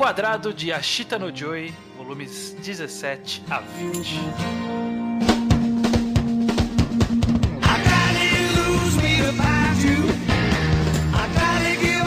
Enquadrado 0.00 0.54
de 0.54 0.72
Ashita 0.72 1.18
no 1.18 1.30
Joy, 1.30 1.74
volumes 1.94 2.56
17 2.62 3.44
a 3.50 3.58
20. 3.60 4.18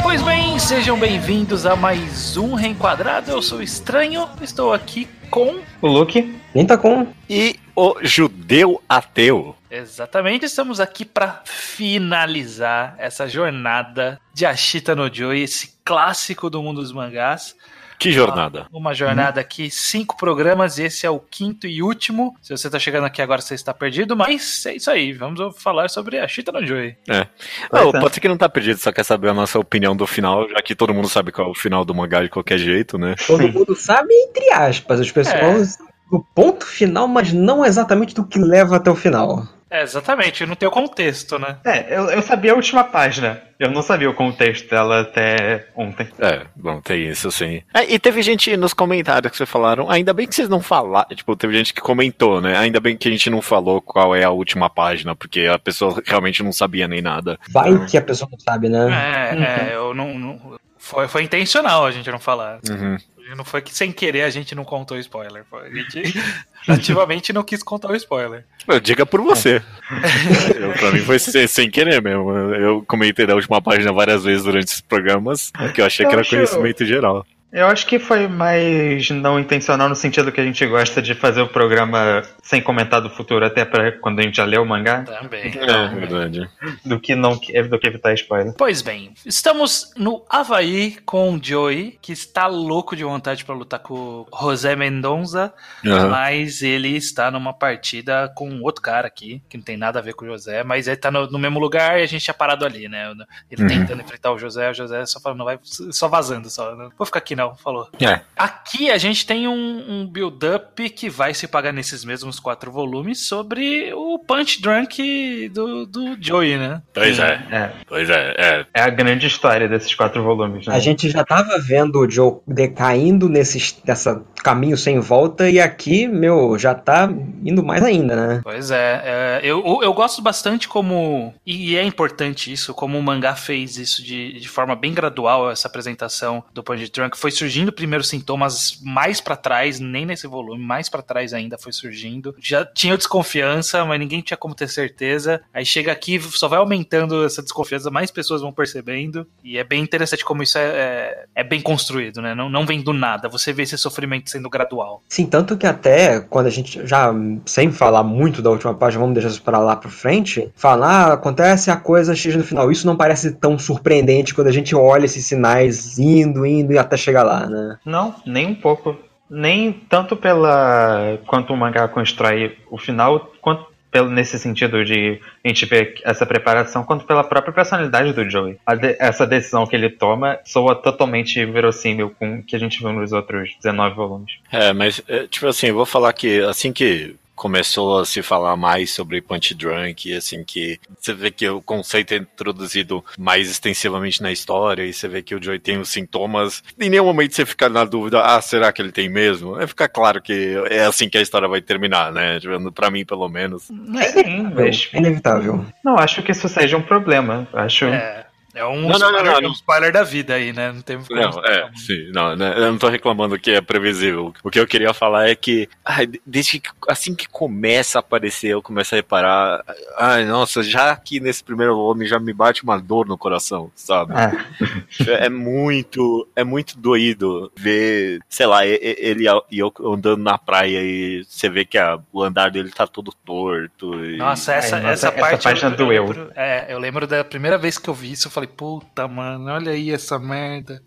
Pois 0.02 0.24
bem, 0.24 0.58
sejam 0.58 0.98
bem-vindos 0.98 1.68
a 1.68 1.76
mais 1.76 2.36
um 2.36 2.56
Reenquadrado. 2.56 3.30
Eu 3.30 3.44
sou 3.44 3.62
Estranho, 3.62 4.28
estou 4.42 4.74
aqui 4.74 5.08
com. 5.30 5.62
O 5.80 5.88
Luke. 5.88 6.36
Nem 6.56 6.66
tá 6.66 6.76
com. 6.76 7.14
E 7.30 7.60
o 7.76 7.98
judeu 8.02 8.82
ateu. 8.90 9.56
Exatamente, 9.70 10.46
estamos 10.46 10.80
aqui 10.80 11.06
para 11.06 11.44
finalizar 11.46 12.96
essa 12.98 13.30
jornada 13.30 14.20
de 14.34 14.48
Ashita 14.48 14.96
no 14.96 15.14
Joy, 15.14 15.44
esse 15.44 15.76
clássico 15.86 16.50
do 16.50 16.64
mundo 16.64 16.82
dos 16.82 16.92
mangás. 16.92 17.56
Que 18.04 18.12
jornada. 18.12 18.68
Uma 18.70 18.94
jornada 18.94 19.40
aqui, 19.40 19.72
cinco 19.72 20.18
programas, 20.18 20.78
e 20.78 20.84
esse 20.84 21.06
é 21.06 21.10
o 21.10 21.22
quinto 21.22 21.66
e 21.66 21.82
último. 21.82 22.36
Se 22.42 22.52
você 22.52 22.70
tá 22.70 22.78
chegando 22.78 23.06
aqui 23.06 23.22
agora, 23.22 23.40
você 23.42 23.56
está 23.56 23.74
perdido, 23.74 24.14
mas 24.14 24.66
é 24.66 24.76
isso 24.76 24.92
aí. 24.92 25.14
Vamos 25.14 25.58
falar 25.62 25.90
sobre 25.90 26.20
a 26.20 26.28
Chita 26.28 26.52
no 26.52 26.68
Joy. 26.68 26.98
É. 27.10 27.26
Não, 27.72 27.94
pode 27.94 28.14
ser 28.14 28.20
que 28.20 28.28
não 28.28 28.36
tá 28.36 28.50
perdido, 28.50 28.78
só 28.78 28.92
quer 28.92 29.06
saber 29.06 29.30
a 29.30 29.34
nossa 29.34 29.58
opinião 29.58 29.96
do 29.96 30.06
final, 30.06 30.50
já 30.50 30.62
que 30.62 30.76
todo 30.76 30.94
mundo 30.94 31.08
sabe 31.08 31.32
qual 31.32 31.48
é 31.48 31.52
o 31.52 31.56
final 31.56 31.86
do 31.86 31.96
mangá 31.96 32.22
de 32.22 32.28
qualquer 32.28 32.58
jeito, 32.58 32.98
né? 32.98 33.16
Todo 33.26 33.48
mundo 33.48 33.74
sabe, 33.74 34.14
entre 34.14 34.52
aspas. 34.52 35.00
As 35.00 35.10
pessoas. 35.10 35.78
O 36.12 36.20
ponto 36.20 36.66
final, 36.66 37.08
mas 37.08 37.32
não 37.32 37.66
exatamente 37.66 38.14
do 38.14 38.26
que 38.26 38.38
leva 38.38 38.76
até 38.76 38.92
o 38.92 38.96
final. 38.96 39.48
É, 39.74 39.82
exatamente, 39.82 40.46
não 40.46 40.56
tem 40.56 40.68
o 40.68 40.72
contexto, 40.72 41.40
né? 41.40 41.58
É, 41.66 41.98
eu, 41.98 42.04
eu 42.12 42.22
sabia 42.22 42.52
a 42.52 42.56
última 42.56 42.84
página. 42.84 43.42
Eu 43.60 43.72
não 43.72 43.82
sabia 43.82 44.08
o 44.08 44.14
contexto 44.14 44.70
dela 44.70 45.02
até 45.02 45.66
ontem. 45.76 46.08
É, 46.20 46.46
bom, 46.56 46.80
tem 46.80 47.08
isso 47.10 47.32
sim. 47.32 47.64
É, 47.74 47.92
e 47.92 47.98
teve 47.98 48.22
gente 48.22 48.56
nos 48.56 48.72
comentários 48.72 49.32
que 49.32 49.38
vocês 49.38 49.50
falaram, 49.50 49.90
ainda 49.90 50.14
bem 50.14 50.28
que 50.28 50.36
vocês 50.36 50.48
não 50.48 50.62
falaram, 50.62 51.16
tipo, 51.16 51.36
teve 51.36 51.58
gente 51.58 51.74
que 51.74 51.82
comentou, 51.82 52.40
né? 52.40 52.56
Ainda 52.56 52.80
bem 52.80 52.96
que 52.96 53.08
a 53.08 53.12
gente 53.12 53.32
não 53.32 53.42
falou 53.42 53.82
qual 53.82 54.16
é 54.16 54.24
a 54.24 54.30
última 54.30 54.70
página, 54.70 55.16
porque 55.16 55.48
a 55.48 55.58
pessoa 55.58 56.00
realmente 56.06 56.44
não 56.44 56.54
sabia 56.54 56.88
nem 56.88 57.02
nada. 57.02 57.40
Vai 57.50 57.74
que 57.88 57.98
a 57.98 58.02
pessoa 58.02 58.30
não 58.32 58.40
sabe, 58.40 58.70
né? 58.70 58.90
É, 58.92 59.72
é 59.72 59.76
eu 59.76 59.96
não. 59.96 60.20
não- 60.20 60.58
foi, 60.78 61.08
foi 61.08 61.24
intencional 61.24 61.86
a 61.86 61.92
gente 61.92 62.12
não 62.12 62.20
falar. 62.20 62.60
Uhum. 62.70 62.98
Não 63.36 63.44
foi 63.46 63.62
que 63.62 63.74
sem 63.74 63.92
querer 63.92 64.22
a 64.24 64.30
gente 64.30 64.54
não 64.54 64.64
contou 64.66 64.98
spoiler. 65.00 65.44
A 65.52 65.70
gente 65.70 66.14
ativamente 66.68 67.32
não 67.34 67.44
quis 67.44 67.64
contar 67.64 67.90
o 67.90 67.96
spoiler. 67.96 68.46
Diga 68.82 69.06
por 69.06 69.22
você. 69.22 69.62
eu, 70.60 70.72
pra 70.74 70.92
mim 70.92 71.00
foi 71.00 71.18
sem, 71.20 71.48
sem 71.48 71.70
querer 71.70 72.02
mesmo. 72.02 72.30
Eu 72.32 72.84
comentei 72.88 73.26
da 73.26 73.36
última 73.36 73.62
página 73.62 73.92
várias 73.92 74.24
vezes 74.24 74.44
durante 74.44 74.68
esses 74.68 74.82
programas, 74.82 75.52
que 75.74 75.82
eu 75.82 75.86
achei 75.86 76.06
Eu 76.06 76.10
que 76.10 76.16
era 76.16 76.22
acho- 76.22 76.30
conhecimento 76.32 76.86
geral. 76.86 77.26
Eu 77.54 77.68
acho 77.68 77.86
que 77.86 78.00
foi 78.00 78.28
mais 78.28 79.10
não 79.12 79.40
intencional 79.40 79.88
no 79.88 79.96
sentido 79.96 80.32
que 80.32 80.42
a 80.42 80.44
gente 80.44 80.66
gosta 80.66 81.02
de 81.04 81.14
fazer 81.14 81.42
o 81.42 81.48
programa 81.48 82.24
sem 82.42 82.60
comentar 82.62 83.00
do 83.00 83.12
futuro 83.12 83.46
até 83.46 83.64
pra 83.64 83.92
quando 83.92 84.20
a 84.20 84.24
gente 84.24 84.38
já 84.38 84.44
leu 84.44 84.64
o 84.64 84.66
mangá, 84.66 85.04
Também. 85.04 85.54
É, 85.60 85.88
verdade. 85.90 86.50
do 86.84 87.00
que 87.00 87.14
não 87.16 87.34
do 87.34 87.78
que 87.80 87.88
evitar 87.88 88.14
spoiler. 88.16 88.54
Pois 88.58 88.82
bem, 88.82 89.14
estamos 89.24 89.92
no 89.96 90.26
Havaí 90.28 90.98
com 91.06 91.36
o 91.36 91.40
Joey, 91.44 92.00
que 92.02 92.12
está 92.12 92.48
louco 92.48 92.96
de 92.96 93.04
vontade 93.04 93.46
para 93.46 93.54
lutar 93.54 93.80
com 93.82 93.94
o 93.94 94.28
José 94.42 94.76
Mendonça, 94.76 95.54
Aham. 95.86 96.08
mas 96.10 96.62
ele 96.64 96.96
está 96.98 97.30
numa 97.30 97.54
partida 97.54 98.32
com 98.36 98.62
outro 98.62 98.82
cara 98.82 99.06
aqui, 99.08 99.44
que 99.48 99.58
não 99.58 99.64
tem 99.64 99.78
nada 99.78 100.00
a 100.00 100.02
ver 100.02 100.16
com 100.16 100.26
o 100.26 100.28
José, 100.30 100.64
mas 100.64 100.88
ele 100.88 100.98
tá 100.98 101.12
no, 101.12 101.28
no 101.28 101.38
mesmo 101.38 101.60
lugar 101.60 102.00
e 102.00 102.04
a 102.04 102.08
gente 102.08 102.24
tinha 102.24 102.34
parado 102.34 102.66
ali, 102.66 102.88
né? 102.90 103.14
Ele 103.52 103.62
Uhum. 103.62 103.68
tentando 103.68 104.02
enfrentar 104.02 104.32
o 104.32 104.40
José, 104.40 104.72
o 104.72 104.74
José 104.74 105.06
só 105.06 105.20
falando, 105.20 105.38
não 105.38 105.46
vai, 105.46 105.60
só 105.62 106.08
vazando, 106.08 106.50
só. 106.50 106.76
Não 106.76 106.90
vou 106.98 107.06
ficar 107.06 107.20
aqui 107.20 107.36
não, 107.36 107.43
falou. 107.52 107.88
É. 108.02 108.22
Aqui 108.38 108.90
a 108.90 108.98
gente 108.98 109.26
tem 109.26 109.48
um, 109.48 109.86
um 109.88 110.08
build-up 110.08 110.90
que 110.90 111.10
vai 111.10 111.34
se 111.34 111.48
pagar 111.48 111.72
nesses 111.72 112.04
mesmos 112.04 112.40
quatro 112.40 112.72
volumes 112.72 113.28
sobre 113.28 113.94
o 113.94 114.20
Punch 114.20 114.62
Drunk 114.62 115.50
do, 115.50 115.86
do 115.86 116.18
Joey, 116.20 116.58
né? 116.58 116.82
Pois 116.94 117.20
é, 117.20 117.34
É, 117.52 117.72
pois 117.88 118.10
é, 118.10 118.36
é. 118.38 118.66
é 118.74 118.82
a 118.82 118.90
grande 118.90 119.28
história 119.28 119.68
desses 119.68 119.94
quatro 119.94 120.24
volumes, 120.24 120.68
né? 120.68 120.76
A 120.76 120.80
gente 120.80 121.10
já 121.10 121.24
tava 121.24 121.60
vendo 121.60 122.00
o 122.00 122.10
Joe 122.10 122.38
decaindo 122.48 123.30
nesse 123.30 123.76
nessa 123.86 124.24
caminho 124.44 124.78
sem 124.78 125.00
volta 125.00 125.50
e 125.50 125.60
aqui, 125.60 126.08
meu, 126.08 126.60
já 126.60 126.76
tá 126.76 127.10
indo 127.46 127.64
mais 127.64 127.82
ainda, 127.82 128.16
né? 128.16 128.42
Pois 128.44 128.72
é, 128.72 129.02
é, 129.04 129.40
eu, 129.44 129.80
eu 129.82 129.94
gosto 129.94 130.22
bastante 130.22 130.68
como, 130.68 131.34
e 131.46 131.78
é 131.78 131.84
importante 131.84 132.52
isso, 132.52 132.74
como 132.74 133.00
o 133.00 133.04
mangá 133.04 133.36
fez 133.36 133.78
isso 133.78 134.04
de, 134.04 134.34
de 134.34 134.50
forma 134.50 134.76
bem 134.76 134.94
gradual, 134.94 135.50
essa 135.50 135.68
apresentação 135.68 136.44
do 136.54 136.62
Punch 136.62 136.92
Drunk. 136.92 137.18
Foi 137.18 137.32
surgindo 137.34 137.72
primeiro 137.72 138.04
sintomas 138.04 138.80
mais 138.82 139.20
pra 139.20 139.36
trás, 139.36 139.80
nem 139.80 140.06
nesse 140.06 140.28
volume, 140.28 140.64
mais 140.64 140.90
pra 140.90 141.02
trás 141.02 141.34
ainda 141.34 141.58
foi 141.58 141.72
surgindo. 141.72 142.36
Já 142.40 142.66
tinha 142.66 142.98
desconfiança, 142.98 143.84
mas 143.86 144.00
ninguém 144.00 144.22
tinha 144.22 144.38
como 144.38 144.56
ter 144.56 144.70
certeza. 144.70 145.42
Aí 145.54 145.66
chega 145.66 145.92
aqui, 145.92 146.20
só 146.22 146.48
vai 146.48 146.60
aumentando 146.60 147.26
essa 147.26 147.42
desconfiança, 147.42 147.92
mais 147.92 148.12
pessoas 148.12 148.42
vão 148.42 148.52
percebendo. 148.52 149.28
E 149.44 149.58
é 149.58 149.64
bem 149.64 149.82
interessante 149.82 150.24
como 150.24 150.44
isso 150.44 150.58
é, 150.58 150.64
é, 150.64 151.26
é 151.36 151.44
bem 151.44 151.62
construído, 151.62 152.22
né? 152.22 152.34
Não, 152.34 152.50
não 152.50 152.66
vem 152.66 152.82
do 152.82 152.94
nada, 152.94 153.28
você 153.28 153.52
vê 153.52 153.64
esse 153.64 153.78
sofrimento 153.78 154.30
sendo 154.30 154.50
gradual. 154.50 155.02
Sim, 155.10 155.26
tanto 155.26 155.58
que 155.58 155.66
até 155.66 156.20
quando 156.20 156.48
a 156.48 156.52
gente 156.52 156.86
já, 156.86 157.14
sem 157.46 157.72
falar 157.72 158.04
muito 158.04 158.42
da 158.42 158.50
última 158.50 158.74
página, 158.74 159.02
vamos 159.02 159.16
deixar 159.16 159.30
isso 159.30 159.42
pra 159.42 159.60
lá 159.60 159.76
pra 159.76 159.90
frente, 159.90 160.52
falar, 160.56 160.94
ah, 160.94 161.14
acontece 161.14 161.72
a 161.72 161.76
coisa 161.76 162.16
X 162.16 162.36
no 162.36 162.44
final. 162.44 162.72
Isso 162.72 162.86
não 162.86 162.96
parece 162.96 163.32
tão 163.32 163.58
surpreendente 163.58 164.34
quando 164.36 164.48
a 164.48 164.52
gente 164.52 164.76
olha 164.76 165.06
esses 165.06 165.26
sinais 165.26 165.98
indo, 165.98 166.46
indo 166.46 166.72
e 166.72 166.78
até 166.78 166.96
chegar 166.96 167.23
lá, 167.24 167.46
né? 167.48 167.78
Não, 167.86 168.16
nem 168.26 168.48
um 168.48 168.56
pouco. 168.56 168.98
Nem 169.30 169.72
tanto 169.72 170.16
pela 170.16 171.18
quanto 171.26 171.54
o 171.54 171.58
mangá 171.58 171.88
constrói 171.88 172.58
o 172.70 172.78
final, 172.78 173.32
quanto 173.42 173.66
pelo, 173.90 174.10
nesse 174.10 174.40
sentido 174.40 174.84
de 174.84 175.20
a 175.44 175.48
gente 175.48 175.66
ver 175.68 176.02
essa 176.04 176.26
preparação, 176.26 176.84
quanto 176.84 177.06
pela 177.06 177.24
própria 177.24 177.54
personalidade 177.54 178.12
do 178.12 178.28
Joey. 178.28 178.58
A 178.66 178.74
de- 178.74 178.96
essa 179.00 179.26
decisão 179.26 179.68
que 179.68 179.76
ele 179.76 179.90
toma 179.90 180.40
soa 180.44 180.76
totalmente 180.76 181.44
verossímil 181.46 182.14
com 182.18 182.40
o 182.40 182.44
que 182.44 182.56
a 182.56 182.60
gente 182.60 182.80
viu 182.80 182.92
nos 182.92 183.12
outros 183.12 183.56
19 183.62 183.96
volumes. 183.96 184.34
É, 184.52 184.74
mas, 184.74 185.00
é, 185.08 185.28
tipo 185.28 185.46
assim, 185.48 185.68
eu 185.68 185.76
vou 185.76 185.86
falar 185.86 186.12
que 186.14 186.42
assim 186.42 186.74
que 186.74 187.16
começou 187.36 188.00
a 188.00 188.06
se 188.06 188.22
falar 188.22 188.56
mais 188.56 188.92
sobre 188.92 189.22
Punch 189.22 189.54
Drunk, 189.56 190.10
e 190.10 190.16
assim 190.16 190.44
que 190.44 190.80
você 191.00 191.14
vê 191.14 191.32
que 191.32 191.48
o 191.50 191.62
conceito 191.62 192.14
é 192.14 192.18
introduzido 192.18 193.04
mais 193.18 193.50
extensivamente 193.50 194.22
na 194.22 194.32
história, 194.32 194.84
e 194.84 194.94
você 194.94 195.08
vê 195.08 195.22
que 195.22 195.36
o 195.36 195.44
Joey 195.44 195.60
tem 195.60 195.78
os 195.80 195.90
sintomas, 195.90 196.64
em 196.80 196.90
nenhum 196.90 197.06
momento 197.06 197.34
você 197.34 197.46
fica 197.46 197.68
na 197.70 197.84
dúvida, 197.86 198.22
ah, 198.22 198.42
será 198.42 198.72
que 198.72 198.82
ele 198.82 198.92
tem 198.92 199.10
mesmo? 199.10 199.60
É 199.60 199.68
ficar 199.68 199.88
claro 199.88 200.22
que 200.22 200.56
é 200.70 200.86
assim 200.86 201.10
que 201.10 201.18
a 201.18 201.22
história 201.22 201.48
vai 201.48 201.62
terminar, 201.62 202.12
né? 202.12 202.40
Pra 202.74 202.92
mim, 202.92 203.06
pelo 203.06 203.28
menos. 203.30 203.64
Sim, 203.64 204.52
mas 204.54 204.90
É 204.94 204.98
inevitável. 204.98 205.66
não 205.84 205.98
acho 205.98 206.22
que 206.24 206.32
isso 206.32 206.48
seja 206.48 206.78
um 206.78 206.82
problema. 206.82 207.48
Acho 207.54 207.86
É. 207.86 208.23
É 208.54 208.64
um, 208.66 208.82
Não, 208.88 209.00
não, 209.00 209.12
não, 209.12 209.18
spoiler, 209.18 209.42
não, 209.42 209.50
um 209.50 209.54
spoiler 209.54 209.92
da 209.92 210.04
vida 210.04 210.34
aí, 210.36 210.54
né? 210.54 210.72
Não 210.72 210.82
tem 210.82 210.98
como 211.02 211.20
Não, 211.20 211.44
é, 211.46 211.72
sim, 211.76 212.12
não, 212.14 212.36
né, 212.36 212.54
eu 212.56 212.72
não 212.72 212.78
tô 212.78 212.88
reclamando 212.88 213.40
que 213.40 213.52
é 213.52 213.62
previsível. 213.62 214.34
O 214.44 214.50
que 214.52 214.60
eu 214.60 214.68
queria 214.68 214.94
falar 214.94 215.28
é 215.28 215.36
que, 215.36 215.68
ai, 215.84 216.08
desde 216.26 216.60
que, 216.60 216.70
assim 216.88 217.16
que 217.16 217.28
começa 217.28 217.98
a 217.98 218.02
aparecer, 218.02 218.50
eu 218.50 218.62
começo 218.62 218.94
a 218.94 218.98
reparar, 218.98 219.64
ai, 219.98 220.26
nossa, 220.26 220.62
já 220.62 220.92
aqui 220.92 221.20
nesse 221.20 221.44
primeiro 221.44 221.76
volume 221.76 222.06
já 222.06 222.20
me 222.20 222.32
bate 222.34 222.64
uma 222.64 222.80
dor 222.80 223.08
no 223.08 223.18
coração, 223.18 223.72
sabe? 223.76 224.14
É. 224.14 225.26
É 225.26 225.30
muito, 225.30 226.28
é 226.36 226.44
muito 226.44 226.78
doído 226.78 227.52
ver, 227.56 228.20
sei 228.30 228.46
lá, 228.46 228.66
ele 228.66 229.26
e 229.52 229.60
eu 229.60 229.74
andando 229.86 230.22
na 230.22 230.38
praia 230.38 230.80
e 230.82 231.24
você 231.28 231.50
vê 231.50 231.66
que 231.66 231.78
a- 231.78 232.00
o 232.12 232.22
andar 232.22 232.52
dele 232.52 232.70
tá 232.70 232.86
todo 232.86 233.12
torto. 233.26 233.94
E... 234.06 234.18
Nossa, 234.18 234.54
essa, 234.54 234.76
Ai, 234.76 234.82
nossa, 234.82 234.94
essa 234.94 235.08
essa 235.08 235.38
parte. 235.44 235.64
eu, 235.64 235.72
doeu. 235.72 235.94
Eu 235.94 236.04
lembro, 236.08 236.32
é, 236.36 236.66
eu 236.74 236.80
lembro 236.80 237.08
da 237.08 237.24
primeira 237.24 237.58
vez 237.58 237.78
que 237.78 237.90
eu 237.90 237.94
vi 237.94 238.12
isso, 238.12 238.28
eu 238.28 238.32
falei, 238.32 238.43
puta, 238.48 239.08
mano, 239.08 239.50
olha 239.52 239.72
aí 239.72 239.92
essa 239.92 240.18
merda. 240.20 240.82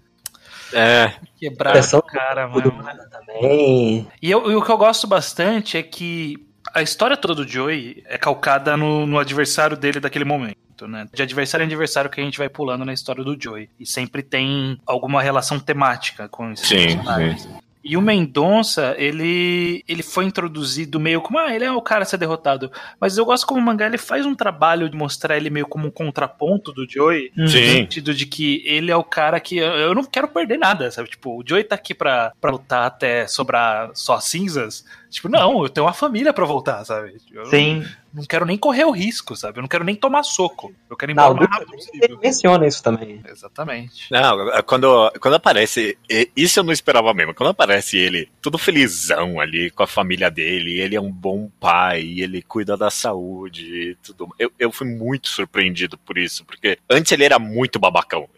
É, 0.72 1.12
Quebrar 1.38 1.76
o 1.94 2.02
cara, 2.02 2.48
Tudo 2.48 2.72
mano. 2.72 2.98
também. 3.10 4.08
E, 4.20 4.30
eu- 4.30 4.50
e 4.50 4.54
o 4.56 4.62
que 4.62 4.70
eu 4.70 4.76
gosto 4.76 5.06
bastante 5.06 5.76
é 5.76 5.82
que 5.82 6.36
a 6.74 6.82
história 6.82 7.16
toda 7.16 7.34
do 7.36 7.46
Joey 7.48 8.02
é 8.06 8.18
calcada 8.18 8.76
no, 8.76 9.06
no 9.06 9.18
adversário 9.18 9.76
dele 9.76 10.00
daquele 10.00 10.24
momento. 10.24 10.56
Né? 10.88 11.06
De 11.14 11.22
adversário 11.22 11.64
em 11.64 11.68
adversário 11.68 12.10
que 12.10 12.20
a 12.20 12.24
gente 12.24 12.36
vai 12.36 12.48
pulando 12.48 12.84
na 12.84 12.92
história 12.92 13.24
do 13.24 13.40
Joey. 13.40 13.70
E 13.80 13.86
sempre 13.86 14.22
tem 14.22 14.76
alguma 14.84 15.22
relação 15.22 15.58
temática 15.58 16.28
com 16.28 16.50
esses 16.52 16.68
Sim, 16.68 16.96
personagens. 16.96 17.48
E 17.88 17.96
o 17.96 18.02
Mendonça, 18.02 18.96
ele, 18.98 19.84
ele 19.86 20.02
foi 20.02 20.24
introduzido 20.24 20.98
meio 20.98 21.20
como, 21.20 21.38
ah, 21.38 21.54
ele 21.54 21.64
é 21.64 21.70
o 21.70 21.80
cara 21.80 22.02
a 22.02 22.04
ser 22.04 22.16
derrotado. 22.16 22.70
Mas 23.00 23.16
eu 23.16 23.24
gosto 23.24 23.46
como 23.46 23.60
o 23.60 23.64
mangá, 23.64 23.86
ele 23.86 23.96
faz 23.96 24.26
um 24.26 24.34
trabalho 24.34 24.90
de 24.90 24.96
mostrar 24.96 25.36
ele 25.36 25.50
meio 25.50 25.68
como 25.68 25.86
um 25.86 25.90
contraponto 25.90 26.72
do 26.72 26.84
Joey. 26.88 27.30
No 27.36 27.46
sim. 27.46 27.64
sentido 27.64 28.12
de 28.12 28.26
que 28.26 28.60
ele 28.66 28.90
é 28.90 28.96
o 28.96 29.04
cara 29.04 29.38
que 29.38 29.58
eu, 29.58 29.68
eu 29.68 29.94
não 29.94 30.02
quero 30.02 30.26
perder 30.26 30.58
nada, 30.58 30.90
sabe? 30.90 31.08
Tipo, 31.08 31.38
o 31.38 31.44
Joey 31.46 31.62
tá 31.62 31.76
aqui 31.76 31.94
pra, 31.94 32.32
pra 32.40 32.50
lutar 32.50 32.86
até 32.86 33.28
sobrar 33.28 33.90
só 33.94 34.18
cinzas. 34.18 34.84
Tipo, 35.10 35.28
não, 35.28 35.62
eu 35.62 35.68
tenho 35.68 35.86
uma 35.86 35.92
família 35.92 36.32
pra 36.32 36.44
voltar, 36.44 36.84
sabe? 36.84 37.16
Eu 37.32 37.46
Sim. 37.46 37.84
não 38.12 38.24
quero 38.24 38.44
nem 38.44 38.58
correr 38.58 38.84
o 38.84 38.90
risco, 38.90 39.36
sabe? 39.36 39.58
Eu 39.58 39.62
não 39.62 39.68
quero 39.68 39.84
nem 39.84 39.94
tomar 39.94 40.22
soco. 40.22 40.72
Eu 40.90 40.96
quero 40.96 41.12
ir 41.12 41.14
embora 41.14 41.28
Não, 41.28 41.34
o 41.34 41.38
mais 41.38 41.50
rápido 41.50 41.72
ele 41.74 41.78
possível. 41.78 42.18
menciona 42.22 42.66
isso 42.66 42.82
também. 42.82 43.22
Exatamente. 43.28 44.10
Não, 44.10 44.62
quando, 44.64 45.10
quando 45.20 45.34
aparece. 45.34 45.96
Isso 46.36 46.58
eu 46.58 46.64
não 46.64 46.72
esperava 46.72 47.14
mesmo. 47.14 47.34
Quando 47.34 47.50
aparece 47.50 47.96
ele, 47.96 48.28
todo 48.42 48.58
felizão 48.58 49.38
ali 49.40 49.70
com 49.70 49.82
a 49.82 49.86
família 49.86 50.30
dele, 50.30 50.80
ele 50.80 50.96
é 50.96 51.00
um 51.00 51.10
bom 51.12 51.50
pai, 51.60 52.02
ele 52.18 52.42
cuida 52.42 52.76
da 52.76 52.90
saúde 52.90 53.64
e 53.64 53.94
tudo. 53.96 54.28
Eu, 54.38 54.50
eu 54.58 54.72
fui 54.72 54.86
muito 54.86 55.28
surpreendido 55.28 55.96
por 55.98 56.18
isso, 56.18 56.44
porque 56.44 56.78
antes 56.90 57.12
ele 57.12 57.24
era 57.24 57.38
muito 57.38 57.78
babacão. 57.78 58.28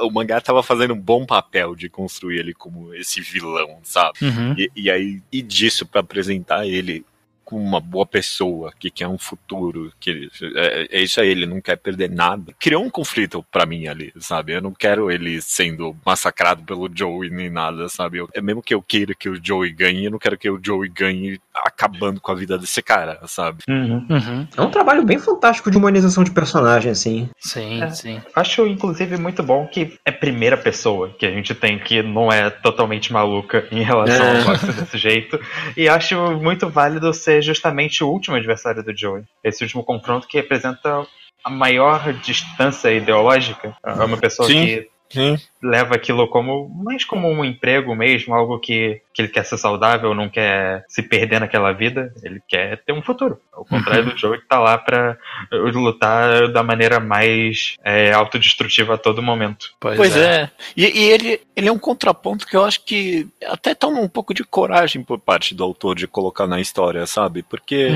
O 0.00 0.10
mangá 0.10 0.40
tava 0.40 0.62
fazendo 0.62 0.94
um 0.94 1.00
bom 1.00 1.26
papel 1.26 1.74
de 1.74 1.88
construir 1.88 2.38
ele 2.38 2.54
como 2.54 2.94
esse 2.94 3.20
vilão, 3.20 3.78
sabe? 3.82 4.18
Uhum. 4.22 4.54
E, 4.56 4.70
e 4.74 4.90
aí, 4.90 5.20
e 5.30 5.42
disso 5.42 5.84
pra 5.86 6.02
apresentar 6.06 6.66
ele 6.66 7.04
como 7.46 7.62
uma 7.62 7.80
boa 7.80 8.04
pessoa, 8.04 8.72
que 8.78 8.90
quer 8.90 9.06
um 9.06 9.16
futuro, 9.16 9.92
que 10.00 10.10
ele, 10.10 10.30
é, 10.56 10.98
é 10.98 11.02
isso 11.02 11.20
aí, 11.20 11.28
ele 11.28 11.46
não 11.46 11.60
quer 11.60 11.76
perder 11.76 12.10
nada. 12.10 12.52
Criou 12.58 12.84
um 12.84 12.90
conflito 12.90 13.42
pra 13.52 13.64
mim 13.64 13.86
ali, 13.86 14.12
sabe? 14.18 14.52
Eu 14.52 14.60
não 14.60 14.72
quero 14.72 15.10
ele 15.10 15.40
sendo 15.40 15.96
massacrado 16.04 16.62
pelo 16.64 16.90
Joey 16.92 17.30
nem 17.30 17.48
nada, 17.48 17.88
sabe? 17.88 18.18
Eu, 18.18 18.28
é 18.34 18.42
mesmo 18.42 18.60
que 18.62 18.74
eu 18.74 18.82
queira 18.82 19.14
que 19.14 19.28
o 19.28 19.38
Joey 19.42 19.72
ganhe, 19.72 20.06
eu 20.06 20.10
não 20.10 20.18
quero 20.18 20.36
que 20.36 20.50
o 20.50 20.60
Joey 20.62 20.88
ganhe 20.90 21.40
acabando 21.54 22.20
com 22.20 22.32
a 22.32 22.34
vida 22.34 22.58
desse 22.58 22.82
cara, 22.82 23.20
sabe? 23.26 23.62
Uhum. 23.68 24.04
Uhum. 24.10 24.48
É 24.56 24.60
um 24.62 24.70
trabalho 24.70 25.04
bem 25.04 25.18
fantástico 25.18 25.70
de 25.70 25.76
humanização 25.78 26.24
de 26.24 26.32
personagem, 26.32 26.90
assim. 26.90 27.30
Sim, 27.38 27.80
É. 27.82 27.90
sim. 27.90 28.20
Acho, 28.34 28.66
inclusive, 28.66 29.16
muito 29.16 29.42
bom 29.44 29.66
que 29.68 29.96
é 30.04 30.10
primeira 30.10 30.56
pessoa 30.56 31.14
que 31.16 31.24
a 31.24 31.30
gente 31.30 31.54
tem 31.54 31.78
que 31.78 32.02
não 32.02 32.32
é 32.32 32.50
totalmente 32.50 33.12
maluca 33.12 33.68
em 33.70 33.82
relação 33.84 34.24
É. 34.26 34.42
ao 34.42 34.56
desse 34.74 34.98
jeito. 34.98 35.38
E 35.76 35.88
acho 35.88 36.16
muito 36.40 36.68
válido 36.68 37.12
ser 37.14 37.35
justamente 37.40 38.02
o 38.02 38.08
último 38.08 38.36
adversário 38.36 38.82
do 38.82 38.96
Joey. 38.96 39.24
Esse 39.42 39.62
último 39.62 39.84
confronto 39.84 40.26
que 40.26 40.36
representa 40.36 41.06
a 41.44 41.50
maior 41.50 42.12
distância 42.12 42.92
ideológica. 42.92 43.76
É 43.84 44.04
uma 44.04 44.16
pessoa 44.16 44.48
Sim. 44.48 44.66
que 44.66 44.90
Sim. 45.08 45.36
leva 45.62 45.94
aquilo 45.94 46.28
como 46.28 46.68
mais 46.68 47.04
como 47.04 47.28
um 47.28 47.44
emprego 47.44 47.94
mesmo, 47.94 48.34
algo 48.34 48.58
que, 48.58 49.00
que 49.12 49.22
ele 49.22 49.28
quer 49.28 49.44
ser 49.44 49.58
saudável, 49.58 50.14
não 50.14 50.28
quer 50.28 50.84
se 50.88 51.02
perder 51.02 51.40
naquela 51.40 51.72
vida, 51.72 52.12
ele 52.22 52.40
quer 52.46 52.82
ter 52.84 52.92
um 52.92 53.02
futuro. 53.02 53.40
Ao 53.52 53.64
contrário 53.64 54.06
do 54.06 54.18
Joey 54.18 54.40
que 54.40 54.48
tá 54.48 54.58
lá 54.58 54.76
pra 54.76 55.16
lutar 55.50 56.52
da 56.52 56.62
maneira 56.62 57.00
mais 57.00 57.76
é, 57.84 58.12
autodestrutiva 58.12 58.94
a 58.94 58.98
todo 58.98 59.22
momento. 59.22 59.70
Pois 59.80 60.16
é. 60.16 60.50
E, 60.76 60.84
e 60.84 61.10
ele, 61.10 61.40
ele 61.54 61.68
é 61.68 61.72
um 61.72 61.78
contraponto 61.78 62.46
que 62.46 62.56
eu 62.56 62.64
acho 62.64 62.84
que 62.84 63.28
até 63.46 63.74
toma 63.74 64.00
um 64.00 64.08
pouco 64.08 64.34
de 64.34 64.44
coragem 64.44 65.02
por 65.02 65.18
parte 65.18 65.54
do 65.54 65.64
autor 65.64 65.96
de 65.96 66.06
colocar 66.06 66.46
na 66.46 66.60
história, 66.60 67.06
sabe? 67.06 67.42
Porque, 67.42 67.88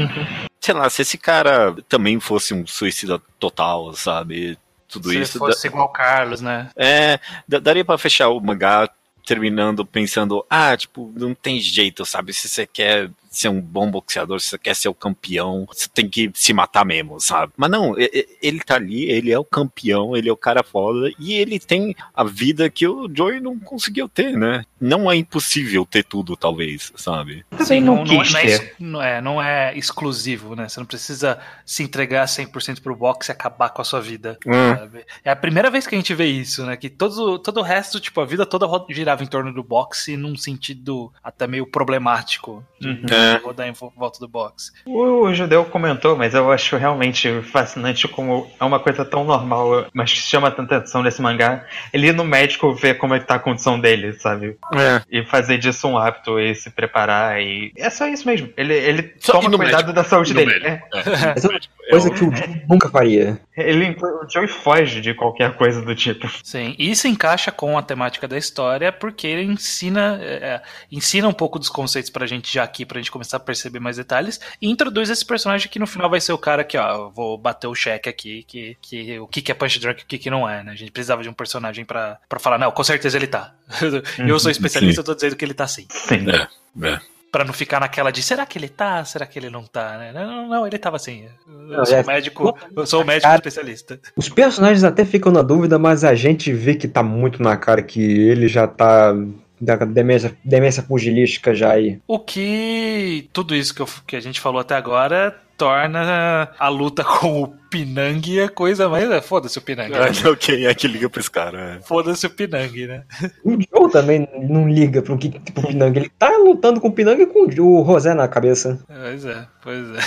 sei 0.61 0.75
lá, 0.75 0.89
se 0.89 1.03
esse 1.03 1.19
cara 1.19 1.75
também 1.89 2.19
fosse 2.21 2.55
um 2.55 2.67
suicida 2.67 3.21
total, 3.39 3.93
sabe? 3.93 4.59
Tudo 4.91 5.11
Se 5.11 5.21
isso. 5.21 5.39
fosse 5.39 5.67
igual 5.67 5.87
o 5.87 5.89
Carlos, 5.91 6.41
né? 6.41 6.69
É, 6.77 7.19
da- 7.47 7.59
daria 7.61 7.85
pra 7.85 7.97
fechar 7.99 8.29
o 8.29 8.41
mangá 8.41 8.89
terminando 9.27 9.85
pensando, 9.87 10.45
ah, 10.51 10.77
tipo, 10.77 11.13
não 11.17 11.35
tem 11.35 11.61
jeito, 11.61 12.05
sabe? 12.05 12.33
Se 12.33 12.49
você 12.49 12.67
quer 12.67 13.09
ser 13.31 13.49
um 13.49 13.61
bom 13.61 13.89
boxeador, 13.89 14.41
se 14.41 14.49
você 14.49 14.59
quer 14.59 14.75
ser 14.75 14.89
o 14.89 14.95
campeão, 14.95 15.65
você 15.73 15.89
tem 15.89 16.09
que 16.09 16.31
se 16.35 16.53
matar 16.53 16.85
mesmo, 16.85 17.21
sabe? 17.21 17.53
Mas 17.57 17.71
não, 17.71 17.95
ele 18.43 18.59
tá 18.61 18.75
ali, 18.75 19.09
ele 19.09 19.31
é 19.31 19.39
o 19.39 19.45
campeão, 19.45 20.17
ele 20.17 20.29
é 20.29 20.33
o 20.33 20.37
cara 20.37 20.65
foda, 20.65 21.11
e 21.19 21.35
ele 21.35 21.61
tem 21.61 21.95
a 22.13 22.25
vida 22.25 22.69
que 22.69 22.89
o 22.89 23.09
Joey 23.13 23.41
não 23.41 23.57
conseguiu 23.59 24.09
ter, 24.09 24.37
né? 24.37 24.65
Não 24.81 25.11
é 25.11 25.15
impossível 25.15 25.87
ter 25.87 26.03
tudo, 26.03 26.37
talvez, 26.37 26.93
sabe? 26.97 27.45
Também 27.57 27.81
não, 27.81 28.03
quis 28.03 28.33
não, 28.33 28.41
é, 28.41 28.73
não 28.81 29.03
é, 29.03 29.21
não 29.21 29.43
é 29.43 29.79
exclusivo, 29.79 30.57
né? 30.57 30.69
Você 30.69 30.81
não 30.81 30.87
precisa 30.87 31.39
se 31.65 31.85
entregar 31.85 32.27
100% 32.27 32.81
pro 32.81 32.97
boxe 32.97 33.31
e 33.31 33.33
acabar 33.33 33.69
com 33.69 33.81
a 33.81 33.85
sua 33.85 34.01
vida. 34.01 34.39
Hum. 34.45 34.75
sabe? 34.77 35.05
É 35.25 35.31
a 35.31 35.37
primeira 35.37 35.71
vez 35.71 35.87
que 35.87 35.95
a 35.95 35.99
gente 35.99 36.15
vê 36.15 36.27
isso, 36.27 36.67
né? 36.67 36.77
Que 36.77 36.89
todo, 36.89 37.39
todo 37.39 37.61
o 37.61 37.63
resto, 37.63 38.01
tipo, 38.01 38.21
a 38.21 38.27
vida 38.27 38.45
toda 38.45 38.67
girava 38.91 39.23
em 39.23 39.27
torno 39.27 39.53
do 39.53 39.63
boxe 39.63 40.17
num 40.17 40.37
sentido 40.37 41.13
até 41.23 41.47
meio 41.47 41.67
problemático. 41.67 42.65
Uhum. 42.83 43.05
É. 43.11 43.20
rodar 43.43 43.69
em 43.69 43.73
vo- 43.73 43.93
volta 43.97 44.19
do 44.21 44.29
boxe. 44.29 44.71
O 44.87 45.33
judeu 45.35 45.65
comentou, 45.65 46.17
mas 46.17 46.35
eu 46.35 46.51
acho 46.51 46.77
realmente 46.77 47.43
fascinante 47.43 48.07
como 48.09 48.51
é 48.59 48.65
uma 48.65 48.79
coisa 48.81 49.05
tão 49.05 49.25
normal, 49.25 49.87
mas 49.95 50.13
que 50.13 50.19
chama 50.19 50.51
tanta 50.51 50.77
atenção 50.77 51.03
nesse 51.03 51.21
mangá. 51.23 51.65
Ele 51.93 52.09
ir 52.09 52.13
no 52.15 52.25
médico 52.25 52.73
ver 52.75 52.95
como 52.95 53.15
é 53.15 53.21
que 53.21 53.27
tá 53.27 53.37
a 53.37 53.39
condição 53.39 53.79
dele, 53.79 54.13
sabe? 54.15 54.57
É. 54.75 55.03
E 55.11 55.25
fazer 55.25 55.59
disso 55.59 55.87
um 55.89 55.97
hábito 55.99 56.39
e 56.39 56.55
se 56.55 56.71
preparar 56.71 57.41
e. 57.41 57.73
É 57.77 57.91
só 57.91 58.07
isso 58.07 58.27
mesmo. 58.27 58.51
Ele, 58.57 58.75
ele 58.75 59.15
Só 59.19 59.33
toma 59.41 59.57
cuidado 59.57 59.73
médico. 59.87 59.93
da 59.93 60.05
saúde 60.05 60.35
dele. 60.35 60.53
É. 60.67 60.83
Essa 61.37 61.47
é 61.47 61.51
uma 61.51 61.59
É 61.59 61.91
coisa 61.91 62.09
o- 62.09 62.15
que 62.15 62.25
o 62.25 62.35
Joe 62.37 62.63
nunca 62.69 62.89
faria. 62.89 63.41
Ele, 63.57 63.97
o 64.01 64.29
Joey 64.31 64.49
foge 64.49 65.01
de 65.01 65.13
qualquer 65.15 65.55
coisa 65.55 65.83
do 65.83 65.95
tipo. 65.95 66.31
Sim, 66.43 66.75
e 66.79 66.91
isso 66.91 67.07
encaixa 67.07 67.51
com 67.53 67.77
a 67.77 67.83
temática 67.83 68.27
da 68.27 68.39
história, 68.39 68.91
porque 68.91 69.27
ele 69.27 69.43
ensina, 69.43 70.19
é, 70.23 70.33
é, 70.35 70.63
ensina 70.91 71.29
um 71.29 71.33
pouco 71.33 71.59
dos 71.59 71.69
conceitos 71.69 72.11
pra 72.11 72.27
gente 72.27 72.53
já 72.53 72.63
aqui, 72.63 72.87
pra 72.87 72.99
gente 72.99 73.10
começar 73.11 73.37
a 73.37 73.41
perceber 73.41 73.81
mais 73.81 73.97
detalhes, 73.97 74.41
e 74.61 74.69
introduz 74.69 75.11
esse 75.11 75.25
personagem 75.25 75.69
que 75.69 75.79
no 75.79 75.87
final 75.87 76.09
vai 76.09 76.21
ser 76.21 76.33
o 76.33 76.39
cara 76.39 76.65
que, 76.65 76.77
ó, 76.79 76.95
eu 77.07 77.11
vou 77.11 77.37
bater 77.39 77.67
o 77.67 77.75
cheque 77.75 78.09
aqui, 78.09 78.45
que, 78.45 78.77
que 78.81 79.19
o 79.19 79.27
que, 79.27 79.43
que 79.43 79.53
é 79.53 79.55
Punch 79.55 79.79
Drunk 79.79 80.01
e 80.01 80.05
o 80.05 80.07
que, 80.07 80.19
que 80.19 80.31
não 80.31 80.49
é, 80.49 80.63
né? 80.63 80.73
A 80.73 80.77
gente 80.77 80.91
precisava 80.91 81.23
de 81.23 81.29
um 81.29 81.33
personagem 81.33 81.85
pra, 81.85 82.19
pra 82.29 82.39
falar, 82.39 82.59
não, 82.59 82.71
com 82.71 82.85
certeza 82.85 83.17
ele 83.17 83.27
tá. 83.27 83.55
eu 84.19 84.39
sou 84.39 84.51
especialista, 84.51 85.01
eu 85.01 85.05
tô 85.05 85.15
dizendo 85.15 85.37
que 85.37 85.45
ele 85.45 85.55
tá 85.55 85.67
sim. 85.67 85.87
Sim. 85.91 86.27
É, 86.31 86.89
é. 86.89 87.01
Pra 87.31 87.45
não 87.45 87.53
ficar 87.53 87.79
naquela 87.79 88.11
de 88.11 88.25
será 88.25 88.45
que 88.45 88.59
ele 88.59 88.69
tá? 88.69 89.05
Será 89.05 89.25
que 89.25 89.39
ele 89.39 89.49
não 89.49 89.63
tá, 89.63 89.97
né? 89.97 90.13
Não, 90.13 90.27
não, 90.27 90.49
não, 90.49 90.67
ele 90.67 90.77
tava 90.79 90.99
sim. 90.99 91.29
Eu 91.71 91.87
sou 91.87 91.97
é- 91.99 92.03
o 92.03 92.07
médico, 92.07 92.59
eu 92.77 92.87
sou 92.87 93.03
o 93.03 93.07
médico 93.07 93.23
Cara- 93.29 93.37
especialista. 93.37 94.01
Os 94.17 94.29
personagens 94.29 94.83
até 94.83 95.05
ficam 95.05 95.31
na 95.31 95.41
dúvida, 95.41 95.79
mas 95.79 96.03
a 96.03 96.13
gente 96.17 96.53
vê 96.53 96.75
que 96.75 96.89
tá 96.89 97.05
muito 97.05 97.41
na 97.41 97.57
cara 97.57 97.83
que 97.83 98.01
ele 98.03 98.49
já 98.49 98.67
tá 98.67 99.15
da 99.61 99.77
demência, 99.77 100.37
demência 100.45 100.83
pugilística 100.83 101.55
já 101.55 101.73
aí. 101.73 101.99
O 102.07 102.19
que 102.19 103.29
tudo 103.33 103.55
isso 103.55 103.75
que, 103.75 103.83
eu- 103.83 103.89
que 104.07 104.17
a 104.17 104.21
gente 104.21 104.41
falou 104.41 104.61
até 104.61 104.75
agora 104.75 105.37
torna 105.59 106.49
a 106.59 106.69
luta 106.69 107.05
com 107.05 107.43
o 107.43 107.49
Pinang 107.71 108.41
a 108.41 108.49
coisa 108.49 108.89
mais. 108.89 109.11
é, 109.11 109.21
Foda-se 109.21 109.59
o 109.59 109.63
Pinang. 109.63 109.93
Ah, 109.95 110.11
não, 110.25 110.35
quem 110.35 110.65
é 110.67 110.75
que 110.75 110.89
liga 110.89 111.09
pra 111.11 111.21
esse 111.21 111.31
cara? 111.31 111.77
é. 111.77 111.81
Foda-se 111.87 112.27
o 112.27 112.31
Pinang, 112.31 112.87
né? 112.87 113.03
O 113.45 113.51
Joe 113.53 113.91
também 113.93 114.27
não 114.49 114.69
liga 114.69 115.03
pro, 115.03 115.19
que, 115.19 115.39
pro 115.53 115.69
Pinang. 115.69 115.97
Ele 115.99 116.11
tá 116.19 116.31
lutando 116.39 116.81
com 116.81 116.89
o 116.89 116.93
Pinang 116.93 117.21
e 117.23 117.27
com 117.27 117.45
o 117.63 117.83
Rosé 117.83 118.15
na 118.15 118.27
cabeça. 118.27 118.83
Pois 118.89 119.25
é, 119.27 119.47
pois 119.63 119.91
é. 119.91 120.01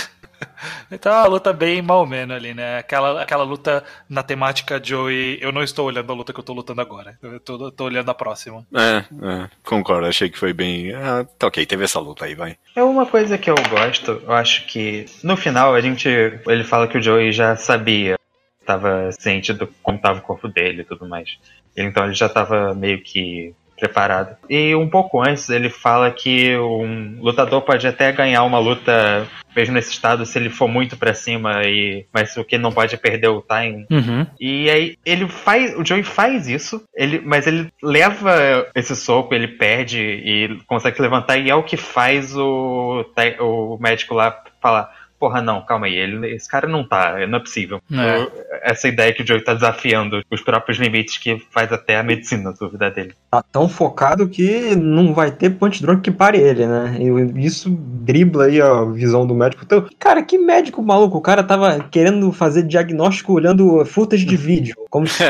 Então 0.90 1.12
é 1.12 1.16
uma 1.16 1.26
luta 1.26 1.52
bem 1.52 1.82
mal 1.82 2.06
menos 2.06 2.36
ali, 2.36 2.54
né? 2.54 2.78
Aquela, 2.78 3.22
aquela 3.22 3.42
luta 3.42 3.82
na 4.08 4.22
temática 4.22 4.80
Joey. 4.82 5.38
Eu 5.40 5.50
não 5.52 5.62
estou 5.62 5.86
olhando 5.86 6.10
a 6.12 6.14
luta 6.14 6.32
que 6.32 6.38
eu 6.38 6.44
tô 6.44 6.52
lutando 6.52 6.80
agora. 6.80 7.18
Eu 7.22 7.40
tô, 7.40 7.70
tô 7.70 7.84
olhando 7.84 8.10
a 8.10 8.14
próxima. 8.14 8.66
É, 8.74 8.98
é, 8.98 9.50
concordo, 9.64 10.06
achei 10.06 10.28
que 10.28 10.38
foi 10.38 10.52
bem. 10.52 10.94
Ah, 10.94 11.26
tá 11.38 11.46
ok, 11.46 11.64
teve 11.66 11.84
essa 11.84 11.98
luta 11.98 12.24
aí, 12.24 12.34
vai. 12.34 12.56
É 12.76 12.82
uma 12.82 13.06
coisa 13.06 13.36
que 13.38 13.50
eu 13.50 13.56
gosto, 13.70 14.22
eu 14.24 14.32
acho 14.32 14.66
que 14.66 15.06
no 15.22 15.36
final 15.36 15.74
a 15.74 15.80
gente. 15.80 16.08
Ele 16.08 16.64
fala 16.64 16.86
que 16.86 16.98
o 16.98 17.02
Joey 17.02 17.32
já 17.32 17.56
sabia, 17.56 18.16
tava 18.64 19.10
ciente 19.12 19.52
do 19.52 19.66
como 19.82 19.98
tava 19.98 20.18
o 20.18 20.22
corpo 20.22 20.48
dele 20.48 20.82
e 20.82 20.84
tudo 20.84 21.08
mais. 21.08 21.38
Então 21.76 22.04
ele 22.04 22.14
já 22.14 22.28
tava 22.28 22.74
meio 22.74 23.02
que 23.02 23.54
preparado. 23.76 24.36
E 24.48 24.74
um 24.74 24.88
pouco 24.88 25.20
antes 25.20 25.48
ele 25.48 25.68
fala 25.68 26.10
que 26.10 26.56
um 26.56 27.18
lutador 27.20 27.62
pode 27.62 27.86
até 27.86 28.12
ganhar 28.12 28.42
uma 28.44 28.58
luta 28.58 29.26
mesmo 29.54 29.74
nesse 29.74 29.92
estado 29.92 30.26
se 30.26 30.38
ele 30.38 30.50
for 30.50 30.68
muito 30.68 30.96
pra 30.96 31.14
cima 31.14 31.62
e 31.64 32.06
mas 32.12 32.36
o 32.36 32.44
que 32.44 32.58
não 32.58 32.72
pode 32.72 32.94
é 32.94 32.98
perder 32.98 33.28
o 33.28 33.42
time. 33.42 33.86
Uhum. 33.90 34.26
E 34.40 34.68
aí 34.68 34.98
ele 35.04 35.28
faz, 35.28 35.76
o 35.76 35.84
Joey 35.84 36.02
faz 36.02 36.48
isso, 36.48 36.82
ele, 36.94 37.20
mas 37.20 37.46
ele 37.46 37.68
leva 37.82 38.66
esse 38.74 38.96
soco, 38.96 39.34
ele 39.34 39.48
perde 39.48 40.00
e 40.00 40.58
consegue 40.66 41.00
levantar 41.00 41.38
e 41.38 41.50
é 41.50 41.54
o 41.54 41.62
que 41.62 41.76
faz 41.76 42.36
o, 42.36 43.04
o 43.40 43.78
médico 43.80 44.14
lá 44.14 44.42
falar, 44.60 44.90
porra 45.24 45.40
não, 45.40 45.62
calma 45.62 45.86
aí, 45.86 45.94
ele, 45.94 46.34
esse 46.34 46.46
cara 46.46 46.68
não 46.68 46.86
tá, 46.86 47.26
não 47.26 47.38
é 47.38 47.40
possível. 47.40 47.80
É. 47.90 48.70
Essa 48.70 48.88
ideia 48.88 49.10
que 49.10 49.22
o 49.22 49.26
Joey 49.26 49.42
tá 49.42 49.54
desafiando 49.54 50.22
os 50.30 50.42
próprios 50.42 50.76
limites 50.76 51.16
que 51.16 51.42
faz 51.50 51.72
até 51.72 51.98
a 51.98 52.02
medicina 52.02 52.52
dúvida 52.52 52.90
dele. 52.90 53.14
Tá 53.30 53.42
tão 53.42 53.66
focado 53.66 54.28
que 54.28 54.76
não 54.76 55.14
vai 55.14 55.30
ter 55.30 55.48
punch 55.48 55.80
drunk 55.80 56.02
que 56.02 56.10
pare 56.10 56.36
ele, 56.36 56.66
né? 56.66 56.98
E 57.00 57.46
isso 57.46 57.70
dribla 57.70 58.44
aí 58.44 58.60
a 58.60 58.84
visão 58.84 59.26
do 59.26 59.34
médico. 59.34 59.62
Então, 59.64 59.88
cara, 59.98 60.22
que 60.22 60.36
médico 60.36 60.82
maluco. 60.82 61.16
O 61.16 61.22
cara 61.22 61.42
tava 61.42 61.80
querendo 61.90 62.30
fazer 62.30 62.64
diagnóstico 62.64 63.32
olhando 63.32 63.82
footage 63.86 64.26
de 64.26 64.36
vídeo. 64.36 64.76
Como 64.90 65.06
se 65.08 65.24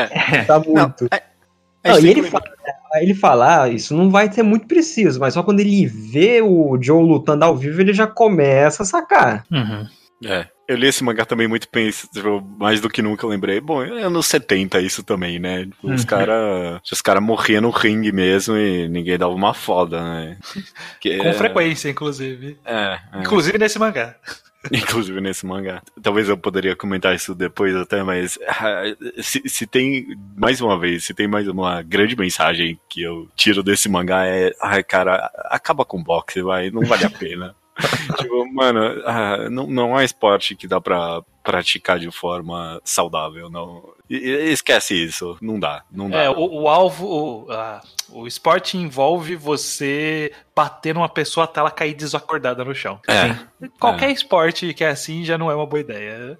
tá 0.45 0.59
muito. 0.59 1.07
A 1.09 1.89
Não, 1.89 2.01
gente 2.01 2.11
e 2.11 2.13
tem 2.15 2.23
ele 2.23 2.29
fala, 2.29 2.43
ele 2.95 3.13
fala, 3.13 3.63
ah, 3.63 3.69
isso 3.69 3.95
não 3.95 4.09
vai 4.09 4.31
ser 4.31 4.43
muito 4.43 4.67
preciso, 4.67 5.19
mas 5.19 5.33
só 5.33 5.43
quando 5.43 5.59
ele 5.59 5.85
vê 5.85 6.41
o 6.41 6.77
Joe 6.81 7.03
lutando 7.03 7.43
ao 7.45 7.55
vivo, 7.55 7.81
ele 7.81 7.93
já 7.93 8.07
começa 8.07 8.83
a 8.83 8.85
sacar. 8.85 9.45
Uhum. 9.51 9.87
É, 10.23 10.47
eu 10.67 10.77
li 10.77 10.87
esse 10.87 11.03
mangá 11.03 11.25
também 11.25 11.47
muito 11.47 11.67
penso, 11.67 12.07
tipo, 12.11 12.41
mais 12.57 12.79
do 12.79 12.89
que 12.89 13.01
nunca 13.01 13.25
eu 13.25 13.29
lembrei. 13.29 13.59
Bom, 13.59 13.83
é 13.83 14.03
anos 14.03 14.25
70 14.27 14.79
isso 14.79 15.03
também, 15.03 15.37
né? 15.37 15.65
Tipo, 15.65 15.91
Os 15.91 16.01
Uhum. 16.01 16.07
caras 16.07 16.81
os 16.91 17.01
cara 17.01 17.19
morriam 17.19 17.61
no 17.61 17.69
ringue 17.69 18.11
mesmo 18.13 18.55
e 18.55 18.87
ninguém 18.87 19.17
dava 19.17 19.33
uma 19.33 19.53
foda, 19.53 20.01
né? 20.01 20.37
Que 21.01 21.17
Com 21.17 21.27
é- 21.27 21.33
frequência, 21.33 21.89
inclusive. 21.89 22.57
É, 22.65 22.97
é. 23.13 23.19
Inclusive 23.19 23.57
nesse 23.57 23.77
mangá. 23.77 24.15
Inclusive 24.71 25.21
nesse 25.21 25.45
mangá. 25.45 25.81
Talvez 26.01 26.29
eu 26.29 26.37
poderia 26.37 26.75
comentar 26.75 27.15
isso 27.15 27.35
depois 27.35 27.75
até, 27.75 28.03
mas 28.03 28.37
ah, 28.47 28.83
se, 29.21 29.41
se 29.47 29.67
tem, 29.67 30.07
mais 30.35 30.61
uma 30.61 30.79
vez, 30.79 31.05
se 31.05 31.13
tem 31.13 31.27
mais 31.27 31.47
uma 31.47 31.81
grande 31.81 32.15
mensagem 32.15 32.79
que 32.89 33.01
eu 33.01 33.27
tiro 33.35 33.63
desse 33.63 33.87
mangá 33.89 34.25
é, 34.25 34.51
ai 34.61 34.83
cara, 34.83 35.29
acaba 35.45 35.85
com 35.85 36.01
boxe, 36.01 36.41
vai, 36.41 36.69
não 36.71 36.83
vale 36.83 37.05
a 37.05 37.09
pena. 37.09 37.55
tipo, 38.17 38.53
mano, 38.53 38.79
ah, 39.05 39.49
não, 39.49 39.67
não 39.67 39.99
é 39.99 40.05
esporte 40.05 40.55
que 40.55 40.67
dá 40.67 40.79
pra 40.79 41.21
praticar 41.43 41.99
de 41.99 42.09
forma 42.09 42.81
saudável, 42.83 43.49
não. 43.49 43.93
Esquece 44.09 44.93
isso, 44.93 45.37
não 45.41 45.59
dá, 45.59 45.83
não 45.91 46.09
dá. 46.09 46.23
É, 46.23 46.29
o, 46.29 46.61
o 46.63 46.67
alvo, 46.69 47.45
o, 47.47 47.51
a- 47.51 47.81
o 48.09 48.27
esporte 48.27 48.77
envolve 48.77 49.35
você 49.35 50.31
bater 50.55 50.93
numa 50.93 51.09
pessoa 51.09 51.45
até 51.45 51.59
ela 51.59 51.71
cair 51.71 51.93
desacordada 51.95 52.63
no 52.63 52.75
chão. 52.75 52.99
É, 53.07 53.35
Qualquer 53.79 54.11
esporte 54.11 54.73
que 54.75 54.83
é 54.83 54.89
assim 54.89 55.23
já 55.25 55.37
não 55.37 55.49
é 55.49 55.55
uma 55.55 55.65
boa 55.65 55.79
ideia. 55.79 56.37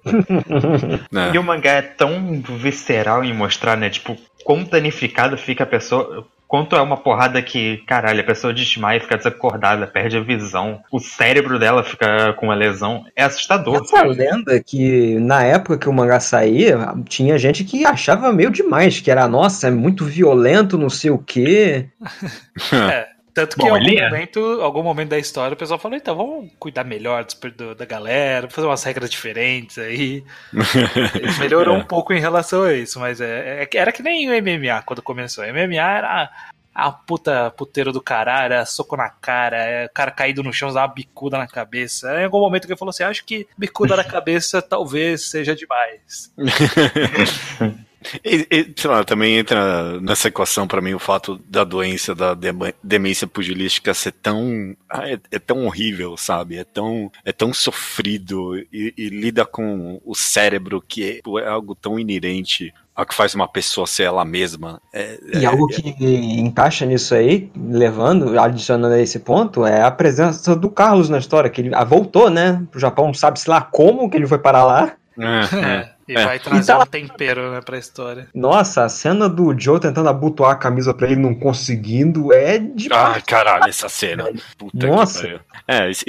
né? 1.10 1.32
E 1.34 1.38
o 1.38 1.42
mangá 1.42 1.72
é 1.72 1.82
tão 1.82 2.40
visceral 2.58 3.24
em 3.24 3.34
mostrar, 3.34 3.76
né? 3.76 3.90
Tipo, 3.90 4.16
quão 4.44 4.62
danificado 4.64 5.36
fica 5.36 5.64
a 5.64 5.66
pessoa. 5.66 6.26
Quanto 6.48 6.76
é 6.76 6.80
uma 6.80 6.96
porrada 6.96 7.42
que, 7.42 7.78
caralho, 7.86 8.20
a 8.20 8.24
pessoa 8.24 8.54
desmaia, 8.54 9.00
fica 9.00 9.16
desacordada, 9.16 9.86
perde 9.86 10.16
a 10.16 10.20
visão, 10.20 10.80
o 10.92 11.00
cérebro 11.00 11.58
dela 11.58 11.82
fica 11.82 12.32
com 12.34 12.46
uma 12.46 12.54
lesão. 12.54 13.04
É 13.16 13.24
assustador. 13.24 13.82
Essa 13.82 14.04
lenda 14.04 14.62
que 14.62 15.18
na 15.18 15.42
época 15.42 15.78
que 15.78 15.88
o 15.88 15.92
mangá 15.92 16.20
saía, 16.20 16.78
tinha 17.08 17.36
gente 17.38 17.64
que 17.64 17.84
achava 17.84 18.32
meio 18.32 18.50
demais, 18.50 19.00
que 19.00 19.10
era, 19.10 19.26
nossa, 19.26 19.68
é 19.68 19.70
muito 19.70 20.04
violento, 20.04 20.78
não 20.78 20.90
sei 20.90 21.10
o 21.10 21.18
quê. 21.18 21.88
É. 22.72 23.15
Tanto 23.36 23.54
que 23.56 23.62
Bom, 23.62 23.76
em 23.76 23.80
algum 23.80 23.98
é. 23.98 24.08
momento, 24.10 24.40
algum 24.62 24.82
momento 24.82 25.10
da 25.10 25.18
história 25.18 25.52
o 25.52 25.58
pessoal 25.58 25.78
falou, 25.78 25.94
então 25.98 26.16
vamos 26.16 26.50
cuidar 26.58 26.84
melhor 26.84 27.22
dos- 27.22 27.34
do- 27.54 27.74
da 27.74 27.84
galera, 27.84 28.48
fazer 28.48 28.66
umas 28.66 28.82
regras 28.82 29.10
diferentes 29.10 29.76
aí. 29.76 30.24
Melhorou 31.38 31.74
É. 31.74 31.78
um 31.78 31.84
pouco 31.84 32.14
em 32.14 32.18
relação 32.20 32.62
a 32.62 32.72
isso, 32.72 32.98
mas 32.98 33.20
é, 33.20 33.62
é 33.62 33.66
que- 33.66 33.76
era 33.76 33.92
que 33.92 34.02
nem 34.02 34.26
o 34.30 34.32
MMA 34.32 34.80
quando 34.86 35.02
começou. 35.02 35.44
O 35.44 35.46
MMA 35.46 35.76
era 35.98 36.30
a 36.74 36.90
puta 36.92 37.50
puteiro 37.50 37.92
do 37.92 38.00
caralho, 38.00 38.54
era 38.54 38.64
soco 38.64 38.96
na 38.96 39.10
cara, 39.10 39.56
é, 39.58 39.84
o 39.84 39.90
cara 39.90 40.10
caído 40.10 40.42
no 40.42 40.50
chão, 40.52 40.68
usava 40.68 40.86
uma 40.88 40.94
bicuda 40.94 41.36
na 41.36 41.46
cabeça. 41.46 42.18
Em 42.20 42.24
algum 42.24 42.40
momento 42.40 42.66
que 42.66 42.72
ele 42.72 42.78
falou 42.78 42.88
assim, 42.90 43.02
acho 43.04 43.22
que 43.24 43.46
bicuda 43.58 43.96
na 43.96 44.04
cabeça 44.04 44.62
talvez 44.62 45.28
seja 45.28 45.54
demais. 45.54 46.32
E, 48.24 48.46
e, 48.50 48.74
sei 48.76 48.90
lá, 48.90 49.04
também 49.04 49.38
entra 49.38 50.00
nessa 50.00 50.28
equação 50.28 50.66
pra 50.66 50.80
mim 50.80 50.94
o 50.94 50.98
fato 50.98 51.40
da 51.48 51.64
doença 51.64 52.14
da 52.14 52.36
demência 52.82 53.26
pugilística 53.26 53.94
ser 53.94 54.12
tão 54.12 54.76
ah, 54.88 55.08
é, 55.08 55.18
é 55.30 55.38
tão 55.38 55.66
horrível, 55.66 56.16
sabe? 56.16 56.56
É 56.56 56.64
tão 56.64 57.10
é 57.24 57.32
tão 57.32 57.52
sofrido 57.52 58.56
e, 58.56 58.94
e 58.96 59.08
lida 59.08 59.44
com 59.44 60.00
o 60.04 60.14
cérebro 60.14 60.82
que 60.86 61.22
é, 61.24 61.42
é 61.42 61.48
algo 61.48 61.74
tão 61.74 61.98
inerente 61.98 62.72
ao 62.94 63.04
que 63.04 63.14
faz 63.14 63.34
uma 63.34 63.46
pessoa 63.46 63.86
ser 63.86 64.04
ela 64.04 64.24
mesma. 64.24 64.80
É, 64.92 65.18
E 65.34 65.44
algo 65.44 65.66
que 65.66 65.94
encaixa 66.40 66.86
nisso 66.86 67.14
aí, 67.14 67.50
levando, 67.54 68.40
adicionando 68.40 68.94
a 68.94 69.00
esse 69.00 69.18
ponto, 69.18 69.66
é 69.66 69.82
a 69.82 69.90
presença 69.90 70.56
do 70.56 70.70
Carlos 70.70 71.10
na 71.10 71.18
história, 71.18 71.50
que 71.50 71.60
ele 71.60 71.74
ah, 71.74 71.84
voltou, 71.84 72.30
né, 72.30 72.62
pro 72.70 72.80
Japão, 72.80 73.12
sabe-se 73.12 73.50
lá 73.50 73.60
como 73.60 74.08
que 74.08 74.16
ele 74.16 74.26
foi 74.26 74.38
parar 74.38 74.64
lá. 74.64 74.92
é, 75.18 75.82
é. 75.82 75.95
e 76.08 76.14
É. 76.16 76.24
vai 76.24 76.38
trazer 76.38 76.72
Então- 76.72 76.82
um 76.82 76.86
tempero 76.86 77.50
né, 77.52 77.60
pra 77.60 77.78
história. 77.78 78.28
Nossa, 78.34 78.84
a 78.84 78.88
cena 78.88 79.28
do 79.28 79.58
Joe 79.58 79.80
tentando 79.80 80.08
abotoar 80.08 80.52
a 80.52 80.56
camisa 80.56 80.94
pra 80.94 81.06
ele 81.10 81.16
não 81.20 81.34
conseguindo 81.34 82.32
é 82.32 82.58
de 82.58 82.88
Ah, 82.92 83.20
caralho, 83.24 83.68
essa 83.68 83.88
cena. 83.88 84.24
Puta 84.56 84.86
Nossa. 84.86 85.20
que 85.20 85.24
pariu. 85.28 85.40
É, 85.66 85.90
isso- 85.90 86.04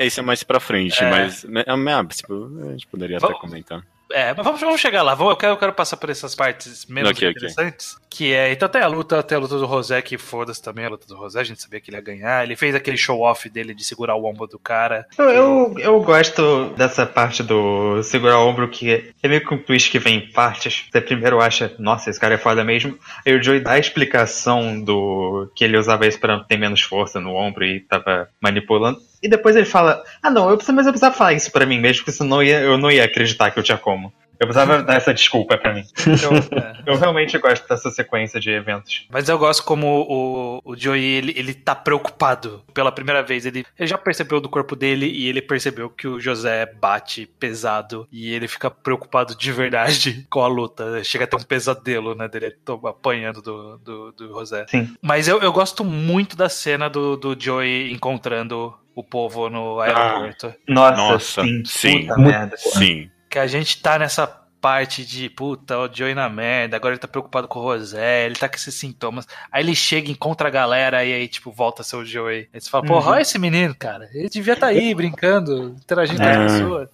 é, 0.00 0.06
isso 0.06 0.20
é 0.20 0.22
mais 0.22 0.42
pra 0.42 0.60
frente, 0.60 1.02
É. 1.02 1.10
mas 1.10 1.44
é, 1.44 1.70
é, 1.70 1.72
tipo, 2.16 2.50
a 2.66 2.70
gente 2.72 2.86
poderia 2.86 3.16
até 3.18 3.26
Vamos- 3.26 3.40
comentar. 3.40 3.82
É, 4.12 4.34
mas 4.34 4.44
vamos, 4.44 4.60
vamos 4.60 4.80
chegar 4.80 5.02
lá. 5.02 5.14
Vamos, 5.14 5.32
eu, 5.32 5.36
quero, 5.36 5.52
eu 5.52 5.56
quero 5.56 5.72
passar 5.72 5.96
por 5.96 6.10
essas 6.10 6.34
partes 6.34 6.86
menos 6.86 7.10
Ok, 7.10 7.28
ok. 7.28 7.30
interessantes. 7.30 7.96
Que 8.08 8.32
é. 8.32 8.50
Então 8.52 8.68
tem 8.68 8.82
a 8.82 8.86
luta, 8.88 9.22
tem 9.22 9.36
a 9.36 9.40
luta 9.40 9.56
do 9.56 9.66
Rosé, 9.66 10.02
que 10.02 10.18
foda-se 10.18 10.60
também 10.60 10.84
a 10.84 10.88
luta 10.88 11.06
do 11.06 11.16
Rosé, 11.16 11.40
a 11.40 11.44
gente 11.44 11.62
sabia 11.62 11.80
que 11.80 11.90
ele 11.90 11.96
ia 11.96 12.02
ganhar. 12.02 12.42
Ele 12.42 12.56
fez 12.56 12.74
aquele 12.74 12.96
show-off 12.96 13.48
dele 13.48 13.72
de 13.72 13.84
segurar 13.84 14.16
o 14.16 14.24
ombro 14.24 14.46
do 14.48 14.58
cara. 14.58 15.06
Eu, 15.16 15.30
eu, 15.30 15.74
eu 15.78 16.00
gosto 16.02 16.70
dessa 16.76 17.06
parte 17.06 17.42
do 17.42 18.02
segurar 18.02 18.38
o 18.40 18.48
ombro, 18.48 18.68
que 18.68 19.12
é 19.22 19.28
meio 19.28 19.46
que 19.46 19.54
um 19.54 19.58
twist 19.62 19.90
que 19.90 19.98
vem 19.98 20.16
em 20.18 20.32
partes. 20.32 20.86
Você 20.90 21.00
primeiro 21.00 21.40
acha, 21.40 21.72
nossa, 21.78 22.10
esse 22.10 22.18
cara 22.18 22.34
é 22.34 22.38
foda 22.38 22.64
mesmo. 22.64 22.98
Aí 23.24 23.34
o 23.34 23.42
Joey 23.42 23.60
dá 23.60 23.72
a 23.72 23.78
explicação 23.78 24.80
do 24.80 25.50
que 25.54 25.64
ele 25.64 25.76
usava 25.78 26.06
isso 26.06 26.18
pra 26.18 26.40
ter 26.40 26.56
menos 26.56 26.80
força 26.82 27.20
no 27.20 27.34
ombro 27.34 27.64
e 27.64 27.80
tava 27.80 28.28
manipulando. 28.40 29.00
E 29.22 29.28
depois 29.28 29.54
ele 29.56 29.66
fala, 29.66 30.02
ah 30.22 30.30
não, 30.30 30.48
eu 30.48 30.56
preciso, 30.56 30.74
mas 30.76 30.86
eu 30.86 30.92
precisava 30.92 31.14
falar 31.14 31.32
isso 31.34 31.50
pra 31.52 31.66
mim 31.66 31.78
mesmo, 31.78 31.98
porque 32.04 32.12
senão 32.16 32.42
eu, 32.42 32.48
ia, 32.48 32.60
eu 32.60 32.78
não 32.78 32.90
ia 32.90 33.04
acreditar 33.04 33.50
que 33.50 33.58
eu 33.58 33.62
tinha 33.62 33.78
como. 33.78 34.12
Eu 34.40 34.46
precisava 34.46 34.82
dar 34.82 34.94
essa 34.94 35.12
desculpa 35.12 35.58
pra 35.58 35.74
mim. 35.74 35.84
Eu, 36.00 36.58
É. 36.58 36.82
eu 36.86 36.96
realmente 36.96 37.36
gosto 37.36 37.68
dessa 37.68 37.90
sequência 37.90 38.40
de 38.40 38.50
eventos. 38.50 39.06
Mas 39.10 39.28
eu 39.28 39.36
gosto 39.36 39.62
como 39.62 39.86
o, 40.08 40.62
o 40.64 40.74
Joey, 40.74 41.04
ele, 41.04 41.34
ele 41.36 41.52
tá 41.52 41.74
preocupado 41.74 42.62
pela 42.72 42.90
primeira 42.90 43.22
vez. 43.22 43.44
Ele, 43.44 43.66
ele 43.78 43.86
já 43.86 43.98
percebeu 43.98 44.40
do 44.40 44.48
corpo 44.48 44.74
dele 44.74 45.04
e 45.04 45.28
ele 45.28 45.42
percebeu 45.42 45.90
que 45.90 46.08
o 46.08 46.18
José 46.18 46.64
bate 46.80 47.26
pesado. 47.38 48.08
E 48.10 48.32
ele 48.32 48.48
fica 48.48 48.70
preocupado 48.70 49.36
de 49.36 49.52
verdade 49.52 50.26
com 50.30 50.40
a 50.40 50.46
luta. 50.48 51.04
Chega 51.04 51.24
a 51.24 51.26
ter 51.26 51.36
um 51.36 51.42
pesadelo, 51.42 52.14
né, 52.14 52.26
dele 52.26 52.56
apanhando 52.88 53.42
do, 53.42 53.76
do, 53.76 54.12
do 54.12 54.28
José. 54.28 54.64
Sim. 54.70 54.90
Mas 55.02 55.28
eu, 55.28 55.38
eu 55.42 55.52
gosto 55.52 55.84
muito 55.84 56.34
da 56.34 56.48
cena 56.48 56.88
do, 56.88 57.14
do 57.14 57.36
Joey 57.38 57.92
encontrando 57.92 58.74
o 58.94 59.02
povo 59.04 59.48
no 59.48 59.80
aeroporto. 59.80 60.54
Nossa, 60.68 60.96
Nossa, 60.96 61.42
sim. 61.42 61.62
sim. 61.64 62.00
Puta 62.06 62.18
merda. 62.18 62.56
Sim. 62.56 63.10
Que 63.28 63.38
a 63.38 63.46
gente 63.46 63.80
tá 63.80 63.98
nessa 63.98 64.26
parte 64.60 65.06
de 65.06 65.30
puta, 65.30 65.78
o 65.78 65.88
Joey 65.90 66.14
na 66.14 66.28
merda, 66.28 66.76
agora 66.76 66.92
ele 66.92 67.00
tá 67.00 67.08
preocupado 67.08 67.48
com 67.48 67.60
o 67.60 67.62
Rosé, 67.62 68.26
ele 68.26 68.34
tá 68.34 68.46
com 68.48 68.56
esses 68.56 68.74
sintomas. 68.74 69.26
Aí 69.50 69.62
ele 69.64 69.74
chega, 69.74 70.10
encontra 70.10 70.48
a 70.48 70.50
galera 70.50 71.02
e 71.02 71.14
aí, 71.14 71.28
tipo, 71.28 71.50
volta 71.50 71.80
a 71.80 71.84
ser 71.84 71.96
o 71.96 72.04
Joey. 72.04 72.46
Aí 72.52 72.60
você 72.60 72.68
fala, 72.68 72.84
porra, 72.84 73.06
Uhum. 73.06 73.12
olha 73.14 73.22
esse 73.22 73.38
menino, 73.38 73.74
cara. 73.74 74.08
Ele 74.12 74.28
devia 74.28 74.52
estar 74.52 74.66
tá 74.66 74.72
aí 74.72 74.94
brincando, 74.94 75.76
interagindo 75.82 76.20
com 76.20 76.26
É. 76.28 76.44
as 76.44 76.52
pessoas. 76.52 76.88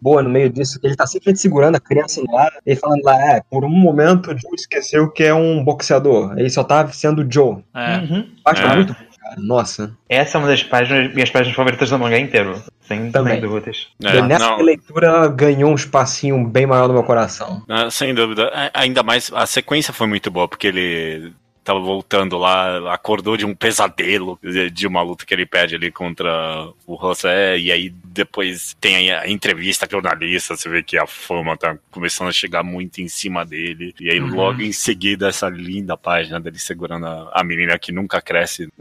boa 0.00 0.22
no 0.22 0.28
meio 0.28 0.50
disso, 0.50 0.78
que 0.80 0.86
ele 0.86 0.94
tá 0.96 1.06
simplesmente 1.06 1.40
segurando 1.40 1.76
a 1.76 1.80
criança 1.80 2.20
no 2.22 2.36
ar, 2.36 2.52
ele 2.66 2.76
falando 2.78 3.02
lá, 3.04 3.18
é, 3.36 3.40
por 3.50 3.64
um 3.64 3.68
momento 3.70 4.30
o 4.30 4.38
Joe 4.38 4.54
esqueceu 4.54 5.10
que 5.10 5.22
é 5.24 5.32
um 5.34 5.64
boxeador, 5.64 6.34
ele 6.38 6.50
só 6.50 6.62
tá 6.64 6.86
sendo 6.88 7.22
o 7.22 7.32
Joe. 7.32 7.64
É. 7.74 7.96
Uhum. 7.98 8.30
Acho 8.44 8.62
É. 8.62 8.76
muito 8.76 8.92
bom, 8.92 8.98
cara, 9.28 9.36
nossa. 9.38 9.96
Essa 10.08 10.36
é 10.36 10.40
uma 10.40 10.48
das 10.48 10.62
páginas, 10.62 11.12
minhas 11.14 11.30
páginas 11.30 11.54
favoritas 11.56 11.90
do 11.90 11.98
mangá 11.98 12.18
inteiro. 12.18 12.62
Sem, 12.82 13.10
Também. 13.10 13.34
sem 13.34 13.42
dúvidas. 13.42 13.88
É, 14.04 14.16
E 14.18 14.22
nessa 14.22 14.44
não, 14.50 14.58
leitura 14.62 15.08
ela 15.08 15.28
ganhou 15.28 15.70
um 15.70 15.74
espacinho 15.74 16.46
bem 16.46 16.66
maior 16.66 16.86
no 16.86 16.94
meu 16.94 17.02
coração. 17.02 17.62
Ah, 17.68 17.90
sem 17.90 18.14
dúvida. 18.14 18.48
A- 18.54 18.80
Ainda 18.82 19.02
mais, 19.02 19.30
a 19.34 19.44
sequência 19.46 19.92
foi 19.92 20.06
muito 20.06 20.30
boa, 20.30 20.46
porque 20.46 20.68
ele 20.68 21.32
tava 21.66 21.80
voltando 21.80 22.38
lá, 22.38 22.94
acordou 22.94 23.36
de 23.36 23.44
um 23.44 23.54
pesadelo, 23.54 24.38
de 24.72 24.86
uma 24.86 25.02
luta 25.02 25.26
que 25.26 25.34
ele 25.34 25.44
perde 25.44 25.74
ali 25.74 25.90
contra 25.90 26.68
o 26.86 26.96
José, 27.00 27.58
e 27.58 27.72
aí 27.72 27.92
depois 28.04 28.76
tem 28.80 28.96
aí 28.96 29.10
a 29.10 29.28
entrevista 29.28 29.86
jornalista, 29.90 30.56
você 30.56 30.68
vê 30.68 30.82
que 30.82 30.96
a 30.96 31.06
fama 31.06 31.56
tá 31.56 31.76
começando 31.90 32.28
a 32.28 32.32
chegar 32.32 32.62
muito 32.62 33.00
em 33.00 33.08
cima 33.08 33.44
dele, 33.44 33.92
e 34.00 34.08
aí 34.10 34.20
Uhum. 34.20 34.34
logo 34.34 34.62
em 34.62 34.72
seguida 34.72 35.28
essa 35.28 35.48
linda 35.48 35.96
página 35.96 36.40
dele 36.40 36.58
segurando 36.58 37.06
a, 37.06 37.30
a 37.34 37.44
menina 37.44 37.78
que 37.78 37.92
nunca 37.92 38.20
cresce. 38.22 38.68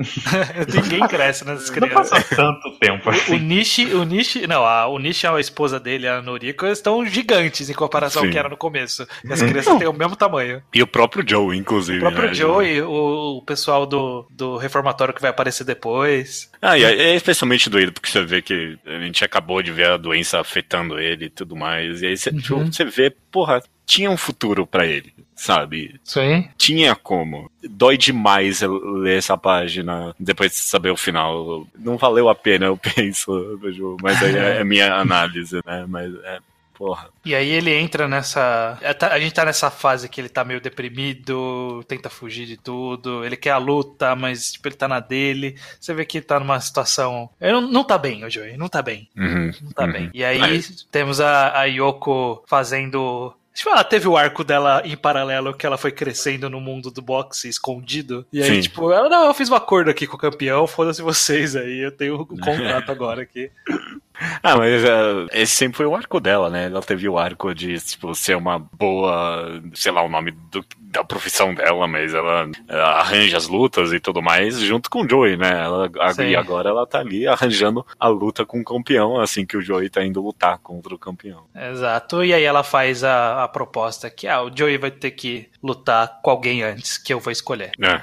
Ninguém 0.73 1.07
cresce 1.07 1.45
nessas 1.45 1.69
Não 1.69 1.89
passou 1.89 2.17
crianças. 2.17 2.37
tanto 2.37 2.71
tempo 2.79 3.09
O 3.09 3.11
assim. 3.11 3.39
Nishi, 3.39 3.85
o 3.93 4.03
Nishi, 4.03 4.47
não, 4.47 4.65
a, 4.65 4.87
o 4.87 4.99
Nishi 4.99 5.25
e 5.25 5.29
a 5.29 5.39
esposa 5.39 5.79
dele, 5.79 6.07
a 6.07 6.21
Noriko, 6.21 6.65
estão 6.65 7.05
gigantes 7.05 7.69
em 7.69 7.73
comparação 7.73 8.21
ao 8.21 8.25
Sim. 8.27 8.31
que 8.31 8.37
era 8.39 8.49
no 8.49 8.57
começo. 8.57 9.07
E 9.23 9.33
as 9.33 9.41
crianças 9.41 9.77
têm 9.77 9.87
o 9.87 9.93
mesmo 9.93 10.15
tamanho. 10.15 10.61
E 10.73 10.81
o 10.81 10.87
próprio 10.87 11.23
Joe, 11.27 11.57
inclusive. 11.57 11.97
O 11.97 12.01
próprio 12.01 12.27
né? 12.27 12.33
Joe 12.33 12.74
e 12.75 12.81
o, 12.81 13.37
o 13.37 13.41
pessoal 13.41 13.85
do, 13.85 14.25
do 14.29 14.57
reformatório 14.57 15.13
que 15.13 15.21
vai 15.21 15.29
aparecer 15.31 15.63
depois. 15.63 16.49
Ah, 16.61 16.77
e 16.77 16.83
é 16.83 17.11
é 17.11 17.15
especialmente 17.15 17.69
doído, 17.69 17.91
porque 17.91 18.09
você 18.09 18.23
vê 18.23 18.41
que 18.41 18.77
a 18.85 18.99
gente 18.99 19.23
acabou 19.23 19.61
de 19.61 19.71
ver 19.71 19.87
a 19.89 19.97
doença 19.97 20.39
afetando 20.39 20.99
ele 20.99 21.25
e 21.25 21.29
tudo 21.29 21.55
mais. 21.55 22.01
E 22.01 22.07
aí 22.07 22.17
você, 22.17 22.31
tipo, 22.31 22.55
Uhum. 22.55 22.71
você 22.71 22.85
vê, 22.85 23.13
porra, 23.31 23.61
tinha 23.85 24.09
um 24.09 24.17
futuro 24.17 24.65
pra 24.65 24.85
ele, 24.85 25.13
sabe? 25.35 25.99
Sim. 26.03 26.47
Tinha 26.57 26.95
como. 26.95 27.51
Dói 27.63 27.97
demais 27.97 28.61
eu 28.61 28.73
ler 28.97 29.17
essa 29.19 29.37
página 29.37 30.15
depois 30.19 30.51
de 30.51 30.57
saber 30.57 30.89
o 30.89 30.97
final. 30.97 31.67
Não 31.77 31.97
valeu 31.97 32.27
a 32.29 32.33
pena, 32.35 32.65
eu 32.65 32.77
penso, 32.95 33.59
Ju, 33.71 33.95
mas 34.01 34.21
aí 34.23 34.35
é 34.35 34.61
a 34.61 34.65
minha 34.65 34.93
análise, 34.95 35.59
né? 35.65 35.85
Mas 35.87 36.13
é, 36.23 36.39
porra. 36.77 37.09
E 37.23 37.33
aí 37.33 37.49
ele 37.49 37.73
entra 37.73 38.07
nessa. 38.07 38.77
A 39.11 39.19
gente 39.19 39.33
tá 39.33 39.45
nessa 39.45 39.69
fase 39.71 40.07
que 40.09 40.19
ele 40.21 40.29
tá 40.29 40.43
meio 40.43 40.61
deprimido, 40.61 41.83
tenta 41.87 42.09
fugir 42.09 42.45
de 42.45 42.57
tudo, 42.57 43.23
ele 43.25 43.37
quer 43.37 43.51
a 43.51 43.57
luta, 43.57 44.15
mas 44.15 44.51
tipo, 44.53 44.67
ele 44.67 44.75
tá 44.75 44.87
na 44.87 44.99
dele. 44.99 45.55
Você 45.79 45.93
vê 45.93 46.05
que 46.05 46.17
ele 46.19 46.25
tá 46.25 46.39
numa 46.39 46.59
situação. 46.59 47.29
Ele 47.39 47.53
não, 47.53 47.61
não 47.61 47.83
tá 47.83 47.97
bem, 47.97 48.23
o 48.23 48.29
Joey, 48.29 48.57
não 48.57 48.67
tá 48.67 48.81
bem. 48.81 49.09
Uhum, 49.17 49.51
Não 49.61 49.71
tá 49.71 49.85
uhum. 49.85 49.91
bem. 49.91 50.09
E 50.13 50.23
aí 50.23 50.39
Mas- 50.39 50.85
temos 50.91 51.19
a, 51.21 51.57
a 51.59 51.63
Yoko 51.65 52.43
fazendo. 52.47 53.33
Tipo, 53.53 53.69
ela 53.69 53.85
teve 53.85 54.05
o 54.05 54.17
arco 54.17 54.43
dela 54.43 54.81
em 54.83 54.97
paralelo 54.97 55.53
que 55.53 55.65
ela 55.65 55.77
foi 55.77 55.89
crescendo 55.89 56.49
no 56.49 56.59
mundo 56.59 56.91
do 56.91 57.01
boxe 57.01 57.47
escondido. 57.47 58.25
E 58.33 58.43
aí, 58.43 58.55
Sim. 58.55 58.59
tipo, 58.61 58.91
ela, 58.91 59.07
não, 59.07 59.27
eu 59.27 59.33
fiz 59.33 59.49
um 59.49 59.55
acordo 59.55 59.89
aqui 59.89 60.05
com 60.05 60.17
o 60.17 60.19
campeão, 60.19 60.67
foda-se 60.67 61.01
vocês 61.01 61.55
aí, 61.55 61.79
eu 61.85 61.91
tenho 61.91 62.19
um 62.21 62.25
contrato 62.37 62.91
agora 62.91 63.21
aqui. 63.21 63.49
Ah, 64.41 64.55
mas 64.57 64.83
é, 64.83 65.41
esse 65.41 65.53
sempre 65.53 65.77
foi 65.77 65.85
o 65.85 65.95
arco 65.95 66.19
dela, 66.19 66.49
né? 66.49 66.65
Ela 66.65 66.81
teve 66.81 67.07
o 67.09 67.17
arco 67.17 67.53
de, 67.53 67.79
tipo, 67.79 68.13
ser 68.15 68.35
uma 68.37 68.59
boa, 68.59 69.61
sei 69.73 69.91
lá 69.91 70.01
o 70.01 70.09
nome 70.09 70.31
do- 70.51 70.65
da 70.79 71.03
profissão 71.03 71.53
dela, 71.53 71.85
mas 71.87 72.13
ela, 72.13 72.49
ela 72.69 72.99
arranja 72.99 73.35
as 73.35 73.47
lutas 73.49 73.91
e 73.91 73.99
tudo 73.99 74.21
mais 74.21 74.57
junto 74.61 74.89
com 74.89 75.01
o 75.01 75.09
Joey, 75.09 75.35
né? 75.35 75.63
Ela, 75.63 75.91
e 76.25 76.35
agora 76.35 76.69
ela 76.69 76.87
tá 76.87 76.99
ali 76.99 77.27
arranjando 77.27 77.85
a 77.99 78.07
luta 78.07 78.45
com 78.45 78.61
o 78.61 78.63
campeão, 78.63 79.19
assim 79.19 79.45
que 79.45 79.57
o 79.57 79.61
Joey 79.61 79.89
tá 79.89 80.01
indo 80.05 80.21
lutar 80.21 80.57
contra 80.59 80.95
o 80.95 80.97
campeão. 80.97 81.43
Exato. 81.53 82.23
E 82.23 82.33
aí 82.33 82.43
ela 82.43 82.63
faz 82.63 83.03
a, 83.03 83.43
a 83.43 83.47
proposta 83.49 84.09
que 84.09 84.25
ah, 84.25 84.41
o 84.41 84.55
Joey 84.55 84.77
vai 84.77 84.91
ter 84.91 85.11
que 85.11 85.49
lutar 85.61 86.19
com 86.23 86.29
alguém 86.29 86.63
antes, 86.63 86.97
que 86.97 87.13
eu 87.13 87.19
vou 87.19 87.31
escolher. 87.31 87.71
É. 87.81 88.01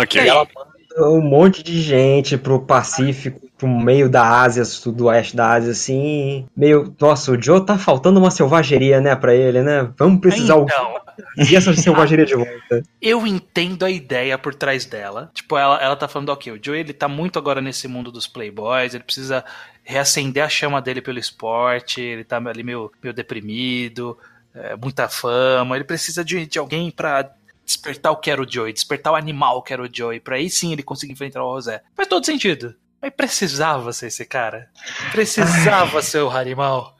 Ok. 0.00 0.22
E 0.22 0.28
ela 0.28 0.46
manda 0.54 1.08
um 1.10 1.20
monte 1.20 1.62
de 1.62 1.80
gente 1.82 2.36
pro 2.36 2.60
Pacífico, 2.60 3.49
pro 3.60 3.68
meio 3.68 4.08
da 4.08 4.40
Ásia, 4.40 4.64
sudoeste 4.64 5.36
da 5.36 5.52
Ásia, 5.52 5.72
assim. 5.72 6.46
Meio. 6.56 6.94
Nossa, 6.98 7.30
o 7.30 7.40
Joe 7.40 7.64
tá 7.64 7.76
faltando 7.76 8.18
uma 8.18 8.30
selvageria, 8.30 9.00
né, 9.00 9.14
pra 9.14 9.34
ele, 9.34 9.62
né? 9.62 9.92
Vamos 9.98 10.20
precisar 10.20 10.56
Então, 10.56 11.00
e 11.36 11.54
essa 11.54 11.74
selvageria 11.74 12.24
de 12.24 12.34
volta. 12.34 12.82
eu 13.00 13.26
entendo 13.26 13.84
a 13.84 13.90
ideia 13.90 14.38
por 14.38 14.54
trás 14.54 14.86
dela. 14.86 15.30
Tipo, 15.34 15.58
ela, 15.58 15.78
ela 15.78 15.94
tá 15.94 16.08
falando, 16.08 16.30
ok, 16.30 16.52
o 16.52 16.58
Joey 16.60 16.80
ele 16.80 16.94
tá 16.94 17.06
muito 17.06 17.38
agora 17.38 17.60
nesse 17.60 17.86
mundo 17.86 18.10
dos 18.10 18.26
playboys, 18.26 18.94
ele 18.94 19.04
precisa 19.04 19.44
reacender 19.84 20.42
a 20.42 20.48
chama 20.48 20.80
dele 20.80 21.02
pelo 21.02 21.18
esporte, 21.18 22.00
ele 22.00 22.24
tá 22.24 22.38
ali 22.38 22.62
meio, 22.62 22.90
meio 23.02 23.12
deprimido, 23.12 24.16
é, 24.54 24.74
muita 24.74 25.06
fama, 25.06 25.76
ele 25.76 25.84
precisa 25.84 26.24
de, 26.24 26.46
de 26.46 26.58
alguém 26.58 26.90
pra 26.90 27.30
despertar 27.66 28.10
o 28.10 28.16
que 28.16 28.30
era 28.30 28.40
o 28.40 28.50
Joey, 28.50 28.72
despertar 28.72 29.12
o 29.12 29.16
animal 29.16 29.62
que 29.62 29.72
era 29.72 29.82
o 29.82 29.88
Joey, 29.92 30.18
pra 30.18 30.36
aí 30.36 30.48
sim 30.48 30.72
ele 30.72 30.82
conseguir 30.82 31.12
enfrentar 31.12 31.44
o 31.44 31.54
José. 31.54 31.82
Faz 31.94 32.08
todo 32.08 32.24
sentido. 32.24 32.74
Mas 33.00 33.12
precisava 33.16 33.92
ser 33.92 34.08
esse 34.08 34.24
cara. 34.26 34.68
Precisava 35.10 36.02
ser 36.02 36.20
o 36.22 36.30
Harimau. 36.30 36.94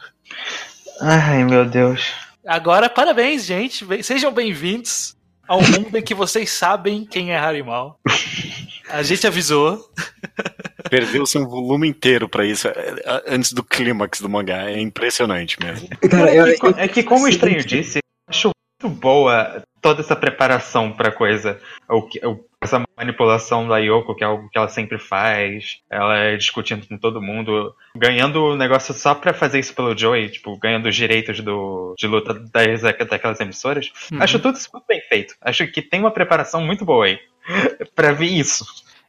Ai, 1.00 1.44
meu 1.44 1.64
Deus. 1.64 2.12
Agora, 2.46 2.88
parabéns, 2.88 3.44
gente. 3.44 3.84
Bem- 3.84 4.02
Sejam 4.02 4.32
bem-vindos 4.32 5.16
ao 5.46 5.60
mundo 5.60 5.96
em 5.96 6.02
que 6.02 6.14
vocês 6.14 6.50
sabem 6.50 7.04
quem 7.04 7.32
é 7.32 7.38
Harimau. 7.38 7.98
A 8.88 9.02
gente 9.02 9.26
avisou. 9.26 9.90
Perdeu-se 10.88 11.36
um 11.38 11.46
volume 11.46 11.86
inteiro 11.88 12.28
pra 12.28 12.44
isso 12.44 12.66
é, 12.66 12.72
é, 13.04 13.22
antes 13.28 13.52
do 13.52 13.62
clímax 13.62 14.20
do 14.20 14.28
mangá. 14.28 14.70
É 14.70 14.80
impressionante 14.80 15.58
mesmo. 15.62 15.88
Cara, 16.10 16.34
eu, 16.34 16.46
É 16.46 16.54
que, 16.54 16.66
é 16.80 16.88
que 16.88 17.02
como 17.02 17.26
o 17.26 17.28
estranho 17.28 17.64
disse, 17.64 17.98
eu 17.98 18.02
acho 18.28 18.50
muito 18.82 18.96
boa 18.98 19.62
toda 19.80 20.00
essa 20.00 20.14
preparação 20.16 20.92
pra 20.92 21.10
coisa. 21.12 21.60
O, 21.88 22.02
que- 22.02 22.24
o- 22.26 22.44
essa 22.60 22.82
manipulação 22.96 23.66
da 23.66 23.78
Yoko, 23.78 24.14
que 24.14 24.22
é 24.22 24.26
algo 24.26 24.48
que 24.50 24.58
ela 24.58 24.68
sempre 24.68 24.98
faz. 24.98 25.78
Ela 25.90 26.16
é 26.18 26.36
discutindo 26.36 26.86
com 26.86 26.98
todo 26.98 27.22
mundo. 27.22 27.74
Ganhando 27.96 28.42
o 28.44 28.56
negócio 28.56 28.92
só 28.92 29.14
pra 29.14 29.32
fazer 29.32 29.58
isso 29.60 29.74
pelo 29.74 29.96
Joey, 29.96 30.28
tipo, 30.30 30.56
ganhando 30.58 30.88
os 30.88 30.94
direitos 30.96 31.40
do, 31.40 31.94
de 31.98 32.06
luta 32.06 32.34
das, 32.34 32.82
daquelas 32.82 33.40
emissoras. 33.40 33.90
Uhum. 34.12 34.22
Acho 34.22 34.38
tudo 34.38 34.56
isso 34.56 34.68
muito 34.72 34.84
bem 34.86 35.00
feito. 35.00 35.34
Acho 35.40 35.66
que 35.66 35.80
tem 35.82 36.00
uma 36.00 36.10
preparação 36.10 36.60
muito 36.60 36.84
boa 36.84 37.06
aí. 37.06 37.18
pra 37.94 38.12
ver 38.12 38.26
isso. 38.26 38.64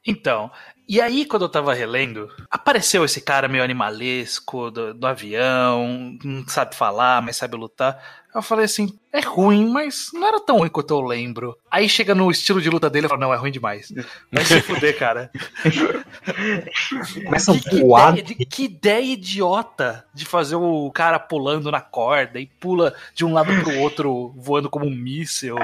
Então, 0.08 0.50
e 0.88 1.00
aí 1.02 1.26
quando 1.26 1.44
eu 1.44 1.50
tava 1.50 1.74
relendo, 1.74 2.30
apareceu 2.50 3.04
esse 3.06 3.22
cara 3.22 3.48
meio 3.48 3.64
animalesco 3.64 4.70
do, 4.72 4.94
do 4.94 5.08
avião, 5.08 6.18
não 6.24 6.48
sabe 6.48 6.76
falar, 6.76 7.22
mas 7.22 7.38
sabe 7.38 7.56
lutar. 7.56 8.22
Eu 8.34 8.42
falei 8.42 8.64
assim, 8.64 8.98
é 9.12 9.20
ruim, 9.20 9.70
mas 9.70 10.10
não 10.14 10.26
era 10.26 10.40
tão 10.40 10.60
ruim 10.60 10.70
quanto 10.70 10.94
eu 10.94 11.02
lembro. 11.02 11.58
Aí 11.70 11.90
chega 11.90 12.16
no 12.16 12.32
estilo 12.32 12.62
de 12.62 12.70
luta 12.70 12.90
dele 12.90 13.06
e 13.06 13.10
fala, 13.10 13.20
não, 13.20 13.34
é 13.34 13.36
ruim 13.36 13.52
demais. 13.52 13.94
Vai 14.32 14.46
se 14.46 14.62
fuder, 14.62 14.98
cara. 14.98 15.30
começa 17.26 17.52
a 17.52 17.56
Que, 17.56 17.70
que 17.70 17.80
voar. 17.82 18.12
ideia, 18.18 18.24
de- 18.24 18.46
que 18.46 18.64
ideia 18.64 19.02
idiota 19.14 20.06
de 20.14 20.26
fazer 20.26 20.56
o 20.56 20.90
cara 20.92 21.20
pulando 21.20 21.70
na 21.72 21.82
corda 21.82 22.40
e 22.40 22.46
pula 22.46 22.94
de 23.14 23.26
um 23.26 23.34
lado 23.34 23.52
pro 23.64 23.78
outro 23.80 24.34
voando 24.38 24.70
como 24.70 24.86
um 24.86 24.90
míssil. 24.96 25.56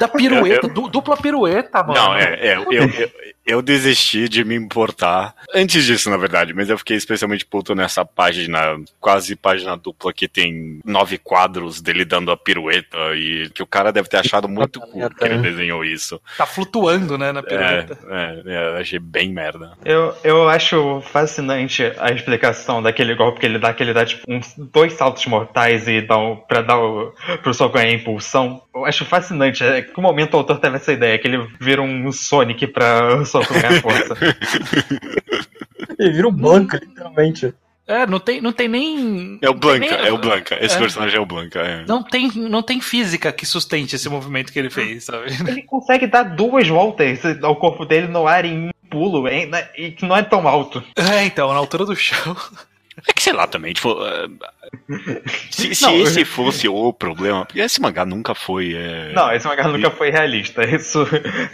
Da 0.00 0.08
pirueta, 0.08 0.68
du- 0.68 0.88
dupla 0.88 1.16
pirueta, 1.16 1.82
mano. 1.84 1.94
Não, 1.94 2.14
é, 2.16 2.34
é, 2.48 2.56
eu, 2.56 2.72
eu, 2.72 3.10
eu 3.50 3.60
desisti 3.62 4.28
de 4.28 4.44
me 4.44 4.54
importar. 4.54 5.34
Antes 5.54 5.84
disso, 5.84 6.08
na 6.10 6.16
verdade, 6.16 6.54
mas 6.54 6.68
eu 6.70 6.78
fiquei 6.78 6.96
especialmente 6.96 7.44
puto 7.44 7.74
nessa 7.74 8.04
página, 8.04 8.58
quase 9.00 9.34
página 9.36 9.76
dupla, 9.76 10.12
que 10.12 10.28
tem 10.28 10.80
nove 10.84 11.18
quadros 11.18 11.80
dele 11.80 12.04
dando 12.04 12.30
a 12.30 12.36
pirueta 12.36 12.96
e 13.14 13.50
que 13.50 13.62
o 13.62 13.66
cara 13.66 13.92
deve 13.92 14.08
ter 14.08 14.18
achado 14.18 14.48
muito 14.48 14.80
cool 14.80 15.10
que 15.10 15.24
ele 15.24 15.38
desenhou 15.38 15.84
isso. 15.84 16.20
Tá 16.36 16.46
flutuando, 16.46 17.18
né, 17.18 17.32
na 17.32 17.40
É, 17.40 17.42
pirueta. 17.42 17.98
é, 18.08 18.42
é, 18.46 18.68
eu 18.74 18.76
achei 18.76 18.98
bem 18.98 19.32
merda. 19.32 19.72
Eu, 19.84 20.14
eu 20.22 20.48
acho 20.48 21.02
fascinante 21.12 21.82
a 21.98 22.10
explicação 22.12 22.82
daquele 22.82 23.14
golpe 23.14 23.40
que 23.40 23.46
ele 23.46 23.58
dá, 23.58 23.72
que 23.72 23.82
ele 23.82 23.92
dá 23.92 24.04
tipo 24.04 24.22
uns 24.28 24.54
dois 24.56 24.92
saltos 24.92 25.26
mortais 25.26 25.88
e 25.88 26.00
dá 26.00 26.16
um, 26.16 26.36
pra 26.36 26.62
dar 26.62 26.78
o, 26.78 27.12
pro 27.42 27.52
sol 27.52 27.68
ganhar 27.68 27.92
impulsão. 27.92 28.62
Eu 28.74 28.84
acho 28.84 29.04
fascinante. 29.04 29.64
É 29.64 29.82
que 29.82 30.00
momento 30.00 30.34
o 30.34 30.36
autor 30.38 30.58
teve 30.60 30.76
essa 30.76 30.92
ideia, 30.92 31.18
que 31.18 31.26
ele 31.26 31.46
vira 31.60 31.82
um 31.82 32.12
Sonic 32.12 32.66
pra 32.68 33.16
o 33.16 33.26
ganhar 33.48 33.80
força. 33.82 34.16
Ele 35.98 36.12
vira 36.12 36.28
um 36.28 36.32
Blanca, 36.32 36.78
literalmente. 36.78 37.54
É, 37.86 38.06
não 38.06 38.20
tem, 38.20 38.40
não 38.40 38.52
tem 38.52 38.68
nem. 38.68 39.38
É 39.42 39.50
o 39.50 39.54
Blanca, 39.54 39.80
nem- 39.80 40.06
é 40.06 40.12
o 40.12 40.18
Blanca. 40.18 40.56
Esse 40.64 40.76
É. 40.76 40.78
personagem 40.78 41.18
é 41.18 41.20
o 41.20 41.26
Blanca. 41.26 41.58
É. 41.60 41.84
Não 41.86 42.02
tem, 42.02 42.30
não 42.36 42.62
tem 42.62 42.80
física 42.80 43.32
que 43.32 43.44
sustente 43.44 43.96
esse 43.96 44.08
movimento 44.08 44.52
que 44.52 44.58
ele 44.58 44.70
fez, 44.70 45.04
sabe? 45.04 45.26
ele 45.48 45.62
consegue 45.62 46.06
dar 46.06 46.22
duas 46.22 46.68
voltas 46.68 47.18
ao 47.42 47.56
corpo 47.56 47.84
dele 47.84 48.06
no 48.06 48.26
ar 48.28 48.44
em 48.44 48.68
um 48.68 48.70
pulo, 48.88 49.28
hein, 49.28 49.46
né, 49.46 49.68
e 49.76 49.90
que 49.92 50.04
não 50.06 50.16
é 50.16 50.22
tão 50.22 50.46
alto. 50.48 50.82
É, 50.96 51.24
então, 51.24 51.48
na 51.52 51.58
altura 51.58 51.84
do 51.84 51.94
chão. 51.96 52.36
É 53.08 53.12
que 53.12 53.22
sei 53.22 53.32
lá 53.32 53.46
também, 53.46 53.72
tipo. 53.72 53.96
é, 54.04 54.26
se 55.50 55.74
se 55.74 55.82
Não, 55.84 55.94
eu- 55.96 56.02
esse 56.04 56.24
fosse 56.24 56.68
o 56.68 56.92
problema, 56.92 57.44
porque 57.44 57.60
esse 57.60 57.80
mangá 57.80 58.04
nunca 58.04 58.34
foi. 58.34 58.74
É, 58.74 59.12
Não, 59.12 59.32
esse 59.32 59.46
mangá 59.46 59.66
nunca 59.68 59.90
foi 59.90 60.10
realista. 60.10 60.62
Isso. 60.64 61.06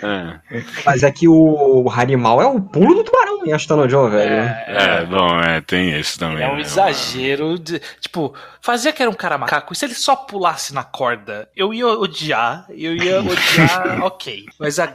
é, 0.02 0.40
Mas 0.84 1.02
é 1.02 1.10
que 1.10 1.28
o 1.28 1.88
Harimau 1.90 2.40
é 2.40 2.46
o 2.46 2.60
pulo 2.60 2.94
do 2.94 3.04
tubarão 3.04 3.44
em 3.46 3.52
Ashton 3.52 3.88
Joe, 3.88 4.10
velho. 4.10 4.32
é, 4.34 5.04
bom, 5.06 5.40
é, 5.40 5.60
tem 5.60 5.98
isso 5.98 6.18
também. 6.18 6.42
É 6.44 6.48
um 6.50 6.56
né? 6.56 6.60
exagero 6.62 7.58
de. 7.58 7.80
Tipo, 8.00 8.34
fazia 8.60 8.92
que 8.92 9.02
era 9.02 9.10
um 9.10 9.14
cara 9.14 9.38
macaco. 9.38 9.72
E 9.72 9.76
se 9.76 9.84
ele 9.84 9.94
só 9.94 10.16
pulasse 10.16 10.74
na 10.74 10.84
corda, 10.84 11.48
eu 11.56 11.72
ia 11.72 11.86
odiar. 11.86 12.66
Eu 12.70 12.94
ia 12.96 13.20
odiar, 13.22 14.02
ok. 14.04 14.44
Mas 14.58 14.78
a. 14.78 14.88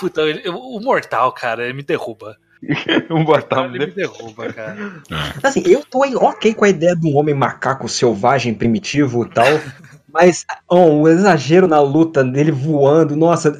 Puta, 0.00 0.22
ele- 0.22 0.48
o 0.48 0.80
mortal, 0.80 1.32
cara, 1.32 1.64
ele 1.64 1.72
me 1.74 1.82
derruba. 1.82 2.36
um 3.10 3.24
botão. 3.24 3.66
Ele 3.66 3.86
me 3.86 3.92
derruba, 3.92 4.52
cara. 4.52 4.76
Assim, 5.42 5.62
eu 5.66 5.84
tô 5.84 6.04
ok 6.16 6.54
com 6.54 6.64
a 6.64 6.68
ideia 6.68 6.96
de 6.96 7.06
um 7.06 7.16
homem 7.16 7.34
macaco 7.34 7.88
selvagem, 7.88 8.54
primitivo 8.54 9.24
e 9.24 9.30
tal. 9.30 9.46
Mas 10.12 10.46
ó, 10.68 10.86
o 10.86 11.08
exagero 11.08 11.68
na 11.68 11.80
luta 11.80 12.24
dele 12.24 12.50
voando, 12.50 13.14
nossa, 13.14 13.56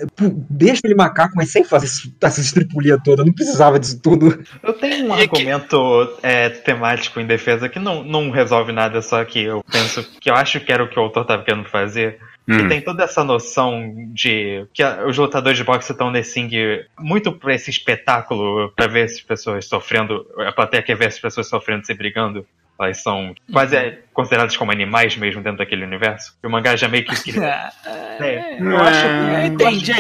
deixa 0.49 0.81
ele 0.85 0.95
macaco, 0.95 1.35
mas 1.37 1.51
sem 1.51 1.63
fazer 1.63 1.87
isso- 1.87 2.13
essa 2.21 2.41
estripulia 2.41 2.99
toda, 3.03 3.25
não 3.25 3.33
precisava 3.33 3.79
disso 3.79 4.01
tudo. 4.01 4.43
Eu 4.63 4.73
tenho 4.73 5.07
um 5.11 5.15
E 5.19 5.29
que- 5.29 5.37
argumento 5.37 6.17
é, 6.23 6.49
temático 6.49 7.21
em 7.21 7.27
defesa 7.27 7.69
que 7.69 7.79
não, 7.79 8.03
não 8.03 8.31
resolve 8.31 8.73
nada, 8.73 9.03
só 9.03 9.23
que 9.25 9.41
eu 9.45 9.63
penso 9.71 10.03
que 10.21 10.31
eu 10.31 10.35
acho 10.35 10.59
que 10.61 10.73
era 10.73 10.83
o 10.83 10.89
que 10.89 10.99
o 10.99 11.03
autor 11.03 11.23
estava 11.23 11.43
querendo 11.45 11.69
fazer. 11.69 12.19
Hum. 12.49 12.61
E 12.61 12.69
tem 12.69 12.81
toda 12.81 13.05
essa 13.05 13.23
noção 13.23 13.93
de 14.15 14.67
que 14.73 14.83
os 15.07 15.19
lutadores 15.19 15.59
de 15.59 15.65
boxe 15.65 15.93
estão 15.93 16.11
nesse 16.11 16.41
ring 16.41 16.81
muito 16.99 17.31
pra 17.31 17.55
esse 17.55 17.69
espetáculo, 17.69 18.73
pra 18.75 18.87
ver 18.87 19.03
as 19.03 19.21
pessoas 19.21 19.67
sofrendo, 19.67 20.25
a 20.39 20.51
plateia 20.51 20.83
quer 20.83 20.97
ver 20.97 21.09
as 21.09 21.19
pessoas 21.19 21.47
sofrendo, 21.47 21.85
se 21.85 21.93
brigando. 21.93 22.47
Elas 22.81 23.03
são 23.03 23.35
quase 23.53 23.77
é, 23.77 23.99
consideradas 24.13 24.57
como 24.57 24.71
animais 24.71 25.17
mesmo 25.17 25.43
dentro 25.43 25.59
daquele 25.59 25.85
universo. 25.85 26.37
E 26.43 26.47
o 26.47 26.51
mangá 26.51 26.77
já 26.77 26.89
meio 26.89 27.05
que. 27.05 27.33
É, 28.21 28.61
eu 28.61 28.77
acho, 28.77 29.07
É, 29.07 29.47
entendi. 29.47 29.93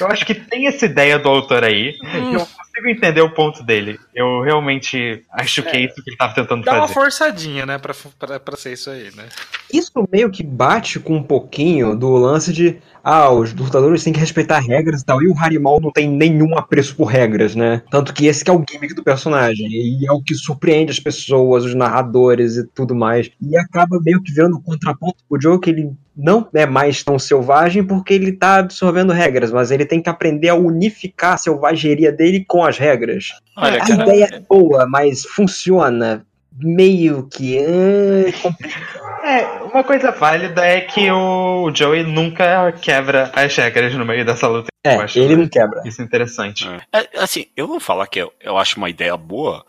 Eu 0.00 0.08
acho 0.08 0.26
que 0.26 0.34
tem 0.34 0.66
essa 0.66 0.86
ideia 0.86 1.20
do 1.20 1.28
autor 1.28 1.62
aí. 1.62 1.96
Hum. 2.02 2.34
Eu 2.34 2.48
consigo 2.72 2.88
entender 2.88 3.20
o 3.20 3.30
ponto 3.30 3.62
dele. 3.62 4.00
Eu 4.14 4.40
realmente 4.40 5.22
acho 5.30 5.62
que 5.62 5.76
é 5.76 5.80
isso 5.80 6.02
que 6.02 6.10
ele 6.10 6.16
tava 6.16 6.34
tentando 6.34 6.64
Dá 6.64 6.72
fazer. 6.72 6.80
uma 6.80 6.88
forçadinha, 6.88 7.66
né, 7.66 7.78
pra, 7.78 7.94
pra, 8.18 8.40
pra 8.40 8.56
ser 8.56 8.72
isso 8.72 8.90
aí, 8.90 9.10
né? 9.14 9.28
Isso 9.72 9.92
meio 10.10 10.30
que 10.30 10.42
bate 10.42 10.98
com 10.98 11.16
um 11.16 11.22
pouquinho 11.22 11.94
do 11.94 12.10
lance 12.16 12.52
de 12.52 12.78
ah, 13.04 13.30
os 13.30 13.52
lutadores 13.52 14.04
têm 14.04 14.12
que 14.12 14.20
respeitar 14.20 14.60
regras 14.60 15.00
e 15.00 15.04
tal. 15.04 15.22
E 15.22 15.28
o 15.28 15.36
Harimau 15.36 15.80
não 15.80 15.90
tem 15.90 16.08
nenhum 16.08 16.56
apreço 16.56 16.94
por 16.94 17.06
regras, 17.06 17.54
né? 17.54 17.82
Tanto 17.90 18.14
que 18.14 18.26
esse 18.26 18.44
que 18.44 18.50
é 18.50 18.54
o 18.54 18.64
gimmick 18.68 18.94
do 18.94 19.02
personagem. 19.02 19.66
E 19.66 20.06
é 20.06 20.12
o 20.12 20.22
que 20.22 20.34
surpreende 20.34 20.92
as 20.92 21.00
pessoas, 21.00 21.64
os 21.64 21.74
narradores 21.74 22.56
e 22.56 22.66
tudo 22.66 22.94
mais. 22.94 23.30
E 23.40 23.56
acaba 23.56 24.00
meio 24.00 24.22
que 24.22 24.32
virando 24.32 24.56
um 24.56 24.62
contraponto 24.62 25.16
pro 25.28 25.40
Joe 25.40 25.58
que 25.58 25.70
ele 25.70 25.92
não 26.16 26.46
é 26.54 26.66
mais 26.66 27.02
tão 27.02 27.18
selvagem 27.18 27.82
porque 27.82 28.12
ele 28.12 28.32
tá 28.32 28.58
absorvendo 28.58 29.12
regras, 29.12 29.50
mas 29.50 29.70
ele 29.70 29.86
tem 29.86 30.00
que 30.00 30.10
aprender 30.10 30.50
a 30.50 30.54
unificar 30.54 31.34
a 31.34 31.38
selvageria 31.38 32.12
dele 32.12 32.44
com 32.46 32.61
as 32.64 32.78
regras. 32.78 33.32
Olha, 33.56 33.82
a 33.82 33.86
cara, 33.86 34.02
ideia 34.02 34.28
é 34.32 34.40
boa, 34.40 34.86
mas 34.88 35.24
funciona 35.24 36.26
meio 36.58 37.28
que. 37.28 37.58
é, 37.58 38.32
complicado. 38.40 39.02
É, 39.24 39.62
uma 39.62 39.84
coisa 39.84 40.10
válida 40.10 40.64
é 40.66 40.80
que 40.80 41.10
o 41.10 41.70
Joey 41.72 42.02
nunca 42.02 42.72
quebra 42.72 43.30
as 43.34 43.54
regras 43.54 43.94
no 43.94 44.04
meio 44.04 44.24
dessa 44.24 44.48
luta. 44.48 44.68
É, 44.84 44.96
ele 45.14 45.36
não 45.36 45.48
quebra. 45.48 45.80
Isso 45.84 46.02
é 46.02 46.04
interessante. 46.04 46.68
É, 46.92 47.08
assim, 47.18 47.46
eu 47.56 47.68
vou 47.68 47.78
falar 47.78 48.08
que 48.08 48.20
eu, 48.20 48.32
eu 48.40 48.58
acho 48.58 48.76
uma 48.78 48.90
ideia 48.90 49.16
boa 49.16 49.64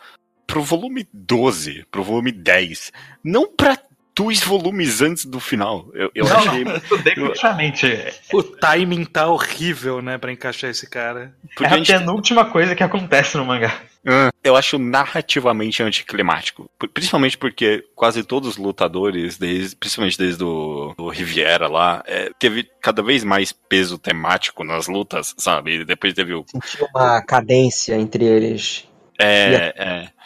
pro 0.47 0.63
volume 0.63 1.07
12, 1.13 1.85
pro 1.91 2.03
volume 2.03 2.31
10. 2.31 2.91
Não 3.23 3.47
pra 3.47 3.77
dois 4.15 4.41
volumes 4.41 5.01
antes 5.01 5.25
do 5.25 5.39
final. 5.39 5.89
Eu, 5.93 6.11
eu 6.13 6.25
Não, 6.25 6.37
achei. 6.37 6.63
não, 6.65 6.79
definitivamente. 7.03 7.87
O 8.33 8.43
timing 8.43 9.05
tá 9.05 9.27
horrível, 9.27 10.01
né, 10.01 10.17
pra 10.17 10.31
encaixar 10.31 10.69
esse 10.69 10.89
cara. 10.89 11.33
É 11.61 11.65
a 11.65 11.99
penúltima 11.99 12.45
coisa 12.45 12.75
que 12.75 12.83
acontece 12.83 13.37
no 13.37 13.45
mangá. 13.45 13.81
Ah, 14.05 14.29
Eu 14.43 14.55
acho 14.55 14.77
narrativamente 14.77 15.81
anticlimático. 15.81 16.69
Principalmente 16.93 17.37
porque 17.37 17.85
quase 17.95 18.23
todos 18.23 18.49
os 18.49 18.57
lutadores, 18.57 19.37
desde, 19.37 19.75
principalmente 19.75 20.17
desde 20.17 20.43
o 20.43 20.93
do 20.97 21.07
Riviera 21.09 21.67
lá, 21.67 22.03
é, 22.05 22.29
teve 22.37 22.69
cada 22.81 23.01
vez 23.01 23.23
mais 23.23 23.53
peso 23.53 23.97
temático 23.97 24.63
nas 24.63 24.87
lutas, 24.87 25.33
sabe? 25.37 25.79
E 25.79 25.85
Depois 25.85 26.13
teve 26.13 26.33
o. 26.33 26.43
Sentiu 26.47 26.87
uma 26.93 27.21
cadência 27.21 27.95
entre 27.95 28.25
eles. 28.25 28.85
É, 29.23 29.73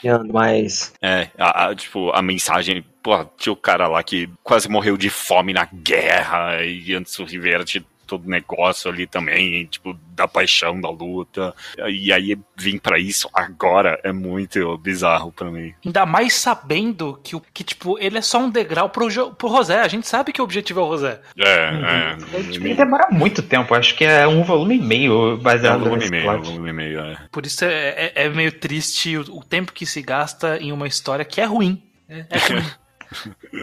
é, 0.03 0.17
mais. 0.31 0.93
é, 1.01 1.29
a, 1.37 1.67
a- 1.67 1.75
tipo, 1.75 2.09
a 2.11 2.21
mensagem. 2.21 2.83
Pô, 3.03 3.23
tinha 3.37 3.53
o 3.53 3.57
cara 3.57 3.87
lá 3.87 4.03
que 4.03 4.29
quase 4.43 4.67
morreu 4.69 4.97
de 4.97 5.09
fome 5.09 5.53
na 5.53 5.65
guerra, 5.65 6.63
e 6.63 6.93
antes 6.93 7.17
o 7.19 7.23
Rivera 7.23 7.63
tinha 7.63 7.83
todo 8.07 8.27
negócio 8.29 8.89
ali 8.89 9.05
também, 9.05 9.65
tipo, 9.65 9.93
da 10.15 10.27
paixão 10.27 10.79
da 10.81 10.89
luta. 10.89 11.53
E 11.87 12.11
aí 12.11 12.35
vir 12.57 12.79
pra 12.79 12.97
isso 12.97 13.29
agora 13.33 13.99
é 14.03 14.11
muito 14.11 14.77
bizarro 14.79 15.31
pra 15.31 15.51
mim. 15.51 15.73
Ainda 15.85 16.05
mais 16.05 16.33
sabendo 16.33 17.19
que, 17.23 17.35
o- 17.35 17.41
que 17.53 17.63
tipo, 17.63 17.99
ele 17.99 18.17
é 18.17 18.21
só 18.21 18.39
um 18.39 18.49
degrau 18.49 18.89
pro, 18.89 19.07
pro 19.35 19.47
Rosé. 19.47 19.79
A 19.81 19.87
gente 19.87 20.07
sabe 20.07 20.31
que 20.31 20.41
o 20.41 20.43
objetivo 20.43 20.79
é 20.79 20.83
o 20.83 20.87
Rosé. 20.87 21.21
É, 21.37 22.15
Ele 22.33 22.71
é. 22.71 22.75
demora 22.75 23.07
muito 23.11 23.43
tempo, 23.43 23.75
acho 23.75 23.95
que 23.95 24.05
é 24.05 24.27
um 24.27 24.43
volume 24.43 24.77
e 24.77 24.81
meio 24.81 25.31
É 25.31 25.33
um 25.33 25.37
baseado 25.37 25.83
volume 25.83 26.05
e 26.07 26.09
meio, 26.09 26.23
um 26.31 26.33
plot. 26.33 26.45
volume 26.49 26.69
e 26.69 26.73
meio, 26.73 26.99
é. 27.01 27.17
Por 27.31 27.45
isso 27.45 27.63
é, 27.65 28.11
é- 28.15 28.25
é 28.25 28.29
meio 28.29 28.51
triste 28.51 29.17
o, 29.17 29.21
o 29.37 29.43
tempo 29.43 29.73
que 29.73 29.85
se 29.85 30.01
gasta 30.01 30.57
em 30.57 30.71
uma 30.71 30.87
história 30.87 31.25
que 31.25 31.41
é 31.41 31.45
ruim. 31.45 31.83
É, 32.09 32.25
é 32.29 32.37
ruim. 32.53 32.65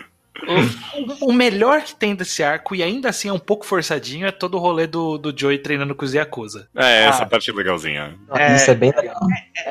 O, 1.20 1.30
o 1.30 1.32
melhor 1.32 1.82
que 1.82 1.94
tem 1.94 2.14
desse 2.14 2.42
arco, 2.42 2.74
e 2.74 2.82
ainda 2.82 3.08
assim 3.08 3.28
é 3.28 3.32
um 3.32 3.38
pouco 3.38 3.64
forçadinho, 3.66 4.26
é 4.26 4.30
todo 4.30 4.56
o 4.56 4.60
rolê 4.60 4.86
do, 4.86 5.18
do 5.18 5.34
Joey 5.38 5.58
treinando 5.58 5.94
com 5.94 6.04
os 6.04 6.14
Yakuza. 6.14 6.68
É, 6.76 7.04
essa 7.06 7.22
Ah. 7.22 7.26
parte 7.26 7.50
é 7.50 7.52
legalzinha. 7.54 8.14
É, 8.34 8.54
Isso 8.56 8.70
é 8.70 8.74
bem 8.74 8.92
legal. 8.94 9.16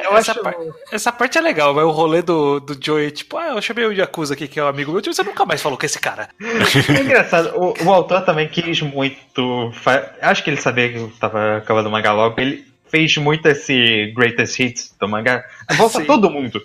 Eu 0.03 0.17
essa, 0.17 0.31
acho- 0.31 0.41
par- 0.41 0.55
essa 0.91 1.11
parte 1.11 1.37
é 1.37 1.41
legal, 1.41 1.73
mas 1.73 1.83
o 1.85 1.91
rolê 1.91 2.21
do, 2.21 2.59
do 2.59 2.77
Joey, 2.83 3.11
tipo, 3.11 3.37
ah, 3.37 3.49
eu 3.49 3.61
chamei 3.61 3.85
o 3.85 3.91
Yakuza 3.93 4.33
aqui, 4.33 4.47
que 4.47 4.59
é 4.59 4.63
um 4.63 4.67
amigo 4.67 4.91
meu, 4.91 5.01
tipo, 5.01 5.13
você 5.13 5.23
nunca 5.23 5.45
mais 5.45 5.61
falou 5.61 5.77
com 5.77 5.85
esse 5.85 5.99
cara. 5.99 6.29
É 6.41 7.01
engraçado, 7.01 7.53
o, 7.55 7.73
o 7.85 7.93
autor 7.93 8.21
também 8.23 8.47
quis 8.47 8.81
muito. 8.81 9.71
fa- 9.73 10.11
Acho 10.21 10.43
que 10.43 10.49
ele 10.49 10.57
sabia 10.61 10.89
que 10.91 10.97
eu 10.97 11.11
tava 11.19 11.57
acabando 11.57 11.87
o 11.87 11.91
mangá 11.91 12.11
logo. 12.13 12.39
Ele 12.39 12.65
fez 12.93 13.17
muito 13.17 13.47
esse 13.47 14.13
Greatest 14.15 14.59
Hits 14.59 14.95
do 14.99 15.07
mangá. 15.07 15.43
Volta 15.77 15.99
Sim. 15.99 16.05
todo 16.05 16.29
mundo. 16.29 16.61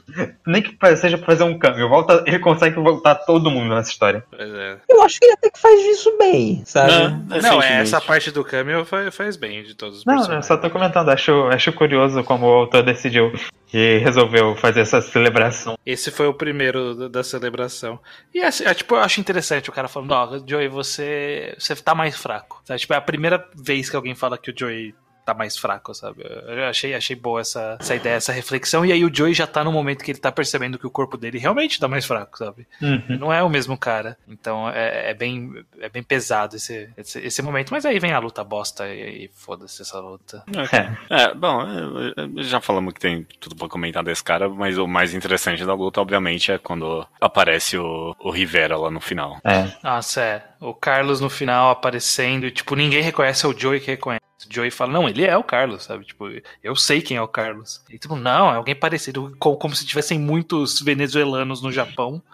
Nem 0.47 0.61
que 0.61 0.77
seja 0.97 1.17
pra 1.17 1.25
fazer 1.25 1.45
um 1.45 1.59
câmbio. 1.59 1.89
Volta, 1.89 2.23
ele 2.27 2.39
consegue 2.39 2.77
voltar 2.77 3.15
todo 3.15 3.51
mundo 3.51 3.75
nessa 3.75 3.91
história. 3.91 4.23
Pois 4.31 4.53
é. 4.53 4.77
Eu 4.91 5.03
acho 5.03 5.19
que 5.19 5.25
ele 5.25 5.33
até 5.33 5.51
que 5.51 5.59
faz 5.59 5.81
isso 5.87 6.15
bem, 6.19 6.63
sabe? 6.67 6.93
Não, 6.93 7.07
é, 7.31 7.35
recentemente. 7.37 7.73
essa 7.81 8.01
parte 8.03 8.31
do 8.31 8.45
cameo 8.45 8.85
faz, 8.85 9.17
faz 9.17 9.37
bem 9.39 9.63
de 9.63 9.75
todos 9.75 10.01
os 10.01 10.05
Não, 10.05 10.31
eu 10.35 10.43
só 10.43 10.59
tô 10.59 10.69
comentando. 10.69 11.09
Acho, 11.09 11.45
acho 11.47 11.73
curioso 11.73 12.23
como 12.25 12.45
o 12.47 12.51
autor 12.53 12.83
decidiu 12.83 13.33
e 13.73 13.97
resolveu 13.99 14.55
fazer 14.57 14.81
essa 14.81 15.01
celebração. 15.01 15.79
Esse 15.87 16.11
foi 16.11 16.27
o 16.27 16.35
primeiro 16.35 16.95
da- 16.95 17.09
da 17.09 17.25
celebração. 17.25 17.99
E 18.35 18.43
assim, 18.43 18.65
é, 18.65 18.75
tipo, 18.75 18.95
eu 18.97 19.01
acho 19.01 19.19
interessante 19.19 19.71
o 19.71 19.73
cara 19.73 19.89
falando, 19.89 20.13
ó, 20.13 20.39
Joey, 20.47 20.69
você, 20.69 21.55
você 21.59 21.75
tá 21.75 21.95
mais 21.95 22.17
fraco. 22.19 22.61
Sabe? 22.67 22.81
Tipo, 22.81 22.93
é 22.93 22.97
a 22.97 23.01
primeira 23.01 23.43
vez 23.55 23.89
que 23.89 23.97
alguém 23.97 24.15
fala 24.15 24.37
que 24.37 24.51
o 24.51 24.55
Joey 24.55 24.95
tá 25.29 25.35
mais 25.35 25.59
fraco, 25.59 25.95
sabe? 25.95 26.23
Eu 26.23 26.65
achei, 26.65 26.95
achei 26.95 27.15
boa 27.15 27.43
essa, 27.43 27.77
essa 27.79 27.95
ideia, 27.95 28.15
essa 28.15 28.33
reflexão. 28.33 28.85
E 28.85 28.93
aí 28.93 29.05
o 29.05 29.15
Joey 29.15 29.35
já 29.35 29.47
tá 29.47 29.63
no 29.63 29.71
momento 29.71 30.03
que 30.03 30.11
ele 30.11 30.19
tá 30.19 30.33
percebendo 30.33 30.79
que 30.79 30.87
o 30.87 30.91
corpo 30.91 31.19
dele 31.19 31.39
realmente 31.39 31.79
tá 31.79 31.87
mais 31.87 32.07
fraco, 32.07 32.39
sabe? 32.39 32.67
Ele 32.81 33.19
não 33.19 33.31
é 33.33 33.43
o 33.43 33.49
mesmo 33.51 33.77
cara. 33.77 34.17
Então 34.27 34.71
é, 34.71 35.11
é 35.11 35.15
bem, 35.15 35.53
é 35.81 35.89
bem 35.91 36.03
pesado 36.03 36.57
esse, 36.57 36.89
esse, 36.97 37.19
esse 37.19 37.43
momento. 37.43 37.71
Mas 37.71 37.85
aí 37.85 37.99
vem 37.99 38.13
a 38.13 38.19
luta 38.19 38.43
bosta 38.43 38.89
e, 38.89 39.25
e 39.25 39.31
foda-se 39.35 39.83
essa 39.83 40.01
luta. 40.01 40.43
É. 40.73 41.25
É, 41.25 41.35
bom, 41.35 41.63
é, 41.63 42.41
é, 42.41 42.43
já 42.43 42.61
falamos 42.61 42.95
que 42.95 43.01
tem 43.01 43.27
tudo 43.39 43.55
pra 43.55 43.69
comentar 43.69 44.03
desse 44.03 44.25
cara, 44.25 44.49
mas 44.49 44.79
o 44.79 44.87
mais 44.87 45.13
interessante 45.13 45.65
da 45.65 45.75
luta, 45.75 46.01
obviamente, 46.01 46.53
é 46.53 46.59
quando 46.59 47.07
aparece 47.21 47.77
o, 47.77 48.17
o 48.19 48.31
Rivera 48.31 48.77
lá 48.77 48.91
no 48.91 49.01
final. 49.01 49.39
É. 49.45 49.71
Nossa, 49.83 50.23
é. 50.23 50.45
O 50.61 50.73
Carlos 50.73 51.21
no 51.21 51.29
final 51.29 51.71
aparecendo 51.71 52.47
e, 52.47 52.51
tipo, 52.51 52.75
ninguém 52.75 53.03
reconhece 53.03 53.45
é 53.45 53.49
o 53.49 53.59
Joey 53.59 53.81
que 53.81 53.91
reconhece. 53.91 54.28
O 54.47 54.55
Joey 54.55 54.71
fala, 54.71 54.93
não, 54.93 55.09
ele 55.09 55.25
é 55.25 55.37
o 55.37 55.43
Carlos, 55.43 55.85
sabe? 55.85 56.05
Tipo, 56.05 56.27
eu 56.63 56.77
sei 56.77 57.03
quem 57.03 57.17
é 57.17 57.23
o 57.23 57.29
Carlos. 57.29 57.83
E 57.91 57.99
tipo, 57.99 58.15
não, 58.15 58.53
é 58.53 58.57
alguém 58.57 58.75
parecido, 58.75 59.35
como, 59.39 59.75
se 59.75 59.85
tivessem 59.85 60.19
muitos 60.19 60.81
venezuelanos 60.81 61.63
no 61.63 61.73
Japão. 61.73 62.23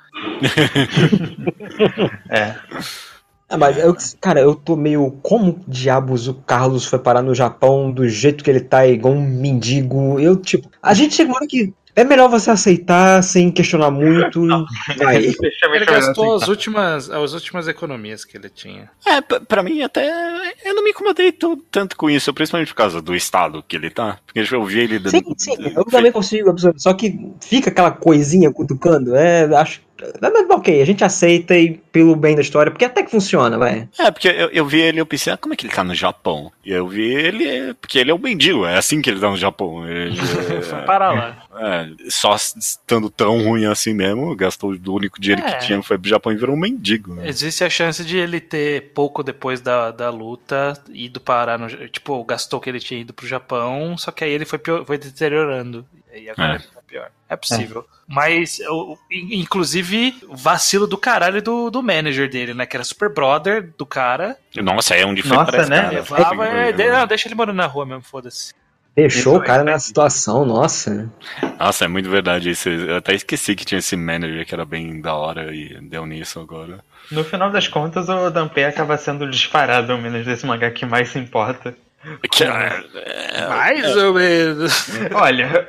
É. 2.30 2.54
Ah, 3.48 3.58
mas 3.58 3.76
eu, 3.78 3.94
cara, 4.20 4.40
eu 4.40 4.54
tô 4.54 4.74
meio. 4.74 5.10
Como 5.22 5.60
diabos 5.68 6.28
o 6.28 6.34
Carlos 6.34 6.86
foi 6.86 6.98
parar 6.98 7.22
no 7.22 7.34
Japão 7.34 7.90
do 7.90 8.08
jeito 8.08 8.42
que 8.42 8.50
ele 8.50 8.60
tá, 8.60 8.86
igual 8.86 9.14
um 9.14 9.20
mendigo? 9.20 10.18
Eu, 10.18 10.36
tipo. 10.36 10.68
A 10.82 10.94
gente 10.94 11.14
chegou 11.14 11.36
que 11.46 11.72
é 11.96 12.04
melhor 12.04 12.28
você 12.28 12.50
aceitar 12.50 13.22
sem 13.22 13.50
questionar 13.50 13.90
muito. 13.90 14.46
Vai. 14.98 15.34
Ele 15.74 15.84
gastou 15.86 16.24
vou 16.24 16.34
as 16.36 16.48
últimas, 16.48 17.10
as 17.10 17.32
últimas 17.32 17.68
economias 17.68 18.24
que 18.24 18.36
ele 18.36 18.48
tinha. 18.48 18.90
É, 19.06 19.20
pra, 19.20 19.62
mim 19.62 19.82
até. 19.82 20.08
Eu 20.64 20.74
não 20.74 20.82
me 20.84 20.90
incomodei 20.90 21.32
to- 21.32 21.62
tanto 21.70 21.96
com 21.96 22.08
isso, 22.10 22.32
principalmente 22.32 22.68
por 22.68 22.76
causa 22.76 23.00
do 23.00 23.14
estado 23.14 23.64
que 23.66 23.76
ele 23.76 23.90
tá. 23.90 24.18
Porque 24.26 24.54
eu 24.54 24.64
vi 24.64 24.80
ele 24.80 24.98
dando. 24.98 25.10
Sim, 25.10 25.34
sim, 25.36 25.56
eu 25.74 25.84
também 25.84 26.12
consigo 26.12 26.50
absorver. 26.50 26.78
Só 26.78 26.92
que 26.94 27.18
fica 27.40 27.70
aquela 27.70 27.90
coisinha 27.90 28.52
cutucando. 28.52 29.14
É, 29.16 29.44
acho. 29.56 29.80
Mas, 30.20 30.50
ok, 30.50 30.82
a 30.82 30.84
gente 30.86 31.04
aceita 31.04 31.56
e 31.56 31.72
pelo 31.92 32.16
bem 32.16 32.34
da 32.34 32.42
história, 32.42 32.70
porque 32.72 32.84
até 32.84 33.02
que 33.02 33.10
funciona, 33.10 33.56
vai. 33.58 33.88
É, 33.98 34.10
porque 34.10 34.28
eu, 34.28 34.48
eu 34.50 34.66
vi 34.66 34.80
ele 34.80 34.98
e 34.98 35.00
eu 35.00 35.06
pensei, 35.06 35.32
ah, 35.32 35.36
como 35.36 35.54
é 35.54 35.56
que 35.56 35.66
ele 35.66 35.72
tá 35.72 35.84
no 35.84 35.94
Japão? 35.94 36.50
E 36.64 36.72
eu 36.72 36.86
vi 36.88 37.02
ele, 37.14 37.74
porque 37.74 37.98
ele 37.98 38.10
é 38.10 38.14
um 38.14 38.18
mendigo, 38.18 38.64
é 38.66 38.76
assim 38.76 39.00
que 39.00 39.08
ele 39.10 39.20
tá 39.20 39.30
no 39.30 39.36
Japão. 39.36 39.86
Ele, 39.88 40.16
Foi 40.62 40.82
parar 40.82 41.12
lá. 41.12 41.44
é, 41.60 41.88
só 42.08 42.34
estando 42.36 43.08
tão 43.10 43.42
ruim 43.44 43.66
assim 43.66 43.92
mesmo, 43.94 44.34
gastou 44.34 44.72
o 44.72 44.92
único 44.92 45.20
dinheiro 45.20 45.42
É. 45.46 45.52
que 45.58 45.66
tinha, 45.66 45.82
foi 45.82 45.98
pro 45.98 46.08
Japão 46.10 46.32
e 46.32 46.36
virou 46.36 46.54
um 46.56 46.58
mendigo. 46.58 47.14
Né? 47.14 47.28
Existe 47.28 47.62
a 47.64 47.70
chance 47.70 48.04
de 48.04 48.16
ele 48.16 48.40
ter, 48.40 48.92
pouco 48.94 49.22
depois 49.22 49.60
da, 49.60 49.90
da 49.90 50.10
luta, 50.10 50.72
ido 50.92 51.20
parar 51.20 51.58
no. 51.58 51.68
Tipo, 51.88 52.22
gastou 52.24 52.60
que 52.60 52.68
ele 52.68 52.80
tinha 52.80 53.00
ido 53.00 53.12
pro 53.12 53.26
Japão, 53.26 53.96
só 53.96 54.10
que 54.10 54.24
aí 54.24 54.30
ele 54.32 54.44
foi, 54.44 54.58
pior- 54.58 54.84
foi 54.84 54.98
deteriorando. 54.98 55.84
E 56.14 56.28
agora 56.30 56.52
É. 56.52 56.54
ele 56.56 56.64
tá 56.64 56.80
pior. 56.94 57.10
É 57.28 57.34
possível. 57.36 57.84
Mas, 58.06 58.60
o- 58.68 58.96
in- 59.10 59.40
inclusive, 59.40 60.14
o 60.28 60.36
vacilo 60.36 60.86
do 60.86 60.96
caralho 60.96 61.42
do, 61.42 61.70
do 61.70 61.82
manager 61.82 62.28
dele, 62.30 62.54
né? 62.54 62.66
Que 62.66 62.76
era 62.76 62.84
super 62.84 63.08
brother 63.12 63.72
do 63.76 63.84
cara. 63.84 64.36
Nossa, 64.56 64.94
é 64.94 65.04
onde 65.04 65.22
foi 65.22 65.36
Nossa, 65.36 65.66
né? 65.66 65.82
cara. 65.82 65.90
Levava, 65.90 66.46
é, 66.46 66.72
de- 66.72 66.88
não, 66.90 67.06
deixa 67.06 67.26
ele 67.28 67.34
morando 67.34 67.56
na 67.56 67.66
rua 67.66 67.84
mesmo, 67.84 68.02
foda-se. 68.02 68.54
Deixou 68.96 69.38
o 69.38 69.42
cara 69.42 69.62
é 69.62 69.64
nessa 69.64 69.86
situação, 69.88 70.44
nossa. 70.44 71.10
Nossa, 71.58 71.84
é 71.84 71.88
muito 71.88 72.08
verdade 72.08 72.50
isso. 72.50 72.68
Eu 72.68 72.96
até 72.98 73.12
esqueci 73.12 73.56
que 73.56 73.64
tinha 73.64 73.80
esse 73.80 73.96
manager 73.96 74.46
que 74.46 74.54
era 74.54 74.64
bem 74.64 75.00
da 75.00 75.14
hora 75.14 75.52
e 75.52 75.80
deu 75.80 76.06
nisso 76.06 76.38
agora. 76.38 76.78
No 77.10 77.24
final 77.24 77.50
das 77.50 77.66
contas, 77.66 78.08
o 78.08 78.30
Danpei 78.30 78.64
acaba 78.64 78.96
sendo 78.96 79.28
disparado, 79.28 79.90
ao 79.90 79.98
menos 79.98 80.24
desse 80.24 80.46
mangá 80.46 80.70
que 80.70 80.86
mais 80.86 81.08
se 81.08 81.18
importa. 81.18 81.74
Que, 82.30 82.44
é, 82.44 83.48
Mais 83.48 83.96
ou 83.96 84.14
menos. 84.14 84.90
Olha, 85.14 85.68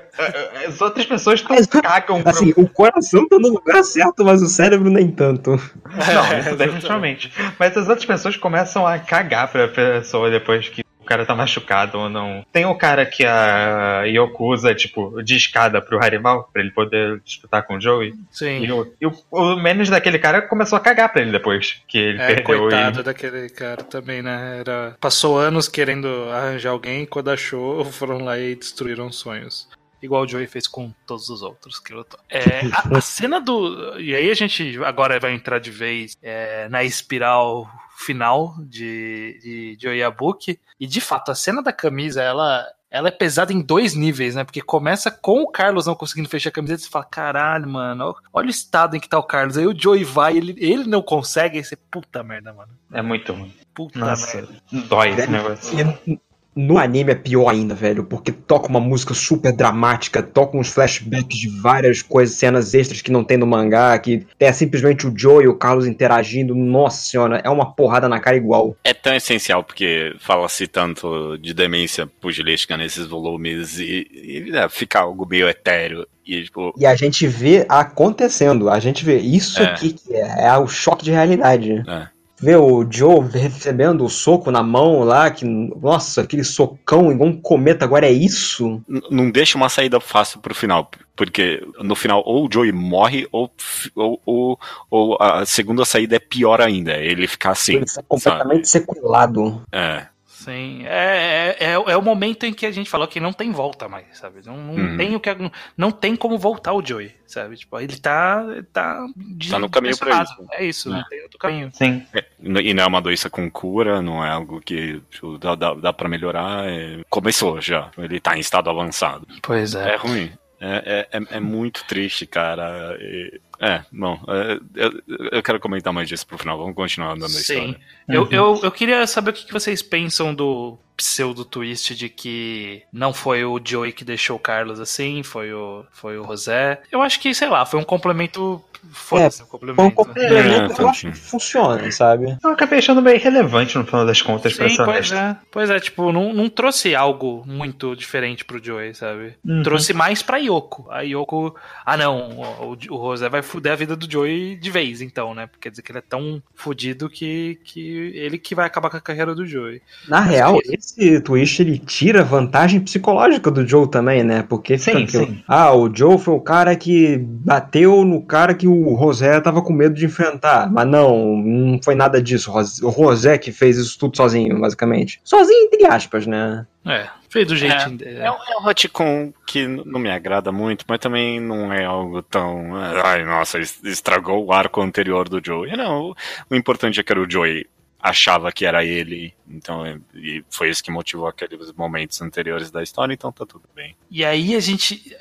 as 0.68 0.82
outras 0.82 1.06
pessoas 1.06 1.42
tão 1.42 1.56
Mas, 1.56 1.68
cagam 1.68 2.22
pro 2.22 2.30
Assim, 2.30 2.54
o 2.56 2.68
coração 2.68 3.28
tá 3.28 3.38
no 3.40 3.50
lugar 3.50 3.84
certo, 3.84 4.24
mas 4.24 4.42
o 4.42 4.48
cérebro 4.48 4.90
nem 4.90 5.10
tanto. 5.10 5.52
Não, 5.52 6.40
isso 6.40 6.56
definitivamente. 6.56 7.32
Mas 7.60 7.76
as 7.78 7.88
outras 7.88 8.06
pessoas 8.06 8.38
começam 8.38 8.86
a 8.86 9.00
cagar 9.00 9.52
pra 9.52 9.68
pessoa 9.68 10.30
depois 10.30 10.70
que 10.70 10.85
o 11.06 11.08
cara 11.08 11.26
tá 11.26 11.36
machucado 11.36 12.00
ou 12.00 12.10
não. 12.10 12.44
Tem 12.52 12.66
o 12.66 12.76
cara 12.76 13.06
que 13.06 13.24
a 13.24 14.04
Yoko 14.06 14.52
usa, 14.52 14.74
tipo, 14.74 15.22
de 15.22 15.38
escada 15.38 15.80
pro 15.80 16.04
Harimal, 16.04 16.50
pra 16.52 16.62
ele 16.62 16.72
poder 16.72 17.22
disputar 17.24 17.64
com 17.64 17.76
o 17.76 17.82
Joey. 17.82 18.14
Sim. 18.32 18.66
E, 18.66 18.72
o, 18.72 18.94
e 19.00 19.06
o, 19.06 19.14
o 19.30 19.56
menos 19.56 19.88
daquele 19.88 20.18
cara 20.18 20.42
começou 20.42 20.78
a 20.78 20.82
cagar 20.82 21.14
pra 21.14 21.22
ele 21.22 21.32
depois, 21.32 21.82
que 21.88 21.98
ele 21.98 22.22
É, 22.22 22.28
perdeu 22.28 22.44
coitado 22.44 23.00
e... 23.02 23.04
daquele 23.04 23.50
cara 23.50 23.84
também, 23.84 24.24
né? 24.24 24.58
Era... 24.60 24.98
Passou 25.00 25.38
anos 25.38 25.68
querendo 25.68 26.08
arranjar 26.32 26.72
alguém, 26.72 27.06
quando 27.06 27.30
achou, 27.30 27.86
foram 27.86 28.24
lá 28.24 28.40
e 28.40 28.56
destruíram 28.56 29.12
sonhos. 29.12 29.70
Igual 30.02 30.24
o 30.24 30.28
Joey 30.28 30.48
fez 30.48 30.68
com 30.68 30.92
todos 31.08 31.30
os 31.30 31.42
outros 31.42 31.80
que 31.80 31.94
lutou. 31.94 32.20
É, 32.30 32.62
a, 32.72 32.98
a 32.98 33.02
cena 33.02 33.40
do. 33.40 34.00
E 34.00 34.14
aí 34.14 34.30
a 34.30 34.34
gente 34.36 34.78
agora 34.84 35.20
vai 35.20 35.34
entrar 35.34 35.60
de 35.60 35.72
vez 35.72 36.18
é, 36.22 36.68
na 36.70 36.84
espiral 36.84 37.68
final 37.96 38.56
de, 38.60 39.78
de 39.80 40.04
Abuki. 40.04 40.60
E 40.80 40.86
de 40.86 41.02
fato, 41.02 41.32
a 41.32 41.36
cena 41.36 41.62
da 41.62 41.74
camisa, 41.74 42.22
ela. 42.22 42.66
Ela 42.88 43.10
é 43.10 43.12
pesada 43.12 43.52
em 43.52 43.60
dois 43.60 43.94
níveis, 43.94 44.36
né? 44.36 44.46
Porque 44.46 44.62
começa 44.62 45.12
com 45.12 45.42
o 45.42 45.52
Carlos 45.52 45.86
não 45.86 45.96
conseguindo 45.96 46.30
fechar 46.30 46.48
a 46.50 46.54
camiseta 46.54 46.82
e 46.82 46.86
você 46.86 46.90
fala: 46.90 47.04
caralho, 47.04 47.68
mano, 47.68 48.16
olha 48.32 48.48
o 48.48 48.50
estado 48.50 48.96
em 48.96 49.02
que 49.02 49.10
tá 49.10 49.20
o 49.20 49.24
Carlos. 49.24 49.58
Aí 49.58 49.68
o 49.68 49.78
Joey 49.78 50.06
vai, 50.06 50.38
ele, 50.38 50.56
ele 50.58 50.86
não 50.86 51.02
consegue, 51.02 51.58
aí 51.58 51.64
você, 51.64 51.76
puta 51.76 52.24
merda, 52.24 52.54
mano. 52.54 52.72
É 52.94 53.02
muito 53.02 53.34
ruim. 53.34 53.54
Puta 53.74 54.00
Nossa, 54.00 54.38
merda. 54.38 54.62
dói 54.88 55.10
esse 55.10 55.30
negócio. 55.30 55.78
E 56.08 56.20
no 56.56 56.78
anime 56.78 57.12
é 57.12 57.16
pior 57.16 57.50
ainda, 57.50 57.76
velho, 57.76 58.04
porque 58.06 58.32
toca 58.32 58.70
uma 58.70 58.80
música 58.80 59.14
super 59.14 59.52
dramática, 59.52 60.24
toca 60.24 60.58
uns 60.58 60.70
flashbacks 60.70 61.38
de 61.38 61.50
várias 61.62 62.02
coisas, 62.02 62.36
cenas 62.38 62.74
extras 62.74 63.02
que 63.02 63.12
não 63.12 63.24
tem 63.24 63.38
no 63.38 63.46
mangá, 63.46 63.98
que 64.00 64.26
é 64.40 64.52
simplesmente 64.54 65.06
o 65.06 65.14
Joe 65.16 65.44
e 65.44 65.48
o 65.48 65.56
Carlos 65.56 65.86
interagindo. 65.86 66.56
Nossa 66.56 67.04
senhora, 67.06 67.42
é 67.44 67.50
uma 67.50 67.74
porrada 67.74 68.08
na 68.08 68.20
cara 68.20 68.38
igual. 68.38 68.76
É 68.84 68.94
tão 68.94 69.14
essencial 69.14 69.64
porque 69.64 70.16
fala-se 70.20 70.66
tanto 70.68 71.38
de 71.38 71.54
demência 71.54 72.08
pugilística 72.22 72.78
nesses 72.78 73.06
volumes 73.06 73.78
e, 73.80 74.08
e 74.14 74.52
né, 74.52 74.68
fica 74.70 75.00
algo 75.00 75.28
meio 75.28 75.50
etéreo. 75.50 76.08
E, 76.26 76.44
tipo, 76.44 76.74
E 76.78 76.86
a 76.86 76.96
gente 76.96 77.28
vê 77.28 77.66
acontecendo, 77.70 78.70
a 78.70 78.80
gente 78.80 79.06
vê 79.06 79.18
isso 79.20 79.62
É. 79.62 79.66
aqui 79.66 79.94
que 79.94 80.14
é, 80.16 80.46
é 80.48 80.58
o 80.58 80.68
choque 80.68 81.04
de 81.04 81.12
realidade. 81.12 81.84
é. 81.88 82.15
Vê 82.42 82.56
o 82.56 82.86
Joe 82.90 83.28
recebendo 83.32 84.04
o 84.04 84.10
soco 84.10 84.52
na 84.52 84.62
mão 84.62 85.04
lá, 85.04 85.32
que, 85.32 85.46
nossa, 85.46 86.22
aquele 86.22 86.44
socão 86.44 87.12
igual 87.12 87.30
um 87.30 87.42
cometa, 87.42 87.86
agora 87.86 88.08
é 88.08 88.12
isso? 88.12 88.82
N- 88.90 89.02
não 89.10 89.32
deixa 89.32 89.58
uma 89.58 89.70
saída 89.70 90.00
fácil 90.00 90.40
pro 90.42 90.54
final, 90.54 90.92
porque 91.16 91.66
no 91.80 91.96
final 91.96 92.22
ou 92.26 92.46
o 92.46 92.50
Joey 92.52 92.72
morre 92.74 93.26
ou, 93.32 93.50
ou, 93.96 94.22
ou, 94.26 94.60
ou 94.90 95.18
a 95.22 95.46
segunda 95.46 95.86
saída 95.86 96.18
é 96.18 96.20
pior 96.20 96.60
ainda, 96.60 96.98
ele 96.98 97.26
ficar 97.26 97.52
assim. 97.52 97.76
Ele 97.78 97.86
tá 97.86 98.04
completamente 98.08 98.68
sequelado. 98.68 99.62
É. 99.72 100.06
Sim, 100.46 100.84
é, 100.86 101.56
é, 101.60 101.64
é, 101.66 101.72
é 101.74 101.98
o 101.98 102.02
momento 102.02 102.46
em 102.46 102.54
que 102.54 102.66
a 102.66 102.72
gente 102.72 102.90
falou 102.90 103.08
que 103.08 103.20
não 103.20 103.34
tem 103.34 103.52
volta 103.52 103.90
mais, 103.90 104.06
sabe? 104.18 104.42
Não, 104.46 104.56
não 104.58 104.74
Uhum. 104.76 104.98
tem 104.98 105.16
o 105.16 105.20
que 105.20 105.30
não 105.76 105.92
tem 105.92 106.16
como 106.16 106.38
voltar 106.38 106.74
o 106.74 106.86
Joey, 106.86 107.16
sabe? 107.26 107.56
Tipo, 107.58 107.80
ele 107.80 107.98
tá 107.98 108.44
tá, 108.72 109.06
de- 109.16 109.50
Tá 109.50 109.58
no 109.60 109.70
caminho 109.70 109.98
pra 109.98 110.06
pressionado. 110.18 110.44
isso. 110.44 110.48
É 110.54 110.66
isso, 110.66 110.90
É. 110.90 110.98
não 110.98 111.04
tem 111.06 111.22
outro 111.24 111.40
caminho. 111.40 111.70
Sim. 111.74 112.06
E 112.40 112.74
não 112.74 112.84
é 112.84 112.88
uma 112.88 113.02
doença 113.02 113.30
com 113.30 113.50
cura, 113.50 114.02
não 114.02 114.24
é 114.24 114.30
algo 114.30 114.62
que 114.62 115.02
tipo, 115.10 115.38
dá, 115.38 115.56
dá, 115.56 115.74
dá 115.74 115.92
pra 115.94 116.08
melhorar. 116.08 116.66
é- 116.70 117.02
Começou 117.10 117.60
já, 117.60 117.90
ele 117.98 118.20
tá 118.20 118.38
em 118.38 118.40
estado 118.40 118.70
avançado. 118.70 119.26
Pois 119.42 119.74
É 119.76 119.96
ruim. 119.96 120.32
É, 120.60 121.08
é, 121.12 121.18
é, 121.18 121.38
é 121.38 121.40
muito 121.40 121.84
triste, 121.86 122.26
cara. 122.26 122.98
E- 123.00 123.40
É, 123.60 123.84
bom, 123.92 124.20
é, 124.28 124.60
eu, 124.76 125.02
eu 125.32 125.44
quero 125.44 125.60
comentar 125.60 125.94
mais 125.94 126.10
disso 126.10 126.28
pro 126.28 126.38
final. 126.38 126.58
Vamos 126.58 126.76
continuar 126.76 127.12
andando 127.14 127.26
a 127.26 127.40
Sim. 127.40 127.70
história. 127.70 127.80
Eu, 128.08 128.28
eu, 128.30 128.60
eu 128.64 128.72
queria 128.72 129.06
saber 129.08 129.30
o 129.32 129.34
que 129.34 129.52
vocês 129.54 129.82
pensam 129.82 130.34
do 130.36 130.78
pseudo 130.98 131.44
twist 131.46 131.96
de 131.96 132.10
que 132.10 132.84
não 132.92 133.14
foi 133.14 133.44
o 133.44 133.60
Joey 133.64 133.92
que 133.92 134.04
deixou 134.06 134.38
o 134.38 134.40
Carlos 134.40 134.80
assim, 134.80 135.24
foi 135.24 135.54
o, 135.54 135.86
foi 135.92 136.18
o 136.18 136.24
José. 136.26 136.82
Eu 136.92 137.02
acho 137.02 137.20
que, 137.20 137.34
sei 137.34 137.50
lá, 137.50 137.66
foi 137.66 137.80
um 137.80 137.84
complemento. 137.84 138.64
Foda-se, 138.92 139.42
um 139.42 139.48
complemento. 139.48 139.76
Foi 139.78 139.86
um 139.86 139.92
complemento 139.92 140.72
É, 140.72 140.76
que 140.76 140.82
eu 140.82 140.88
acho 140.88 141.12
que 141.12 141.18
funciona, 141.18 141.92
sabe? 141.92 142.38
Eu 142.44 142.52
acabei 142.52 142.78
achando 142.78 143.02
meio 143.02 143.16
irrelevante 143.16 143.76
no 143.80 143.84
final 143.84 144.06
das 144.06 144.22
contas, 144.22 144.54
pra 144.54 144.70
Sim, 144.70 144.76
ser 144.76 144.86
pois 144.86 145.12
honesto. 145.12 145.16
é. 145.16 145.38
Pois 145.50 145.70
é, 145.72 145.80
tipo, 145.80 146.12
não, 146.12 146.32
não 146.32 146.48
trouxe 146.50 146.94
algo 146.94 147.44
muito 147.48 147.96
diferente 147.96 148.46
pro 148.46 148.64
Joey, 148.64 148.94
sabe? 148.94 149.36
Uhum. 149.44 149.64
Trouxe 149.64 149.92
mais 149.92 150.22
pra 150.22 150.38
Yoko. 150.38 150.86
A 150.92 151.02
Yoko. 151.02 151.56
Ah, 151.84 151.98
não, 151.98 152.30
o, 152.40 152.74
o 152.74 153.10
José 153.12 153.28
vai 153.28 153.42
fuder 153.42 153.74
a 153.74 153.76
vida 153.76 153.96
do 153.96 154.10
Joey 154.10 154.56
de 154.56 154.70
vez, 154.70 155.02
então, 155.02 155.34
né? 155.34 155.50
Quer 155.60 155.72
dizer 155.72 155.82
que 155.82 155.92
ele 155.92 156.00
é 156.00 156.04
tão 156.08 156.42
fudido 156.54 157.10
que, 157.10 157.60
que 157.66 158.12
ele 158.14 158.38
que 158.38 158.54
vai 158.54 158.68
acabar 158.68 158.92
com 158.92 158.98
a 158.98 159.02
carreira 159.02 159.34
do 159.34 159.48
Joey. 159.48 159.82
Na 160.08 160.20
real, 160.20 160.60
esse 160.64 160.85
twist 161.24 161.62
ele 161.62 161.78
tira 161.80 162.24
vantagem 162.24 162.80
psicológica 162.80 163.50
do 163.52 163.68
Joe 163.68 163.90
também, 163.90 164.24
né? 164.24 164.44
Porque 164.48 164.78
Sim, 164.78 165.08
sim. 165.08 165.42
Ah, 165.48 165.74
o 165.74 165.94
Joe 165.94 166.18
foi 166.18 166.34
o 166.34 166.40
cara 166.42 166.76
que 166.76 167.18
bateu 167.20 168.04
no 168.04 168.22
cara 168.22 168.54
que 168.54 168.68
o 168.68 168.98
José 168.98 169.40
tava 169.42 169.62
com 169.62 169.74
medo 169.74 169.96
de 169.96 170.06
enfrentar. 170.06 170.72
Mas 170.72 170.88
não, 170.88 171.38
não 171.38 171.80
foi 171.84 171.96
nada 171.96 172.22
disso. 172.22 172.52
O 172.84 172.92
José 172.92 173.38
que 173.38 173.52
fez 173.52 173.78
isso 173.78 173.98
tudo 173.98 174.16
sozinho, 174.18 174.60
basicamente. 174.60 175.20
Sozinho, 175.24 175.66
entre 175.68 175.86
aspas, 175.86 176.26
né? 176.28 176.66
É, 176.86 177.08
fez 177.30 177.48
do 177.48 177.56
jeitinho 177.56 177.96
É 177.96 177.98
dele. 177.98 178.20
um, 178.22 178.24
é 178.26 178.58
um 178.62 178.64
retcon 178.64 179.34
que 179.48 179.62
n- 179.64 179.82
não 179.86 180.00
me 180.00 180.12
agrada 180.12 180.52
muito, 180.52 180.86
mas 180.88 181.00
também 181.00 181.40
não 181.40 181.74
é 181.74 181.84
algo 181.84 182.22
tão. 182.22 182.76
Ai, 183.04 183.24
nossa, 183.26 183.58
es- 183.60 183.84
estragou 183.84 184.46
o 184.46 184.54
arco 184.54 184.82
anterior 184.82 185.28
do 185.28 185.42
Joey. 185.44 185.76
Não, 185.76 186.12
o, 186.12 186.16
o 186.52 186.56
importante 186.56 187.00
é 187.00 187.04
que 187.04 187.12
era 187.12 187.20
o 187.22 187.30
Joey 187.30 187.66
achava 188.06 188.52
que 188.52 188.66
era 188.66 188.86
ele, 188.86 189.34
então 189.50 190.00
e 190.14 190.44
foi 190.50 190.70
isso 190.70 190.84
que 190.84 190.92
motivou 190.92 191.28
aqueles 191.28 191.72
momentos 191.74 192.22
anteriores 192.22 192.70
da 192.70 192.84
história, 192.84 193.14
então 193.14 193.32
tá 193.32 193.46
tudo 193.46 193.64
bem. 193.76 193.96
E 194.12 194.24
aí 194.24 194.56
a 194.56 194.60
gente. 194.60 195.16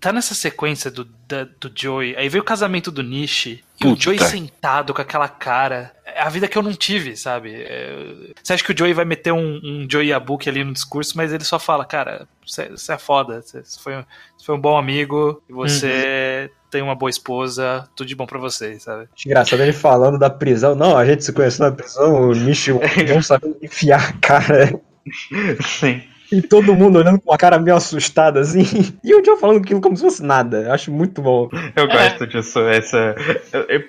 Tá 0.00 0.12
nessa 0.12 0.34
sequência 0.34 0.90
do, 0.90 1.04
da- 1.28 1.44
do 1.44 1.70
Joey. 1.74 2.16
Aí 2.16 2.28
veio 2.28 2.42
o 2.42 2.44
casamento 2.44 2.90
do 2.90 3.02
Nishi. 3.04 3.62
E 3.80 3.86
o 3.86 3.90
Puta. 3.90 4.02
Joey 4.02 4.18
sentado 4.20 4.94
com 4.94 5.02
aquela 5.02 5.28
cara. 5.28 5.92
É 6.06 6.22
a 6.22 6.28
vida 6.28 6.46
que 6.46 6.56
eu 6.56 6.62
não 6.62 6.72
tive, 6.72 7.16
sabe? 7.16 7.52
É, 7.54 8.32
você 8.42 8.52
acha 8.52 8.62
que 8.64 8.72
o 8.72 8.78
Joey 8.78 8.92
vai 8.94 9.04
meter 9.04 9.32
um, 9.32 9.60
um 9.64 9.86
Joey 9.90 10.12
Abuki 10.12 10.48
ali 10.48 10.62
no 10.62 10.72
discurso, 10.72 11.16
mas 11.16 11.32
ele 11.32 11.42
só 11.44 11.58
fala, 11.58 11.84
cara, 11.84 12.28
você, 12.46 12.70
é 12.92 12.98
foda. 12.98 13.42
Você, 13.42 13.62
foi, 13.82 13.96
um- 13.96 14.04
foi 14.44 14.54
um 14.54 14.60
bom 14.60 14.76
amigo. 14.78 15.42
E 15.48 15.52
você 15.52 16.50
tem 16.70 16.82
uma 16.82 16.94
boa 16.94 17.10
esposa. 17.10 17.88
Tudo 17.96 18.06
de 18.06 18.14
bom 18.14 18.26
pra 18.26 18.38
você, 18.38 18.78
sabe? 18.78 19.08
Engraçado 19.26 19.60
ele 19.62 19.72
falando 19.72 20.18
da 20.18 20.30
prisão. 20.30 20.74
Não, 20.76 20.96
a 20.96 21.04
gente 21.04 21.24
se 21.24 21.32
conheceu 21.32 21.66
na 21.68 21.72
prisão, 21.72 22.28
o 22.28 22.32
Nishi 22.32 22.70
não 23.12 23.20
sabendo 23.22 23.56
enfiar 23.60 24.10
a 24.10 24.12
cara. 24.14 24.80
Sim. 25.80 26.02
E 26.36 26.42
todo 26.42 26.74
mundo 26.74 26.98
olhando 26.98 27.20
com 27.20 27.30
uma 27.30 27.38
cara 27.38 27.58
meio 27.58 27.76
assustada, 27.76 28.40
assim. 28.40 28.64
E 29.04 29.14
o 29.14 29.24
Joe 29.24 29.38
falando 29.38 29.58
aquilo 29.62 29.80
como 29.80 29.96
se 29.96 30.02
fosse 30.02 30.22
nada. 30.22 30.62
Eu 30.62 30.72
acho 30.72 30.90
muito 30.90 31.22
bom. 31.22 31.48
Eu 31.76 31.86
gosto 31.86 32.26
disso. 32.26 32.58
Essa. 32.60 33.14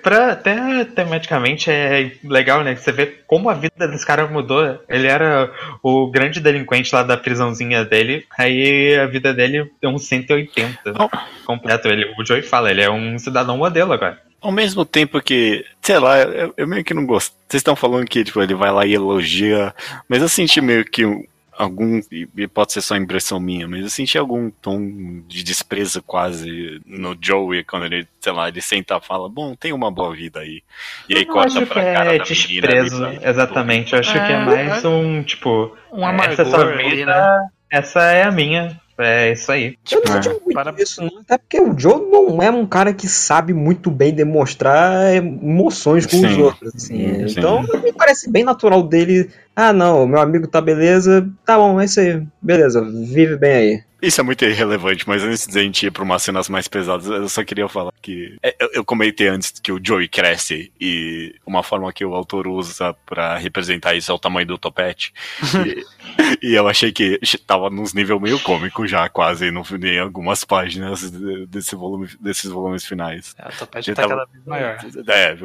Pra, 0.02 0.32
até 0.32 0.84
tematicamente 0.84 1.70
é 1.70 2.12
legal, 2.24 2.62
né? 2.62 2.74
que 2.74 2.80
Você 2.82 2.92
vê 2.92 3.06
como 3.26 3.50
a 3.50 3.54
vida 3.54 3.88
desse 3.88 4.06
cara 4.06 4.26
mudou. 4.26 4.78
Ele 4.88 5.06
era 5.06 5.50
o 5.82 6.10
grande 6.10 6.40
delinquente 6.40 6.94
lá 6.94 7.02
da 7.02 7.16
prisãozinha 7.16 7.84
dele. 7.84 8.24
Aí 8.38 8.96
a 8.98 9.06
vida 9.06 9.32
dele 9.34 9.70
é 9.82 9.88
um 9.88 9.98
180 9.98 10.94
Oh. 10.98 11.08
completo. 11.46 11.88
Ele, 11.88 12.04
o 12.18 12.24
Joey 12.24 12.42
fala, 12.42 12.70
ele 12.70 12.82
é 12.82 12.90
um 12.90 13.18
cidadão 13.18 13.56
modelo 13.58 13.92
agora. 13.92 14.20
Ao 14.40 14.52
mesmo 14.52 14.84
tempo 14.84 15.20
que, 15.20 15.64
sei 15.82 15.98
lá, 15.98 16.18
eu, 16.20 16.54
eu 16.56 16.68
meio 16.68 16.84
que 16.84 16.94
não 16.94 17.04
gosto. 17.06 17.34
Vocês 17.48 17.60
estão 17.60 17.74
falando 17.74 18.04
que 18.06 18.22
tipo, 18.22 18.40
ele 18.40 18.54
vai 18.54 18.70
lá 18.70 18.86
e 18.86 18.94
elogia, 18.94 19.74
mas 20.08 20.22
eu 20.22 20.28
senti 20.28 20.60
meio 20.60 20.84
que 20.84 21.04
um- 21.04 21.24
algum, 21.58 22.00
e 22.10 22.46
pode 22.48 22.72
ser 22.72 22.80
só 22.80 22.96
impressão 22.96 23.40
minha, 23.40 23.66
mas 23.66 23.82
eu 23.82 23.90
senti 23.90 24.16
algum 24.18 24.50
tom 24.50 25.22
de 25.26 25.42
desprezo 25.42 26.02
quase 26.02 26.80
no 26.86 27.16
Joey, 27.20 27.64
quando 27.64 27.86
ele, 27.86 28.06
sei 28.20 28.32
lá, 28.32 28.48
ele 28.48 28.60
senta 28.60 28.96
e 28.96 29.06
fala, 29.06 29.28
bom, 29.28 29.54
tem 29.54 29.72
uma 29.72 29.90
boa 29.90 30.14
vida 30.14 30.40
aí. 30.40 30.62
E 31.08 31.16
aí 31.16 31.22
Eu 31.22 31.26
corta 31.26 31.58
acho 31.58 31.60
que 31.60 31.66
pra 31.66 31.82
cara 31.82 32.14
é 32.14 32.18
da 32.18 32.24
menina. 32.24 32.24
desprezo, 32.24 33.04
ali, 33.04 33.18
exatamente. 33.22 33.92
Eu 33.92 34.00
acho 34.00 34.12
que 34.12 34.18
é 34.18 34.32
É, 34.32 34.44
mais 34.44 34.84
um, 34.84 35.22
tipo. 35.22 35.76
Um 35.92 36.06
essa 36.08 36.42
é 36.42 36.44
amargor 36.44 36.46
sua 36.46 36.64
ali, 36.72 36.90
vida, 36.96 37.06
né? 37.06 37.48
essa 37.70 38.02
é 38.02 38.22
a 38.24 38.30
minha. 38.30 38.80
É 38.98 39.32
isso 39.32 39.52
aí. 39.52 39.76
Eu 39.92 40.02
não 40.06 40.16
É. 40.16 40.22
senti 40.22 40.28
muito 40.40 40.52
Para- 40.54 40.74
isso, 40.78 41.02
não. 41.02 41.18
Até 41.20 41.36
porque 41.36 41.60
o 41.60 41.78
Joe 41.78 42.00
não 42.10 42.42
é 42.42 42.50
um 42.50 42.66
cara 42.66 42.94
que 42.94 43.06
sabe 43.06 43.52
muito 43.52 43.90
bem 43.90 44.12
demonstrar 44.12 45.14
emoções 45.14 46.06
com 46.06 46.16
os 46.16 46.32
Sim. 46.32 46.40
outros. 46.42 46.74
assim. 46.74 47.28
Sim. 47.28 47.34
Então, 47.38 47.62
me 47.82 47.92
parece 47.92 48.30
bem 48.30 48.42
natural 48.44 48.82
dele. 48.82 49.28
Ah, 49.54 49.72
não, 49.72 50.06
meu 50.06 50.20
amigo 50.20 50.46
tá 50.46 50.60
beleza. 50.60 51.28
Tá 51.44 51.56
bom, 51.58 51.78
é 51.80 51.84
isso 51.84 52.00
aí. 52.00 52.22
Beleza, 52.40 52.80
vive 52.82 53.36
bem 53.36 53.52
aí. 53.52 53.80
Isso 54.06 54.20
é 54.20 54.24
muito 54.24 54.44
irrelevante, 54.44 55.06
mas 55.08 55.22
antes 55.22 55.46
de 55.46 55.58
a 55.58 55.62
gente 55.62 55.86
ir 55.86 55.90
pra 55.90 56.02
umas 56.02 56.22
cenas 56.22 56.48
mais 56.48 56.68
pesadas, 56.68 57.06
eu 57.06 57.28
só 57.28 57.42
queria 57.44 57.68
falar 57.68 57.92
que. 58.00 58.36
é, 58.42 58.54
Eu, 58.60 58.70
eu 58.74 58.84
comentei 58.84 59.28
antes 59.28 59.50
que 59.60 59.72
o 59.72 59.80
Joey 59.82 60.08
cresce 60.08 60.72
e 60.80 61.34
uma 61.46 61.62
forma 61.62 61.92
que 61.92 62.04
o 62.04 62.14
autor 62.14 62.46
usa 62.46 62.94
pra 63.04 63.36
representar 63.36 63.94
isso 63.94 64.10
é 64.10 64.14
o 64.14 64.18
tamanho 64.18 64.46
do 64.46 64.58
topete. 64.58 65.12
e, 66.42 66.50
e 66.50 66.54
eu 66.54 66.68
achei 66.68 66.92
que 66.92 67.18
tava 67.46 67.68
nos 67.70 67.92
nível 67.94 68.20
meio 68.20 68.38
cômico 68.40 68.86
já, 68.86 69.08
quase, 69.08 69.50
no, 69.50 69.62
em 69.82 69.98
algumas 69.98 70.44
páginas 70.44 71.10
desse 71.48 71.74
volume, 71.74 72.08
desses 72.20 72.50
volumes 72.50 72.84
finais. 72.84 73.34
É, 73.38 73.48
o 73.48 73.52
topete 73.58 73.92
tá 73.94 74.02
tava- 74.02 74.16
cada 74.16 74.30
vez 74.32 74.44
maior. 74.46 74.78
É, 75.08 75.36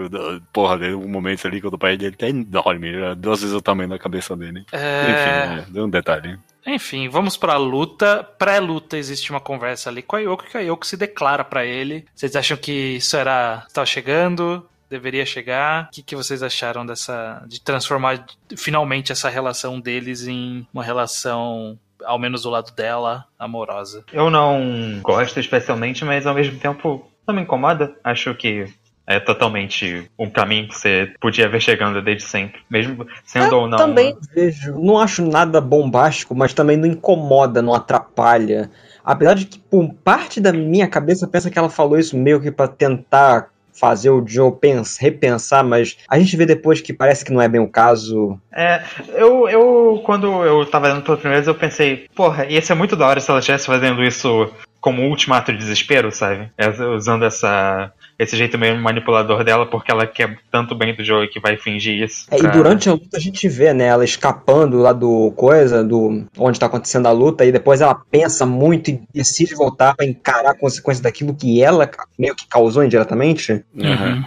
porra, 0.53 0.77
um 0.95 1.07
momento 1.07 1.47
ali 1.47 1.59
que 1.59 1.67
o 1.67 1.71
topete 1.71 1.97
dele 1.97 2.15
tá 2.15 2.27
enorme, 2.29 2.91
duas 3.17 3.41
vezes 3.41 3.55
o 3.55 3.61
tamanho 3.61 3.89
da 3.89 3.97
cabeça 3.99 4.35
dele. 4.37 4.63
É, 4.71 5.01
Enfim, 5.03 5.61
é, 5.69 5.73
deu 5.73 5.85
um 5.85 5.89
detalhe. 5.89 6.37
Enfim, 6.65 7.09
vamos 7.09 7.37
pra 7.37 7.57
luta. 7.57 8.23
Pré-luta 8.37 8.97
existe 8.97 9.31
uma 9.31 9.39
conversa 9.39 9.89
ali 9.89 10.01
com 10.01 10.15
a 10.15 10.19
Yoko, 10.19 10.45
que 10.45 10.57
a 10.57 10.61
Yoko 10.61 10.85
se 10.85 10.97
declara 10.97 11.43
pra 11.43 11.65
ele. 11.65 12.05
Vocês 12.13 12.35
acham 12.35 12.57
que 12.57 12.71
isso 12.97 13.15
era. 13.17 13.63
estava 13.67 13.85
chegando? 13.85 14.67
Deveria 14.89 15.25
chegar? 15.25 15.85
O 15.85 15.91
que, 15.91 16.03
que 16.03 16.15
vocês 16.15 16.43
acharam 16.43 16.85
dessa. 16.85 17.43
de 17.47 17.61
transformar 17.61 18.25
finalmente 18.57 19.11
essa 19.11 19.29
relação 19.29 19.79
deles 19.79 20.27
em 20.27 20.67
uma 20.73 20.83
relação, 20.83 21.79
ao 22.03 22.19
menos 22.19 22.43
do 22.43 22.49
lado 22.49 22.73
dela, 22.73 23.25
amorosa? 23.39 24.03
Eu 24.11 24.29
não 24.29 24.99
gosto 25.01 25.39
especialmente, 25.39 26.03
mas 26.03 26.27
ao 26.27 26.35
mesmo 26.35 26.59
tempo 26.59 27.09
não 27.25 27.33
me 27.33 27.41
incomoda. 27.41 27.95
Acho 28.03 28.35
que 28.35 28.65
é 29.11 29.19
totalmente 29.19 30.09
um 30.17 30.29
caminho 30.29 30.67
que 30.67 30.77
você 30.77 31.11
podia 31.19 31.47
ver 31.49 31.61
chegando 31.61 32.01
desde 32.01 32.23
sempre. 32.23 32.61
Mesmo 32.69 33.05
sendo 33.25 33.57
ou 33.57 33.67
não. 33.67 33.77
Também 33.77 34.15
vejo, 34.33 34.73
não 34.79 34.97
acho 34.99 35.25
nada 35.25 35.59
bombástico, 35.61 36.35
mas 36.35 36.53
também 36.53 36.77
não 36.77 36.87
incomoda, 36.87 37.61
não 37.61 37.73
atrapalha. 37.73 38.69
Apesar 39.03 39.33
de 39.33 39.45
que, 39.45 39.57
por 39.59 39.93
parte 40.03 40.39
da 40.39 40.53
minha 40.53 40.87
cabeça, 40.87 41.27
pensa 41.27 41.49
que 41.49 41.57
ela 41.57 41.69
falou 41.69 41.97
isso 41.97 42.15
meio 42.17 42.39
que 42.39 42.51
pra 42.51 42.67
tentar 42.67 43.47
fazer 43.73 44.09
o 44.09 44.23
Joe 44.27 44.51
pens- 44.51 44.97
repensar, 44.97 45.63
mas 45.63 45.97
a 46.07 46.19
gente 46.19 46.35
vê 46.35 46.45
depois 46.45 46.81
que 46.81 46.93
parece 46.93 47.23
que 47.25 47.31
não 47.31 47.41
é 47.41 47.47
bem 47.47 47.61
o 47.61 47.69
caso. 47.69 48.37
É, 48.53 48.83
eu, 49.15 49.47
eu, 49.49 50.01
quando 50.05 50.27
eu 50.45 50.65
tava 50.65 50.89
lendo 50.89 51.01
pela 51.01 51.17
primeira 51.17 51.37
vez, 51.41 51.47
eu 51.47 51.55
pensei, 51.55 52.05
porra, 52.13 52.45
ia 52.45 52.61
ser 52.61 52.75
muito 52.75 52.95
da 52.95 53.07
hora 53.07 53.19
se 53.19 53.29
ela 53.31 53.39
estivesse 53.39 53.65
fazendo 53.65 54.03
isso 54.03 54.49
como 54.79 55.01
um 55.01 55.09
ultimato 55.09 55.51
de 55.51 55.57
desespero, 55.57 56.11
sabe? 56.11 56.51
É, 56.57 56.67
Usando 56.69 57.23
essa, 57.23 57.91
esse 58.21 58.37
jeito 58.37 58.57
meio 58.57 58.77
manipulador 58.77 59.43
dela, 59.43 59.65
porque 59.65 59.91
ela 59.91 60.05
quer 60.05 60.37
tanto 60.51 60.75
bem 60.75 60.95
do 60.95 61.03
jogo 61.03 61.27
que 61.27 61.39
vai 61.39 61.57
fingir 61.57 62.03
isso. 62.03 62.25
É, 62.29 62.37
e 62.37 62.41
pra- 62.41 62.51
durante 62.51 62.87
a 62.89 62.93
luta 62.93 63.17
a 63.17 63.19
gente 63.19 63.47
vê, 63.49 63.73
né, 63.73 63.85
ela 63.85 64.05
escapando 64.05 64.77
lá 64.77 64.93
do 64.93 65.31
coisa, 65.35 65.83
do 65.83 66.25
onde 66.37 66.59
tá 66.59 66.67
acontecendo 66.67 67.07
a 67.07 67.11
luta, 67.11 67.43
e 67.45 67.51
depois 67.51 67.81
ela 67.81 67.95
pensa 68.11 68.45
muito 68.45 68.89
e 68.91 69.01
decide 69.13 69.55
voltar 69.55 69.95
pra 69.95 70.05
encarar 70.05 70.51
a 70.51 70.57
consequência 70.57 71.03
daquilo 71.03 71.33
que 71.35 71.61
ela 71.63 71.89
meio 72.17 72.35
que 72.35 72.47
causou 72.47 72.83
indiretamente. 72.83 73.63
Uhum. 73.75 74.23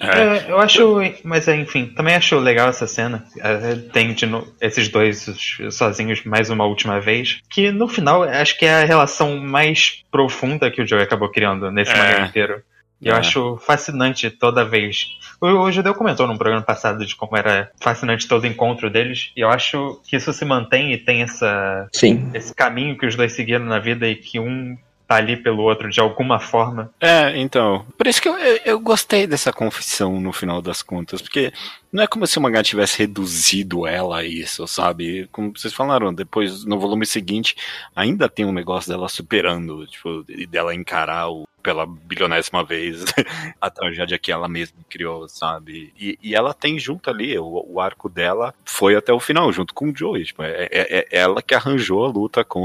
É. 0.00 0.20
É, 0.46 0.52
eu 0.52 0.60
acho, 0.60 1.00
mas 1.24 1.48
enfim, 1.48 1.86
também 1.86 2.14
acho 2.14 2.38
legal 2.38 2.68
essa 2.68 2.86
cena. 2.86 3.24
É, 3.40 3.74
Tem 3.92 4.12
de 4.14 4.26
no- 4.26 4.46
esses 4.60 4.88
dois 4.88 5.26
sozinhos 5.72 6.22
mais 6.24 6.50
uma 6.50 6.64
última 6.66 7.00
vez. 7.00 7.40
Que 7.50 7.72
no 7.72 7.88
final 7.88 8.22
acho 8.22 8.56
que 8.56 8.64
é 8.64 8.82
a 8.82 8.84
relação 8.84 9.36
mais 9.38 10.04
profunda 10.08 10.70
que 10.70 10.80
o 10.80 10.86
Joe 10.86 11.02
acabou 11.02 11.28
criando 11.32 11.70
nesse 11.72 11.90
É. 11.90 12.20
inteiro. 12.24 12.62
E 13.00 13.08
eu 13.08 13.14
É. 13.14 13.18
acho 13.18 13.56
fascinante 13.58 14.28
toda 14.30 14.64
vez. 14.64 15.16
O, 15.40 15.46
o 15.46 15.70
Judeu 15.72 15.94
comentou 15.94 16.26
num 16.26 16.36
programa 16.36 16.62
passado 16.64 17.06
de 17.06 17.14
como 17.14 17.36
era 17.36 17.70
fascinante 17.80 18.26
todo 18.26 18.42
o 18.42 18.46
encontro 18.46 18.90
deles. 18.90 19.30
E 19.36 19.40
eu 19.40 19.48
acho 19.48 20.00
que 20.04 20.16
isso 20.16 20.32
se 20.32 20.44
mantém 20.44 20.92
e 20.92 20.98
tem 20.98 21.22
essa, 21.22 21.88
Sim. 21.92 22.28
esse 22.34 22.52
caminho 22.54 22.98
que 22.98 23.06
os 23.06 23.14
dois 23.14 23.32
seguiram 23.32 23.64
na 23.64 23.78
vida 23.78 24.08
e 24.08 24.16
que 24.16 24.40
um 24.40 24.76
tá 25.06 25.14
ali 25.14 25.38
pelo 25.38 25.62
outro 25.62 25.88
de 25.88 26.00
alguma 26.00 26.38
forma. 26.38 26.90
É, 27.00 27.34
então. 27.38 27.86
Por 27.96 28.06
isso 28.06 28.20
que 28.20 28.28
eu, 28.28 28.36
eu, 28.36 28.60
eu 28.64 28.78
gostei 28.80 29.26
dessa 29.26 29.50
confissão 29.50 30.20
no 30.20 30.34
final 30.34 30.60
das 30.60 30.82
contas, 30.82 31.22
porque 31.22 31.50
não 31.92 32.02
é 32.02 32.06
como 32.06 32.26
se 32.26 32.38
o 32.38 32.42
mangá 32.42 32.62
tivesse 32.62 32.98
reduzido 32.98 33.86
ela 33.86 34.18
a 34.18 34.24
isso, 34.24 34.66
sabe? 34.66 35.28
Como 35.32 35.52
vocês 35.56 35.72
falaram, 35.72 36.12
depois 36.12 36.64
no 36.64 36.78
volume 36.78 37.06
seguinte 37.06 37.56
ainda 37.96 38.28
tem 38.28 38.44
um 38.44 38.52
negócio 38.52 38.90
dela 38.90 39.08
superando, 39.08 39.86
tipo, 39.86 40.24
e 40.28 40.46
dela 40.46 40.74
encarar 40.74 41.30
o, 41.30 41.46
pela 41.62 41.86
bilionésima 41.86 42.62
vez 42.64 43.04
a 43.60 43.68
tragédia 43.70 44.18
que 44.18 44.30
ela 44.30 44.48
mesma 44.48 44.78
criou, 44.88 45.28
sabe? 45.28 45.92
E, 45.98 46.18
e 46.22 46.34
ela 46.34 46.54
tem 46.54 46.78
junto 46.78 47.10
ali, 47.10 47.38
o, 47.38 47.64
o 47.68 47.80
arco 47.80 48.08
dela 48.08 48.54
foi 48.64 48.94
até 48.94 49.12
o 49.12 49.20
final, 49.20 49.52
junto 49.52 49.74
com 49.74 49.90
o 49.90 49.96
Joey. 49.96 50.24
Tipo, 50.24 50.42
é, 50.42 50.68
é- 50.70 50.98
é 51.00 51.06
ela 51.10 51.42
que 51.42 51.54
arranjou 51.54 52.04
a 52.04 52.08
luta 52.08 52.44
com 52.44 52.60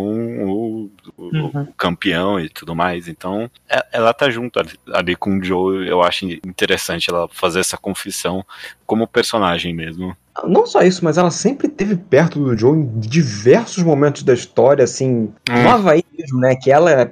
o, 0.45 0.91
o- 1.17 1.23
Uhum. 1.33 1.63
o 1.63 1.73
campeão 1.73 2.39
e 2.39 2.49
tudo 2.49 2.75
mais. 2.75 3.07
Então, 3.07 3.49
é- 3.69 3.85
ela 3.91 4.13
tá 4.13 4.29
junto 4.29 4.59
ali, 4.59 4.71
ali 4.93 5.15
com 5.15 5.37
o 5.37 5.43
Joe. 5.43 5.87
Eu 5.87 6.01
acho 6.03 6.25
interessante 6.25 7.09
ela 7.09 7.27
fazer 7.29 7.59
essa 7.61 7.77
confissão 7.77 8.45
como 8.93 9.07
personagem 9.07 9.73
mesmo. 9.73 10.15
Não 10.43 10.67
só 10.67 10.81
isso, 10.81 11.03
mas 11.03 11.17
ela 11.17 11.31
sempre 11.31 11.67
esteve 11.67 11.95
perto 11.95 12.39
do 12.39 12.57
Joe 12.57 12.77
em 12.77 12.99
diversos 12.99 13.83
momentos 13.83 14.21
da 14.23 14.33
história, 14.33 14.83
assim, 14.83 15.31
no 15.49 15.69
Havaí 15.69 16.03
mesmo, 16.15 16.39
né? 16.39 16.55
Que 16.55 16.71
ela 16.71 17.11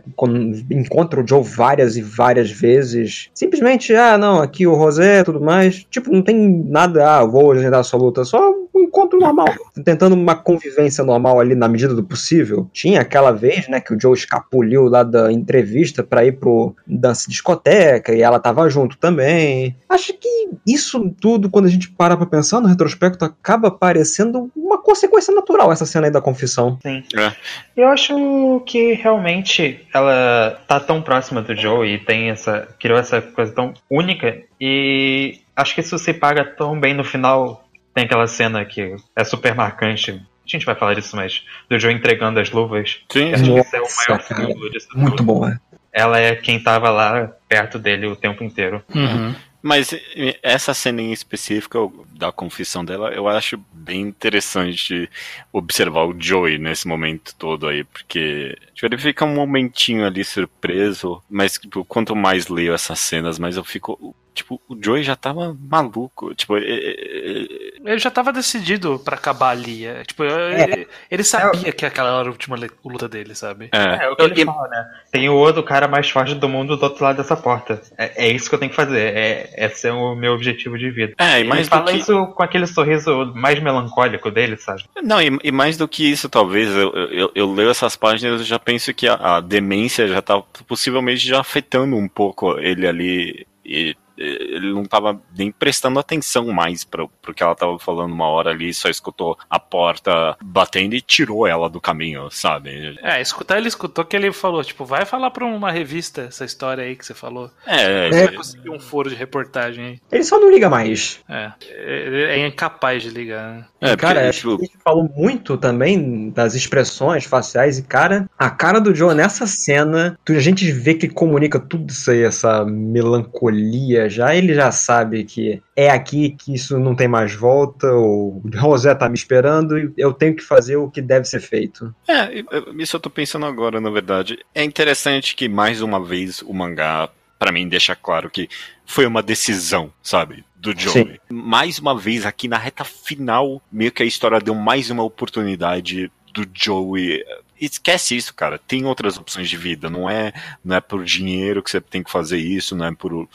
encontra 0.69 1.21
o 1.21 1.27
Joe 1.27 1.43
várias 1.43 1.97
e 1.97 2.01
várias 2.01 2.51
vezes. 2.51 3.29
Simplesmente, 3.33 3.95
ah, 3.95 4.17
não, 4.17 4.41
aqui 4.41 4.65
o 4.65 4.75
Rosé 4.75 5.19
e 5.19 5.23
tudo 5.23 5.41
mais. 5.41 5.85
Tipo, 5.89 6.11
não 6.11 6.21
tem 6.21 6.63
nada, 6.67 7.17
ah, 7.17 7.25
vou 7.25 7.51
agendar 7.51 7.83
sua 7.83 7.99
luta, 7.99 8.23
só 8.23 8.53
encontro 8.91 9.17
normal. 9.19 9.47
Tentando 9.85 10.13
uma 10.13 10.35
convivência 10.35 11.03
normal 11.03 11.39
ali 11.39 11.55
na 11.55 11.67
medida 11.67 11.95
do 11.95 12.03
possível. 12.03 12.69
Tinha 12.73 13.01
aquela 13.01 13.31
vez, 13.31 13.67
né, 13.67 13.79
que 13.79 13.93
o 13.93 13.99
Joe 13.99 14.13
escapuliu 14.13 14.83
lá 14.83 15.03
da 15.03 15.31
entrevista 15.31 16.03
pra 16.03 16.25
ir 16.25 16.33
pro 16.33 16.75
dança 16.85 17.29
discoteca 17.29 18.13
e 18.13 18.21
ela 18.21 18.39
tava 18.39 18.69
junto 18.69 18.97
também. 18.97 19.75
Acho 19.89 20.13
que 20.13 20.49
isso 20.67 21.09
tudo, 21.19 21.49
quando 21.49 21.65
a 21.65 21.69
gente 21.69 21.89
para 21.89 22.17
pra 22.17 22.25
pensar 22.25 22.59
no 22.59 22.67
retrospecto, 22.67 23.23
acaba 23.23 23.71
parecendo 23.71 24.51
uma 24.55 24.77
consequência 24.77 25.33
natural 25.33 25.71
essa 25.71 25.85
cena 25.85 26.07
aí 26.07 26.11
da 26.11 26.21
confissão. 26.21 26.77
Sim. 26.81 27.03
É. 27.15 27.31
Eu 27.75 27.87
acho 27.87 28.61
que 28.65 28.93
realmente 28.93 29.85
ela 29.93 30.59
tá 30.67 30.79
tão 30.79 31.01
próxima 31.01 31.41
do 31.41 31.55
Joe 31.55 31.87
e 31.87 31.97
tem 31.97 32.29
essa. 32.29 32.67
criou 32.79 32.99
essa 32.99 33.21
coisa 33.21 33.53
tão 33.53 33.73
única. 33.89 34.37
E 34.59 35.39
acho 35.55 35.73
que 35.75 35.81
isso 35.81 35.97
se 35.97 36.13
paga 36.13 36.43
tão 36.43 36.79
bem 36.79 36.93
no 36.93 37.03
final. 37.03 37.63
Tem 37.93 38.05
aquela 38.05 38.27
cena 38.27 38.63
que 38.65 38.95
é 39.15 39.23
super 39.23 39.53
marcante. 39.55 40.11
A 40.11 40.47
gente 40.47 40.65
vai 40.65 40.75
falar 40.75 40.95
disso, 40.95 41.15
mas 41.15 41.43
do 41.69 41.79
Joe 41.79 41.93
entregando 41.93 42.39
as 42.39 42.51
luvas. 42.51 42.99
Sim, 43.09 43.33
Acho 43.33 43.43
que 43.43 43.49
é 43.75 43.81
o 43.81 43.87
maior 44.09 44.23
cara. 44.23 44.69
disso 44.71 44.87
Muito 44.95 45.17
tudo. 45.17 45.23
bom, 45.23 45.45
né? 45.45 45.59
Ela 45.93 46.19
é 46.19 46.35
quem 46.35 46.61
tava 46.61 46.89
lá 46.89 47.31
perto 47.47 47.77
dele 47.77 48.07
o 48.07 48.15
tempo 48.15 48.43
inteiro. 48.43 48.81
Uhum. 48.93 49.35
Mas 49.61 49.93
eh, 49.93 50.39
essa 50.41 50.73
cena 50.73 51.01
em 51.01 51.11
específica 51.11 51.77
da 52.15 52.31
confissão 52.31 52.83
dela, 52.83 53.13
eu 53.13 53.27
acho 53.27 53.59
bem 53.71 54.01
interessante 54.01 55.09
observar 55.53 56.05
o 56.05 56.15
Joey 56.19 56.57
nesse 56.57 56.87
momento 56.87 57.35
todo 57.37 57.67
aí, 57.67 57.83
porque 57.83 58.57
tipo, 58.73 58.87
ele 58.87 58.97
fica 58.97 59.23
um 59.23 59.35
momentinho 59.35 60.05
ali 60.05 60.23
surpreso, 60.23 61.21
mas 61.29 61.53
tipo, 61.59 61.85
quanto 61.85 62.15
mais 62.15 62.47
leio 62.47 62.73
essas 62.73 62.99
cenas, 62.99 63.37
mais 63.37 63.55
eu 63.55 63.63
fico. 63.63 64.15
Tipo, 64.33 64.61
o 64.69 64.77
Joey 64.81 65.03
já 65.03 65.15
tava 65.15 65.55
maluco. 65.69 66.33
Tipo, 66.33 66.57
eh, 66.57 67.67
Ele 67.83 67.99
já 67.99 68.09
tava 68.09 68.31
decidido 68.31 68.97
pra 68.99 69.15
acabar 69.15 69.49
ali. 69.49 69.85
é, 69.85 70.03
Tipo, 70.05 70.23
ele, 70.23 70.87
ele 71.09 71.23
sabia 71.23 71.71
que 71.73 71.85
aquela 71.85 72.09
era 72.19 72.29
a 72.29 72.31
última 72.31 72.55
luta 72.83 73.09
dele, 73.09 73.35
sabe? 73.35 73.69
É, 73.73 74.05
é, 74.05 74.09
o 74.09 74.15
que 74.15 74.21
ele 74.23 74.41
e- 74.41 74.45
fala, 74.45 74.67
né? 74.69 74.85
Tem 75.11 75.27
o 75.29 75.35
outro 75.35 75.61
cara 75.63 75.87
mais 75.87 76.09
forte 76.09 76.33
do 76.35 76.47
mundo 76.47 76.77
do 76.77 76.83
outro 76.83 77.03
lado 77.03 77.17
dessa 77.17 77.35
porta. 77.35 77.81
É, 77.97 78.25
é 78.27 78.31
isso 78.31 78.47
que 78.47 78.55
eu 78.55 78.59
tenho 78.59 78.69
que 78.69 78.75
fazer. 78.75 79.13
É, 79.15 79.65
esse 79.65 79.87
é 79.87 79.91
o 79.93 80.15
meu 80.15 80.33
objetivo 80.33 80.77
de 80.77 80.89
vida. 80.89 81.13
é, 81.17 81.37
e 81.37 81.39
Ele 81.41 81.49
mais 81.49 81.67
do 81.67 81.69
fala 81.71 81.91
que. 81.91 81.97
isso 81.97 82.27
com 82.27 82.43
aquele 82.43 82.67
sorriso 82.67 83.33
mais 83.35 83.61
melancólico 83.61 84.31
dele, 84.31 84.55
sabe? 84.57 84.83
Não, 85.03 85.21
e, 85.21 85.37
e 85.43 85.51
mais 85.51 85.75
do 85.75 85.87
que 85.87 86.09
isso, 86.09 86.29
talvez, 86.29 86.69
eu, 86.69 86.93
eu, 86.93 87.31
eu 87.35 87.53
leio 87.53 87.69
essas 87.69 87.95
páginas 87.97 88.39
e 88.41 88.45
já 88.45 88.57
penso 88.57 88.93
que 88.93 89.07
a, 89.09 89.15
a 89.15 89.41
demência 89.41 90.07
já 90.07 90.21
tá 90.21 90.41
possivelmente 90.67 91.27
já 91.27 91.41
afetando 91.41 91.97
um 91.97 92.07
pouco 92.07 92.57
ele 92.59 92.87
ali. 92.87 93.45
E 93.65 93.95
ele 94.21 94.73
não 94.73 94.83
tava 94.85 95.19
nem 95.37 95.51
prestando 95.51 95.99
atenção 95.99 96.47
mais 96.51 96.83
pro, 96.83 97.09
pro 97.21 97.33
que 97.33 97.43
ela 97.43 97.55
tava 97.55 97.77
falando 97.79 98.13
uma 98.13 98.27
hora 98.27 98.51
ali, 98.51 98.73
só 98.73 98.89
escutou 98.89 99.37
a 99.49 99.59
porta 99.59 100.35
batendo 100.43 100.93
e 100.95 101.01
tirou 101.01 101.47
ela 101.47 101.69
do 101.69 101.81
caminho, 101.81 102.29
sabe? 102.31 102.97
É, 103.01 103.21
escutar 103.21 103.57
ele 103.57 103.67
escutou 103.67 104.05
que 104.05 104.15
ele 104.15 104.31
falou, 104.31 104.63
tipo, 104.63 104.85
vai 104.85 105.05
falar 105.05 105.31
pra 105.31 105.45
uma 105.45 105.71
revista 105.71 106.23
essa 106.23 106.45
história 106.45 106.83
aí 106.83 106.95
que 106.95 107.05
você 107.05 107.13
falou. 107.13 107.49
É, 107.65 108.07
É. 108.07 108.25
vai 108.25 108.35
conseguir 108.35 108.69
um 108.69 108.79
foro 108.79 109.09
de 109.09 109.15
reportagem 109.15 109.85
aí. 109.85 109.99
Ele 110.11 110.23
só 110.23 110.39
não 110.39 110.51
liga 110.51 110.69
mais. 110.69 111.19
É, 111.27 111.51
ele 111.69 112.23
é 112.23 112.47
incapaz 112.47 113.03
de 113.03 113.09
ligar. 113.09 113.53
né? 113.53 113.65
É, 113.81 113.97
cara, 113.97 114.21
porque, 114.21 114.37
tipo, 114.37 114.55
a 114.55 114.65
gente 114.65 114.77
falou 114.83 115.11
muito 115.15 115.57
também 115.57 116.29
das 116.29 116.53
expressões 116.53 117.25
faciais 117.25 117.79
e, 117.79 117.83
cara, 117.83 118.29
a 118.37 118.49
cara 118.49 118.79
do 118.79 118.93
Joe 118.93 119.15
nessa 119.15 119.47
cena, 119.47 120.17
a 120.27 120.39
gente 120.39 120.71
vê 120.71 120.93
que 120.93 121.07
ele 121.07 121.13
comunica 121.13 121.59
tudo 121.59 121.89
isso 121.89 122.11
aí, 122.11 122.21
essa 122.21 122.63
melancolia, 122.63 124.07
já, 124.07 124.35
ele 124.35 124.53
já 124.53 124.71
sabe 124.71 125.23
que 125.23 125.61
é 125.75 125.89
aqui 125.89 126.29
que 126.29 126.53
isso 126.53 126.77
não 126.77 126.95
tem 126.95 127.07
mais 127.07 127.33
volta, 127.33 127.87
o 127.91 128.41
José 128.53 128.93
tá 128.93 129.09
me 129.09 129.15
esperando 129.15 129.79
e 129.79 129.91
eu 129.97 130.13
tenho 130.13 130.35
que 130.35 130.43
fazer 130.43 130.75
o 130.75 130.89
que 130.89 131.01
deve 131.01 131.25
ser 131.25 131.39
feito. 131.39 131.93
É, 132.07 132.43
isso 132.77 132.95
eu 132.95 132.99
tô 132.99 133.09
pensando 133.09 133.47
agora, 133.47 133.81
na 133.81 133.89
verdade. 133.89 134.37
É 134.53 134.63
interessante 134.63 135.35
que 135.35 135.49
mais 135.49 135.81
uma 135.81 136.03
vez 136.03 136.43
o 136.43 136.53
mangá 136.53 137.09
para 137.39 137.51
mim 137.51 137.67
deixa 137.67 137.95
claro 137.95 138.29
que 138.29 138.47
foi 138.85 139.07
uma 139.07 139.23
decisão, 139.23 139.91
sabe, 140.03 140.45
do 140.61 140.77
Joey. 140.77 141.13
Sim. 141.13 141.17
Mais 141.29 141.79
uma 141.79 141.97
vez 141.97 142.25
aqui 142.25 142.47
na 142.47 142.57
reta 142.57 142.83
final, 142.83 143.61
meio 143.71 143.91
que 143.91 144.03
a 144.03 144.05
história 144.05 144.39
deu 144.39 144.53
mais 144.53 144.89
uma 144.91 145.03
oportunidade 145.03 146.11
do 146.33 146.47
Joey 146.53 147.23
esquece 147.61 148.17
isso, 148.17 148.33
cara. 148.33 148.57
Tem 148.57 148.85
outras 148.85 149.17
opções 149.17 149.49
de 149.49 149.55
vida. 149.55 149.89
Não 149.89 150.09
é, 150.09 150.33
não 150.65 150.75
é 150.75 150.81
por 150.81 151.03
dinheiro 151.03 151.61
que 151.61 151.69
você 151.69 151.79
tem 151.79 152.01
que 152.01 152.11
fazer 152.11 152.39
isso, 152.39 152.75
não 152.75 152.85
é 152.85 152.93
por, 152.93 153.29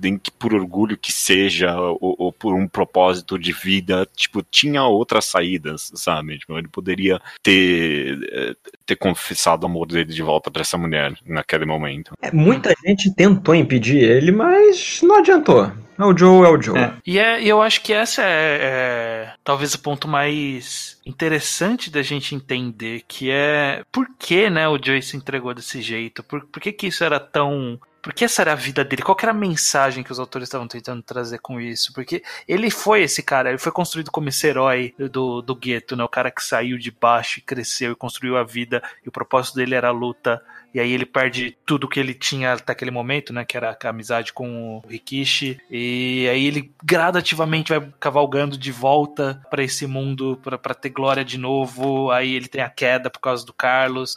tem 0.00 0.18
que 0.18 0.30
por 0.30 0.52
orgulho 0.52 0.98
que 0.98 1.12
seja, 1.12 1.78
ou, 1.78 2.16
ou, 2.18 2.32
por 2.32 2.54
um 2.54 2.66
propósito 2.66 3.38
de 3.38 3.52
vida. 3.52 4.06
Tipo, 4.16 4.42
tinha 4.42 4.82
outras 4.84 5.26
saídas, 5.26 5.92
sabe? 5.94 6.38
Tipo, 6.38 6.58
ele 6.58 6.68
poderia 6.68 7.20
ter, 7.42 8.18
eh, 8.32 8.56
ter 8.84 8.96
confessado 8.96 9.62
o 9.62 9.66
amor 9.66 9.86
dele 9.86 10.12
de 10.12 10.22
volta 10.22 10.50
para 10.50 10.62
essa 10.62 10.76
mulher 10.76 11.14
naquele 11.24 11.64
momento. 11.64 12.12
É, 12.20 12.32
muita 12.32 12.74
gente 12.84 13.14
tentou 13.14 13.54
impedir 13.54 13.98
ele, 13.98 14.32
mas 14.32 15.00
não 15.02 15.18
adiantou. 15.18 15.70
É 16.00 16.04
o 16.04 16.16
Joe, 16.16 16.46
é 16.46 16.48
o 16.48 16.60
Joe. 16.60 16.78
É. 16.78 16.94
E 17.06 17.18
é, 17.18 17.44
eu 17.44 17.60
acho 17.60 17.82
que 17.82 17.92
essa 17.92 18.22
é, 18.22 18.58
é, 18.62 19.32
talvez 19.44 19.74
o 19.74 19.78
ponto 19.78 20.08
mais 20.08 20.98
interessante 21.04 21.90
da 21.90 22.00
gente 22.00 22.34
entender, 22.34 23.04
que 23.06 23.30
é 23.30 23.82
por 23.92 24.08
que 24.18 24.48
né, 24.48 24.66
o 24.66 24.78
Joe 24.82 25.02
se 25.02 25.16
entregou 25.16 25.52
desse 25.52 25.82
jeito? 25.82 26.22
Por, 26.22 26.46
por 26.46 26.60
que, 26.60 26.72
que 26.72 26.86
isso 26.86 27.04
era 27.04 27.20
tão 27.20 27.78
porque 28.02 28.24
essa 28.24 28.42
era 28.42 28.52
a 28.52 28.56
vida 28.56 28.82
dele? 28.84 29.02
Qual 29.02 29.16
era 29.20 29.30
a 29.30 29.34
mensagem 29.34 30.02
que 30.02 30.10
os 30.10 30.18
autores 30.18 30.48
estavam 30.48 30.66
tentando 30.66 31.02
trazer 31.02 31.38
com 31.38 31.60
isso? 31.60 31.92
Porque 31.92 32.22
ele 32.48 32.70
foi 32.70 33.02
esse 33.02 33.22
cara, 33.22 33.50
ele 33.50 33.58
foi 33.58 33.72
construído 33.72 34.10
como 34.10 34.28
esse 34.28 34.46
herói 34.46 34.94
do, 35.12 35.42
do 35.42 35.54
gueto, 35.54 35.94
né? 35.94 36.02
O 36.02 36.08
cara 36.08 36.30
que 36.30 36.42
saiu 36.42 36.78
de 36.78 36.90
baixo 36.90 37.38
e 37.38 37.42
cresceu 37.42 37.92
e 37.92 37.96
construiu 37.96 38.38
a 38.38 38.42
vida, 38.42 38.82
e 39.04 39.08
o 39.08 39.12
propósito 39.12 39.56
dele 39.56 39.74
era 39.74 39.88
a 39.88 39.92
luta 39.92 40.42
e 40.72 40.78
aí 40.78 40.92
ele 40.92 41.04
perde 41.04 41.56
tudo 41.66 41.88
que 41.88 41.98
ele 41.98 42.14
tinha 42.14 42.52
até 42.52 42.72
aquele 42.72 42.90
momento, 42.90 43.32
né? 43.32 43.44
Que 43.44 43.56
era 43.56 43.76
a 43.82 43.88
amizade 43.88 44.32
com 44.32 44.76
o 44.76 44.88
Rikishi. 44.88 45.60
E 45.70 46.28
aí 46.30 46.46
ele 46.46 46.72
gradativamente 46.82 47.72
vai 47.72 47.92
cavalgando 47.98 48.56
de 48.56 48.70
volta 48.70 49.44
para 49.50 49.64
esse 49.64 49.86
mundo 49.86 50.40
para 50.42 50.74
ter 50.74 50.90
glória 50.90 51.24
de 51.24 51.38
novo. 51.38 52.10
Aí 52.10 52.34
ele 52.34 52.48
tem 52.48 52.62
a 52.62 52.70
queda 52.70 53.10
por 53.10 53.20
causa 53.20 53.44
do 53.44 53.52
Carlos. 53.52 54.16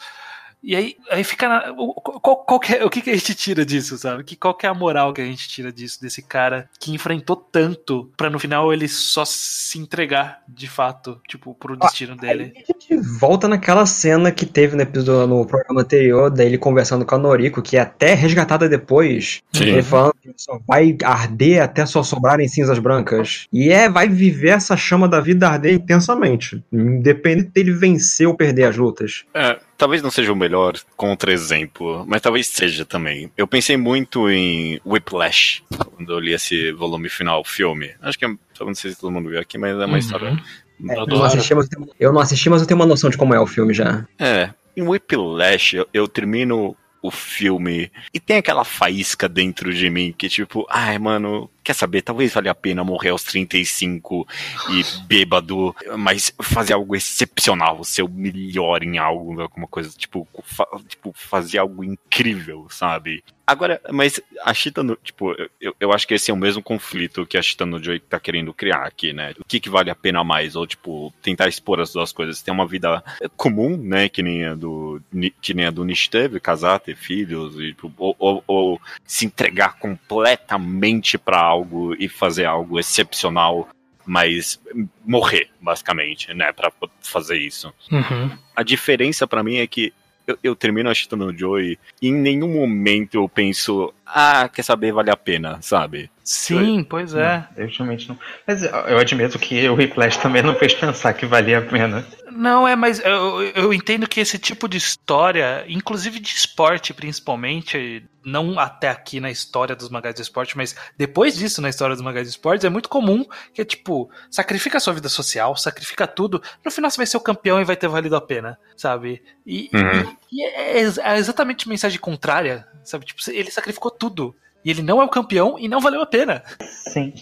E 0.64 0.76
aí, 0.78 0.96
aí 1.12 1.24
fica. 1.26 1.50
Na, 1.50 1.74
qual, 1.74 2.38
qual 2.38 2.60
é, 2.70 2.86
o 2.86 2.90
que, 2.90 3.02
que 3.02 3.10
a 3.10 3.16
gente 3.16 3.36
tira 3.36 3.66
disso, 3.66 3.98
sabe? 3.98 4.24
Que, 4.24 4.36
qual 4.36 4.56
que 4.56 4.66
é 4.66 4.70
a 4.70 4.74
moral 4.74 5.12
que 5.12 5.22
a 5.22 5.26
gente 5.26 5.48
tira 5.50 5.74
disso, 5.74 6.02
desse 6.02 6.22
cara 6.22 6.70
que 6.80 6.94
enfrentou 6.94 7.36
tanto 7.36 8.10
pra 8.16 8.30
no 8.30 8.40
final 8.40 8.72
ele 8.72 8.88
só 8.88 9.26
se 9.26 9.78
entregar 9.78 10.42
de 10.48 10.68
fato, 10.68 11.20
tipo, 11.28 11.54
pro 11.54 11.76
destino 11.76 12.14
ah, 12.14 12.22
dele? 12.22 12.54
a 12.56 12.60
gente 12.60 12.96
volta 13.20 13.48
naquela 13.48 13.86
cena 13.86 14.32
que 14.32 14.46
teve 14.46 14.76
no 14.78 14.82
episódio 14.84 15.28
no 15.28 15.46
programa 15.46 15.82
anterior, 15.82 16.32
dele 16.32 16.58
conversando 16.58 17.06
com 17.06 17.16
a 17.16 17.18
Noriko, 17.18 17.62
que 17.62 17.76
é 17.76 17.82
até 17.82 18.14
resgatada 18.14 18.70
depois. 18.70 19.42
Sim. 19.52 19.64
Ele 19.66 19.84
falando 19.84 20.16
que 20.22 20.32
só 20.38 20.60
vai 20.66 20.96
arder 21.04 21.62
até 21.62 21.86
só 21.86 22.02
sobrarem 22.04 22.48
cinzas 22.48 22.80
brancas. 22.80 23.48
E 23.52 23.70
é, 23.70 23.90
vai 23.90 24.08
viver 24.08 24.50
essa 24.50 24.78
chama 24.78 25.10
da 25.10 25.20
vida 25.20 25.50
arder 25.50 25.74
intensamente. 25.74 26.64
Independente 26.72 27.50
dele 27.50 27.74
vencer 27.74 28.28
ou 28.28 28.36
perder 28.36 28.64
as 28.64 28.78
lutas. 28.78 29.26
É 29.34 29.60
talvez 29.84 30.02
não 30.02 30.10
seja 30.10 30.32
o 30.32 30.36
melhor 30.36 30.76
contra-exemplo, 30.96 32.06
mas 32.08 32.22
talvez 32.22 32.48
seja 32.48 32.86
também. 32.86 33.30
Eu 33.36 33.46
pensei 33.46 33.76
muito 33.76 34.30
em 34.30 34.80
Whiplash, 34.86 35.62
quando 35.94 36.14
eu 36.14 36.20
li 36.20 36.32
esse 36.32 36.72
volume 36.72 37.10
final, 37.10 37.44
filme. 37.44 37.92
Acho 38.02 38.18
que 38.18 38.24
é, 38.24 38.30
não 38.62 38.74
sei 38.74 38.92
se 38.92 39.02
todo 39.02 39.12
mundo 39.12 39.28
viu 39.28 39.42
aqui, 39.42 39.58
mas 39.58 39.72
é 39.72 39.76
uma 39.76 39.88
uhum. 39.88 39.98
história. 39.98 40.42
É, 40.90 40.98
eu, 40.98 41.06
não 41.06 41.26
assisti, 41.26 41.54
mas 41.54 41.66
eu, 41.66 41.70
tenho, 41.70 41.90
eu 42.00 42.14
não 42.14 42.22
assisti, 42.22 42.50
mas 42.50 42.62
eu 42.62 42.68
tenho 42.68 42.80
uma 42.80 42.86
noção 42.86 43.10
de 43.10 43.18
como 43.18 43.34
é 43.34 43.40
o 43.42 43.46
filme 43.46 43.74
já. 43.74 44.08
É. 44.18 44.52
Em 44.78 44.84
Whiplash, 44.84 45.76
eu, 45.76 45.88
eu 45.94 46.08
termino 46.08 46.78
o 47.02 47.12
filme 47.12 47.92
e 48.14 48.22
tem 48.22 48.38
aquela 48.38 48.64
faísca 48.64 49.28
dentro 49.28 49.74
de 49.74 49.90
mim 49.90 50.16
que, 50.18 50.30
tipo, 50.30 50.66
ai, 50.70 50.98
mano, 50.98 51.50
quer 51.64 51.74
saber? 51.74 52.02
Talvez 52.02 52.34
valha 52.34 52.52
a 52.52 52.56
pena 52.56 52.84
morrer 52.84 53.10
aos 53.10 53.24
35 53.24 54.28
e 54.70 54.84
bêbado, 55.06 55.76
mas 55.98 56.34
fazer 56.42 56.74
algo 56.74 56.96
excepcional, 56.96 57.84
ser 57.84 58.04
o 58.04 58.10
melhor 58.10 58.84
em 58.84 58.98
algo, 58.98 59.42
alguma 59.42 59.68
coisa, 59.68 59.90
tipo, 59.98 60.28
fa 60.44 60.66
tipo 60.88 61.12
fazer 61.14 61.60
algo 61.60 61.84
incrível, 61.84 62.68
sabe? 62.70 63.24
Agora, 63.46 63.82
mas 63.92 64.22
a 64.42 64.54
Chita, 64.54 64.82
tipo, 65.04 65.36
eu, 65.60 65.76
eu 65.78 65.92
acho 65.92 66.08
que 66.08 66.14
esse 66.14 66.32
é 66.32 66.34
o 66.34 66.38
mesmo 66.38 66.64
conflito 66.64 67.26
que 67.26 67.38
a 67.38 67.42
Chita 67.42 67.66
no 67.66 67.82
Joy 67.82 68.00
tá 68.00 68.18
querendo 68.18 68.54
criar 68.54 68.84
aqui, 68.84 69.12
né? 69.12 69.34
O 69.38 69.44
que, 69.44 69.60
que 69.60 69.70
vale 69.70 69.90
a 69.90 69.96
pena 69.96 70.24
mais? 70.24 70.56
Ou, 70.56 70.66
tipo, 70.66 71.14
tentar 71.22 71.50
expor 71.50 71.82
as 71.82 71.92
duas 71.92 72.14
coisas. 72.14 72.42
Ter 72.42 72.52
uma 72.52 72.66
vida 72.66 73.04
comum, 73.36 73.76
né? 73.76 74.08
Que 74.08 74.24
nem 74.24 74.46
a 74.46 74.56
do, 74.56 75.02
que 75.42 75.54
nem 75.54 75.66
a 75.66 75.72
do 75.72 75.84
Nish 75.84 76.10
casar, 76.42 76.80
ter 76.80 76.96
filhos, 76.96 77.60
e, 77.60 77.74
tipo, 77.74 77.92
ou, 77.98 78.16
ou, 78.18 78.44
ou 78.48 78.82
se 79.06 79.26
entregar 79.26 79.78
completamente 79.78 81.18
para 81.18 81.53
algo 81.54 81.96
e 81.98 82.10
fazer 82.10 82.46
algo 82.46 82.80
excepcional, 82.80 83.70
mas 84.06 84.60
morrer, 85.06 85.50
basicamente, 85.62 86.34
né, 86.34 86.52
para 86.52 86.72
fazer 87.02 87.38
isso. 87.38 87.74
Uhum. 87.92 88.38
A 88.56 88.64
diferença 88.64 89.28
para 89.28 89.44
mim 89.44 89.58
é 89.58 89.68
que 89.68 89.94
eu, 90.26 90.38
eu 90.44 90.56
termino 90.56 90.90
achando 90.90 91.26
o 91.26 91.38
Joey 91.38 91.78
e 92.02 92.08
em 92.08 92.14
nenhum 92.14 92.54
momento 92.54 93.16
eu 93.16 93.28
penso, 93.28 93.94
ah, 94.06 94.50
quer 94.50 94.64
saber, 94.64 94.94
vale 94.94 95.12
a 95.12 95.18
pena, 95.18 95.62
sabe? 95.62 96.10
Sim, 96.24 96.80
eu, 96.80 96.86
pois 96.86 97.14
é. 97.14 97.38
Não, 97.38 97.48
definitivamente 97.56 98.10
não. 98.10 98.18
Mas 98.48 98.64
eu 98.64 98.98
admito 98.98 99.38
que 99.38 99.68
o 99.68 99.76
Whiplash 99.76 100.18
também 100.18 100.42
não 100.42 100.56
fez 100.56 100.74
pensar 100.74 101.14
que 101.14 101.26
valia 101.26 101.60
a 101.60 101.62
pena. 101.62 102.06
Não, 102.32 102.68
é, 102.68 102.76
mas 102.76 103.00
eu, 103.00 103.44
eu 103.44 103.74
entendo 103.74 104.08
que 104.08 104.20
esse 104.20 104.40
tipo 104.40 104.68
de 104.68 104.78
história, 104.78 105.66
inclusive 105.68 106.20
de 106.20 106.30
esporte 106.30 106.94
principalmente, 106.94 108.04
não 108.26 108.58
até 108.58 108.90
aqui 108.90 109.20
na 109.20 109.30
história 109.30 109.76
dos 109.76 109.90
magazines 109.90 110.16
de 110.16 110.22
esporte, 110.24 110.58
mas 110.58 110.76
depois 110.98 111.36
disso 111.36 111.62
na 111.62 111.70
história 111.70 111.96
dos 111.96 112.04
magazines 112.04 112.32
de 112.32 112.38
esportes, 112.38 112.66
é 112.66 112.70
muito 112.70 112.90
comum 112.90 113.26
que 113.54 113.62
é 113.62 113.66
tipo, 113.66 114.10
sacrifica 114.32 114.78
a 114.78 114.80
sua 114.80 114.94
vida 114.94 115.10
social, 115.10 115.56
sacrifica 115.58 116.08
tudo, 116.08 116.42
no 116.64 116.72
final 116.72 116.90
você 116.90 116.98
vai 116.98 117.06
ser 117.06 117.18
o 117.18 117.22
campeão 117.22 117.60
e 117.60 117.66
vai 117.66 117.76
ter 117.76 117.88
valido 117.88 118.16
a 118.16 118.22
pena, 118.22 118.58
sabe? 118.76 119.22
E, 119.46 119.70
uhum. 119.74 120.16
e, 120.32 120.40
e 120.40 120.44
é, 120.44 120.80
é, 120.80 121.18
exatamente 121.18 121.68
a 121.68 121.70
mensagem 121.70 122.00
contrária, 122.00 122.66
sabe? 122.84 123.06
Tipo, 123.06 123.22
ele 123.30 123.52
sacrificou 123.52 123.92
tudo 123.92 124.36
e 124.64 124.72
ele 124.72 124.82
não 124.82 125.02
é 125.02 125.06
o 125.06 125.10
campeão 125.10 125.58
e 125.60 125.68
não 125.68 125.80
valeu 125.80 126.02
a 126.02 126.06
pena. 126.06 126.44
Sim. 126.60 127.14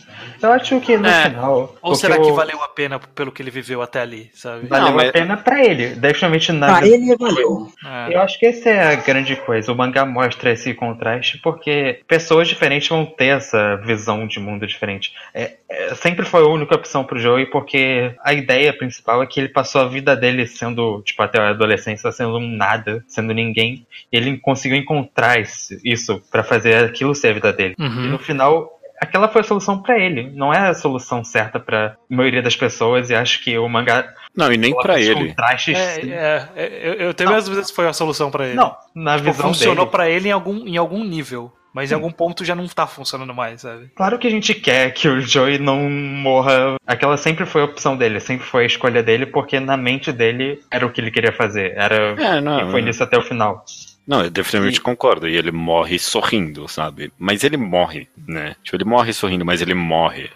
Eu 0.42 0.52
acho 0.52 0.80
que 0.80 0.98
no 0.98 1.08
é. 1.08 1.30
final. 1.30 1.76
Ou 1.82 1.96
será 1.96 2.20
que 2.20 2.32
valeu 2.32 2.62
a 2.64 2.68
pena 2.68 3.00
pelo 3.00 3.32
que 3.32 3.42
ele 3.42 3.52
viveu 3.52 3.82
até 3.82 4.02
ali, 4.02 4.30
sabe? 4.34 4.68
Valeu 4.68 4.88
não, 4.88 4.96
mas... 4.96 5.10
a 5.10 5.12
pena 5.12 5.38
pra 5.38 5.64
ele. 5.64 5.89
Definitivamente 5.89 6.52
nada. 6.52 6.78
Pra 6.78 6.88
ele 6.88 7.16
valeu. 7.16 7.68
É. 7.86 8.16
Eu 8.16 8.22
acho 8.22 8.39
que 8.39 8.46
essa 8.46 8.70
é 8.70 8.94
a 8.94 8.96
grande 8.96 9.36
coisa. 9.36 9.72
O 9.72 9.76
mangá 9.76 10.06
mostra 10.06 10.52
esse 10.52 10.74
contraste 10.74 11.39
porque 11.39 12.02
pessoas 12.08 12.48
diferentes 12.48 12.89
vão 12.89 13.06
ter 13.06 13.38
essa 13.38 13.78
visão 13.78 14.28
de 14.28 14.39
mundo 14.39 14.68
diferente. 14.68 15.14
É, 15.34 15.54
é, 15.70 15.96
sempre 15.96 16.26
foi 16.26 16.42
a 16.44 16.48
única 16.48 16.76
opção 16.76 17.04
pro 17.04 17.20
Joey 17.20 17.46
porque 17.46 18.14
a 18.24 18.34
ideia 18.34 18.74
principal 18.74 19.24
é 19.24 19.28
que 19.28 19.39
ele 19.39 19.50
passou 19.50 19.82
a 19.82 19.88
vida 19.88 20.16
dele 20.16 20.46
sendo, 20.46 21.02
tipo, 21.04 21.22
até 21.22 21.39
a 21.39 21.50
adolescência, 21.50 22.12
sendo 22.12 22.38
um 22.38 22.48
nada, 22.48 23.04
sendo 23.08 23.34
ninguém. 23.34 23.86
E 24.12 24.18
ele 24.18 24.38
conseguiu 24.38 24.78
encontrar 24.78 25.42
isso 25.84 26.22
para 26.30 26.44
fazer 26.44 26.76
aquilo 26.84 27.16
ser 27.16 27.31
a 27.32 27.34
vida 27.34 27.54
dele. 27.54 27.76
Uhum. 27.80 28.06
E 28.06 28.08
no 28.10 28.20
final, 28.20 28.70
aquela 29.02 29.28
foi 29.28 29.42
a 29.42 29.44
solução 29.44 29.82
para 29.82 30.00
ele. 30.00 30.32
Não 30.36 30.54
é 30.54 30.70
a 30.70 30.74
solução 30.74 31.24
certa 31.24 31.60
para 31.60 31.98
a 32.10 32.16
maioria 32.16 32.42
das 32.42 32.56
pessoas. 32.56 33.10
E 33.10 33.16
acho 33.16 33.44
que 33.44 33.58
o 33.58 33.68
mangá. 33.68 34.14
Não, 34.36 34.52
e 34.52 34.58
nem 34.58 34.76
para 34.76 35.00
ele. 35.00 35.30
Contrastes... 35.30 35.78
É, 35.78 36.02
é, 36.02 36.50
é, 36.56 36.88
eu, 36.88 36.94
eu 36.94 37.14
tenho 37.14 37.30
minhas 37.30 37.46
dúvidas 37.46 37.68
se 37.68 37.74
foi 37.74 37.88
a 37.88 37.94
solução 37.94 38.30
para 38.30 38.46
ele. 38.46 38.56
Não, 38.56 38.76
na 38.96 39.18
tipo, 39.18 39.32
visão 39.32 39.48
funcionou 39.48 39.88
para 39.88 40.10
ele 40.10 40.30
em 40.30 40.32
algum, 40.32 40.68
em 40.68 40.78
algum 40.78 41.04
nível. 41.04 41.52
Mas 41.74 41.90
em 41.90 41.96
algum 41.96 42.12
ponto 42.12 42.44
já 42.44 42.54
não 42.54 42.68
tá 42.68 42.86
funcionando 42.86 43.34
mais, 43.34 43.62
sabe? 43.62 43.90
Claro 43.96 44.20
que 44.20 44.28
a 44.28 44.30
gente 44.30 44.54
quer 44.54 44.92
que 44.92 45.08
o 45.08 45.22
Joey 45.22 45.58
não 45.58 45.90
morra. 45.90 46.76
Aquela 46.86 47.16
sempre 47.16 47.46
foi 47.46 47.62
a 47.62 47.66
opção 47.66 47.96
dele, 47.96 48.20
sempre 48.20 48.46
foi 48.46 48.64
a 48.64 48.68
escolha 48.68 49.02
dele, 49.02 49.26
porque 49.26 49.58
na 49.60 49.78
mente 49.78 50.12
dele 50.12 50.60
era 50.70 50.86
o 50.86 50.92
que 50.92 51.00
ele 51.00 51.12
queria 51.12 51.32
fazer. 51.32 51.74
Era. 51.78 52.14
É, 52.22 52.42
não, 52.42 52.68
e 52.68 52.72
foi 52.72 52.82
nisso 52.82 53.02
até 53.02 53.18
o 53.18 53.22
final. 53.22 53.64
Não, 54.12 54.26
eu 54.26 54.30
definitivamente 54.30 54.80
e... 54.80 54.82
concordo. 54.82 55.26
E 55.26 55.38
ele 55.38 55.53
morre 55.53 55.97
sorrindo, 55.97 56.68
sabe? 56.68 57.14
Mas 57.18 57.45
ele 57.45 57.55
morre, 57.55 58.09
né? 58.28 58.57
Tipo, 58.62 58.76
ele 58.76 58.84
morre 58.84 59.14
sorrindo, 59.14 59.45
mas 59.45 59.62
ele 59.62 59.74
morre. 59.74 60.30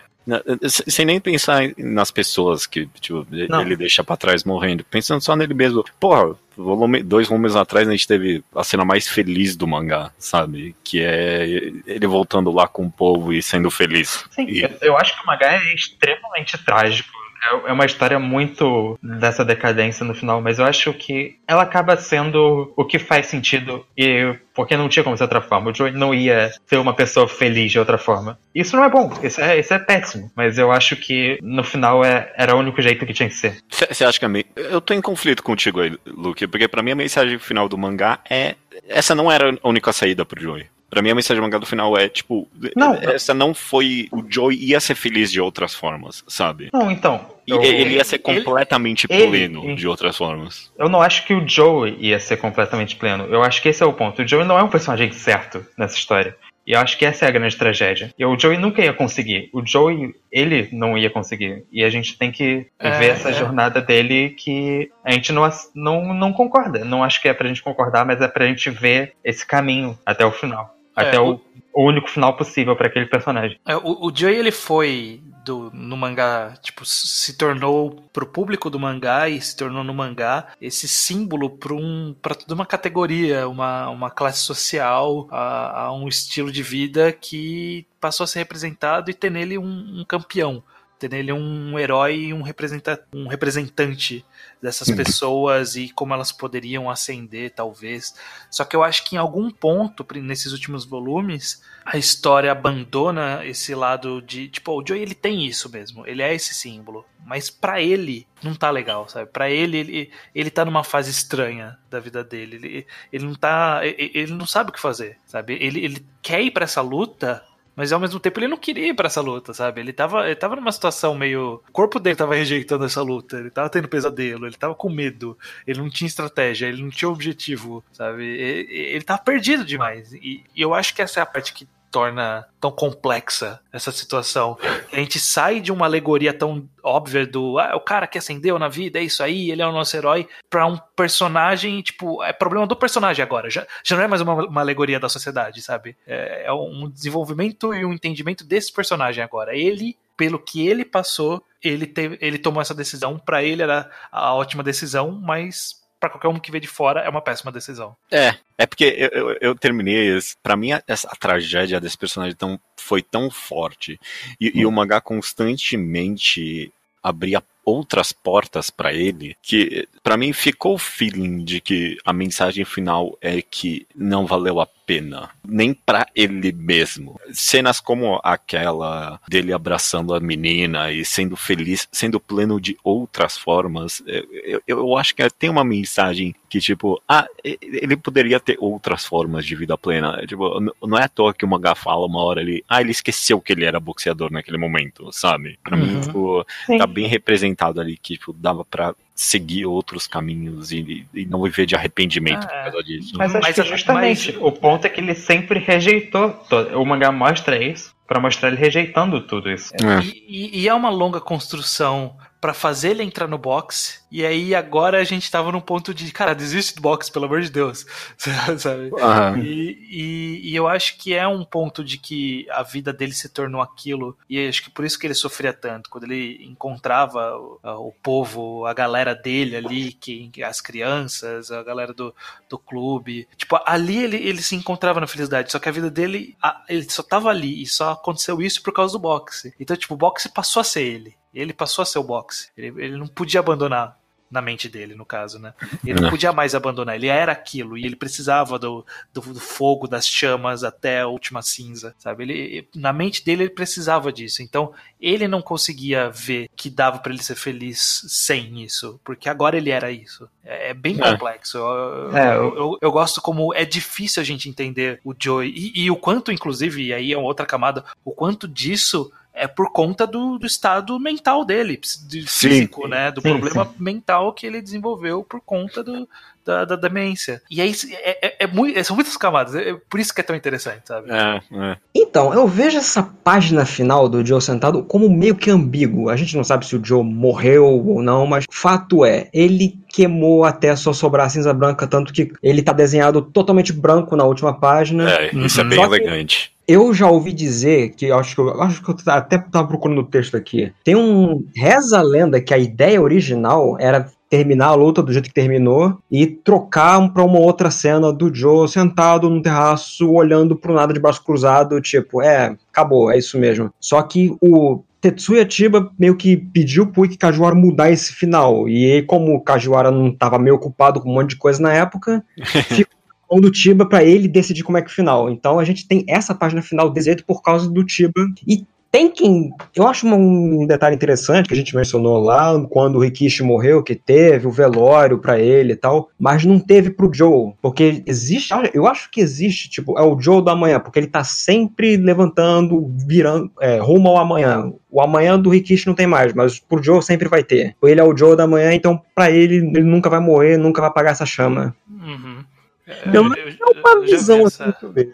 Sem 0.70 1.06
nem 1.06 1.20
pensar 1.20 1.62
nas 1.78 2.10
pessoas 2.10 2.66
que 2.66 2.88
tipo, 3.02 3.28
ele 3.30 3.76
deixa 3.76 4.02
para 4.02 4.16
trás 4.16 4.46
morrendo. 4.46 4.86
Pensando 4.86 5.22
só 5.22 5.36
nele 5.36 5.54
mesmo. 5.54 5.84
Porra, 6.00 6.38
volume, 6.56 7.04
dois 7.04 7.28
volumes 7.28 7.54
atrás 7.54 7.86
a 7.86 7.92
gente 7.92 8.08
teve 8.08 8.42
a 8.56 8.64
cena 8.64 8.86
mais 8.86 9.10
feliz 9.10 9.58
do 9.58 9.68
mangá, 9.68 10.10
sabe? 10.18 10.74
Que 10.82 11.02
é 11.02 11.46
ele 11.86 12.08
voltando 12.08 12.52
lá 12.52 12.70
com 12.70 12.86
o 12.86 12.92
povo 12.92 13.34
e 13.34 13.44
sendo 13.44 13.70
feliz. 13.70 14.24
Sim, 14.32 14.48
e... 14.48 14.68
eu 14.82 14.98
acho 14.98 15.18
que 15.18 15.22
o 15.22 15.28
mangá 15.28 15.52
é 15.52 15.74
extremamente 15.76 16.58
trágico 16.64 17.25
é 17.66 17.72
uma 17.72 17.86
história 17.86 18.20
muito 18.20 18.98
dessa 19.02 19.46
decadência 19.46 20.06
no 20.06 20.14
final, 20.16 20.42
mas 20.42 20.60
eu 20.60 20.66
acho 20.66 20.94
que 20.94 21.38
ela 21.48 21.64
acaba 21.64 21.98
sendo 21.98 22.74
o 22.76 22.86
que 22.86 23.00
faz 23.00 23.28
sentido 23.28 23.86
e 23.98 24.36
porque 24.54 24.78
não 24.78 24.88
tinha 24.88 25.04
como 25.04 25.18
ser 25.18 25.24
outra 25.24 25.42
forma. 25.42 25.72
O 25.72 25.74
Joey 25.74 25.92
não 25.92 26.14
ia 26.14 26.52
ser 26.66 26.78
uma 26.78 26.94
pessoa 26.94 27.28
feliz 27.28 27.72
de 27.72 27.80
outra 27.80 27.98
forma. 27.98 28.40
Isso 28.54 28.76
não 28.76 28.84
é 28.84 28.90
bom, 28.90 29.12
isso 29.22 29.42
é, 29.42 29.60
isso 29.60 29.74
é 29.74 29.80
péssimo, 29.80 30.32
mas 30.36 30.58
eu 30.58 30.72
acho 30.72 30.96
que 30.96 31.38
no 31.42 31.64
final 31.64 32.04
é, 32.04 32.32
era 32.36 32.56
o 32.56 32.60
único 32.60 32.82
jeito 32.82 33.06
que 33.06 33.14
tinha 33.14 33.30
que 33.30 33.36
ser. 33.36 33.58
Você 33.70 34.06
acha 34.06 34.20
que 34.20 34.26
a 34.26 34.30
me... 34.30 34.46
Eu 34.56 34.80
tô 34.80 34.94
em 34.94 35.02
conflito 35.02 35.44
contigo 35.44 35.82
aí, 35.82 35.98
Luke, 36.06 36.48
porque 36.48 36.68
para 36.68 36.82
mim 36.82 36.92
a 36.92 36.96
mensagem 36.96 37.38
final 37.38 37.68
do 37.68 37.78
mangá 37.78 38.20
é 38.30 38.56
essa 38.88 39.16
não 39.16 39.32
era 39.32 39.58
a 39.62 39.70
única 39.70 39.92
saída 39.92 40.26
pro 40.26 40.42
Joey. 40.42 40.68
Pra 40.90 41.02
mim, 41.02 41.10
a 41.10 41.16
mensagem 41.16 41.42
do 41.42 41.44
mangá 41.44 41.58
do 41.58 41.66
final 41.66 41.98
é, 41.98 42.08
tipo, 42.08 42.48
Não. 42.76 42.94
essa 42.94 43.34
não 43.34 43.54
foi. 43.54 44.08
O 44.12 44.24
Joey 44.28 44.56
ia 44.56 44.80
ser 44.80 44.96
feliz 44.96 45.32
de 45.32 45.42
outras 45.42 45.74
formas, 45.74 46.24
sabe? 46.28 46.70
Não, 46.72 46.90
então. 46.90 47.35
E 47.48 47.52
eu- 47.52 47.62
ele 47.62 47.96
ia 47.96 48.04
ser 48.04 48.20
completamente 48.20 49.06
ele- 49.10 49.28
pleno 49.28 49.64
ele- 49.64 49.76
de 49.76 49.88
outras 49.88 50.18
formas. 50.18 50.72
Eu 50.78 50.90
não 50.90 51.02
acho 51.02 51.26
que 51.26 51.34
o 51.34 51.48
Joey 51.48 51.96
ia 52.00 52.20
ser 52.20 52.38
completamente 52.38 52.96
pleno. 52.96 53.26
Eu 53.26 53.44
acho 53.44 53.62
que 53.62 53.70
esse 53.70 53.84
é 53.84 53.86
o 53.86 53.94
ponto. 53.94 54.22
O 54.22 54.28
Joey 54.28 54.46
não 54.46 54.58
é 54.58 54.64
um 54.64 54.70
personagem 54.70 55.12
certo 55.12 55.66
nessa 55.78 55.96
história. 55.96 56.36
E 56.68 56.72
eu 56.72 56.80
acho 56.80 56.98
que 56.98 57.06
essa 57.06 57.26
é 57.26 57.28
a 57.28 57.32
grande 57.32 57.56
tragédia. 57.56 58.12
E 58.18 58.26
o 58.26 58.40
Joey 58.40 58.58
nunca 58.58 58.82
ia 58.82 58.92
conseguir. 58.92 59.52
O 59.54 59.64
Joey, 59.64 60.16
ele 60.32 60.68
não 60.72 60.98
ia 60.98 61.12
conseguir. 61.12 61.64
E 61.72 61.84
a 61.84 61.90
gente 61.92 62.18
tem 62.18 62.32
que 62.32 62.66
É, 62.80 62.90
ver 62.98 63.10
essa 63.12 63.30
é. 63.30 63.34
jornada 63.34 63.80
dele 63.80 64.30
que 64.32 64.90
a 65.04 65.12
gente 65.12 65.32
não, 65.32 65.48
não, 65.76 66.12
não 66.16 66.34
concorda. 66.34 66.84
Não 66.84 67.04
acho 67.04 67.22
que 67.22 67.28
é 67.30 67.34
pra 67.36 67.48
gente 67.48 67.62
concordar, 67.62 68.04
mas 68.04 68.20
é 68.20 68.28
pra 68.28 68.48
gente 68.48 68.72
ver 68.72 69.14
esse 69.24 69.46
caminho 69.46 69.96
até 70.04 70.26
o 70.26 70.32
final. 70.32 70.75
É, 70.96 71.02
até 71.02 71.20
o- 71.20 71.34
o, 71.34 71.42
o 71.74 71.88
único 71.88 72.10
final 72.10 72.36
possível 72.36 72.76
pra 72.76 72.88
aquele 72.88 73.06
personagem. 73.08 73.60
É, 73.66 73.76
o, 73.76 74.06
o 74.08 74.12
Joey, 74.16 74.36
ele 74.38 74.52
foi 74.52 75.22
do, 75.44 75.70
no 75.74 75.96
mangá, 75.96 76.56
tipo, 76.62 76.84
se 76.86 77.38
tornou 77.38 78.04
pro 78.12 78.26
público 78.26 78.70
do 78.70 78.80
mangá 78.80 79.30
e 79.30 79.40
se 79.40 79.56
tornou 79.56 79.84
no 79.84 79.94
mangá 79.94 80.48
esse 80.60 80.88
símbolo 80.88 81.50
para 81.52 81.74
um, 81.74 82.16
pra 82.20 82.34
toda 82.34 82.56
uma 82.56 82.66
categoria, 82.66 83.48
uma, 83.48 83.90
uma 83.90 84.10
classe 84.10 84.40
social, 84.40 85.28
a, 85.32 85.82
a 85.84 85.94
um 85.94 86.08
estilo 86.08 86.52
de 86.52 86.64
vida 86.64 87.12
que 87.12 87.86
passou 88.02 88.24
a 88.24 88.28
ser 88.28 88.40
representado 88.40 89.12
e 89.12 89.14
ter 89.14 89.30
nele 89.30 89.58
um, 89.58 90.00
um 90.00 90.06
campeão. 90.08 90.64
Ter 90.98 91.10
nele 91.10 91.34
um 91.34 91.78
herói 91.78 92.16
e 92.16 92.34
um, 92.34 92.42
representa, 92.42 93.06
um 93.14 93.28
representante 93.28 94.26
dessas 94.62 94.90
pessoas 94.90 95.76
e 95.76 95.90
como 95.90 96.14
elas 96.14 96.32
poderiam 96.32 96.90
ascender, 96.90 97.52
talvez. 97.54 98.16
Só 98.50 98.64
que 98.64 98.76
eu 98.76 98.84
acho 98.84 99.04
que 99.04 99.16
em 99.16 99.20
algum 99.20 99.52
ponto, 99.52 100.06
nesses 100.22 100.52
últimos 100.54 100.86
volumes, 100.86 101.62
a 101.86 101.98
história 101.98 102.52
abandona 102.52 103.46
esse 103.46 103.76
lado 103.76 104.22
de, 104.22 104.48
tipo, 104.48 104.72
o 104.72 104.84
Joey 104.86 105.02
ele 105.02 105.14
tem 105.14 105.46
isso 105.46 105.70
mesmo, 105.70 106.06
ele 106.08 106.22
é 106.22 106.34
esse 106.34 106.54
símbolo, 106.54 107.06
mas 107.26 107.50
pra 107.50 107.82
ele 107.82 108.28
não 108.42 108.56
tá 108.56 108.72
legal, 108.72 109.08
sabe? 109.08 109.30
Pra 109.32 109.50
ele, 109.50 109.78
ele 109.78 110.12
ele 110.34 110.50
tá 110.50 110.64
numa 110.66 110.84
fase 110.84 111.12
estranha 111.12 111.78
da 111.90 112.00
vida 112.00 112.24
dele, 112.24 112.56
ele, 112.56 112.88
ele 113.12 113.26
não 113.26 113.36
tá, 113.36 113.82
ele, 113.84 114.12
ele 114.14 114.34
não 114.34 114.48
sabe 114.48 114.70
o 114.70 114.74
que 114.74 114.80
fazer, 114.80 115.18
sabe? 115.26 115.58
Ele, 115.62 115.84
ele 115.84 116.06
quer 116.22 116.42
ir 116.42 116.52
pra 116.52 116.64
essa 116.64 116.82
luta, 116.82 117.44
mas 117.76 117.92
ao 117.92 118.00
mesmo 118.00 118.20
tempo 118.20 118.40
ele 118.40 118.48
não 118.48 118.58
queria 118.58 118.88
ir 118.88 118.94
pra 118.94 119.08
essa 119.08 119.22
luta, 119.22 119.54
sabe? 119.54 119.82
Ele 119.82 119.92
tava, 119.92 120.26
ele 120.26 120.36
tava 120.36 120.56
numa 120.56 120.72
situação 120.72 121.16
meio. 121.16 121.62
O 121.68 121.72
corpo 121.72 122.00
dele 122.00 122.16
tava 122.16 122.36
rejeitando 122.36 122.86
essa 122.86 123.02
luta, 123.02 123.38
ele 123.38 123.50
tava 123.50 123.70
tendo 123.70 123.88
pesadelo, 123.88 124.48
ele 124.48 124.56
tava 124.56 124.76
com 124.76 124.90
medo, 124.90 125.38
ele 125.68 125.80
não 125.80 125.90
tinha 125.90 126.08
estratégia, 126.08 126.68
ele 126.68 126.82
não 126.82 126.90
tinha 126.90 127.10
objetivo, 127.10 127.84
sabe? 127.92 128.24
Ele, 128.26 128.74
ele 128.74 129.04
tava 129.04 129.22
perdido 129.22 129.66
demais. 129.66 130.14
E, 130.14 130.44
e 130.56 130.62
eu 130.62 130.74
acho 130.74 130.94
que 130.96 131.02
essa 131.02 131.20
é 131.20 131.24
a 131.24 131.26
parte 131.26 131.54
que 131.54 131.68
torna 131.96 132.46
tão 132.60 132.74
complexa 132.74 133.62
essa 133.72 133.90
situação. 133.90 134.58
A 134.92 134.98
gente 134.98 135.18
sai 135.18 135.62
de 135.62 135.72
uma 135.72 135.86
alegoria 135.86 136.34
tão 136.34 136.68
óbvia 136.84 137.26
do 137.26 137.58
ah, 137.58 137.74
o 137.74 137.80
cara 137.80 138.06
que 138.06 138.18
ascendeu 138.18 138.60
na 138.60 138.68
vida, 138.68 139.00
é 139.00 139.04
isso 139.04 139.24
aí, 139.24 139.50
ele 139.50 139.62
é 139.62 139.66
o 139.66 139.72
nosso 139.72 139.96
herói, 139.96 140.28
pra 140.50 140.68
um 140.68 140.78
personagem, 140.94 141.82
tipo, 141.82 142.22
é 142.22 142.34
problema 142.34 142.68
do 142.68 142.76
personagem 142.76 143.24
agora. 143.24 143.50
Já, 143.50 143.66
já 143.82 143.96
não 143.96 144.04
é 144.04 144.08
mais 144.10 144.22
uma, 144.22 144.34
uma 144.34 144.60
alegoria 144.60 145.00
da 145.00 145.08
sociedade, 145.08 145.62
sabe? 145.62 145.96
É, 146.06 146.48
é 146.48 146.52
um 146.52 146.90
desenvolvimento 146.90 147.74
e 147.74 147.86
um 147.86 147.94
entendimento 147.94 148.44
desse 148.44 148.74
personagem 148.74 149.24
agora. 149.24 149.56
Ele, 149.56 149.98
pelo 150.18 150.38
que 150.38 150.68
ele 150.68 150.84
passou, 150.84 151.42
ele, 151.64 151.88
teve, 151.88 152.18
ele 152.20 152.38
tomou 152.38 152.62
essa 152.62 152.76
decisão. 152.76 153.18
Pra 153.18 153.42
ele 153.42 153.64
era 153.64 153.90
a 154.12 154.34
ótima 154.34 154.62
decisão, 154.62 155.12
mas 155.12 155.85
pra 156.10 156.20
qualquer 156.20 156.28
um 156.28 156.40
que 156.40 156.52
vê 156.52 156.60
de 156.60 156.68
fora 156.68 157.02
é 157.02 157.10
uma 157.10 157.22
péssima 157.22 157.52
decisão. 157.52 157.96
É, 158.12 158.36
é 158.58 158.66
porque 158.66 158.86
eu, 158.98 159.10
eu, 159.10 159.38
eu 159.42 159.56
terminei. 159.56 160.18
Pra 160.42 160.56
mim, 160.56 160.70
essa 160.88 161.08
a 161.12 161.16
tragédia 161.16 161.80
desse 161.80 161.98
personagem 161.98 162.36
tão, 162.36 162.60
foi 162.78 163.02
tão 163.02 163.30
forte. 163.30 164.00
E, 164.40 164.60
e 164.60 164.66
o 164.66 164.72
mangá 164.72 165.02
constantemente 165.02 166.72
abria 167.04 167.44
outras 167.64 168.12
portas 168.12 168.70
pra 168.70 168.94
ele 168.94 169.36
que 169.42 169.88
pra 170.04 170.18
mim 170.18 170.32
ficou 170.32 170.76
o 170.76 170.80
feeling 170.80 171.44
de 171.44 171.60
que 171.60 171.98
a 172.06 172.14
mensagem 172.14 172.64
final 172.64 173.18
é 173.20 173.42
que 173.42 173.88
não 173.96 174.26
valeu 174.26 174.60
a 174.60 174.68
pena 174.86 175.30
nem 175.48 175.74
pra 175.74 176.06
ele 176.16 176.52
mesmo 176.52 177.20
cenas 177.34 177.80
como 177.80 178.20
aquela 178.24 179.20
dele 179.28 179.52
abraçando 179.54 180.14
a 180.14 180.20
menina 180.20 180.92
e 180.92 181.04
sendo 181.04 181.36
feliz 181.36 181.88
sendo 181.92 182.20
pleno 182.20 182.60
de 182.60 182.78
outras 182.84 183.38
formas 183.38 184.04
eu, 184.06 184.62
eu, 184.68 184.80
eu 184.80 184.98
acho 184.98 185.16
que 185.16 185.28
tem 185.32 185.50
uma 185.50 185.64
mensagem 185.64 186.36
que 186.50 186.60
tipo 186.60 187.02
ah 187.08 187.28
ele 187.44 187.98
poderia 187.98 188.40
ter 188.40 188.58
outras 188.60 189.06
formas 189.06 189.46
de 189.46 189.56
vida 189.56 189.78
plena 189.78 190.24
tipo 190.28 190.60
n- 190.60 190.72
não 190.84 190.98
é 190.98 191.04
à 191.04 191.10
toa 191.10 191.34
que 191.34 191.44
o 191.46 191.48
mangá 191.48 191.74
fala 191.76 192.06
uma 192.06 192.24
hora 192.24 192.42
ali 192.42 192.64
ah 192.70 192.82
ele 192.82 192.92
esqueceu 192.92 193.42
que 193.42 193.54
ele 193.54 193.66
era 193.66 193.80
boxeador 193.80 194.32
naquele 194.32 194.58
momento 194.58 195.10
sabe 195.12 195.58
pra 195.64 195.76
mim 195.78 195.86
Uhum. 195.86 196.02
tipo, 196.02 196.46
Sim. 196.66 196.78
tá 196.78 196.88
bem 196.88 197.08
representado 197.08 197.80
ali 197.80 197.96
que 197.98 198.18
tipo, 198.18 198.34
dava 198.34 198.66
pra 198.66 198.96
seguir 199.16 199.66
outros 199.66 200.06
caminhos 200.08 200.72
e, 200.74 201.08
e 201.14 201.26
não 201.26 201.42
viver 201.42 201.66
de 201.66 201.74
arrependimento 201.76 202.44
Ah, 202.44 202.48
por 202.66 202.72
causa 202.74 202.84
disso. 202.84 203.14
Mas 203.18 203.34
acho 203.34 203.42
Mas- 203.48 203.56
que 203.56 203.64
justamente 203.64 204.34
mas- 204.34 204.42
o 204.44 204.52
ponto 204.52 204.86
é 204.86 204.90
que 204.90 205.00
ele 205.00 205.16
sempre 205.16 205.58
rejeitou. 205.60 206.32
to- 206.50 206.78
O 206.78 206.86
mangá 206.86 207.12
mostra 207.14 207.58
isso 207.64 207.96
pra 208.06 208.20
mostrar 208.20 208.50
ele 208.50 208.58
rejeitando 208.58 209.22
tudo 209.22 209.50
isso. 209.50 209.74
É. 209.76 210.04
E, 210.04 210.26
e- 210.28 210.60
e 210.64 210.68
é 210.68 210.74
uma 210.74 210.90
longa 210.90 211.22
construção 211.22 212.16
pra 212.46 212.54
fazer 212.54 212.92
ele 212.92 213.02
entrar 213.02 213.28
no 213.28 213.40
boxe. 213.40 214.02
E 214.12 214.24
aí 214.24 214.54
agora 214.54 215.00
a 215.00 215.04
gente 215.04 215.32
tava 215.32 215.52
num 215.52 215.60
ponto 215.60 215.96
de, 215.96 216.12
cara, 216.12 216.36
desiste 216.36 216.76
do 216.76 216.82
boxe, 216.82 217.12
pelo 217.12 217.26
amor 217.26 217.42
de 217.42 217.50
Deus. 217.50 217.88
Sabe? 218.60 218.92
Aham. 219.02 219.40
E, 219.40 219.80
e- 219.90 220.42
e 220.52 220.56
eu 220.56 220.68
acho 220.68 220.96
que 221.00 221.14
é 221.16 221.28
um 221.28 221.44
ponto 221.44 221.84
de 221.84 221.98
que 221.98 222.46
a 222.52 222.62
vida 222.62 222.94
dele 222.94 223.14
se 223.14 223.30
tornou 223.30 223.62
aquilo. 223.62 224.16
E 224.30 224.48
acho 224.48 224.62
que 224.64 224.70
por 224.70 224.86
isso 224.86 225.00
que 225.00 225.08
ele 225.08 225.16
sofria 225.16 225.52
tanto. 225.54 225.90
Quando 225.90 226.04
ele 226.04 226.46
encontrava 226.46 227.36
o, 227.36 227.60
o 227.88 227.92
povo, 227.92 228.66
a 228.68 228.74
galera 228.76 229.16
dele 229.16 229.56
ali, 229.56 229.92
que, 229.94 230.32
as 230.44 230.62
crianças, 230.62 231.50
a 231.52 231.64
galera 231.64 231.94
do, 231.96 232.14
do 232.48 232.60
clube. 232.60 233.28
Tipo, 233.36 233.60
ali 233.66 234.04
ele, 234.04 234.18
ele 234.18 234.42
se 234.44 234.56
encontrava 234.56 235.00
na 235.00 235.08
felicidade. 235.08 235.52
Só 235.52 235.58
que 235.58 235.68
a 235.68 235.72
vida 235.72 235.90
dele, 235.90 236.38
a- 236.40 236.64
ele 236.70 236.88
só 236.90 237.02
tava 237.02 237.30
ali. 237.30 237.64
E 237.64 237.66
só 237.66 237.94
aconteceu 237.94 238.40
isso 238.40 238.62
por 238.62 238.72
causa 238.72 238.94
do 238.94 239.00
boxe. 239.00 239.52
Então, 239.60 239.76
tipo, 239.76 239.96
o 239.96 239.98
boxe 239.98 240.30
passou 240.30 240.62
a 240.62 240.64
ser 240.64 240.84
ele. 240.84 241.16
Ele 241.36 241.54
passou 241.54 241.84
a 241.84 241.86
ser 241.86 242.00
o 242.00 242.04
boxe. 242.04 242.50
Ele, 242.58 242.68
ele 242.84 242.98
não 242.98 243.08
podia 243.08 243.40
abandonar. 243.40 244.00
Na 244.28 244.42
mente 244.42 244.68
dele, 244.68 244.96
no 244.96 245.06
caso, 245.06 245.38
né? 245.38 245.54
Ele 245.84 245.94
não 245.94 246.04
Não. 246.06 246.10
podia 246.10 246.34
mais 246.34 246.56
abandonar. 246.56 246.96
Ele 246.96 247.08
era 247.08 247.32
aquilo. 247.32 247.78
E 247.78 247.86
ele 247.86 247.96
precisava 247.96 248.58
do, 248.58 248.84
do, 249.14 249.22
do 249.22 249.40
fogo, 249.40 249.88
das 249.88 250.06
chamas 250.08 250.64
até 250.64 251.02
a 251.02 251.08
última 251.08 251.44
cinza, 251.44 251.96
sabe? 252.00 252.24
Ele, 252.24 252.68
na 252.76 252.92
mente 252.92 253.24
dele 253.24 253.44
ele 253.44 253.50
precisava 253.52 254.12
disso. 254.12 254.42
Então 254.42 254.74
ele 255.00 255.28
não 255.28 255.44
conseguia 255.44 256.10
ver 256.10 256.50
que 256.56 256.72
dava 256.72 256.98
pra 256.98 257.14
ele 257.14 257.22
ser 257.22 257.36
feliz 257.36 258.04
sem 258.08 258.64
isso, 258.64 259.00
porque 259.06 259.30
agora 259.30 259.58
ele 259.58 259.70
era 259.70 259.92
isso. 259.92 260.28
É, 260.44 260.72
é 260.72 260.74
bem 260.74 261.00
É. 261.00 261.12
complexo. 261.12 261.60
Eu, 261.60 262.18
É, 262.18 262.36
eu, 262.36 262.56
eu- 262.58 262.78
eu 262.82 262.92
gosto 262.92 263.22
como 263.22 263.54
é 263.54 263.64
difícil 263.64 264.22
a 264.22 264.26
gente 264.26 264.50
entender 264.50 265.00
o 265.06 265.14
Joey 265.18 265.54
e, 265.56 265.84
e 265.84 265.92
o 265.92 265.96
quanto, 265.96 266.32
inclusive, 266.32 266.84
e 266.88 266.94
aí 266.94 267.14
é 267.14 267.18
uma 267.18 267.28
outra 267.28 267.46
camada, 267.46 267.86
o 268.04 268.12
quanto 268.12 268.48
disso 268.48 269.12
é 269.36 269.48
por 269.48 269.72
conta 269.72 270.08
do, 270.08 270.38
do 270.38 270.46
estado 270.46 271.00
mental 271.00 271.44
dele, 271.46 271.80
de 272.08 272.28
Sim. 272.28 272.50
físico, 272.50 272.88
né? 272.88 273.12
Do 273.12 273.22
Sim, 273.22 273.30
problema 273.30 273.68
mental 273.78 274.34
que 274.34 274.46
ele 274.48 274.62
desenvolveu 274.62 275.24
por 275.24 275.42
conta 275.42 275.84
do, 275.84 276.08
da, 276.46 276.64
da 276.66 276.76
demência. 276.76 277.42
E 277.50 277.60
aí 277.62 277.74
é, 277.92 278.28
é, 278.28 278.36
é 278.46 278.48
muito, 278.48 278.82
são 278.84 278.96
muitas 278.96 279.18
camadas, 279.18 279.56
é 279.56 279.70
é 279.70 279.74
por 279.90 280.00
isso 280.00 280.14
que 280.14 280.22
é 280.22 280.24
tão 280.24 280.36
interessante, 280.36 280.84
sabe? 280.86 281.10
É, 281.12 281.42
é. 281.52 281.78
Então, 281.94 282.34
eu 282.34 282.48
vejo 282.48 282.78
essa 282.78 283.04
página 283.04 283.66
final 283.66 284.08
do 284.08 284.26
Joe 284.26 284.42
sentado 284.42 284.84
como 284.84 285.10
meio 285.10 285.36
que 285.36 285.50
ambíguo. 285.50 286.10
A 286.10 286.16
gente 286.16 286.36
não 286.38 286.44
sabe 286.44 286.66
se 286.66 286.76
o 286.76 286.84
Joe 286.84 287.04
morreu 287.04 287.66
ou 287.66 288.02
não, 288.02 288.26
mas 288.26 288.46
fato 288.50 289.04
é, 289.04 289.30
ele 289.34 289.78
queimou 289.90 290.44
até 290.46 290.76
só 290.76 290.94
sobrar 290.94 291.30
cinza 291.30 291.54
branca, 291.54 291.88
tanto 291.88 292.14
que 292.14 292.32
ele 292.44 292.62
tá 292.62 292.74
desenhado 292.74 293.22
totalmente 293.22 293.74
branco 293.74 294.16
na 294.16 294.24
última 294.24 294.58
página. 294.60 295.10
É, 295.10 295.36
isso 295.36 295.60
é 295.60 295.64
Uhum. 295.64 295.70
bem 295.70 295.80
Só 295.80 295.88
que- 295.90 295.96
elegante. 295.96 296.55
Eu 296.68 296.94
já 296.94 297.10
ouvi 297.10 297.32
dizer, 297.32 297.92
que 297.92 298.12
acho 298.12 298.36
que 298.36 298.42
eu 298.42 298.62
acho 298.62 298.84
que 298.84 298.90
eu 298.90 298.96
até 299.08 299.38
tava 299.38 299.68
procurando 299.68 300.00
o 300.00 300.06
texto 300.06 300.36
aqui. 300.36 300.72
Tem 300.84 300.96
um. 300.96 301.46
Reza 301.56 302.00
a 302.00 302.02
lenda 302.02 302.42
que 302.42 302.54
a 302.54 302.58
ideia 302.58 303.02
original 303.02 303.78
era 303.80 304.10
terminar 304.30 304.68
a 304.68 304.76
luta 304.76 305.04
do 305.04 305.14
jeito 305.14 305.30
que 305.30 305.34
terminou 305.34 305.98
e 306.12 306.26
trocar 306.26 307.08
pra 307.14 307.24
uma 307.24 307.40
outra 307.40 307.70
cena 307.70 308.12
do 308.12 308.34
Joe 308.34 308.68
sentado 308.68 309.30
num 309.30 309.42
terraço, 309.42 310.12
olhando 310.12 310.56
pro 310.56 310.74
nada 310.74 310.94
de 310.94 311.00
braço 311.00 311.24
cruzado, 311.24 311.80
tipo, 311.80 312.22
é, 312.22 312.56
acabou, 312.72 313.12
é 313.12 313.18
isso 313.18 313.38
mesmo. 313.38 313.72
Só 313.80 314.02
que 314.02 314.36
o 314.42 314.82
Tetsuya 315.00 315.48
Chiba 315.48 315.92
meio 316.00 316.16
que 316.16 316.36
pediu 316.36 316.88
pro 316.88 317.06
Ike 317.06 317.18
Kajiwara 317.18 317.54
mudar 317.56 317.92
esse 317.92 318.12
final. 318.12 318.68
E 318.68 319.04
como 319.04 319.36
o 319.36 319.42
Kajiwara 319.42 319.92
não 319.92 320.12
tava 320.12 320.40
meio 320.40 320.56
ocupado 320.56 321.00
com 321.00 321.10
um 321.10 321.14
monte 321.14 321.32
de 321.32 321.38
coisa 321.38 321.62
na 321.62 321.72
época, 321.72 322.24
ficou 322.44 322.94
do 323.40 323.52
Tiba 323.52 323.86
para 323.86 324.04
ele 324.04 324.28
decidir 324.28 324.64
como 324.64 324.78
é 324.78 324.82
que 324.82 324.88
é 324.90 324.92
o 324.92 324.96
final. 324.96 325.30
Então 325.30 325.60
a 325.60 325.64
gente 325.64 325.88
tem 325.88 326.04
essa 326.08 326.34
página 326.34 326.62
final 326.62 326.90
desenhada 326.90 327.24
por 327.26 327.42
causa 327.42 327.70
do 327.70 327.84
Tiba. 327.84 328.26
E 328.48 328.66
tem 328.96 329.12
quem. 329.12 329.50
Eu 329.76 329.86
acho 329.86 330.08
um 330.08 330.66
detalhe 330.66 330.96
interessante 330.96 331.50
que 331.50 331.54
a 331.54 331.58
gente 331.58 331.76
mencionou 331.76 332.18
lá, 332.18 332.58
quando 332.70 332.96
o 332.96 333.00
Rikishi 333.00 333.44
morreu, 333.44 333.84
que 333.84 333.94
teve 333.94 334.48
o 334.48 334.52
velório 334.52 335.18
para 335.18 335.38
ele 335.38 335.74
e 335.74 335.76
tal, 335.76 336.08
mas 336.18 336.46
não 336.46 336.58
teve 336.58 336.90
pro 336.90 337.14
Joe. 337.14 337.52
Porque 337.62 338.02
existe. 338.06 338.54
Eu 338.74 338.88
acho 338.88 339.12
que 339.12 339.20
existe, 339.20 339.70
tipo, 339.70 340.00
é 340.00 340.02
o 340.02 340.18
Joe 340.18 340.42
do 340.42 340.50
amanhã, 340.50 340.80
porque 340.80 340.98
ele 340.98 341.08
tá 341.08 341.26
sempre 341.26 341.98
levantando, 341.98 342.90
virando, 343.06 343.52
é, 343.60 343.80
rumo 343.80 344.08
ao 344.08 344.18
amanhã. 344.18 344.72
O 344.90 345.02
amanhã 345.02 345.38
do 345.38 345.50
Rikishi 345.50 345.88
não 345.88 345.94
tem 345.94 346.08
mais, 346.08 346.34
mas 346.34 346.58
pro 346.58 346.82
Joe 346.82 347.04
sempre 347.04 347.28
vai 347.28 347.44
ter. 347.44 347.76
Ele 347.84 348.00
é 348.00 348.04
o 348.04 348.16
Joe 348.16 348.38
da 348.38 348.48
manhã, 348.48 348.74
então 348.74 349.02
para 349.14 349.30
ele, 349.30 349.56
ele 349.58 349.84
nunca 349.84 350.10
vai 350.10 350.22
morrer, 350.22 350.56
nunca 350.56 350.80
vai 350.80 350.90
apagar 350.90 351.12
essa 351.12 351.26
chama. 351.26 351.76
Uhum. 351.90 352.46
É 352.88 353.20
uma, 353.20 353.36
é 353.36 353.80
uma 353.80 354.02
visão 354.02 354.46
assim 354.46 354.72
que 354.74 354.86
eu 354.86 354.92
vejo. 354.92 355.12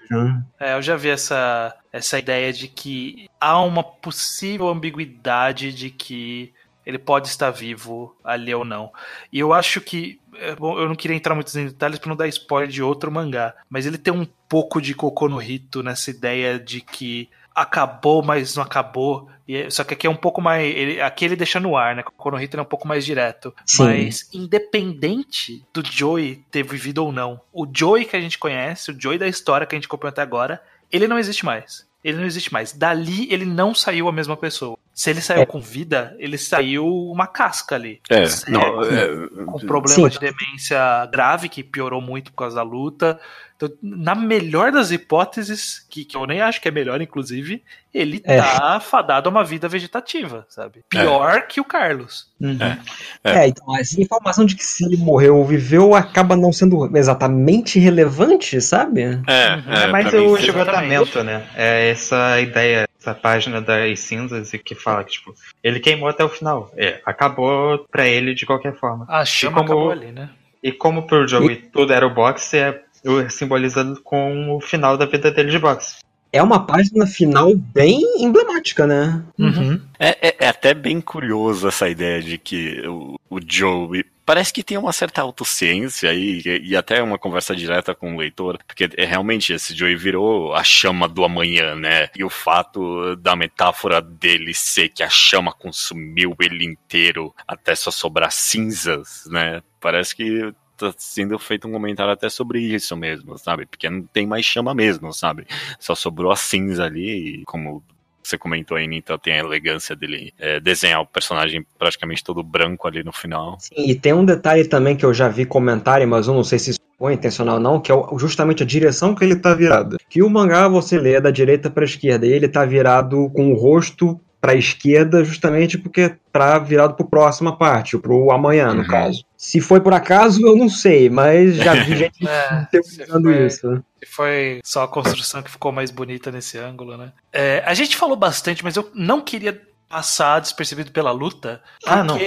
É, 0.59 0.73
eu 0.75 0.81
já 0.81 0.95
vi 0.95 1.09
essa, 1.09 1.75
essa 1.91 2.19
ideia 2.19 2.51
de 2.51 2.67
que 2.67 3.29
há 3.39 3.61
uma 3.61 3.83
possível 3.83 4.67
ambiguidade 4.67 5.73
de 5.73 5.89
que 5.89 6.53
ele 6.85 6.97
pode 6.97 7.27
estar 7.27 7.49
vivo 7.51 8.15
ali 8.23 8.53
ou 8.53 8.65
não. 8.65 8.91
E 9.31 9.39
eu 9.39 9.53
acho 9.53 9.79
que. 9.81 10.19
É 10.35 10.55
bom, 10.55 10.77
eu 10.79 10.87
não 10.87 10.95
queria 10.95 11.15
entrar 11.15 11.35
muito 11.35 11.57
em 11.57 11.65
detalhes 11.65 11.99
para 11.99 12.09
não 12.09 12.15
dar 12.15 12.27
spoiler 12.27 12.69
de 12.69 12.81
outro 12.81 13.11
mangá, 13.11 13.53
mas 13.69 13.85
ele 13.85 13.97
tem 13.97 14.13
um 14.13 14.25
pouco 14.47 14.81
de 14.81 14.95
cocô 14.95 15.27
no 15.27 15.37
rito 15.37 15.83
nessa 15.83 16.09
ideia 16.09 16.57
de 16.57 16.81
que 16.81 17.29
acabou, 17.53 18.23
mas 18.23 18.55
não 18.55 18.63
acabou. 18.63 19.29
E, 19.47 19.69
só 19.69 19.83
que 19.83 19.93
aqui 19.93 20.07
é 20.07 20.09
um 20.09 20.15
pouco 20.15 20.41
mais. 20.41 20.63
Ele, 20.75 21.01
aqui 21.01 21.25
ele 21.25 21.35
deixa 21.35 21.59
no 21.59 21.75
ar, 21.75 21.95
né? 21.95 22.03
O 22.05 22.11
Konohito 22.11 22.57
é 22.57 22.61
um 22.61 22.65
pouco 22.65 22.87
mais 22.87 23.05
direto. 23.05 23.53
Sim. 23.65 23.83
Mas, 23.83 24.29
independente 24.33 25.65
do 25.73 25.83
Joey 25.85 26.43
ter 26.51 26.63
vivido 26.63 27.03
ou 27.03 27.11
não, 27.11 27.41
o 27.51 27.67
Joey 27.71 28.05
que 28.05 28.15
a 28.15 28.21
gente 28.21 28.37
conhece, 28.37 28.91
o 28.91 28.99
Joey 28.99 29.17
da 29.17 29.27
história 29.27 29.67
que 29.67 29.75
a 29.75 29.77
gente 29.77 29.87
acompanhou 29.87 30.11
até 30.11 30.21
agora, 30.21 30.61
ele 30.91 31.07
não 31.07 31.19
existe 31.19 31.45
mais. 31.45 31.89
Ele 32.03 32.17
não 32.17 32.25
existe 32.25 32.51
mais. 32.51 32.73
Dali 32.73 33.31
ele 33.31 33.45
não 33.45 33.75
saiu 33.75 34.07
a 34.09 34.11
mesma 34.11 34.35
pessoa. 34.35 34.77
Se 34.93 35.09
ele 35.09 35.21
saiu 35.21 35.43
é. 35.43 35.45
com 35.45 35.61
vida, 35.61 36.15
ele 36.19 36.37
saiu 36.37 36.85
uma 36.85 37.27
casca 37.27 37.75
ali. 37.75 38.01
É, 38.09 38.23
não, 38.49 38.83
é, 38.83 39.45
com 39.45 39.59
problema 39.59 40.09
sim. 40.09 40.19
de 40.19 40.19
demência 40.19 41.05
grave, 41.07 41.47
que 41.47 41.63
piorou 41.63 42.01
muito 42.01 42.31
por 42.31 42.37
causa 42.37 42.55
da 42.57 42.63
luta. 42.63 43.19
Então, 43.61 43.77
na 43.81 44.15
melhor 44.15 44.71
das 44.71 44.89
hipóteses, 44.89 45.85
que, 45.87 46.03
que 46.03 46.17
eu 46.17 46.25
nem 46.25 46.41
acho 46.41 46.59
que 46.59 46.67
é 46.67 46.71
melhor, 46.71 46.99
inclusive, 46.99 47.61
ele 47.93 48.19
é. 48.23 48.41
tá 48.41 48.79
fadado 48.79 49.29
a 49.29 49.31
uma 49.31 49.43
vida 49.43 49.67
vegetativa, 49.67 50.45
sabe? 50.49 50.83
Pior 50.89 51.37
é. 51.37 51.41
que 51.41 51.61
o 51.61 51.63
Carlos. 51.63 52.27
Uhum. 52.39 52.57
É. 52.59 52.79
é. 53.23 53.37
é. 53.43 53.47
então 53.47 53.77
essa 53.77 54.01
informação 54.01 54.45
de 54.45 54.55
que 54.55 54.63
se 54.63 54.83
ele 54.85 54.97
morreu 54.97 55.37
ou 55.37 55.45
viveu 55.45 55.93
acaba 55.93 56.35
não 56.35 56.51
sendo 56.51 56.89
exatamente 56.97 57.77
relevante, 57.79 58.59
sabe? 58.61 59.01
É, 59.01 59.07
uhum. 59.11 59.73
é 59.73 59.87
mas 59.87 60.11
o 60.13 60.37
esgotamento, 60.37 61.23
né? 61.23 61.45
É 61.55 61.89
essa 61.89 62.39
ideia, 62.41 62.87
essa 62.99 63.13
página 63.13 63.61
das 63.61 63.99
cinzas 63.99 64.53
e 64.53 64.57
que 64.57 64.73
fala 64.73 65.03
que, 65.03 65.11
tipo, 65.11 65.35
ele 65.63 65.79
queimou 65.79 66.09
até 66.09 66.23
o 66.23 66.29
final. 66.29 66.71
É, 66.75 66.99
acabou 67.05 67.85
pra 67.91 68.07
ele 68.07 68.33
de 68.33 68.45
qualquer 68.45 68.73
forma. 68.73 69.05
A 69.07 69.23
chama 69.23 69.57
como, 69.57 69.65
acabou 69.65 69.91
ali, 69.91 70.11
né? 70.11 70.29
E 70.63 70.71
como 70.71 71.07
pro 71.07 71.27
Joey 71.27 71.53
e... 71.53 71.55
tudo 71.57 71.91
era 71.91 72.05
o 72.05 72.13
boxe, 72.13 72.57
é 72.57 72.81
simbolizando 73.29 74.01
com 74.01 74.55
o 74.55 74.61
final 74.61 74.97
da 74.97 75.05
vida 75.05 75.31
dele 75.31 75.51
de 75.51 75.59
boxe. 75.59 75.95
É 76.33 76.41
uma 76.41 76.65
página 76.65 77.05
final 77.05 77.53
bem 77.55 78.01
emblemática, 78.23 78.87
né? 78.87 79.21
Uhum. 79.37 79.81
É, 79.99 80.29
é, 80.29 80.35
é, 80.39 80.47
até 80.47 80.73
bem 80.73 81.01
curioso 81.01 81.67
essa 81.67 81.89
ideia 81.89 82.21
de 82.21 82.37
que 82.37 82.81
o, 82.87 83.19
o 83.29 83.39
Joey 83.45 84.05
parece 84.25 84.53
que 84.53 84.63
tem 84.63 84.77
uma 84.77 84.93
certa 84.93 85.21
autociência 85.21 86.09
aí, 86.09 86.41
e, 86.45 86.69
e, 86.69 86.77
até 86.77 87.03
uma 87.03 87.17
conversa 87.17 87.53
direta 87.53 87.93
com 87.93 88.15
o 88.15 88.17
leitor, 88.17 88.57
porque 88.65 88.89
é, 88.95 89.03
realmente 89.03 89.51
esse 89.51 89.75
Joey 89.75 89.97
virou 89.97 90.53
a 90.53 90.63
chama 90.63 91.05
do 91.05 91.25
amanhã, 91.25 91.75
né? 91.75 92.07
E 92.15 92.23
o 92.23 92.29
fato 92.29 93.13
da 93.17 93.35
metáfora 93.35 94.01
dele 94.01 94.53
ser 94.53 94.87
que 94.87 95.03
a 95.03 95.09
chama 95.09 95.51
consumiu 95.51 96.33
ele 96.39 96.63
inteiro 96.63 97.35
até 97.45 97.75
só 97.75 97.91
sobrar 97.91 98.31
cinzas, 98.31 99.23
né? 99.29 99.61
Parece 99.81 100.15
que 100.15 100.53
tá 100.81 100.93
sendo 100.97 101.37
feito 101.37 101.67
um 101.67 101.71
comentário 101.71 102.11
até 102.11 102.29
sobre 102.29 102.59
isso 102.59 102.95
mesmo, 102.95 103.37
sabe? 103.37 103.65
Porque 103.65 103.89
não 103.89 104.03
tem 104.03 104.25
mais 104.25 104.45
chama 104.45 104.73
mesmo, 104.73 105.13
sabe? 105.13 105.45
Só 105.79 105.95
sobrou 105.95 106.31
a 106.31 106.35
cinza 106.35 106.85
ali, 106.85 107.41
e 107.41 107.43
como 107.45 107.83
você 108.23 108.37
comentou 108.37 108.77
aí, 108.77 108.85
então 108.85 109.17
tem 109.17 109.33
a 109.33 109.39
elegância 109.39 109.95
dele 109.95 110.33
é, 110.37 110.59
desenhar 110.59 111.01
o 111.01 111.05
personagem 111.05 111.65
praticamente 111.77 112.23
todo 112.23 112.43
branco 112.43 112.87
ali 112.87 113.03
no 113.03 113.11
final. 113.11 113.57
Sim, 113.59 113.89
e 113.89 113.95
tem 113.95 114.13
um 114.13 114.25
detalhe 114.25 114.65
também 114.65 114.95
que 114.95 115.05
eu 115.05 115.13
já 115.13 115.27
vi 115.27 115.45
comentário, 115.45 116.07
mas 116.07 116.27
eu 116.27 116.33
não 116.33 116.43
sei 116.43 116.59
se 116.59 116.71
isso 116.71 116.79
foi 116.97 117.13
intencional 117.13 117.55
ou 117.55 117.61
não, 117.61 117.79
que 117.79 117.91
é 117.91 117.95
justamente 118.17 118.61
a 118.61 118.65
direção 118.65 119.15
que 119.15 119.23
ele 119.23 119.35
tá 119.35 119.55
virado. 119.55 119.97
Que 120.07 120.21
o 120.21 120.29
mangá 120.29 120.67
você 120.67 120.99
lê 120.99 121.19
da 121.19 121.31
direita 121.31 121.69
para 121.69 121.83
esquerda 121.83 122.27
e 122.27 122.31
ele 122.31 122.47
tá 122.47 122.63
virado 122.63 123.29
com 123.31 123.51
o 123.51 123.55
rosto 123.55 124.19
para 124.41 124.53
a 124.53 124.55
esquerda 124.55 125.23
justamente 125.23 125.77
porque 125.77 126.15
para 126.31 126.57
virado 126.57 126.95
para 126.95 127.05
a 127.05 127.09
próxima 127.09 127.55
parte, 127.55 127.97
para 127.97 128.11
o 128.11 128.31
amanhã, 128.31 128.73
no 128.73 128.81
uhum. 128.81 128.87
caso. 128.87 129.23
Se 129.37 129.61
foi 129.61 129.79
por 129.79 129.93
acaso, 129.93 130.45
eu 130.45 130.55
não 130.55 130.67
sei, 130.67 131.09
mas 131.09 131.55
já 131.55 131.75
vi 131.75 131.95
gente 131.95 132.27
é, 132.27 133.45
isso. 133.45 133.69
Né? 133.69 133.83
Foi 134.07 134.59
só 134.63 134.83
a 134.83 134.87
construção 134.87 135.43
que 135.43 135.51
ficou 135.51 135.71
mais 135.71 135.91
bonita 135.91 136.31
nesse 136.31 136.57
ângulo, 136.57 136.97
né? 136.97 137.11
É, 137.31 137.61
a 137.65 137.73
gente 137.75 137.95
falou 137.95 138.15
bastante, 138.15 138.63
mas 138.63 138.75
eu 138.75 138.89
não 138.95 139.21
queria 139.21 139.61
passar 139.87 140.39
despercebido 140.39 140.91
pela 140.91 141.11
luta. 141.11 141.61
Ah, 141.85 142.01
não. 142.03 142.17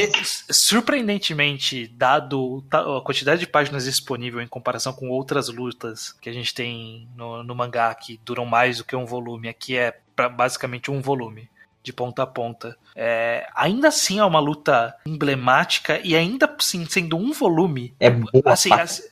surpreendentemente, 0.51 1.89
dado 1.89 2.62
a 2.71 3.01
quantidade 3.01 3.41
de 3.41 3.47
páginas 3.47 3.87
disponível 3.87 4.41
em 4.41 4.47
comparação 4.47 4.93
com 4.93 5.09
outras 5.09 5.49
lutas 5.49 6.12
que 6.21 6.29
a 6.29 6.33
gente 6.33 6.55
tem 6.55 7.09
no, 7.17 7.43
no 7.43 7.55
mangá 7.55 7.93
que 7.95 8.21
duram 8.23 8.45
mais 8.45 8.79
do 8.79 8.85
que 8.85 8.95
um 8.95 9.07
volume, 9.07 9.49
aqui 9.49 9.77
é 9.77 9.99
basicamente 10.37 10.91
um 10.91 11.01
volume 11.01 11.49
de 11.85 11.93
ponta 11.93 12.22
a 12.22 12.26
ponta. 12.26 12.76
É, 12.97 13.47
ainda 13.55 13.89
assim 13.89 14.18
é 14.18 14.24
uma 14.24 14.41
luta 14.41 14.97
emblemática 15.07 16.01
e 16.03 16.16
ainda 16.16 16.53
assim 16.59 16.87
sendo 16.87 17.16
um 17.16 17.32
volume. 17.32 17.95
É 18.01 18.11
boa. 18.11 18.43
Assim, 18.47 18.72
assim, 18.72 19.03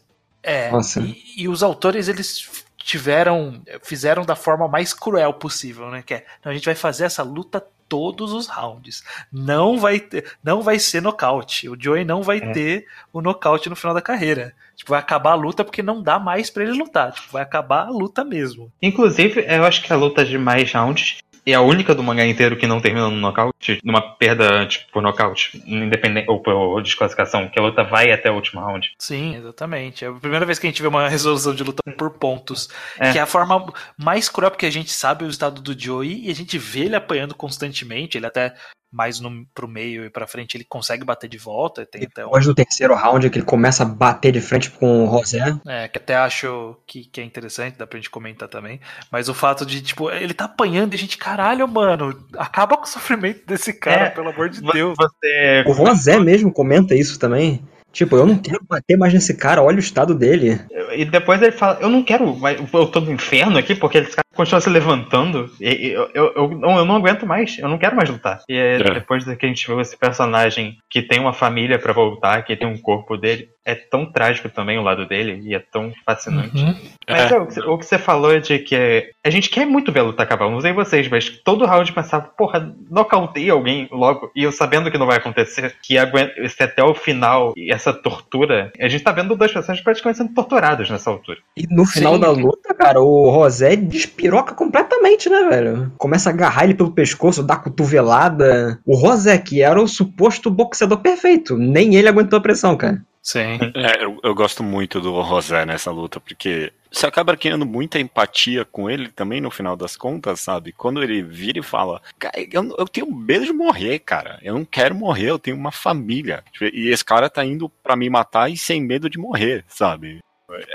é, 0.42 0.70
e, 1.00 1.42
e, 1.42 1.48
os 1.48 1.62
autores 1.62 2.08
eles 2.08 2.64
tiveram, 2.78 3.62
fizeram 3.82 4.24
da 4.24 4.34
forma 4.34 4.66
mais 4.66 4.94
cruel 4.94 5.34
possível, 5.34 5.90
né? 5.90 6.02
Que 6.02 6.14
é, 6.14 6.26
a 6.42 6.52
gente 6.52 6.64
vai 6.64 6.74
fazer 6.74 7.04
essa 7.04 7.22
luta 7.22 7.64
todos 7.88 8.32
os 8.32 8.46
rounds. 8.46 9.04
Não 9.30 9.78
vai 9.78 10.00
ter, 10.00 10.24
não 10.42 10.62
vai 10.62 10.78
ser 10.78 11.02
nocaute. 11.02 11.68
O 11.68 11.76
Joey 11.78 12.06
não 12.06 12.22
vai 12.22 12.38
é. 12.38 12.52
ter 12.52 12.86
o 13.12 13.20
nocaute 13.20 13.68
no 13.68 13.76
final 13.76 13.92
da 13.92 14.00
carreira. 14.00 14.54
Tipo, 14.74 14.92
vai 14.92 15.00
acabar 15.00 15.32
a 15.32 15.34
luta 15.34 15.62
porque 15.62 15.82
não 15.82 16.02
dá 16.02 16.18
mais 16.18 16.48
para 16.48 16.62
ele 16.62 16.72
lutar. 16.72 17.12
Tipo, 17.12 17.32
vai 17.32 17.42
acabar 17.42 17.86
a 17.86 17.90
luta 17.90 18.24
mesmo. 18.24 18.72
Inclusive, 18.80 19.44
eu 19.46 19.64
acho 19.66 19.82
que 19.82 19.92
a 19.92 19.96
luta 19.96 20.24
de 20.24 20.38
mais 20.38 20.72
rounds 20.72 21.18
é 21.45 21.55
a 21.55 21.61
única 21.61 21.95
do 21.95 22.03
mangá 22.03 22.24
inteiro 22.24 22.57
que 22.57 22.66
não 22.66 22.80
termina 22.80 23.09
no 23.09 23.16
nocaute, 23.16 23.80
numa 23.82 24.01
perda 24.01 24.66
tipo, 24.66 24.93
por 24.93 25.03
nocaute, 25.03 25.62
independente 25.66 26.30
ou 26.30 26.40
por 26.40 26.80
desclassificação, 26.82 27.49
que 27.49 27.59
a 27.59 27.62
luta 27.62 27.82
vai 27.82 28.12
até 28.12 28.30
o 28.30 28.34
último 28.34 28.61
round. 28.61 28.95
Sim, 28.99 29.36
exatamente. 29.36 30.05
É 30.05 30.09
a 30.09 30.12
primeira 30.12 30.47
vez 30.47 30.59
que 30.59 30.66
a 30.66 30.70
gente 30.70 30.82
vê 30.82 30.88
uma 30.88 31.09
resolução 31.09 31.55
de 31.55 31.64
luta 31.64 31.82
por 31.97 32.11
pontos, 32.11 32.68
é. 32.99 33.12
que 33.12 33.18
é 33.18 33.22
a 33.22 33.26
forma 33.26 33.72
mais 33.97 34.28
cruel 34.28 34.51
porque 34.51 34.66
a 34.66 34.70
gente 34.70 34.90
sabe 34.90 35.24
o 35.24 35.28
estado 35.28 35.61
do 35.61 35.78
Joey 35.78 36.26
e 36.26 36.30
a 36.30 36.34
gente 36.34 36.57
vê 36.59 36.80
ele 36.80 36.97
apanhando 36.97 37.34
constantemente, 37.34 38.16
ele 38.16 38.26
até 38.26 38.55
mais 38.93 39.18
no, 39.18 39.47
pro 39.55 39.66
meio 39.66 40.05
e 40.05 40.11
pra 40.11 40.26
frente 40.26 40.57
ele 40.57 40.64
consegue 40.64 41.05
bater 41.05 41.28
de 41.28 41.38
volta. 41.38 41.86
Tem 41.86 42.07
Depois 42.14 42.45
do 42.45 42.55
terceiro 42.55 42.95
round 42.95 43.30
que 43.30 43.38
ele 43.38 43.47
começa 43.47 43.82
a 43.82 43.86
bater 43.86 44.32
de 44.32 44.40
frente 44.40 44.70
com 44.70 45.05
o 45.05 45.07
Rosé. 45.07 45.57
É, 45.66 45.88
que 45.88 45.99
até 45.99 46.14
acho 46.14 46.76
que, 46.86 47.05
que 47.07 47.20
é 47.20 47.24
interessante, 47.24 47.78
dá 47.78 47.86
pra 47.86 47.99
gente 47.99 48.11
comentar 48.11 48.49
também. 48.49 48.80
Mas 49.11 49.28
o 49.28 49.34
fato 49.34 49.64
de, 49.64 49.80
tipo, 49.80 50.11
ele 50.11 50.34
tá 50.34 50.45
apanhando 50.45 50.93
e 50.93 50.97
a 50.97 50.99
gente, 50.99 51.16
caralho, 51.16 51.66
mano, 51.66 52.22
acaba 52.36 52.76
com 52.76 52.84
o 52.84 52.88
sofrimento 52.88 53.47
desse 53.47 53.72
cara, 53.72 54.07
é, 54.07 54.11
pelo 54.11 54.28
amor 54.28 54.51
de 54.51 54.61
Deus. 54.61 54.95
Você... 54.97 55.64
O 55.66 55.72
Rosé 55.72 56.18
mesmo 56.20 56.53
comenta 56.53 56.95
isso 56.95 57.18
também. 57.18 57.62
Tipo, 57.93 58.16
eu 58.16 58.24
não 58.24 58.38
quero 58.38 58.64
bater 58.66 58.97
mais 58.97 59.12
nesse 59.12 59.34
cara, 59.34 59.62
olha 59.62 59.76
o 59.76 59.80
estado 59.80 60.14
dele. 60.14 60.59
E 60.97 61.05
depois 61.05 61.43
ele 61.43 61.53
fala, 61.53 61.78
eu 61.80 61.90
não 61.90 62.03
quero, 62.03 62.38
eu 62.72 62.86
tô 62.86 63.01
no 63.01 63.12
inferno 63.12 63.59
aqui 63.59 63.74
porque 63.74 63.99
esse 63.99 64.16
cara 64.32 64.42
continua 64.42 64.60
se 64.60 64.70
levantando. 64.70 65.50
E, 65.60 65.90
eu, 65.90 66.10
eu, 66.14 66.32
eu, 66.34 66.48
não, 66.50 66.78
eu 66.78 66.84
não 66.84 66.96
aguento 66.96 67.26
mais, 67.26 67.58
eu 67.58 67.68
não 67.68 67.78
quero 67.78 67.96
mais 67.96 68.08
lutar. 68.08 68.40
E 68.48 68.56
é. 68.56 68.78
depois 68.78 69.24
que 69.24 69.46
a 69.46 69.48
gente 69.48 69.66
viu 69.66 69.80
esse 69.80 69.96
personagem 69.96 70.78
que 70.90 71.02
tem 71.02 71.20
uma 71.20 71.32
família 71.32 71.78
para 71.78 71.92
voltar, 71.92 72.42
que 72.42 72.56
tem 72.56 72.66
um 72.66 72.78
corpo 72.78 73.16
dele, 73.16 73.48
é 73.64 73.74
tão 73.74 74.10
trágico 74.10 74.48
também 74.48 74.78
o 74.78 74.82
lado 74.82 75.06
dele 75.06 75.40
e 75.44 75.54
é 75.54 75.58
tão 75.58 75.92
fascinante. 76.04 76.62
Uhum. 76.62 76.76
Mas 77.08 77.30
é. 77.30 77.34
é. 77.34 77.38
o 77.38 77.78
que 77.78 77.86
você 77.86 77.98
falou 77.98 78.38
de 78.40 78.58
que 78.58 79.10
a 79.24 79.30
gente 79.30 79.48
quer 79.48 79.66
muito 79.66 79.92
ver 79.92 80.00
a 80.00 80.04
luta 80.04 80.22
acabar, 80.22 80.50
não 80.50 80.60
sei 80.60 80.72
vocês, 80.72 81.08
mas 81.08 81.28
todo 81.28 81.64
round 81.64 81.92
pensava, 81.92 82.24
porra, 82.36 82.74
nocautei 82.90 83.48
alguém 83.50 83.88
logo, 83.92 84.30
e 84.34 84.42
eu 84.42 84.50
sabendo 84.50 84.90
que 84.90 84.98
não 84.98 85.06
vai 85.06 85.18
acontecer, 85.18 85.76
que 85.82 85.96
aguenta 85.96 86.32
até 86.60 86.82
o 86.82 86.94
final, 86.94 87.52
e 87.56 87.72
essa 87.72 87.92
tortura, 87.92 88.72
a 88.80 88.88
gente 88.88 89.04
tá 89.04 89.12
vendo 89.12 89.36
dois 89.36 89.52
personagens 89.52 89.84
praticamente 89.84 90.18
sendo 90.18 90.34
torturados 90.34 90.90
nessa 90.90 91.10
altura. 91.10 91.38
E 91.56 91.66
no 91.70 91.84
final 91.84 92.14
Sim. 92.14 92.20
da 92.20 92.30
luta, 92.30 92.74
cara, 92.74 93.00
o 93.00 93.30
Rosé 93.30 93.76
despediu 93.76 94.21
despiroca 94.22 94.54
completamente, 94.54 95.28
né, 95.28 95.48
velho? 95.48 95.92
Começa 95.98 96.30
a 96.30 96.32
agarrar 96.32 96.64
ele 96.64 96.74
pelo 96.74 96.92
pescoço, 96.92 97.42
dá 97.42 97.56
cotovelada. 97.56 98.80
O 98.86 98.94
Rosek 98.94 99.60
era 99.60 99.80
o 99.80 99.88
suposto 99.88 100.50
boxeador 100.50 100.98
perfeito. 100.98 101.58
Nem 101.58 101.96
ele 101.96 102.08
aguentou 102.08 102.38
a 102.38 102.42
pressão, 102.42 102.76
cara. 102.76 103.02
Sim. 103.20 103.58
É, 103.74 104.04
eu, 104.04 104.18
eu 104.22 104.34
gosto 104.34 104.62
muito 104.62 105.00
do 105.00 105.20
Rosé 105.20 105.64
nessa 105.64 105.90
luta, 105.90 106.20
porque 106.20 106.72
você 106.90 107.06
acaba 107.06 107.36
criando 107.36 107.66
muita 107.66 107.98
empatia 107.98 108.64
com 108.64 108.88
ele 108.88 109.08
também 109.08 109.40
no 109.40 109.50
final 109.50 109.76
das 109.76 109.96
contas, 109.96 110.40
sabe? 110.40 110.72
Quando 110.72 111.02
ele 111.02 111.22
vira 111.22 111.58
e 111.58 111.62
fala, 111.62 112.00
cara, 112.18 112.34
eu, 112.38 112.74
eu 112.78 112.86
tenho 112.86 113.12
medo 113.12 113.44
de 113.44 113.52
morrer, 113.52 113.98
cara. 114.00 114.38
Eu 114.42 114.54
não 114.54 114.64
quero 114.64 114.94
morrer, 114.94 115.30
eu 115.30 115.38
tenho 115.38 115.56
uma 115.56 115.72
família. 115.72 116.44
E 116.60 116.90
esse 116.90 117.04
cara 117.04 117.30
tá 117.30 117.44
indo 117.44 117.68
pra 117.82 117.96
me 117.96 118.08
matar 118.08 118.50
e 118.50 118.56
sem 118.56 118.80
medo 118.80 119.10
de 119.10 119.18
morrer, 119.18 119.64
sabe? 119.66 120.20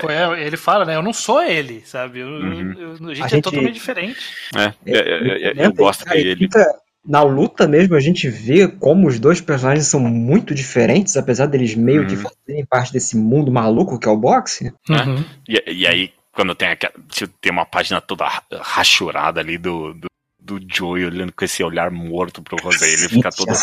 É, 0.08 0.46
ele 0.46 0.56
fala, 0.56 0.84
né? 0.84 0.96
Eu 0.96 1.02
não 1.02 1.12
sou 1.12 1.42
ele, 1.42 1.82
sabe? 1.84 2.20
Eu- 2.20 2.28
Uhum. 2.28 2.72
eu- 2.72 2.80
eu- 2.80 3.10
a, 3.10 3.14
gente 3.14 3.22
A 3.22 3.26
é 3.26 3.28
gente- 3.28 3.42
totalmente 3.44 3.74
diferente. 3.74 4.18
É, 4.56 4.62
é, 4.64 4.72
é, 4.86 4.92
é, 4.92 5.48
eu 5.50 5.54
Comenta, 5.54 5.76
gosto 5.76 6.04
cara, 6.04 6.16
que 6.16 6.26
ele. 6.26 6.36
fica- 6.36 6.74
Na 7.06 7.22
luta 7.22 7.66
mesmo, 7.66 7.94
a 7.94 8.00
gente 8.00 8.28
vê 8.28 8.68
como 8.68 9.08
os 9.08 9.18
dois 9.18 9.40
personagens 9.40 9.86
são 9.86 9.98
muito 10.00 10.54
diferentes, 10.54 11.16
apesar 11.16 11.46
deles 11.46 11.74
meio 11.74 12.06
que 12.06 12.14
Uhum. 12.16 12.22
fazerem 12.22 12.66
parte 12.66 12.92
desse 12.92 13.16
mundo 13.16 13.50
maluco 13.50 13.98
que 13.98 14.06
é 14.06 14.10
o 14.10 14.16
boxe. 14.16 14.72
Uhum. 14.90 15.24
E, 15.48 15.62
e 15.72 15.86
aí, 15.86 16.12
quando 16.32 16.54
tem, 16.54 16.68
aquela, 16.68 16.92
tem 17.40 17.50
uma 17.50 17.64
página 17.64 17.98
toda 18.00 18.26
ra- 18.26 18.42
rachurada 18.60 19.40
ali 19.40 19.56
do, 19.56 19.94
do, 19.94 20.06
do 20.38 20.60
Joey 20.70 21.06
olhando 21.06 21.32
com 21.32 21.44
esse 21.46 21.62
olhar 21.64 21.90
morto 21.90 22.42
pro 22.42 22.58
Rosé, 22.62 22.86
ele 22.92 23.08
fica 23.08 23.30
todo 23.30 23.54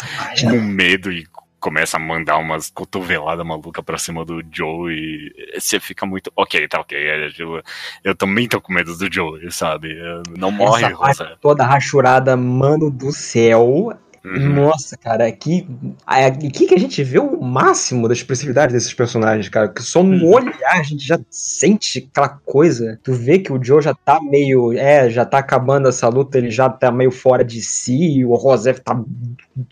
com 0.41 0.61
medo 0.61 1.11
e 1.11 1.27
começa 1.65 1.97
a 1.97 1.99
mandar 1.99 2.37
umas 2.37 2.69
cotoveladas 2.69 3.43
malucas 3.43 3.83
pra 3.83 3.97
cima 3.97 4.23
do 4.23 4.39
Joe 4.51 4.93
e 4.93 5.59
você 5.59 5.79
fica 5.79 6.05
muito. 6.05 6.31
Ok, 6.35 6.67
tá 6.67 6.79
ok. 6.79 6.95
é, 6.95 7.27
Eu, 7.39 7.59
eu 8.03 8.13
também 8.15 8.47
tô 8.47 8.61
com 8.61 8.71
medo 8.71 8.95
do 8.95 9.11
Joe, 9.11 9.51
sabe? 9.51 9.91
Eu- 9.97 10.21
Não 10.37 10.51
morre, 10.51 10.85
Essa 10.85 10.93
Rosa. 10.95 11.37
toda 11.41 11.65
rachurada, 11.65 12.37
mano 12.37 12.91
do 12.91 13.11
céu. 13.11 13.91
Uhum. 14.25 14.53
Nossa, 14.55 14.97
cara, 14.97 15.27
aqui, 15.27 15.67
aqui 16.05 16.65
que 16.67 16.73
a 16.73 16.79
gente 16.79 17.03
vê 17.03 17.19
o 17.19 17.39
máximo 17.41 18.07
da 18.07 18.13
expressividade 18.13 18.73
desses 18.73 18.93
personagens, 18.93 19.47
cara. 19.49 19.67
Que 19.69 19.83
só 19.83 20.01
no 20.01 20.15
Uhum. 20.25 20.33
olhar 20.35 20.71
a 20.73 20.83
gente 20.83 21.05
já 21.05 21.19
sente 21.29 22.07
aquela 22.11 22.29
coisa. 22.29 22.99
Tu 23.03 23.13
vê 23.13 23.39
que 23.39 23.53
o 23.53 23.63
Joe 23.63 23.81
já 23.81 23.93
tá 23.93 24.19
meio. 24.21 24.73
É, 24.73 25.09
já 25.09 25.25
tá 25.25 25.37
acabando 25.37 25.87
essa 25.87 26.07
luta, 26.07 26.37
ele 26.37 26.49
já 26.49 26.69
tá 26.69 26.91
meio 26.91 27.11
fora 27.11 27.43
de 27.43 27.61
si. 27.61 28.19
E 28.19 28.25
o 28.25 28.33
Rosé 28.35 28.73
tá 28.73 28.99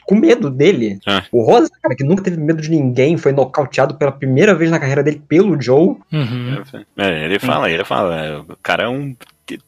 com 0.06 0.16
medo 0.16 0.50
dele. 0.50 1.00
É. 1.08 1.24
O 1.32 1.44
Rosé, 1.44 1.70
cara, 1.82 1.96
que 1.96 2.04
nunca 2.04 2.22
teve 2.24 2.38
medo 2.38 2.62
de 2.62 2.70
ninguém, 2.70 3.18
foi 3.18 3.32
nocauteado 3.32 3.96
pela 3.96 4.12
primeira 4.12 4.54
vez 4.54 4.70
na 4.70 4.80
carreira 4.80 5.02
dele 5.04 5.22
pelo 5.28 5.60
Joe. 5.62 5.96
Uhum. 6.12 6.62
É, 6.98 7.26
ele 7.26 7.40
fala, 7.40 7.70
ele 7.70 7.84
fala, 7.84 8.16
é, 8.20 8.38
o 8.38 8.46
cara 8.62 8.84
é 8.84 8.90
um. 8.90 9.16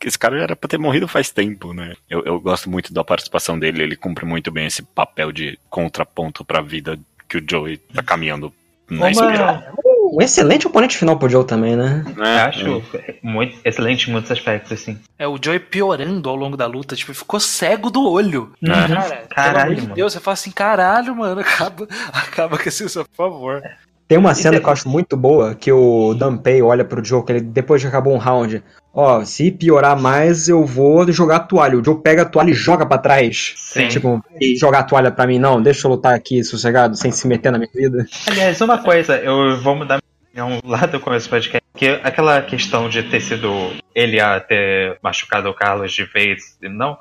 Esse 0.04 0.18
cara 0.18 0.38
já 0.38 0.44
era 0.44 0.56
pra 0.56 0.70
ter 0.70 0.78
morrido 0.78 1.08
faz 1.08 1.30
tempo, 1.30 1.74
né? 1.74 1.94
Eu, 2.10 2.24
eu 2.26 2.40
gosto 2.40 2.70
muito 2.70 2.94
da 2.94 3.04
participação 3.04 3.58
dele, 3.60 3.84
ele 3.84 3.96
cumpre 3.96 4.26
muito 4.26 4.52
bem 4.52 4.66
esse 4.68 4.82
papel 4.82 5.32
de 5.32 5.60
contraponto 5.70 6.46
pra 6.46 6.62
vida 6.62 6.98
que 7.28 7.38
o 7.38 7.44
Joey 7.50 7.78
tá 7.78 8.02
caminhando 8.04 8.54
na 8.90 9.12
espiral. 9.12 9.64
Uma, 9.84 9.96
Um 10.14 10.22
excelente 10.22 10.68
oponente 10.68 10.98
final 10.98 11.18
pro 11.18 11.28
Joe 11.28 11.46
também, 11.46 11.76
né? 11.76 12.06
É, 12.24 12.42
acho 12.42 12.84
muito 13.22 13.58
excelente 13.66 14.08
em 14.10 14.14
muitos 14.14 14.32
aspectos, 14.32 14.72
assim. 14.72 14.98
É 15.18 15.28
o 15.28 15.38
Joey 15.44 15.60
piorando 15.60 16.30
ao 16.30 16.36
longo 16.36 16.56
da 16.56 16.68
luta, 16.68 16.96
tipo, 16.96 17.14
ficou 17.14 17.40
cego 17.40 17.90
do 17.90 18.08
olho. 18.08 18.54
É. 18.64 18.68
Cara, 18.68 19.28
Caralho, 19.28 19.28
pelo 19.28 19.60
amor 19.60 19.76
de 19.76 19.82
mano. 19.82 19.96
Deus, 19.96 20.14
você 20.14 20.20
fala 20.20 20.34
assim, 20.34 20.52
caralho, 20.52 21.16
mano, 21.16 21.42
acaba, 21.42 21.88
acaba 22.14 22.58
com 22.58 22.70
esse, 22.70 22.84
por 22.86 23.08
favor. 23.18 23.62
Tem 24.08 24.18
uma 24.18 24.36
cena 24.36 24.60
que 24.60 24.66
eu 24.66 24.72
acho 24.72 24.88
muito 24.88 25.18
boa, 25.18 25.56
que 25.56 25.72
o 25.72 26.14
Dunpei 26.14 26.62
olha 26.62 26.86
pro 26.86 27.04
Joe, 27.04 27.24
que 27.24 27.32
ele, 27.32 27.42
depois 27.42 27.82
que 27.82 27.88
acabou 27.88 28.14
um 28.14 28.20
round, 28.20 28.64
ó, 28.94 29.26
se 29.26 29.52
piorar 29.52 30.00
mais, 30.00 30.48
eu 30.48 30.64
vou 30.64 31.12
jogar 31.12 31.38
a 31.38 31.40
toalha. 31.40 31.78
O 31.80 31.84
Joe 31.84 32.00
pega 32.02 32.22
a 32.22 32.26
toalha 32.26 32.52
e 32.52 32.54
joga 32.54 32.86
pra 32.86 33.00
trás. 33.00 33.54
Sim. 33.58 33.88
Tipo, 33.88 34.24
"E 34.40 34.56
jogar 34.56 34.80
a 34.80 34.84
toalha 34.84 35.12
pra 35.12 35.26
mim, 35.26 35.40
não, 35.40 35.60
deixa 35.62 35.88
eu 35.88 35.92
lutar 35.92 36.14
aqui 36.14 36.44
sossegado, 36.44 36.96
sem 36.96 37.12
se 37.12 37.28
meter 37.28 37.52
na 37.52 37.58
minha 37.58 37.70
vida. 37.74 38.06
Aliás, 38.28 38.62
uma 38.62 38.78
coisa, 38.78 39.18
eu 39.18 39.60
vou 39.62 39.76
mudar 39.76 39.98
minha 40.34 40.46
opinião 40.46 40.62
lá 40.70 40.86
do 40.86 41.00
começo 41.00 41.28
do 41.28 41.32
podcast, 41.32 41.64
que 41.76 41.88
aquela 42.04 42.42
questão 42.44 42.88
de 42.88 43.02
ter 43.02 43.22
sido 43.22 43.72
ele 43.96 44.20
a 44.20 44.40
ter 44.40 45.00
machucado 45.02 45.50
o 45.50 45.54
Carlos 45.54 45.92
de 45.92 46.04
vez 46.04 46.56
e 46.62 46.70
não, 46.70 46.96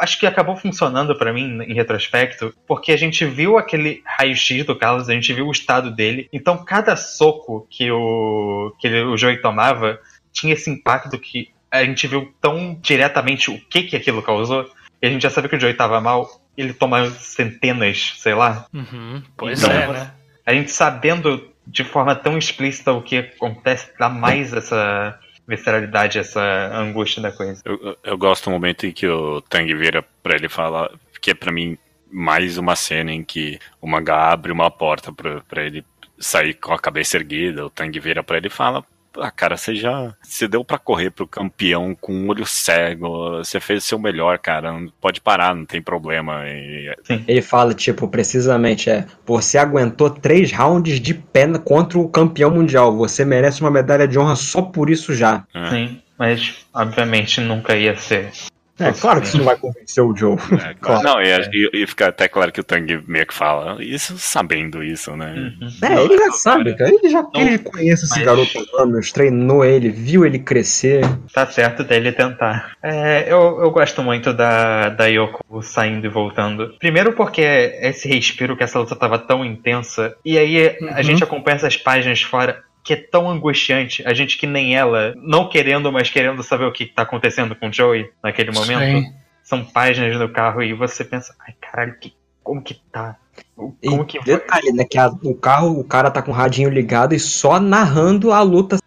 acho 0.00 0.18
que 0.18 0.26
acabou 0.26 0.56
funcionando 0.56 1.16
pra 1.16 1.32
mim 1.32 1.62
em 1.62 1.74
retrospecto, 1.74 2.54
porque 2.66 2.92
a 2.92 2.96
gente 2.96 3.24
viu 3.24 3.56
aquele 3.58 4.02
raio-x 4.04 4.64
do 4.64 4.76
Carlos, 4.76 5.08
a 5.08 5.12
gente 5.14 5.32
viu 5.32 5.46
o 5.46 5.52
estado 5.52 5.90
dele, 5.90 6.28
então 6.32 6.64
cada 6.64 6.96
soco 6.96 7.66
que 7.70 7.90
o 7.90 8.72
que 8.78 8.86
ele- 8.86 9.04
o 9.04 9.16
Joey 9.16 9.40
tomava 9.40 9.98
tinha 10.32 10.52
esse 10.54 10.70
impacto 10.70 11.18
que 11.18 11.50
a 11.70 11.84
gente 11.84 12.06
viu 12.06 12.32
tão 12.40 12.78
diretamente 12.80 13.50
o 13.50 13.60
que 13.68 13.82
que 13.84 13.96
aquilo 13.96 14.22
causou, 14.22 14.68
e 15.02 15.06
a 15.06 15.10
gente 15.10 15.22
já 15.22 15.30
sabia 15.30 15.48
que 15.50 15.56
o 15.56 15.60
Joey 15.60 15.74
tava 15.74 16.00
mal, 16.00 16.28
ele 16.56 16.72
toma 16.72 17.10
centenas, 17.10 18.14
sei 18.16 18.34
lá, 18.34 18.66
Uhum, 18.72 19.22
pois 19.36 19.62
Então, 19.62 19.74
é, 19.74 19.86
né? 19.88 20.10
a 20.46 20.52
gente 20.54 20.70
sabendo 20.70 21.50
de 21.66 21.82
forma 21.82 22.14
tão 22.14 22.36
explícita 22.36 22.92
o 22.92 23.02
que 23.02 23.16
acontece, 23.18 23.90
dá 23.98 24.08
mais 24.08 24.52
essa 24.52 25.18
visceralidade, 25.46 26.18
essa 26.18 26.40
angústia 26.74 27.22
da 27.22 27.32
coisa. 27.32 27.60
Eu, 27.64 27.96
eu- 28.02 28.18
gosto 28.18 28.44
do 28.44 28.50
momento 28.50 28.86
em 28.86 28.92
que 28.92 29.06
o 29.06 29.40
Tang 29.42 29.72
vira 29.74 30.02
pra 30.22 30.34
ele 30.34 30.48
falar, 30.48 30.90
que 31.20 31.30
é 31.30 31.34
pra 31.34 31.52
mim 31.52 31.76
mais 32.10 32.58
uma 32.58 32.76
cena 32.76 33.12
em 33.12 33.22
que 33.24 33.58
o 33.80 33.86
mangá 33.86 34.30
abre 34.32 34.52
uma 34.52 34.70
porta 34.70 35.12
pra, 35.12 35.40
pra 35.42 35.62
ele 35.64 35.84
sair 36.18 36.54
com 36.54 36.72
a 36.72 36.78
cabeça 36.78 37.16
erguida, 37.16 37.66
o 37.66 37.70
Tang 37.70 37.98
vira 37.98 38.22
pra 38.22 38.36
ele 38.36 38.46
e 38.46 38.50
fala. 38.50 38.84
Ah, 39.18 39.30
cara, 39.30 39.56
você 39.56 39.74
já. 39.74 40.14
Você 40.22 40.48
deu 40.48 40.64
pra 40.64 40.78
correr 40.78 41.10
pro 41.10 41.26
campeão 41.26 41.94
com 42.00 42.12
um 42.12 42.28
olho 42.28 42.44
cego. 42.44 43.38
Você 43.38 43.60
fez 43.60 43.84
o 43.84 43.86
seu 43.86 43.98
melhor, 43.98 44.38
cara. 44.38 44.72
Não 44.72 44.88
pode 45.00 45.20
parar, 45.20 45.54
não 45.54 45.64
tem 45.64 45.80
problema. 45.80 46.42
E- 46.48 46.92
Ele 47.28 47.42
fala, 47.42 47.72
tipo, 47.74 48.08
precisamente, 48.08 48.90
é, 48.90 49.06
você 49.24 49.56
aguentou 49.58 50.10
três 50.10 50.50
rounds 50.52 50.98
de 51.00 51.14
pé 51.14 51.44
contra 51.58 51.98
o 51.98 52.08
campeão 52.08 52.50
mundial, 52.50 52.96
você 52.96 53.24
merece 53.24 53.60
uma 53.60 53.70
medalha 53.70 54.08
de 54.08 54.18
honra 54.18 54.34
só 54.34 54.62
por 54.62 54.88
isso 54.88 55.14
já. 55.14 55.44
é, 55.54 55.70
Sim, 55.70 56.02
mas 56.18 56.66
obviamente 56.72 57.40
nunca 57.40 57.76
ia 57.76 57.94
ser. 57.96 58.30
É, 58.78 58.90
claro 58.92 59.20
que 59.20 59.28
isso 59.28 59.38
não 59.38 59.44
vai 59.44 59.56
convencer 59.56 60.02
o 60.02 60.16
Joe. 60.16 60.36
é, 60.60 60.74
claro. 60.80 61.02
Não, 61.04 61.22
e, 61.22 61.28
e- 61.52 61.82
e 61.82 61.86
fica 61.86 62.08
até 62.08 62.26
claro 62.26 62.50
que 62.50 62.60
o 62.60 62.64
Tang 62.64 63.02
meio 63.06 63.26
que 63.26 63.32
fala. 63.34 63.82
Isso 63.82 64.18
sabendo 64.18 64.82
isso, 64.82 65.16
né? 65.16 65.54
Uhum. 65.60 65.68
É, 65.88 66.02
ele 66.04 66.18
já 66.18 66.32
sabe, 66.32 66.74
cara. 66.76 66.90
Ele 66.90 67.08
já 67.08 67.22
Não, 67.22 67.40
ele 67.40 67.58
conhece 67.58 68.04
esse 68.04 68.16
mas- 68.16 68.24
garoto 68.26 68.58
há 68.76 68.82
anos, 68.82 69.12
treinou 69.12 69.64
ele, 69.64 69.90
viu 69.90 70.26
ele 70.26 70.40
crescer. 70.40 71.02
Tá 71.32 71.46
certo 71.46 71.84
dele 71.84 72.10
tentar. 72.10 72.72
É, 72.82 73.24
eu, 73.32 73.60
eu 73.62 73.70
gosto 73.70 74.02
muito 74.02 74.32
da, 74.32 74.88
da 74.88 75.06
Yoko 75.06 75.62
saindo 75.62 76.06
e 76.06 76.10
voltando. 76.10 76.74
Primeiro 76.80 77.12
porque 77.12 77.42
esse 77.80 78.08
respiro 78.08 78.56
que 78.56 78.64
essa 78.64 78.80
luta 78.80 78.96
tava 78.96 79.18
tão 79.20 79.44
intensa. 79.44 80.16
E 80.24 80.36
aí 80.36 80.76
a 80.80 80.96
Uhum. 80.96 81.02
gente 81.04 81.22
acompanha 81.22 81.54
essas 81.56 81.76
páginas 81.76 82.22
fora. 82.22 82.63
Que 82.84 82.92
é 82.92 82.96
tão 82.96 83.28
angustiante, 83.30 84.06
a 84.06 84.12
gente 84.14 84.36
que 84.38 84.46
nem 84.46 84.76
ela, 84.76 85.14
não 85.16 85.48
querendo, 85.48 85.90
mas 85.90 86.10
querendo 86.10 86.42
saber 86.42 86.66
o 86.66 86.72
que 86.72 86.84
tá 86.86 87.02
acontecendo 87.02 87.56
com 87.56 87.68
o 87.68 87.72
Joey 87.72 88.10
naquele 88.22 88.52
momento. 88.52 88.80
Sim. 89.06 89.12
São 89.42 89.64
páginas 89.64 90.18
no 90.18 90.28
carro 90.28 90.62
e 90.62 90.72
você 90.74 91.02
pensa, 91.04 91.34
ai 91.46 91.54
caralho, 91.60 91.96
que, 91.98 92.12
como 92.42 92.62
que 92.62 92.74
tá? 92.92 93.16
O- 93.56 93.74
E 93.82 93.88
Como 93.88 94.04
que 94.04 94.22
detalhe, 94.22 94.70
né? 94.72 94.84
Que 94.84 94.98
a- 94.98 95.08
o 95.08 95.34
carro, 95.34 95.80
o 95.80 95.84
cara 95.84 96.10
tá 96.10 96.22
com 96.22 96.30
o 96.30 96.34
radinho 96.34 96.68
ligado 96.70 97.14
e 97.14 97.18
só 97.18 97.58
narrando 97.58 98.32
a 98.32 98.42
luta 98.42 98.78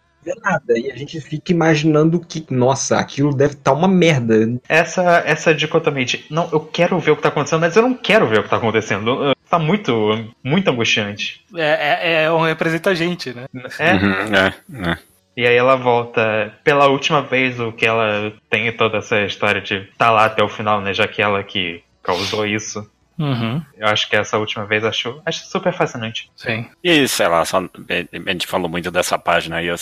nada. 0.44 0.78
E 0.78 0.92
a 0.92 0.96
gente 0.96 1.20
fica 1.22 1.52
imaginando 1.54 2.20
que, 2.20 2.46
nossa, 2.50 2.98
aquilo 3.00 3.34
deve 3.34 3.54
estar 3.54 3.72
uma 3.74 3.88
merda. 3.88 4.60
Essa, 4.68 5.24
essa 5.26 5.56
dicotomia 5.56 6.04
de, 6.06 6.26
não, 6.30 6.50
eu 6.52 6.60
quero 6.60 7.00
ver 7.00 7.12
o 7.12 7.16
que 7.16 7.22
tá 7.22 7.30
acontecendo, 7.30 7.62
mas 7.62 7.76
eu 7.76 7.82
não 7.82 7.94
quero 7.94 8.28
ver 8.28 8.40
o 8.40 8.44
que 8.44 8.50
tá 8.50 8.58
acontecendo. 8.58 9.34
Tá 9.50 9.58
muito, 9.58 10.34
muito 10.44 10.70
angustiante. 10.70 11.42
É, 11.56 12.22
é, 12.22 12.24
é 12.24 12.32
um 12.32 12.42
representa 12.42 12.90
a 12.90 12.94
gente, 12.94 13.34
né? 13.34 13.46
É, 13.80 13.94
Uhum, 13.94 14.36
é, 14.36 14.92
é. 14.92 14.98
E 15.38 15.46
aí 15.46 15.56
ela 15.56 15.76
volta 15.76 16.54
pela 16.64 16.88
última 16.88 17.22
vez 17.22 17.60
o 17.60 17.72
que 17.72 17.86
ela 17.86 18.34
tem 18.50 18.72
toda 18.72 18.98
essa 18.98 19.22
história 19.22 19.62
de 19.62 19.76
estar 19.76 20.08
tá 20.08 20.12
lá 20.12 20.26
até 20.26 20.44
o 20.44 20.50
final, 20.50 20.82
né? 20.82 20.94
Já 20.94 21.08
que 21.08 21.22
ela 21.22 21.44
que 21.44 21.84
causou 22.02 22.46
isso. 22.46 22.90
Uhum, 23.20 23.62
Eu 23.76 23.88
acho 23.88 24.08
que 24.10 24.16
essa 24.16 24.38
última 24.38 24.66
vez 24.66 24.84
acho, 24.84 25.20
acho 25.26 25.46
super 25.48 25.74
fascinante. 25.74 26.30
sim. 26.36 26.68
E 26.84 27.08
sei 27.08 27.28
lá, 27.28 27.44
só, 27.46 27.58
a 27.58 28.32
gente 28.32 28.46
falou 28.46 28.70
muito 28.70 28.92
dessa 28.92 29.18
página 29.18 29.58
aí, 29.58 29.68
eu, 29.68 29.76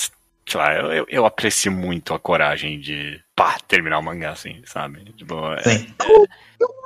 sei 0.48 0.60
lá, 0.60 0.76
eu, 0.76 0.92
eu, 0.92 1.06
eu 1.10 1.26
aprecio 1.26 1.72
muito 1.72 2.14
a 2.14 2.20
coragem 2.20 2.80
de 2.80 3.20
pá, 3.36 3.58
terminar 3.68 4.00
o 4.00 4.04
mangá 4.04 4.32
assim, 4.32 4.62
sabe? 4.66 5.04
Tipo, 5.16 5.36
é- 5.54 5.62
Sim. 5.64 5.88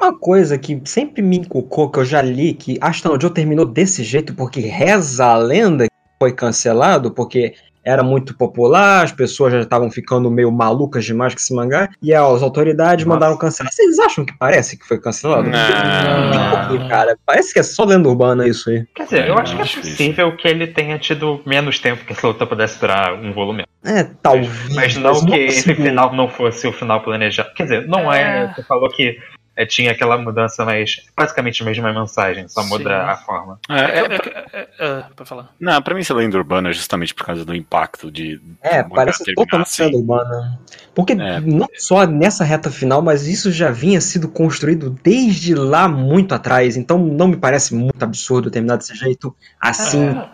Uma 0.01 0.17
coisa 0.17 0.57
que 0.57 0.81
sempre 0.85 1.21
me 1.21 1.37
encucou, 1.37 1.91
que 1.91 1.99
eu 1.99 2.05
já 2.05 2.21
li, 2.21 2.53
que 2.53 2.77
Ashton 2.81 3.19
Joe 3.19 3.31
terminou 3.33 3.65
desse 3.65 4.03
jeito 4.03 4.33
porque 4.33 4.61
reza 4.61 5.25
a 5.25 5.37
lenda 5.37 5.85
que 5.85 5.93
foi 6.17 6.33
cancelado, 6.33 7.11
porque 7.11 7.53
era 7.89 8.03
muito 8.03 8.37
popular, 8.37 9.03
as 9.03 9.11
pessoas 9.11 9.51
já 9.51 9.61
estavam 9.61 9.89
ficando 9.89 10.29
meio 10.29 10.51
malucas 10.51 11.03
demais 11.03 11.33
com 11.33 11.39
esse 11.39 11.53
mangá, 11.53 11.89
e 12.01 12.13
as 12.13 12.43
autoridades 12.43 13.05
Nossa. 13.05 13.15
mandaram 13.15 13.37
cancelar. 13.37 13.71
Vocês 13.71 13.97
acham 13.99 14.23
que 14.23 14.37
parece 14.37 14.77
que 14.77 14.87
foi 14.87 14.99
cancelado? 14.99 15.49
Não. 15.49 16.87
Cara, 16.87 17.17
parece 17.25 17.51
que 17.53 17.59
é 17.59 17.63
só 17.63 17.83
lenda 17.83 18.07
urbana 18.07 18.47
isso 18.47 18.69
aí. 18.69 18.85
Quer 18.93 19.03
dizer, 19.05 19.27
eu 19.27 19.37
acho 19.37 19.55
que 19.55 19.61
é 19.61 19.65
difícil. 19.65 19.91
possível 19.91 20.35
que 20.35 20.47
ele 20.47 20.67
tenha 20.67 20.99
tido 20.99 21.41
menos 21.45 21.79
tempo 21.79 22.05
que 22.05 22.13
essa 22.13 22.27
luta 22.27 22.45
pudesse 22.45 22.79
durar 22.79 23.13
um 23.13 23.33
volume. 23.33 23.65
É, 23.83 24.03
talvez. 24.21 24.75
Mas 24.75 24.95
não 24.95 25.25
que 25.25 25.35
esse 25.35 25.73
final 25.73 26.13
não 26.13 26.27
fosse 26.27 26.67
o 26.67 26.73
final 26.73 27.01
planejado. 27.01 27.53
Quer 27.55 27.63
dizer, 27.63 27.87
não 27.87 28.11
é. 28.11 28.43
É. 28.43 28.53
Você 28.53 28.63
falou 28.63 28.89
que 28.89 29.17
é, 29.61 29.65
tinha 29.65 29.91
aquela 29.91 30.17
mudança, 30.17 30.63
mas 30.63 31.05
basicamente 31.15 31.61
a 31.61 31.65
mesma 31.65 31.91
mensagem, 31.93 32.47
só 32.47 32.63
muda 32.63 32.83
Sim. 32.89 33.09
a 33.11 33.17
forma. 33.17 33.59
É, 33.69 33.79
é, 33.79 33.99
É 33.99 34.01
é- 34.01 34.39
é- 34.53 34.67
é, 34.79 35.03
pra 35.15 35.25
falar. 35.25 35.49
não, 35.59 35.81
pra 35.81 35.93
mim 35.93 36.01
essa 36.01 36.13
lenda 36.13 36.37
urbana 36.37 36.69
é 36.69 36.73
justamente 36.73 37.13
por 37.13 37.25
causa 37.25 37.43
do 37.43 37.55
impacto 37.55 38.09
de. 38.11 38.39
É, 38.61 38.81
parece 38.83 39.23
totalmente 39.35 39.67
assim. 39.67 39.83
lenda 39.83 39.97
urbana. 39.97 40.59
Porque 40.95 41.13
É. 41.13 41.39
não 41.39 41.67
só 41.77 42.05
nessa 42.05 42.43
reta 42.43 42.69
final, 42.71 43.01
mas 43.01 43.27
isso 43.27 43.51
já 43.51 43.69
vinha 43.71 44.01
sido 44.01 44.27
construído 44.29 44.89
desde 45.03 45.53
lá 45.55 45.87
muito 45.87 46.33
atrás. 46.35 46.75
Então 46.77 46.97
não 46.97 47.27
me 47.27 47.37
parece 47.37 47.73
muito 47.75 48.01
absurdo 48.03 48.49
terminar 48.51 48.77
desse 48.77 48.95
jeito 48.95 49.35
assim. 49.59 50.07
É. 50.09 50.27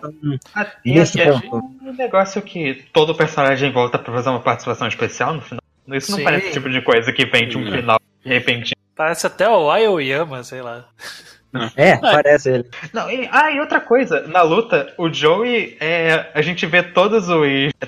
Ah, 0.56 0.68
E 0.86 0.94
Nesse 0.94 1.20
é 1.20 1.32
ponto. 1.32 1.56
um 1.82 1.94
negócio 1.94 2.42
que 2.42 2.84
todo 2.94 3.14
personagem 3.16 3.72
volta 3.72 3.98
pra 4.00 4.14
fazer 4.14 4.30
uma 4.30 4.40
participação 4.40 4.88
especial 4.88 5.34
no 5.34 5.42
final. 5.42 5.62
Isso 5.94 6.12
não 6.12 6.18
Sim. 6.20 6.24
parece 6.24 6.48
o 6.48 6.52
tipo 6.52 6.70
de 6.70 6.82
coisa 6.82 7.12
que 7.12 7.26
vem 7.26 7.48
de 7.48 7.58
um 7.58 7.72
final 7.72 8.00
de 8.24 8.30
repente. 8.34 8.76
Parece 8.96 9.28
até 9.28 9.50
o 9.50 9.70
Aoyama, 9.70 10.44
sei 10.44 10.62
lá. 10.62 10.86
É, 11.78 11.96
parece 11.96 12.50
ele. 12.50 12.70
Não, 12.92 13.10
e, 13.10 13.30
ah, 13.32 13.50
e 13.50 13.62
outra 13.62 13.80
coisa, 13.80 14.28
na 14.28 14.42
luta, 14.42 14.94
o 14.98 15.10
Joey, 15.10 15.78
é, 15.80 16.30
a 16.34 16.42
gente 16.42 16.66
vê 16.66 16.84
todas 16.84 17.30
as 17.30 17.40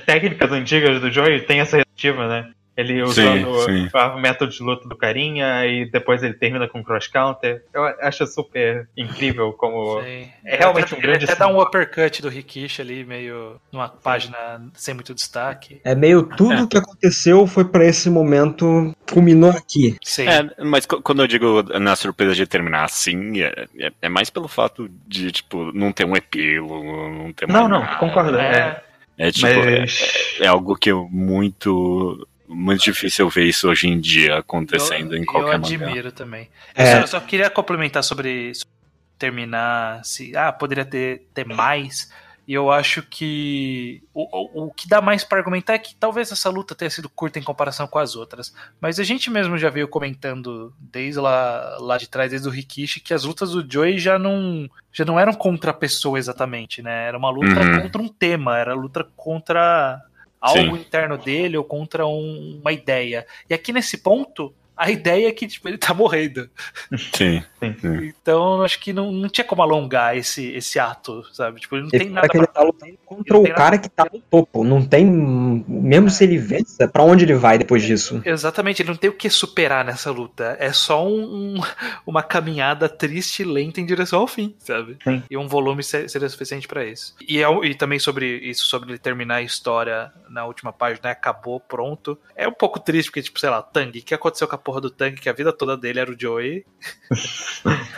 técnicas 0.05 0.49
antigas 0.53 1.01
do 1.01 1.11
Joey, 1.11 1.41
tem 1.41 1.59
essa 1.59 1.75
reativa, 1.75 2.29
né? 2.29 2.49
Ele 2.77 3.01
usando 3.01 3.59
sim. 3.63 3.89
o 3.91 4.19
método 4.19 4.51
de 4.51 4.61
luta 4.61 4.87
do 4.87 4.95
carinha 4.95 5.65
e 5.65 5.89
depois 5.89 6.21
ele 6.21 6.35
termina 6.35 6.67
com 6.67 6.83
cross 6.83 7.07
counter. 7.07 7.63
Eu 7.73 7.83
acho 7.83 8.27
super 8.27 8.87
incrível 8.95 9.51
como. 9.51 9.99
Sei. 10.03 10.29
É 10.45 10.57
realmente 10.57 10.93
Ele 10.93 10.99
um 10.99 11.01
grande 11.01 11.25
Até 11.25 11.35
dá 11.35 11.47
um 11.47 11.59
uppercut 11.59 12.21
do 12.21 12.29
Rikishi 12.29 12.79
ali, 12.83 13.03
meio 13.03 13.59
numa 13.71 13.89
página 13.89 14.61
sem 14.75 14.93
muito 14.93 15.15
destaque. 15.15 15.81
É 15.83 15.95
meio 15.95 16.21
tudo 16.21 16.63
o 16.63 16.67
que 16.67 16.77
aconteceu 16.77 17.47
foi 17.47 17.65
pra 17.65 17.83
esse 17.83 18.11
momento, 18.11 18.95
culminou 19.11 19.49
aqui. 19.49 19.97
Sim. 20.03 20.27
É, 20.27 20.63
mas 20.63 20.85
quando 20.85 21.23
eu 21.23 21.27
digo 21.27 21.63
na 21.79 21.95
surpresa 21.95 22.35
de 22.35 22.45
terminar 22.45 22.83
assim, 22.83 23.41
é, 23.41 23.65
é- 23.79 23.91
é 24.03 24.09
mais 24.09 24.29
pelo 24.29 24.47
fato 24.47 24.87
de, 25.07 25.31
tipo, 25.31 25.71
não 25.73 25.91
ter 25.91 26.05
um 26.05 26.15
epílogo, 26.15 26.83
não 27.09 27.33
ter 27.33 27.47
Não, 27.47 27.61
mais 27.61 27.69
não, 27.71 27.79
nada. 27.79 27.95
concordo. 27.95 28.37
É, 28.37 28.83
É 29.17 29.31
tipo, 29.31 29.47
é, 29.47 29.79
mas. 29.79 30.37
é 30.39 30.45
algo 30.45 30.75
que 30.75 30.91
eu 30.91 31.07
muito. 31.11 32.27
Muito 32.47 32.83
difícil 32.83 33.25
eu 33.25 33.29
ver 33.29 33.45
isso 33.45 33.69
hoje 33.69 33.87
em 33.87 33.99
dia 33.99 34.37
acontecendo 34.37 35.15
eu, 35.15 35.21
em 35.21 35.25
qualquer 35.25 35.55
Eu 35.55 35.59
mangá. 35.59 35.67
admiro 35.85 36.11
também. 36.11 36.49
É. 36.73 36.97
Eu, 36.97 37.01
só, 37.01 37.07
só 37.07 37.19
queria 37.19 37.49
complementar 37.49 38.03
sobre, 38.03 38.53
sobre 38.55 38.73
terminar, 39.17 40.03
se 40.05 40.35
ah, 40.35 40.51
poderia 40.51 40.85
ter, 40.85 41.27
ter 41.33 41.45
mais. 41.45 42.09
E 42.47 42.53
eu 42.53 42.71
acho 42.71 43.01
que 43.03 44.01
o, 44.13 44.61
o, 44.63 44.67
o 44.67 44.71
que 44.73 44.87
dá 44.87 45.01
mais 45.01 45.21
para 45.25 45.37
argumentar 45.39 45.73
é 45.73 45.79
que 45.79 45.93
talvez 45.93 46.31
essa 46.31 46.49
luta 46.49 46.73
tenha 46.73 46.89
sido 46.89 47.09
curta 47.09 47.37
em 47.37 47.43
comparação 47.43 47.85
com 47.87 47.99
as 47.99 48.15
outras. 48.15 48.55
Mas 48.79 49.01
a 49.01 49.03
gente 49.03 49.29
mesmo 49.29 49.57
já 49.57 49.69
veio 49.69 49.89
comentando 49.89 50.73
desde 50.79 51.19
lá, 51.19 51.75
lá 51.81 51.97
de 51.97 52.07
trás, 52.07 52.29
desde 52.31 52.47
o 52.47 52.51
Rikishi, 52.51 53.01
que 53.01 53.13
as 53.13 53.25
lutas 53.25 53.51
do 53.51 53.69
Joey 53.69 53.99
já 53.99 54.17
não, 54.17 54.69
já 54.93 55.03
não 55.03 55.19
eram 55.19 55.33
contra 55.33 55.71
a 55.71 55.73
pessoa 55.73 56.17
exatamente, 56.17 56.81
né? 56.81 57.07
Era 57.09 57.17
uma 57.17 57.29
luta 57.29 57.47
Uhum. 57.59 57.81
contra 57.81 58.01
um 58.01 58.07
tema, 58.07 58.57
era 58.57 58.73
luta 58.73 59.03
contra 59.17 60.01
algo 60.47 60.75
Sim. 60.75 60.81
interno 60.81 61.17
dele 61.17 61.57
ou 61.57 61.63
contra 61.63 62.05
um- 62.07 62.59
uma 62.61 62.71
ideia. 62.71 63.25
E 63.49 63.53
aqui 63.53 63.71
nesse 63.73 63.97
ponto, 63.97 64.53
a 64.77 64.89
ideia 64.91 65.27
é 65.27 65.31
que 65.31 65.47
tipo, 65.47 65.67
ele 65.67 65.77
tá 65.77 65.93
morrendo. 65.93 66.49
Sim. 67.15 67.43
Então, 67.61 68.57
eu 68.57 68.63
acho 68.63 68.79
que 68.79 68.93
não, 68.93 69.11
não 69.11 69.29
tinha 69.29 69.43
como 69.45 69.61
alongar 69.61 70.15
esse, 70.15 70.45
esse 70.53 70.79
ato, 70.79 71.23
sabe? 71.33 71.59
Tipo, 71.59 71.75
ele 71.75 71.83
não 71.83 71.89
Ele 71.93 72.03
tem 72.05 72.13
fala 72.13 72.15
nada 72.21 72.29
que 72.29 72.37
ele 72.37 72.45
pra... 72.47 72.53
tá 72.53 72.61
lutando 72.63 72.97
contra 73.05 73.37
Ele 73.37 73.51
o 73.51 73.55
cara 73.55 73.77
que 73.77 73.89
tá 73.89 74.07
no 74.11 74.19
topo. 74.19 74.63
Não 74.63 74.85
tem. 74.85 75.05
Mesmo 75.05 76.09
se 76.09 76.23
ele 76.23 76.37
vença, 76.37 76.87
pra 76.87 77.03
onde 77.03 77.25
ele 77.25 77.33
vai 77.35 77.57
depois 77.57 77.83
disso? 77.83 78.21
Exatamente, 78.25 78.81
ele 78.81 78.89
não 78.89 78.95
tem 78.95 79.09
o 79.09 79.13
que 79.13 79.29
superar 79.29 79.83
nessa 79.83 80.11
luta. 80.11 80.55
É 80.59 80.71
só 80.71 81.05
um- 81.07 81.55
um- 81.57 81.61
uma 82.05 82.21
caminhada 82.23 82.87
triste 82.87 83.41
e 83.41 83.45
lenta 83.45 83.81
em 83.81 83.85
direção 83.85 84.19
ao 84.19 84.27
fim, 84.27 84.55
sabe? 84.59 84.97
Sim. 85.03 85.23
E 85.29 85.37
um 85.37 85.47
volume 85.47 85.83
se- 85.83 86.07
seria 86.07 86.29
suficiente 86.29 86.67
pra 86.67 86.85
isso. 86.85 87.15
E, 87.27 87.41
é 87.41 87.47
e 87.65 87.73
também 87.75 87.99
sobre 87.99 88.37
isso, 88.37 88.65
sobre 88.65 88.91
ele 88.91 88.99
terminar 88.99 89.35
a 89.35 89.41
história 89.41 90.11
na 90.29 90.45
última 90.45 90.71
página, 90.71 91.01
né? 91.05 91.11
acabou, 91.11 91.59
pronto. 91.59 92.17
É 92.35 92.47
um 92.47 92.51
pouco 92.53 92.79
triste, 92.79 93.09
porque, 93.09 93.21
tipo, 93.23 93.39
sei 93.39 93.49
lá, 93.49 93.61
Tang, 93.61 93.97
o 93.97 94.03
que 94.03 94.13
aconteceu 94.13 94.47
com 94.47 94.55
a 94.55 94.57
porra 94.67 94.81
do 94.81 94.89
Tang, 94.89 95.15
que 95.15 95.29
a 95.29 95.33
vida 95.33 95.53
toda 95.53 95.77
dele 95.77 95.99
era 96.01 96.11
o 96.11 96.19
Joey? 96.19 96.65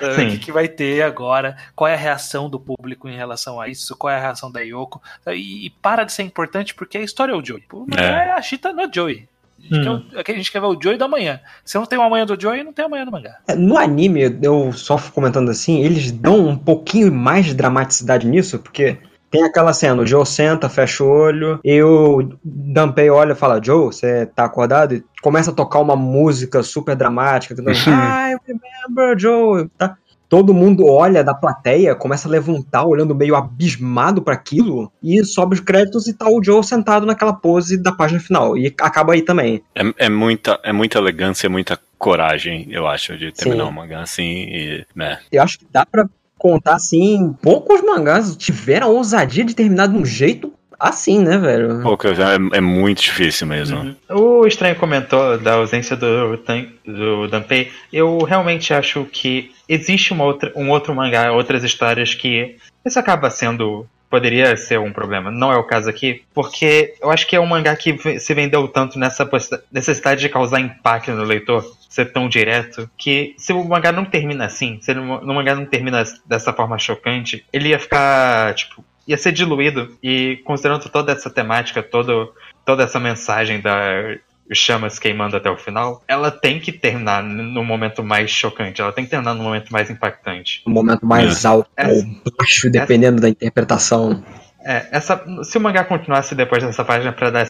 O 0.01 0.15
que, 0.31 0.37
que 0.37 0.51
vai 0.51 0.67
ter 0.67 1.01
agora? 1.01 1.57
Qual 1.75 1.87
é 1.87 1.93
a 1.93 1.97
reação 1.97 2.49
do 2.49 2.59
público 2.59 3.09
em 3.09 3.15
relação 3.17 3.59
a 3.59 3.67
isso? 3.67 3.97
Qual 3.97 4.11
é 4.11 4.15
a 4.17 4.21
reação 4.21 4.49
da 4.51 4.61
Yoko? 4.61 5.01
E, 5.27 5.65
e 5.65 5.69
para 5.69 6.03
de 6.05 6.13
ser 6.13 6.23
importante 6.23 6.73
porque 6.73 6.97
a 6.97 7.01
história 7.01 7.33
é 7.33 7.35
o 7.35 7.43
Joey. 7.43 7.63
Pô, 7.67 7.85
É. 7.97 8.01
é 8.05 8.31
a 8.31 8.41
Chita 8.41 8.71
no 8.71 8.89
Joey. 8.93 9.27
A 9.59 9.75
gente, 9.75 9.89
Hum. 9.89 10.05
aqui 10.15 10.31
a 10.31 10.35
gente 10.35 10.51
quer 10.51 10.61
ver 10.61 10.67
o 10.67 10.79
Joey 10.81 10.97
da 10.97 11.07
manhã. 11.07 11.41
Se 11.65 11.77
não 11.77 11.85
tem 11.85 11.99
o 11.99 12.01
amanhã 12.01 12.25
do 12.25 12.39
Joey, 12.39 12.63
não 12.63 12.71
tem 12.71 12.85
amanhã 12.85 13.03
do 13.03 13.11
mangá. 13.11 13.39
É, 13.47 13.55
No 13.55 13.77
anime, 13.77 14.39
eu 14.41 14.71
só 14.71 14.97
comentando 15.13 15.49
assim, 15.51 15.83
eles 15.83 16.11
dão 16.11 16.47
um 16.47 16.57
pouquinho 16.57 17.11
mais 17.11 17.45
de 17.47 17.53
dramaticidade 17.53 18.25
nisso, 18.25 18.57
porque 18.59 18.97
tem 19.29 19.43
aquela 19.43 19.73
cena, 19.73 20.01
o 20.01 20.07
Joe 20.07 20.25
senta, 20.25 20.69
fecha 20.69 21.03
o 21.03 21.07
olho, 21.07 21.59
e 21.63 21.81
o 21.81 22.29
Dunpei 22.43 23.09
olha 23.09 23.33
e 23.33 23.35
fala, 23.35 23.61
Joe, 23.63 23.85
você 23.85 24.25
tá 24.25 24.45
acordado? 24.45 24.95
E 24.95 25.03
começa 25.21 25.51
a 25.51 25.53
tocar 25.53 25.79
uma 25.79 25.95
música 25.95 26.63
super 26.63 26.95
dramática, 26.95 27.55
cantando, 27.55 27.77
I 27.89 28.35
remember, 28.47 29.17
Joe, 29.17 29.69
tá? 29.77 29.95
Todo 30.27 30.53
mundo 30.53 30.85
olha 30.85 31.23
da 31.23 31.33
plateia, 31.33 31.95
começa 31.95 32.27
a 32.27 32.31
levantar, 32.31 32.85
olhando 32.85 33.15
meio 33.15 33.35
abismado 33.35 34.21
pra 34.21 34.35
aquilo, 34.35 34.91
e 35.01 35.23
sobe 35.23 35.55
os 35.55 35.59
créditos 35.59 36.07
e 36.07 36.13
tá 36.13 36.29
o 36.29 36.43
Joe 36.43 36.63
sentado 36.63 37.03
naquela 37.03 37.33
pose 37.33 37.81
da 37.81 37.91
página 37.91 38.19
final. 38.19 38.55
E 38.55 38.67
acaba 38.79 39.13
aí 39.13 39.23
também. 39.23 39.63
É, 39.73 40.05
é 40.05 40.09
muita, 40.09 40.59
é 40.63 40.71
muita 40.71 40.99
elegância, 40.99 41.47
é 41.47 41.49
muita 41.49 41.79
coragem, 41.97 42.67
eu 42.69 42.87
acho, 42.87 43.17
de 43.17 43.31
terminar 43.31 43.65
Sim. 43.65 43.69
o 43.69 43.73
mangá 43.73 44.01
assim. 44.01 44.23
E, 44.23 44.85
né. 44.95 45.17
Eu 45.31 45.41
acho 45.41 45.57
que 45.57 45.65
dá 45.71 45.83
pra 45.83 46.07
contar 46.39 46.75
assim, 46.75 47.35
poucos 47.41 47.81
mangás 47.81 48.35
tiveram 48.35 48.87
a 48.87 48.89
ousadia 48.89 49.43
de 49.43 49.53
terminar 49.53 49.87
de 49.87 49.95
um 49.95 50.05
jeito 50.05 50.51
assim, 50.79 51.21
né, 51.21 51.37
velho? 51.37 51.81
Pô, 51.83 51.97
cara, 51.97 52.35
é, 52.35 52.57
é 52.57 52.61
muito 52.61 53.01
difícil 53.01 53.45
mesmo. 53.45 53.95
Uhum. 54.09 54.41
O 54.41 54.47
Estranho 54.47 54.77
comentou 54.77 55.37
da 55.37 55.55
ausência 55.55 55.95
do, 55.95 56.37
do 56.85 57.27
Danpei. 57.27 57.69
Eu 57.91 58.19
realmente 58.19 58.73
acho 58.73 59.05
que 59.05 59.51
existe 59.67 60.13
uma 60.13 60.23
outra, 60.23 60.51
um 60.55 60.69
outro 60.69 60.95
mangá, 60.95 61.31
outras 61.33 61.63
histórias 61.63 62.15
que 62.15 62.55
isso 62.85 62.97
acaba 62.97 63.29
sendo. 63.29 63.85
Poderia 64.09 64.57
ser 64.57 64.79
um 64.79 64.91
problema. 64.91 65.29
Não 65.29 65.51
é 65.51 65.55
o 65.55 65.63
caso 65.63 65.87
aqui, 65.87 66.23
porque 66.33 66.95
eu 66.99 67.11
acho 67.11 67.27
que 67.27 67.35
é 67.35 67.39
um 67.39 67.45
mangá 67.45 67.75
que 67.75 68.19
se 68.19 68.33
vendeu 68.33 68.67
tanto 68.67 68.97
nessa 68.97 69.29
necessidade 69.71 70.21
de 70.21 70.29
causar 70.29 70.59
impacto 70.59 71.11
no 71.11 71.23
leitor, 71.23 71.63
ser 71.89 72.13
tão 72.13 72.29
direto, 72.29 72.89
que 72.95 73.33
se 73.37 73.51
o 73.51 73.63
mangá 73.63 73.91
não 73.91 74.05
termina 74.05 74.45
assim, 74.45 74.77
se 74.79 74.91
ele, 74.91 74.99
o 74.99 75.33
mangá 75.33 75.55
não 75.55 75.65
termina 75.65 76.03
dessa 76.25 76.53
forma 76.53 76.77
chocante, 76.77 77.43
ele 77.51 77.69
ia 77.69 77.79
ficar, 77.79 78.53
tipo, 78.53 78.85
ia 79.07 79.17
ser 79.17 79.31
diluído. 79.31 79.97
E 80.01 80.37
considerando 80.45 80.87
toda 80.87 81.11
essa 81.11 81.31
temática, 81.31 81.81
todo, 81.81 82.31
toda 82.63 82.83
essa 82.83 82.99
mensagem 82.99 83.59
da 83.59 84.15
chamas 84.51 84.97
queimando 84.97 85.37
até 85.37 85.49
o 85.49 85.57
final, 85.57 86.01
ela 86.07 86.31
tem 86.31 86.59
que 86.59 86.71
terminar 86.71 87.23
no 87.23 87.63
momento 87.63 88.03
mais 88.03 88.31
chocante, 88.31 88.81
ela 88.81 88.91
tem 88.91 89.03
que 89.03 89.09
terminar 89.11 89.35
no 89.35 89.43
momento 89.43 89.71
mais 89.71 89.89
impactante. 89.89 90.63
Um 90.65 90.71
momento 90.71 91.05
mais 91.05 91.45
alto 91.45 91.69
Essa- 91.77 92.05
ou 92.25 92.33
baixo, 92.37 92.69
dependendo 92.69 93.21
da 93.21 93.29
interpretação. 93.29 94.23
É, 94.61 94.87
essa, 94.91 95.23
se 95.43 95.57
o 95.57 95.61
mangá 95.61 95.83
continuasse 95.83 96.35
depois 96.35 96.63
dessa 96.63 96.83
página 96.83 97.13
pra 97.13 97.29
dar 97.29 97.47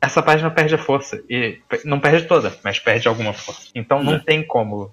essa 0.00 0.22
página 0.22 0.50
perde 0.50 0.74
a 0.74 0.78
força. 0.78 1.22
E 1.28 1.58
não 1.84 2.00
perde 2.00 2.26
toda, 2.26 2.52
mas 2.64 2.78
perde 2.78 3.06
alguma 3.06 3.32
força. 3.32 3.68
Então 3.74 4.02
não 4.02 4.14
É. 4.14 4.18
tem 4.18 4.42
como. 4.46 4.90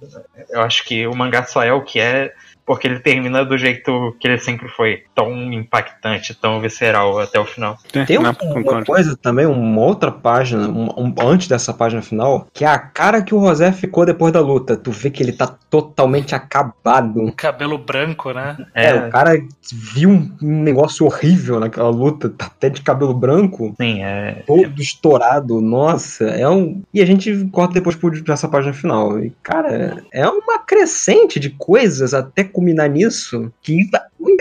Eu 0.50 0.62
acho 0.62 0.84
que 0.84 1.08
o 1.08 1.16
mangá 1.16 1.44
só 1.46 1.64
é 1.64 1.72
o 1.72 1.84
que 1.84 2.00
é 2.00 2.34
porque 2.68 2.86
ele 2.88 3.00
termina 3.00 3.44
do 3.46 3.58
jeito 3.58 4.16
que 4.20 4.28
ele 4.28 4.38
sempre 4.38 4.68
foi. 4.68 5.04
Tão 5.16 5.32
impactante, 5.54 6.36
tão 6.36 6.60
visceral 6.60 7.18
até 7.20 7.40
o 7.40 7.46
final. 7.46 7.78
É, 7.94 8.04
Tem 8.06 8.18
um- 8.18 8.22
uma 8.22 8.34
concordo. 8.36 8.86
coisa 8.86 9.16
também, 9.18 9.46
uma 9.46 9.82
outra 9.82 10.12
página, 10.12 10.68
um- 10.68 10.90
um- 10.98 11.16
antes 11.22 11.48
dessa 11.48 11.74
página 11.74 12.02
final, 12.02 12.46
que 12.54 12.66
é 12.66 12.68
a 12.68 12.78
cara 12.78 13.22
que 13.22 13.34
o 13.34 13.40
José 13.48 13.72
ficou 13.72 14.06
depois 14.06 14.34
da 14.34 14.42
luta. 14.42 14.76
Tu 14.76 14.92
vê 14.92 15.10
que 15.10 15.24
ele 15.24 15.32
tá 15.32 15.48
totalmente 15.70 16.36
acabado. 16.36 17.32
Cabelo 17.38 17.78
branco, 17.78 18.32
né? 18.34 18.58
É, 18.76 18.94
o 18.94 19.10
cara 19.10 19.32
viu 19.72 20.10
um 20.10 20.62
negócio 20.64 21.06
horrível 21.06 21.60
naquela 21.60 21.90
luta, 21.90 22.30
tá 22.30 22.46
até 22.48 22.70
de 22.70 22.82
cabelo 22.82 23.14
branco, 23.14 23.74
sim, 23.80 24.04
é. 24.04 24.44
todo 24.46 24.82
estourado. 24.82 25.62
Nossa, 25.62 26.26
é 26.26 26.48
um. 26.50 26.82
E 26.94 27.02
a 27.02 27.06
gente 27.06 27.46
corta 27.52 27.76
depois 27.76 27.96
por 27.96 28.14
essa 28.30 28.48
página 28.48 28.74
final. 28.74 29.20
E, 29.20 29.32
cara, 29.42 30.04
é 30.12 30.28
uma 30.28 30.60
crescente 30.60 31.40
de 31.40 31.50
coisas 31.52 32.14
até 32.14 32.44
culminar 32.58 32.90
nisso. 32.90 33.54
Que 33.62 33.88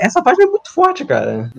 essa 0.01 0.23
página 0.23 0.45
é 0.45 0.51
muito 0.51 0.73
forte, 0.73 1.05
cara. 1.05 1.53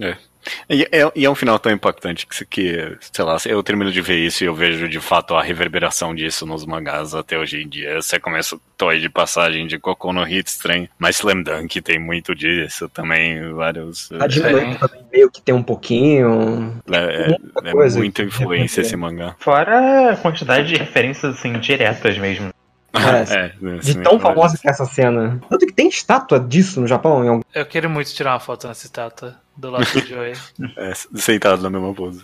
E 0.70 0.84
é, 0.92 1.12
e 1.14 1.26
é 1.26 1.30
um 1.30 1.36
final 1.36 1.60
tão 1.60 1.72
impactante 1.72 2.26
que, 2.26 2.46
que, 2.46 2.98
sei 3.12 3.26
lá, 3.26 3.38
eu 3.46 3.62
termino 3.62 3.92
de 3.92 4.02
ver 4.02 4.18
isso 4.18 4.44
e 4.44 4.48
eu 4.48 4.56
vejo 4.56 4.88
de 4.88 5.00
fato 5.00 5.36
a 5.36 5.44
reverberação 5.44 6.16
disso 6.16 6.46
nos 6.46 6.66
mangás 6.66 7.14
até 7.14 7.38
hoje 7.38 7.62
em 7.62 7.68
dia. 7.68 8.02
Você 8.02 8.18
começa 8.18 8.56
o 8.56 8.62
toy 8.78 9.00
de 9.00 9.10
passagem 9.10 9.68
de 9.68 9.78
Goku 9.78 10.14
no 10.14 10.26
Hitstream, 10.26 10.88
mas 10.98 11.18
Slam 11.18 11.44
Dunk 11.44 11.82
tem 11.82 12.00
muito 12.00 12.34
disso 12.34 12.88
também, 12.88 13.52
vários... 13.54 14.10
A 14.14 14.26
de 14.26 14.42
também 14.42 14.78
meio 15.12 15.30
que 15.30 15.42
tem 15.42 15.54
um 15.54 15.64
pouquinho... 15.64 16.82
É, 16.90 17.32
é, 17.32 17.70
é 17.70 17.74
muita 17.74 18.24
influência 18.24 18.82
esse 18.82 18.96
mangá. 18.96 19.36
Fora 19.40 20.14
a 20.14 20.16
quantidade 20.16 20.70
de 20.70 20.76
referências, 20.76 21.38
assim, 21.38 21.60
diretas 21.60 22.18
mesmo. 22.18 22.54
É, 22.98 23.46
é, 23.46 23.78
de 23.80 24.02
tão 24.02 24.20
famosa 24.20 24.58
que 24.58 24.68
é 24.68 24.72
essa 24.72 24.86
cena. 24.86 25.40
Tanto 25.50 25.66
que 25.66 25.74
tem 25.74 25.88
estátua 25.88 26.40
disso 26.40 26.82
no 26.82 26.88
Japão. 26.88 27.28
Algum... 27.28 27.42
Eu 27.54 27.66
quero 27.66 27.90
muito 27.90 28.14
tirar 28.14 28.34
uma 28.34 28.40
foto 28.40 28.68
nessa 28.68 28.86
estátua 28.86 29.40
do 29.56 29.70
lado 29.70 29.86
do 29.92 30.00
Joey. 30.00 30.34
é, 30.78 30.94
sentado 31.16 31.62
na 31.62 31.70
mesma 31.70 31.94
pose. 31.94 32.24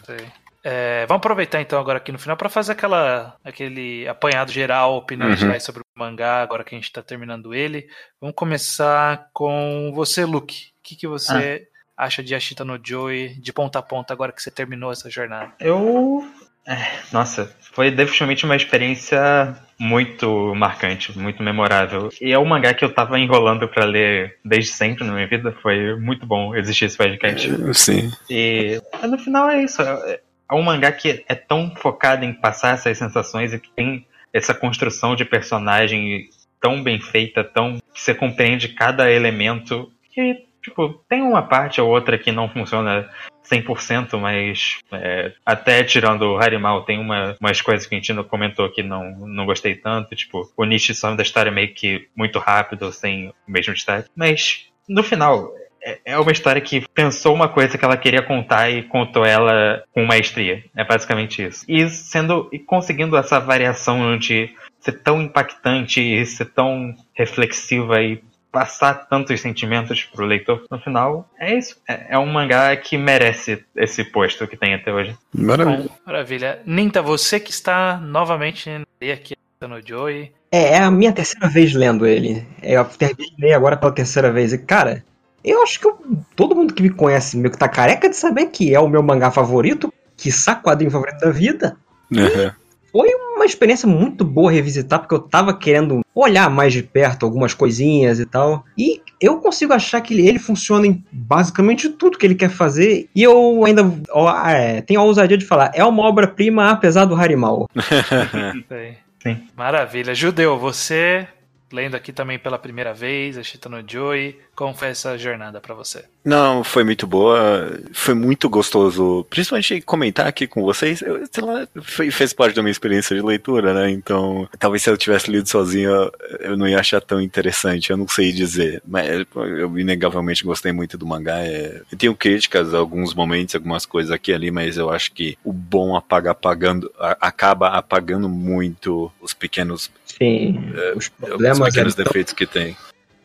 É, 0.63 1.05
vamos 1.07 1.19
aproveitar 1.19 1.59
então 1.61 1.79
agora 1.79 1.97
aqui 1.97 2.11
no 2.11 2.19
final 2.19 2.37
para 2.37 2.47
fazer 2.47 2.71
aquela, 2.71 3.35
aquele 3.43 4.07
apanhado 4.07 4.51
geral, 4.51 4.95
opiniões 4.95 5.41
uhum. 5.41 5.59
sobre 5.59 5.81
o 5.81 5.99
mangá, 5.99 6.41
agora 6.41 6.63
que 6.63 6.73
a 6.73 6.77
gente 6.77 6.85
está 6.85 7.01
terminando 7.01 7.53
ele. 7.53 7.87
Vamos 8.21 8.35
começar 8.35 9.27
com 9.33 9.91
você, 9.93 10.23
Luke. 10.23 10.67
O 10.79 10.83
que, 10.83 10.95
que 10.95 11.07
você 11.07 11.67
ah. 11.97 12.05
acha 12.05 12.23
de 12.23 12.33
Ashita 12.33 12.63
no 12.63 12.79
Joey 12.81 13.39
de 13.41 13.51
ponta 13.51 13.79
a 13.79 13.81
ponta 13.81 14.13
agora 14.13 14.31
que 14.31 14.41
você 14.41 14.49
terminou 14.49 14.91
essa 14.91 15.09
jornada? 15.09 15.51
Eu 15.59 16.25
é, 16.65 16.77
nossa, 17.11 17.53
foi 17.59 17.91
definitivamente 17.91 18.45
uma 18.45 18.55
experiência 18.55 19.55
muito 19.83 20.55
marcante, 20.55 21.17
muito 21.17 21.43
memorável. 21.43 22.07
E 22.21 22.31
é 22.31 22.39
um 22.39 22.45
mangá 22.45 22.73
que 22.73 22.85
eu 22.85 22.93
tava 22.93 23.19
enrolando 23.19 23.67
para 23.67 23.83
ler 23.83 24.37
desde 24.43 24.71
sempre 24.71 25.03
na 25.03 25.13
minha 25.13 25.27
vida. 25.27 25.53
Foi 25.61 25.99
muito 25.99 26.25
bom 26.25 26.55
existir 26.55 26.85
esse 26.85 26.97
podcast. 26.97 27.51
Sim. 27.73 28.09
E 28.29 28.81
no 29.03 29.17
final 29.17 29.49
é 29.49 29.61
isso. 29.61 29.81
É, 29.81 30.21
é 30.49 30.55
um 30.55 30.61
mangá 30.61 30.89
que 30.91 31.25
é 31.27 31.35
tão 31.35 31.75
focado 31.75 32.23
em 32.23 32.33
passar 32.33 32.75
essas 32.75 32.97
sensações 32.97 33.51
e 33.51 33.59
que 33.59 33.69
tem 33.71 34.07
essa 34.31 34.53
construção 34.53 35.17
de 35.17 35.25
personagem 35.25 36.29
tão 36.61 36.81
bem 36.81 37.01
feita, 37.01 37.43
tão 37.43 37.77
que 37.93 37.99
você 37.99 38.15
compreende 38.15 38.69
cada 38.69 39.11
elemento 39.11 39.91
que 40.13 40.45
tipo, 40.63 41.03
tem 41.09 41.21
uma 41.21 41.41
parte 41.41 41.81
ou 41.81 41.89
outra 41.89 42.17
que 42.17 42.31
não 42.31 42.49
funciona 42.49 43.09
100%, 43.45 44.17
mas 44.17 44.79
é, 44.91 45.33
até 45.45 45.83
tirando 45.83 46.23
o 46.23 46.37
Harimal, 46.37 46.83
tem 46.83 46.99
uma, 46.99 47.35
umas 47.39 47.61
coisas 47.61 47.85
que 47.85 47.93
a 47.93 47.99
gente 47.99 48.23
comentou 48.23 48.69
que 48.69 48.81
não, 48.81 49.11
não 49.19 49.45
gostei 49.45 49.75
tanto, 49.75 50.15
tipo, 50.15 50.49
o 50.55 50.63
Nishi 50.63 50.95
só 50.95 51.13
da 51.13 51.21
história 51.21 51.51
meio 51.51 51.73
que 51.73 52.07
muito 52.15 52.39
rápido, 52.39 52.91
sem 52.91 53.29
o 53.29 53.33
mesmo 53.47 53.73
destaque. 53.73 54.09
Mas, 54.15 54.67
no 54.87 55.03
final, 55.03 55.51
é, 55.83 55.99
é 56.05 56.17
uma 56.17 56.31
história 56.31 56.61
que 56.61 56.87
pensou 56.93 57.35
uma 57.35 57.49
coisa 57.49 57.77
que 57.77 57.83
ela 57.83 57.97
queria 57.97 58.21
contar 58.21 58.69
e 58.69 58.83
contou 58.83 59.25
ela 59.25 59.83
com 59.93 60.05
maestria. 60.05 60.63
É 60.75 60.83
basicamente 60.85 61.43
isso. 61.43 61.65
E 61.67 61.89
sendo 61.89 62.47
e 62.51 62.57
conseguindo 62.57 63.17
essa 63.17 63.39
variação 63.39 64.17
de 64.17 64.49
ser 64.79 64.93
tão 65.03 65.21
impactante 65.21 66.01
e 66.01 66.25
ser 66.25 66.45
tão 66.45 66.93
reflexiva 67.13 68.01
e 68.01 68.21
passar 68.53 69.07
tantos 69.09 69.41
sentimentos 69.41 70.03
pro 70.03 70.27
leitor 70.27 70.63
no 70.69 70.79
final, 70.79 71.27
é 71.39 71.57
isso. 71.57 71.75
É, 71.89 72.13
é 72.13 72.19
um 72.19 72.27
mangá 72.27 72.75
que 72.77 72.95
merece 72.95 73.65
esse 73.75 74.03
posto 74.03 74.47
que 74.47 74.55
tem 74.55 74.75
até 74.75 74.93
hoje. 74.93 75.17
Maravilha. 75.33 75.77
Bom, 75.77 75.89
maravilha. 76.05 76.61
Ninta, 76.63 77.01
você 77.01 77.39
que 77.39 77.49
está 77.49 77.97
novamente 77.97 78.69
aqui 79.11 79.35
no 79.59 79.81
Joey. 79.83 80.31
É, 80.51 80.73
é 80.73 80.77
a 80.77 80.91
minha 80.91 81.11
terceira 81.11 81.49
vez 81.49 81.73
lendo 81.73 82.05
ele. 82.05 82.45
É, 82.61 82.77
eu 82.77 82.85
terminei 82.85 83.53
agora 83.53 83.75
pela 83.75 83.91
terceira 83.91 84.31
vez. 84.31 84.53
E, 84.53 84.59
cara, 84.59 85.03
eu 85.43 85.63
acho 85.63 85.79
que 85.79 85.87
eu, 85.87 85.99
todo 86.35 86.55
mundo 86.55 86.75
que 86.75 86.83
me 86.83 86.91
conhece 86.91 87.35
meio 87.35 87.51
que 87.51 87.57
tá 87.57 87.67
careca 87.67 88.07
de 88.07 88.15
saber 88.15 88.47
que 88.47 88.73
é 88.73 88.79
o 88.79 88.87
meu 88.87 89.01
mangá 89.01 89.31
favorito, 89.31 89.91
que 90.15 90.29
quadrinho 90.61 90.91
favorito 90.91 91.19
da 91.19 91.31
vida. 91.31 91.75
Uhum. 92.11 92.51
Foi 92.93 93.09
uma 93.35 93.43
experiência 93.43 93.89
muito 93.89 94.23
boa 94.23 94.51
revisitar, 94.51 94.99
porque 94.99 95.15
eu 95.15 95.19
tava 95.19 95.57
querendo 95.57 96.05
olhar 96.13 96.47
mais 96.47 96.71
de 96.71 96.83
perto 96.83 97.25
algumas 97.25 97.51
coisinhas 97.51 98.19
e 98.19 98.25
tal. 98.25 98.63
E 98.77 99.01
eu 99.19 99.39
consigo 99.39 99.73
achar 99.73 99.99
que 99.99 100.13
ele, 100.13 100.37
funciona 100.37 100.85
em 100.85 101.03
basicamente 101.11 101.89
tudo 101.89 102.19
que 102.19 102.25
ele 102.27 102.35
quer 102.35 102.51
fazer. 102.51 103.09
E 103.15 103.23
eu 103.23 103.65
ainda 103.65 103.91
ó, 104.11 104.47
é, 104.47 104.81
tenho 104.81 104.99
a 104.99 105.03
ousadia 105.03 105.37
de 105.39 105.45
falar, 105.45 105.71
é 105.73 105.83
uma 105.83 106.03
obra-prima 106.03 106.69
apesar 106.69 107.05
do 107.05 107.15
Harimal. 107.15 107.67
Sim. 109.23 109.37
Maravilha. 109.57 110.13
Judeu, 110.13 110.59
você 110.59 111.27
lendo 111.73 111.95
aqui 111.95 112.13
também 112.13 112.37
pela 112.37 112.59
primeira 112.59 112.93
vez, 112.93 113.37
a 113.37 113.43
Chita 113.43 113.67
no 113.67 113.83
Joey. 113.85 114.37
Como 114.55 114.73
foi 114.75 114.89
essa 114.89 115.17
jornada 115.17 115.59
para 115.59 115.73
você? 115.73 116.05
Não, 116.23 116.63
foi 116.63 116.83
muito 116.83 117.07
boa, 117.07 117.79
foi 117.91 118.13
muito 118.13 118.47
gostoso, 118.47 119.25
principalmente 119.29 119.81
comentar 119.81 120.27
aqui 120.27 120.45
com 120.45 120.61
vocês. 120.61 121.01
Eu, 121.01 121.25
sei 121.29 121.43
lá, 121.43 121.67
foi, 121.81 122.11
fez 122.11 122.31
parte 122.31 122.55
da 122.55 122.61
minha 122.61 122.71
experiência 122.71 123.15
de 123.15 123.21
leitura, 123.21 123.73
né? 123.73 123.89
Então, 123.89 124.47
talvez 124.59 124.83
se 124.83 124.89
eu 124.89 124.95
tivesse 124.95 125.31
lido 125.31 125.49
sozinho, 125.49 126.11
eu 126.39 126.55
não 126.55 126.67
ia 126.67 126.79
achar 126.79 127.01
tão 127.01 127.19
interessante. 127.19 127.89
Eu 127.89 127.97
não 127.97 128.07
sei 128.07 128.31
dizer, 128.31 128.81
mas 128.87 129.25
eu 129.35 129.79
inegavelmente 129.79 130.43
gostei 130.43 130.71
muito 130.71 130.97
do 130.97 131.07
mangá. 131.07 131.39
É, 131.39 131.81
eu 131.91 131.97
tenho 131.97 132.15
críticas, 132.15 132.73
alguns 132.73 133.13
momentos, 133.15 133.55
algumas 133.55 133.85
coisas 133.85 134.11
aqui 134.11 134.31
e 134.31 134.33
ali, 134.35 134.51
mas 134.51 134.77
eu 134.77 134.89
acho 134.91 135.11
que 135.11 135.37
o 135.43 135.51
bom 135.51 135.95
apaga 135.95 136.31
apagando, 136.31 136.91
acaba 136.99 137.69
apagando 137.69 138.29
muito 138.29 139.11
os 139.19 139.33
pequenos, 139.33 139.89
Sim, 140.05 140.71
é, 140.75 140.93
os, 140.95 141.09
problemas 141.09 141.62
pequenos 141.65 141.97
é 141.97 142.03
defeitos 142.03 142.33
que 142.33 142.45
tem 142.45 142.75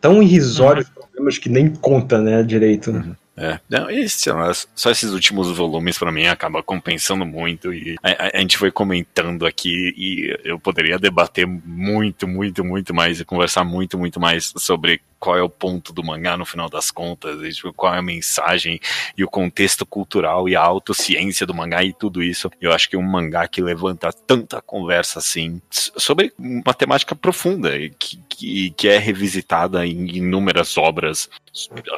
tão 0.01 0.23
irrisórios 0.23 0.87
uhum. 0.89 1.03
problemas 1.03 1.39
que 1.39 1.49
nem 1.49 1.71
conta, 1.71 2.21
né, 2.21 2.43
direito. 2.43 2.91
Uhum. 2.91 3.15
É, 3.41 3.61
não, 3.69 3.89
esse, 3.89 4.29
só 4.75 4.91
esses 4.91 5.13
últimos 5.13 5.57
volumes 5.57 5.97
para 5.97 6.11
mim 6.11 6.27
acaba 6.27 6.61
compensando 6.61 7.25
muito 7.25 7.73
e 7.73 7.97
a, 8.03 8.37
a, 8.37 8.41
gente 8.41 8.59
foi 8.59 8.73
comentando 8.73 9.47
aqui 9.47 9.95
e 9.97 10.37
eu 10.43 10.59
poderia 10.59 10.99
debater 10.99 11.47
muito, 11.47 12.27
muito, 12.27 12.65
muito 12.65 12.93
mais 12.93 13.21
e 13.21 13.25
conversar 13.25 13.63
muito, 13.63 13.97
muito 13.97 14.19
mais 14.19 14.53
sobre 14.57 15.01
qual 15.19 15.37
é 15.37 15.43
o 15.43 15.49
ponto 15.49 15.93
do 15.93 16.05
mangá 16.05 16.37
no 16.37 16.45
final 16.45 16.69
das 16.69 16.91
contas, 16.91 17.43
e, 17.43 17.51
tipo, 17.51 17.73
qual 17.73 17.95
é 17.95 17.99
a 17.99 18.03
mensagem 18.03 18.81
e 19.17 19.25
o 19.25 19.29
contexto 19.29 19.85
cultural 19.85 20.49
e 20.49 20.55
a 20.55 20.61
autociência 20.61 21.47
do 21.47 21.55
mangá 21.55 21.83
e 21.83 21.93
tudo 21.93 22.23
isso. 22.23 22.51
Eu 22.61 22.73
acho 22.73 22.89
que 22.89 22.97
um 22.97 23.03
mangá 23.03 23.47
que 23.49 23.61
levanta 23.61 24.13
tanta 24.13 24.61
conversa 24.63 25.19
assim 25.19 25.61
sobre 25.71 26.33
uma 26.39 26.75
temática 26.75 27.17
profunda 27.17 27.71
que, 27.99 28.17
que, 28.29 28.71
que 28.71 28.89
é 28.89 28.99
revisitada 28.99 29.87
em 29.87 30.17
inúmeras 30.17 30.77
obras 30.79 31.29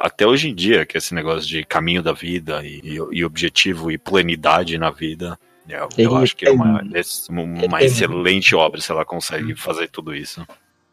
até 0.01 0.25
hoje 0.25 0.49
em 0.49 0.55
dia, 0.55 0.85
que 0.85 0.97
é 0.97 0.99
esse 0.99 1.13
negócio 1.13 1.30
de 1.39 1.63
caminho 1.63 2.01
da 2.01 2.13
vida 2.13 2.63
e, 2.65 2.81
e 3.11 3.23
objetivo 3.23 3.91
e 3.91 3.97
plenidade 3.97 4.77
na 4.77 4.89
vida. 4.89 5.37
Eu, 5.67 5.89
eu 5.97 6.17
acho 6.17 6.35
que 6.35 6.45
é 6.45 6.51
uma, 6.51 6.81
uma 7.29 7.83
excelente 7.83 8.55
obra 8.55 8.81
se 8.81 8.91
ela 8.91 9.05
consegue 9.05 9.55
fazer 9.55 9.87
tudo 9.89 10.13
isso. 10.13 10.45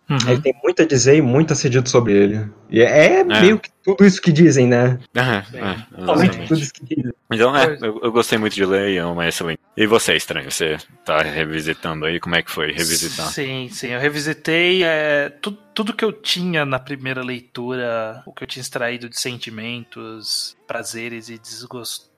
Uhum. 0.09 0.19
Ele 0.27 0.41
tem 0.41 0.55
muito 0.63 0.83
a 0.83 0.87
dizer 0.87 1.17
e 1.17 1.23
muito 1.23 1.53
a 1.53 1.57
ser 1.57 1.69
dito 1.69 1.91
sobre 1.91 2.15
ele. 2.15 2.49
E 2.71 2.81
é, 2.81 2.85
é, 2.85 3.21
é. 3.21 3.25
meio 3.25 3.59
que 3.59 3.69
tudo 3.85 4.07
isso 4.07 4.23
que 4.23 4.33
dizem, 4.33 4.67
né? 4.67 4.99
É, 5.15 5.21
é, 5.21 6.47
tudo 6.47 6.61
isso 6.61 6.73
que 6.73 6.85
dizem. 6.85 7.13
Então, 7.31 7.55
é, 7.55 7.77
eu, 7.83 8.01
eu, 8.03 8.11
gostei 8.11 8.39
muito 8.39 8.55
de 8.55 8.65
ler 8.65 8.91
e 8.91 8.97
é 8.97 9.05
uma 9.05 9.29
excelente. 9.29 9.61
E 9.77 9.87
você, 9.87 10.17
estranho, 10.17 10.51
você 10.51 10.79
tá 11.05 11.21
revisitando 11.21 12.07
aí? 12.07 12.19
Como 12.19 12.35
é 12.35 12.43
que 12.43 12.51
foi 12.51 12.73
revisitar? 12.73 13.27
Sim, 13.27 13.69
sim, 13.71 13.89
eu 13.89 14.01
revisitei 14.01 14.83
é, 14.83 15.29
tudo, 15.29 15.59
tudo 15.75 15.93
que 15.93 16.05
eu 16.05 16.13
tinha 16.13 16.65
na 16.65 16.79
primeira 16.79 17.23
leitura, 17.23 18.23
o 18.25 18.33
que 18.33 18.43
eu 18.43 18.49
tinha 18.49 18.63
extraído 18.63 19.11
de 19.11 19.21
sentimentos, 19.21 20.57
prazeres 20.67 21.29
e 21.29 21.39
desgostos 21.39 22.09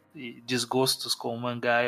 desgostos 0.45 1.14
com 1.14 1.34
o 1.34 1.41
mangá 1.41 1.82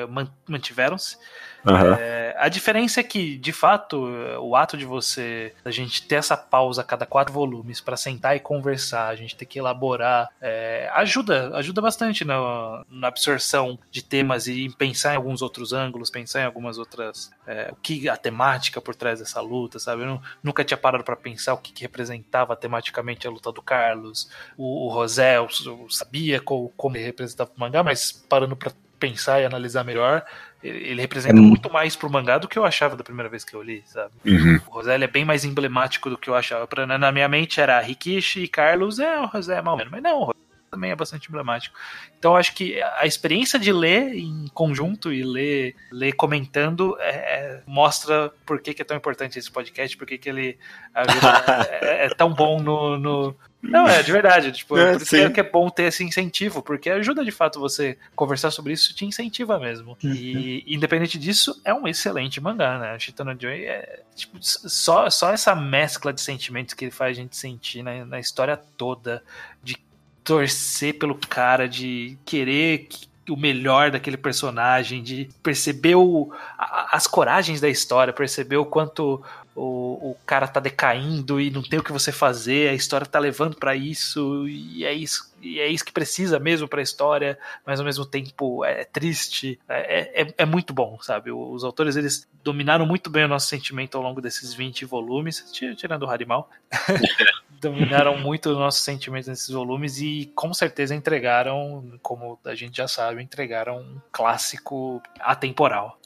mantiveram-se. 0.49 1.17
Uhum. 1.65 1.95
É, 1.95 2.35
a 2.39 2.49
diferença 2.49 3.01
é 3.01 3.03
que, 3.03 3.37
de 3.39 3.53
fato, 3.53 3.97
o 4.41 4.57
ato 4.57 4.77
de 4.77 4.85
você, 4.85 5.55
a 5.65 5.71
gente 5.71 6.03
ter 6.07 6.17
essa 6.17 6.37
pausa 6.37 6.81
a 6.81 6.85
cada 6.85 7.07
quatro 7.07 7.33
volumes 7.33 7.81
para 7.81 7.97
sentar 7.97 8.37
e 8.37 8.41
conversar, 8.41 9.09
a 9.09 9.15
gente 9.15 9.37
ter 9.37 9.47
que 9.47 9.59
elaborar, 9.59 10.29
é, 10.41 10.91
ajuda, 10.95 11.57
ajuda 11.57 11.81
bastante 11.81 12.25
na, 12.25 12.85
na, 12.91 13.09
absorção 13.09 13.79
de 13.91 14.03
temas 14.03 14.47
e 14.49 14.69
pensar 14.77 15.13
em 15.13 15.17
alguns 15.17 15.41
outros 15.41 15.73
ângulos, 15.73 16.11
pensar 16.11 16.41
em 16.41 16.45
algumas 16.45 16.79
outras, 16.79 17.31
é, 17.47 17.71
o 17.71 17.77
que 17.77 18.09
a 18.09 18.17
temática 18.17 18.81
por 18.81 18.95
trás 18.95 19.21
dessa 19.21 19.41
luta, 19.41 19.79
sabe? 19.79 20.03
Eu 20.03 20.21
nunca 20.43 20.65
tinha 20.65 20.79
parado 20.79 21.05
para 21.05 21.15
pensar 21.15 21.55
o 21.55 21.59
que, 21.59 21.73
que, 21.73 21.83
representava 21.83 22.57
tematicamente 22.57 23.27
a 23.27 23.31
luta 23.31 23.53
do 23.53 23.63
Carlos, 23.63 24.29
o, 24.57 24.87
o 24.87 24.89
Rosé, 24.89 25.37
eu, 25.37 25.49
eu 25.67 25.87
sabia 25.91 26.41
como, 26.41 26.71
como 26.77 26.97
ele 26.97 27.05
representava 27.05 27.51
o 27.57 27.61
mangá, 27.61 27.83
mas 27.83 28.11
parando 28.11 28.57
para 28.57 28.73
pensar 29.03 29.41
e 29.41 29.45
analisar 29.45 29.83
melhor, 29.83 30.25
ele 30.63 31.01
representa 31.01 31.37
é 31.37 31.41
muito 31.41 31.71
mais 31.73 31.97
pro 31.97 32.09
mangá 32.09 32.39
do 32.39 32.47
que 32.47 32.57
eu 32.57 32.65
achava 32.65 32.95
da 32.95 33.03
primeira 33.03 33.29
vez 33.29 33.45
que 33.45 33.55
eu 33.55 33.61
li, 33.61 33.83
sabe? 33.85 34.13
Uhum. 34.25 34.61
O 34.69 34.71
Rosé 34.71 34.95
é 34.95 35.07
bem 35.09 35.25
mais 35.25 35.45
emblemático 35.45 36.09
do 36.09 36.17
que 36.17 36.31
eu 36.31 36.37
achava. 36.37 36.69
Pra, 36.69 36.87
na 36.87 37.11
minha 37.11 37.29
mente 37.29 37.61
era 37.61 37.81
Rikishi 37.81 38.45
e 38.45 38.49
Carlos, 38.49 39.01
é, 39.01 39.19
o 39.19 39.27
Rosé 39.27 39.59
é 39.59 39.63
mal 39.63 39.77
menos. 39.77 39.91
Mas 39.91 40.03
não, 40.03 40.21
o 40.21 40.25
Rosé 40.27 40.39
também 40.71 40.93
é 40.93 40.97
bastante 40.97 41.29
emblemático. 41.29 41.77
Então 42.17 42.37
acho 42.37 42.55
que 42.55 42.81
a 42.81 43.05
experiência 43.05 43.59
de 43.59 43.73
ler 43.73 44.15
em 44.15 44.47
conjunto 44.55 45.13
e 45.13 45.25
ler, 45.25 45.75
ler 45.91 46.13
comentando 46.13 46.97
é, 47.01 47.11
é, 47.11 47.63
mostra 47.67 48.33
por 48.47 48.61
que, 48.61 48.73
que, 48.73 48.83
é 48.83 48.85
tão 48.85 48.97
importante 48.97 49.39
esse 49.39 49.51
podcast, 49.51 49.97
por 49.97 50.07
que, 50.07 50.17
que 50.17 50.29
ele 50.29 50.59
é, 50.95 51.03
é, 51.85 52.07
é, 52.07 52.09
tão 52.11 52.33
bom 52.33 52.63
no, 52.63 52.97
no 52.97 53.37
Não, 53.63 53.87
é 53.87 54.03
de 54.03 54.11
verdade. 54.11 54.51
Tipo, 54.51 54.77
É, 54.77 54.93
por 54.93 55.03
isso 55.03 55.11
que 55.11 55.17
é, 55.17 55.27
sim. 55.29 55.33
que 55.33 55.39
é 55.41 55.43
bom 55.45 55.71
ter 55.71 55.85
esse 55.85 56.03
incentivo, 56.03 56.61
porque 56.63 56.91
ajuda 56.91 57.25
de 57.25 57.31
fato 57.31 57.61
você 57.61 57.97
conversar 58.17 58.51
sobre 58.51 58.73
isso, 58.73 58.93
te 58.95 59.07
incentiva 59.07 59.59
mesmo. 59.59 59.97
E 60.03 60.65
independente 60.67 61.17
disso, 61.19 61.61
é 61.65 61.73
um 61.73 61.87
excelente 61.87 62.41
mangá, 62.41 62.77
né? 62.79 62.99
Shitano 62.99 63.37
Joy 63.41 63.65
é 63.65 64.01
tipo, 64.17 64.37
só, 64.41 65.09
só 65.09 65.31
essa 65.33 65.55
mescla 65.55 66.13
de 66.13 66.21
sentimentos 66.21 66.75
que 66.75 66.85
ele 66.87 66.91
faz 66.93 67.17
a 67.17 67.21
gente 67.21 67.37
sentir 67.37 67.83
na, 67.85 68.05
na 68.05 68.19
história 68.19 68.57
toda, 68.77 69.23
de 69.63 69.77
torcer 70.25 70.99
pelo 70.99 71.15
cara, 71.15 71.69
de 71.69 72.17
querer 72.25 72.87
que- 72.89 73.07
o 73.31 73.37
melhor 73.37 73.93
daquele 73.93 74.17
personagem, 74.17 75.01
de 75.03 75.29
perceber 75.45 75.95
o, 75.95 76.33
a- 76.59 76.89
as 76.97 77.07
coragens 77.07 77.61
da 77.61 77.69
história, 77.69 78.13
perceber 78.13 78.57
o 78.57 78.65
quanto 78.67 79.23
o, 79.55 80.11
o 80.11 80.17
cara 80.27 80.49
tá 80.49 80.61
decaindo 80.61 81.41
e 81.41 81.51
não 81.51 81.63
tem 81.63 81.79
o 81.79 81.83
que 81.83 81.93
você 81.93 82.13
fazer, 82.13 82.71
a 82.71 82.75
história 82.75 83.07
tá 83.07 83.19
levando 83.19 83.57
pra 83.57 83.75
isso, 83.75 84.49
e 84.49 84.85
é 84.85 84.93
isso, 84.93 85.32
e 85.43 85.61
é 85.61 85.67
isso 85.69 85.85
que 85.85 85.93
precisa 85.93 86.39
mesmo 86.39 86.69
pra 86.69 86.81
história, 86.81 87.39
mas 87.67 87.81
ao 87.81 87.85
mesmo 87.87 88.07
tempo 88.07 88.65
é 88.65 88.85
triste. 88.85 89.59
É, 89.69 90.23
é, 90.23 90.35
é 90.39 90.45
muito 90.47 90.73
bom, 90.73 90.99
sabe? 91.03 91.31
Os 91.33 91.65
autores 91.65 91.97
eles 91.97 92.29
dominaram 92.45 92.87
muito 92.87 93.11
bem 93.11 93.25
o 93.25 93.29
nosso 93.29 93.49
sentimento 93.49 93.97
ao 93.97 94.03
longo 94.03 94.21
desses 94.21 94.55
20 94.55 94.85
volumes, 94.85 95.45
ti- 95.53 95.75
tirando 95.77 96.05
o 96.05 96.11
Harimal. 96.11 96.49
dominaram 97.61 98.19
muito 98.19 98.51
o 98.51 98.55
nosso 98.59 98.81
sentimento 98.81 99.29
nesses 99.31 99.49
volumes 99.49 99.99
e 100.01 100.33
com 100.35 100.53
certeza 100.53 100.97
entregaram, 100.97 101.93
como 102.03 102.37
a 102.45 102.55
gente 102.57 102.77
já 102.77 102.89
sabe, 102.89 103.23
entregaram 103.23 103.79
um 103.79 104.01
clássico 104.11 105.01
atemporal. 105.21 105.97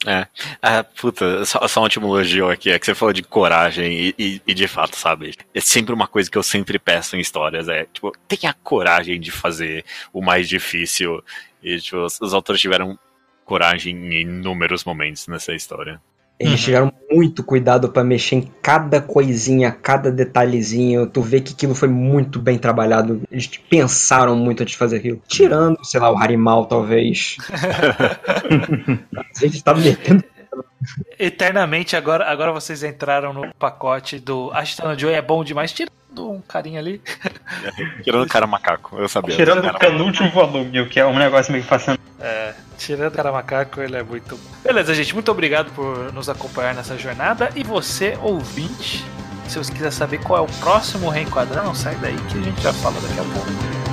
Ah, 0.61 0.83
puta, 0.83 1.43
só, 1.45 1.67
só 1.67 1.79
um 1.79 1.83
último 1.83 2.05
elogio 2.07 2.49
aqui, 2.51 2.69
é 2.69 2.77
que 2.77 2.85
você 2.85 2.93
falou 2.93 3.11
de 3.11 3.23
coragem 3.23 3.91
e, 3.91 4.15
e- 4.19 4.41
e 4.45 4.53
de 4.53 4.67
fato, 4.67 4.95
sabe? 4.95 5.33
É 5.51 5.59
sempre 5.59 5.93
uma 5.95 6.07
coisa 6.07 6.29
que 6.29 6.37
eu 6.37 6.43
sempre 6.43 6.77
peço 6.77 7.15
em 7.15 7.19
histórias, 7.19 7.67
é, 7.67 7.85
tipo, 7.91 8.11
tenha 8.27 8.53
coragem 8.63 9.19
de 9.19 9.26
fazer 9.31 9.83
o 10.13 10.21
mais 10.21 10.47
difícil. 10.47 11.23
E, 11.61 11.79
tipo, 11.79 11.97
os, 11.97 12.19
os 12.21 12.33
autores 12.33 12.61
tiveram 12.61 12.97
coragem 13.45 13.95
em 13.95 14.21
inúmeros 14.21 14.83
momentos 14.83 15.27
nessa 15.27 15.53
história. 15.53 16.01
Eles 16.39 16.59
Uhum. 16.59 16.65
tiveram 16.65 16.93
muito 17.11 17.43
cuidado 17.43 17.89
pra 17.89 18.03
mexer 18.03 18.35
em 18.35 18.51
cada 18.61 19.01
coisinha, 19.01 19.71
cada 19.71 20.11
detalhezinho. 20.11 21.07
Tu 21.07 21.19
vê 21.21 21.41
que 21.41 21.53
aquilo 21.53 21.73
foi 21.73 21.87
muito 21.87 22.39
bem 22.39 22.59
trabalhado. 22.59 23.23
Eles 23.31 23.47
pensaram 23.47 24.35
muito 24.35 24.61
antes 24.61 24.73
de 24.73 24.77
fazer 24.77 24.97
aquilo. 24.97 25.19
Tirando, 25.27 25.83
sei 25.83 25.99
lá, 25.99 26.11
o 26.11 26.17
Harimal, 26.17 26.67
talvez. 26.67 27.37
A 29.35 29.39
gente 29.39 29.63
tá 29.63 29.73
metendo. 29.73 30.23
Eternamente, 31.19 31.95
agora, 31.95 32.29
agora 32.29 32.51
vocês 32.51 32.83
entraram 32.83 33.33
no 33.33 33.53
pacote 33.55 34.19
do 34.19 34.51
Ashitano 34.53 34.97
Joy 34.97 35.13
é 35.13 35.21
bom 35.21 35.43
demais, 35.43 35.73
tirando 36.17 36.31
um 36.31 36.41
carinha 36.41 36.79
ali. 36.79 37.01
Tirando 38.03 38.25
o 38.25 38.27
cara 38.27 38.47
macaco, 38.47 38.97
eu 38.97 39.07
sabia. 39.07 39.35
Tirando 39.35 39.61
Cara, 39.61 39.75
o 39.75 39.79
penúltimo 39.79 40.29
volume, 40.31 40.81
o 40.81 40.89
que 40.89 40.99
é 40.99 41.05
um 41.05 41.17
negócio 41.17 41.51
meio 41.51 41.63
fascinante. 41.63 42.01
É, 42.19 42.53
tirando 42.77 43.13
o 43.13 43.15
cara 43.15 43.31
macaco, 43.31 43.79
ele 43.79 43.95
é 43.95 44.03
muito 44.03 44.35
bom. 44.35 44.49
Beleza, 44.63 44.93
gente, 44.93 45.13
muito 45.13 45.31
obrigado 45.31 45.71
por 45.73 46.11
nos 46.13 46.29
acompanhar 46.29 46.73
nessa 46.73 46.97
jornada. 46.97 47.49
E 47.55 47.63
você, 47.63 48.17
ouvinte, 48.21 49.05
se 49.47 49.57
você 49.57 49.71
quiser 49.71 49.91
saber 49.91 50.19
qual 50.19 50.39
é 50.39 50.49
o 50.49 50.51
próximo 50.59 51.09
reenquadrar, 51.09 51.63
não 51.63 51.75
sai 51.75 51.95
daí 51.95 52.15
que 52.29 52.37
a 52.37 52.41
gente 52.41 52.61
já 52.61 52.73
fala 52.73 52.99
daqui 52.99 53.19
a 53.19 53.23
pouco. 53.23 53.86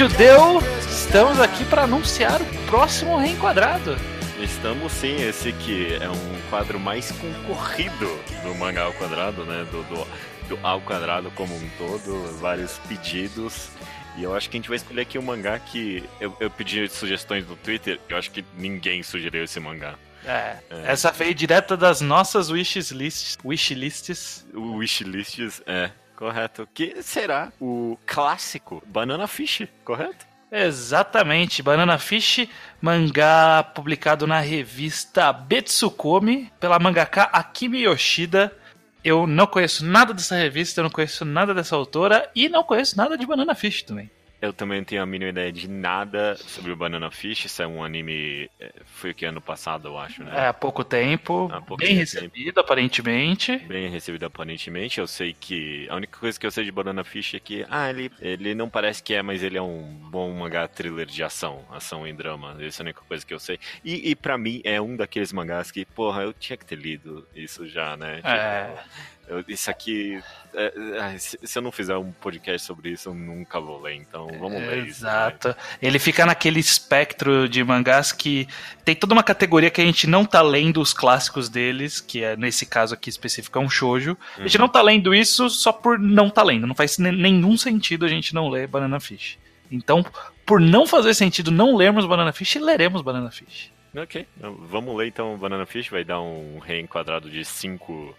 Judeu, 0.00 0.62
estamos 0.88 1.38
aqui 1.38 1.62
para 1.66 1.82
anunciar 1.82 2.40
o 2.40 2.66
próximo 2.70 3.18
reenquadrado. 3.18 3.94
Estamos 4.40 4.94
sim, 4.94 5.14
esse 5.16 5.50
aqui 5.50 5.94
é 6.00 6.08
um 6.08 6.40
quadro 6.48 6.80
mais 6.80 7.12
concorrido 7.12 8.08
do 8.42 8.54
mangá 8.54 8.84
ao 8.84 8.94
quadrado, 8.94 9.44
né? 9.44 9.66
Do, 9.70 9.82
do, 9.82 10.06
do 10.48 10.66
ao 10.66 10.80
quadrado 10.80 11.30
como 11.32 11.54
um 11.54 11.70
todo, 11.76 12.34
vários 12.38 12.78
pedidos. 12.88 13.68
E 14.16 14.22
eu 14.22 14.34
acho 14.34 14.48
que 14.48 14.56
a 14.56 14.58
gente 14.58 14.70
vai 14.70 14.78
escolher 14.78 15.02
aqui 15.02 15.18
um 15.18 15.22
mangá 15.22 15.58
que 15.58 16.02
eu, 16.18 16.34
eu 16.40 16.50
pedi 16.50 16.88
sugestões 16.88 17.46
no 17.46 17.54
Twitter, 17.56 18.00
eu 18.08 18.16
acho 18.16 18.30
que 18.30 18.42
ninguém 18.56 19.02
sugeriu 19.02 19.44
esse 19.44 19.60
mangá. 19.60 19.96
É, 20.24 20.56
essa 20.86 21.12
veio 21.12 21.34
direta 21.34 21.76
das 21.76 22.00
nossas 22.00 22.48
wishlists. 22.48 23.36
Wishlists. 23.44 24.46
O 24.54 24.76
Wishlists 24.76 25.60
é 25.66 25.90
correto. 26.20 26.68
Que 26.74 27.02
será 27.02 27.50
o 27.58 27.98
clássico 28.04 28.82
Banana 28.86 29.26
Fish, 29.26 29.66
correto? 29.82 30.26
Exatamente, 30.52 31.62
Banana 31.62 31.96
Fish, 31.96 32.46
mangá 32.80 33.62
publicado 33.62 34.26
na 34.26 34.40
revista 34.40 35.32
Betsukomi 35.32 36.52
pela 36.60 36.78
mangaka 36.78 37.22
Akimi 37.22 37.84
Yoshida. 37.84 38.54
Eu 39.02 39.26
não 39.26 39.46
conheço 39.46 39.84
nada 39.86 40.12
dessa 40.12 40.36
revista, 40.36 40.80
eu 40.80 40.84
não 40.84 40.90
conheço 40.90 41.24
nada 41.24 41.54
dessa 41.54 41.74
autora 41.74 42.28
e 42.34 42.48
não 42.48 42.62
conheço 42.62 42.96
nada 42.98 43.16
de 43.16 43.24
Banana 43.24 43.54
Fish 43.54 43.82
também. 43.82 44.10
Eu 44.40 44.52
também 44.54 44.78
não 44.78 44.84
tenho 44.84 45.02
a 45.02 45.06
mínima 45.06 45.30
ideia 45.30 45.52
de 45.52 45.68
nada 45.68 46.34
sobre 46.36 46.72
o 46.72 46.76
Banana 46.76 47.10
Fish. 47.10 47.44
Isso 47.44 47.62
é 47.62 47.66
um 47.66 47.84
anime. 47.84 48.50
é, 48.58 48.72
Foi 48.86 49.10
o 49.10 49.14
que 49.14 49.26
ano 49.26 49.40
passado, 49.40 49.88
eu 49.88 49.98
acho, 49.98 50.24
né? 50.24 50.32
É, 50.34 50.46
há 50.46 50.54
pouco 50.54 50.82
tempo, 50.82 51.50
Há 51.52 51.60
pouco 51.60 51.76
bem 51.82 51.88
tempo. 51.90 52.00
recebido 52.00 52.58
aparentemente. 52.58 53.56
bem 53.58 53.88
recebido 53.90 54.24
aparentemente. 54.24 54.98
Eu 54.98 55.06
sei 55.06 55.34
que 55.38 55.86
a 55.90 55.96
única 55.96 56.18
coisa 56.18 56.40
que 56.40 56.46
eu 56.46 56.50
sei 56.50 56.64
de 56.64 56.72
Banana 56.72 57.04
Fish 57.04 57.34
é 57.34 57.40
que 57.40 57.66
ah, 57.68 57.90
ele, 57.90 58.10
ele 58.20 58.54
não 58.54 58.68
parece 58.70 59.02
que 59.02 59.12
é, 59.14 59.22
mas 59.22 59.42
ele 59.42 59.58
é 59.58 59.62
um 59.62 59.82
bom 60.10 60.32
mangá 60.32 60.66
thriller 60.66 61.06
de 61.06 61.22
ação, 61.22 61.64
ação 61.70 62.06
e 62.08 62.12
drama. 62.12 62.56
Essa 62.60 62.82
é 62.82 62.82
a 62.82 62.86
única 62.86 63.02
coisa 63.06 63.26
que 63.26 63.34
eu 63.34 63.38
sei. 63.38 63.58
E, 63.84 64.10
e 64.10 64.14
para 64.16 64.38
mim 64.38 64.62
é 64.64 64.80
um 64.80 64.96
daqueles 64.96 65.32
mangás 65.32 65.70
que, 65.70 65.84
porra, 65.84 66.22
eu 66.22 66.32
tinha 66.32 66.56
que 66.56 66.64
ter 66.64 66.76
lido 66.76 67.26
isso 67.34 67.68
já, 67.68 67.94
né? 67.96 68.16
Tipo, 68.16 68.28
É. 68.28 68.84
eu- 69.30 69.44
isso 69.48 69.70
aqui, 69.70 70.20
é, 70.54 70.72
é, 71.14 71.18
se, 71.18 71.38
se 71.42 71.58
eu 71.58 71.62
não 71.62 71.72
fizer 71.72 71.96
um 71.96 72.10
podcast 72.12 72.66
sobre 72.66 72.90
isso, 72.90 73.08
eu 73.08 73.14
nunca 73.14 73.60
vou 73.60 73.80
ler. 73.80 73.94
Então 73.94 74.26
vamos 74.38 74.60
ler 74.60 74.86
isso. 74.86 75.04
né? 75.04 75.10
Exato. 75.10 75.56
Ele 75.80 75.98
fica 75.98 76.26
naquele 76.26 76.60
espectro 76.60 77.48
de 77.48 77.62
mangás 77.64 78.12
que 78.12 78.46
tem 78.84 78.94
toda 78.94 79.12
uma 79.14 79.22
categoria 79.22 79.70
que 79.70 79.80
a 79.80 79.84
gente 79.84 80.06
não 80.06 80.24
tá 80.24 80.42
lendo 80.42 80.80
os 80.80 80.92
clássicos 80.92 81.48
deles, 81.48 82.00
que 82.00 82.22
é 82.24 82.36
nesse 82.36 82.66
caso 82.66 82.94
aqui 82.94 83.08
específico 83.08 83.58
é 83.58 83.62
um 83.62 83.70
shoujo. 83.70 84.16
A 84.36 84.42
gente 84.42 84.56
Uhum. 84.56 84.62
não 84.62 84.68
tá 84.68 84.82
lendo 84.82 85.14
isso 85.14 85.48
só 85.48 85.72
por 85.72 85.98
não 85.98 86.28
tá 86.28 86.42
lendo. 86.42 86.66
Não 86.66 86.74
faz 86.74 86.98
ne- 86.98 87.12
nenhum 87.12 87.56
sentido 87.56 88.04
a 88.04 88.08
gente 88.08 88.34
não 88.34 88.48
ler 88.48 88.66
Banana 88.66 88.98
Fish. 89.00 89.38
Então, 89.70 90.04
por 90.44 90.60
não 90.60 90.84
fazer 90.86 91.14
sentido 91.14 91.50
não 91.52 91.76
lermos 91.76 92.04
Banana 92.04 92.32
Fish, 92.32 92.56
leremos 92.56 93.02
Banana 93.02 93.30
Fish. 93.30 93.70
Ok, 93.96 94.24
vamos 94.68 94.96
ler 94.96 95.08
então 95.08 95.36
Banana 95.36 95.66
Fish, 95.66 95.88
vai 95.88 96.04
dar 96.04 96.20
um 96.20 96.58
reenquadrado 96.60 97.28
de 97.30 97.44
cinco 97.44 98.16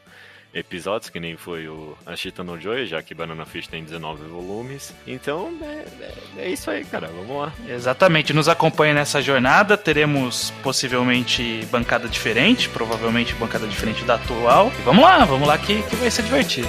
episódios, 0.53 1.09
que 1.09 1.19
nem 1.19 1.37
foi 1.37 1.67
o 1.67 1.97
Ashita 2.05 2.43
no 2.43 2.59
Joy, 2.59 2.85
já 2.85 3.01
que 3.01 3.13
Banana 3.15 3.45
Fish 3.45 3.67
tem 3.67 3.83
19 3.83 4.23
volumes. 4.27 4.93
Então, 5.07 5.51
é, 5.61 5.85
é- 6.03 6.45
é 6.45 6.49
isso 6.49 6.69
aí, 6.69 6.83
cara, 6.85 7.07
vamos 7.07 7.35
lá. 7.37 7.53
Exatamente, 7.67 8.33
nos 8.33 8.49
acompanhe 8.49 8.93
nessa 8.93 9.21
jornada. 9.21 9.77
Teremos 9.77 10.51
possivelmente 10.61 11.65
bancada 11.71 12.07
diferente, 12.07 12.67
provavelmente 12.69 13.33
bancada 13.35 13.65
diferente 13.67 14.03
da 14.03 14.15
atual. 14.15 14.71
E 14.77 14.81
vamos 14.83 15.03
lá, 15.03 15.23
vamos 15.25 15.47
lá 15.47 15.57
que, 15.57 15.81
que 15.83 15.95
vai 15.95 16.11
ser 16.11 16.23
divertido. 16.23 16.67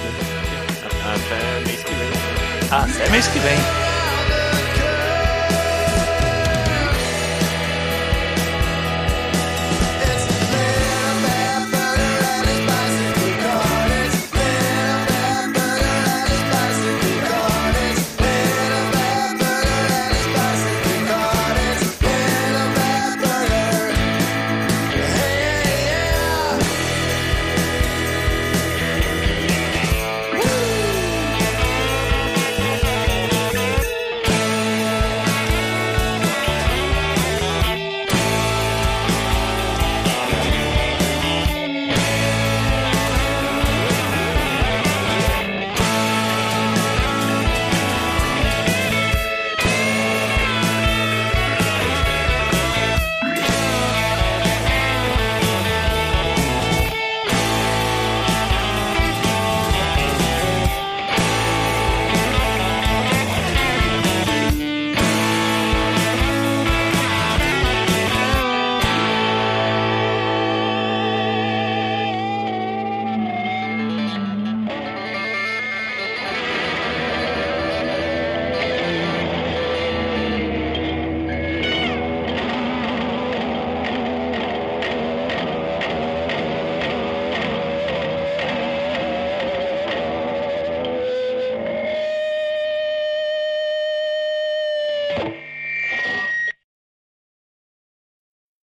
Até 1.05 1.65
mês 1.67 1.83
que 1.83 1.93
vem. 1.93 2.69
Até 2.71 3.09
mês 3.09 3.27
que 3.27 3.39
vem. 3.39 3.82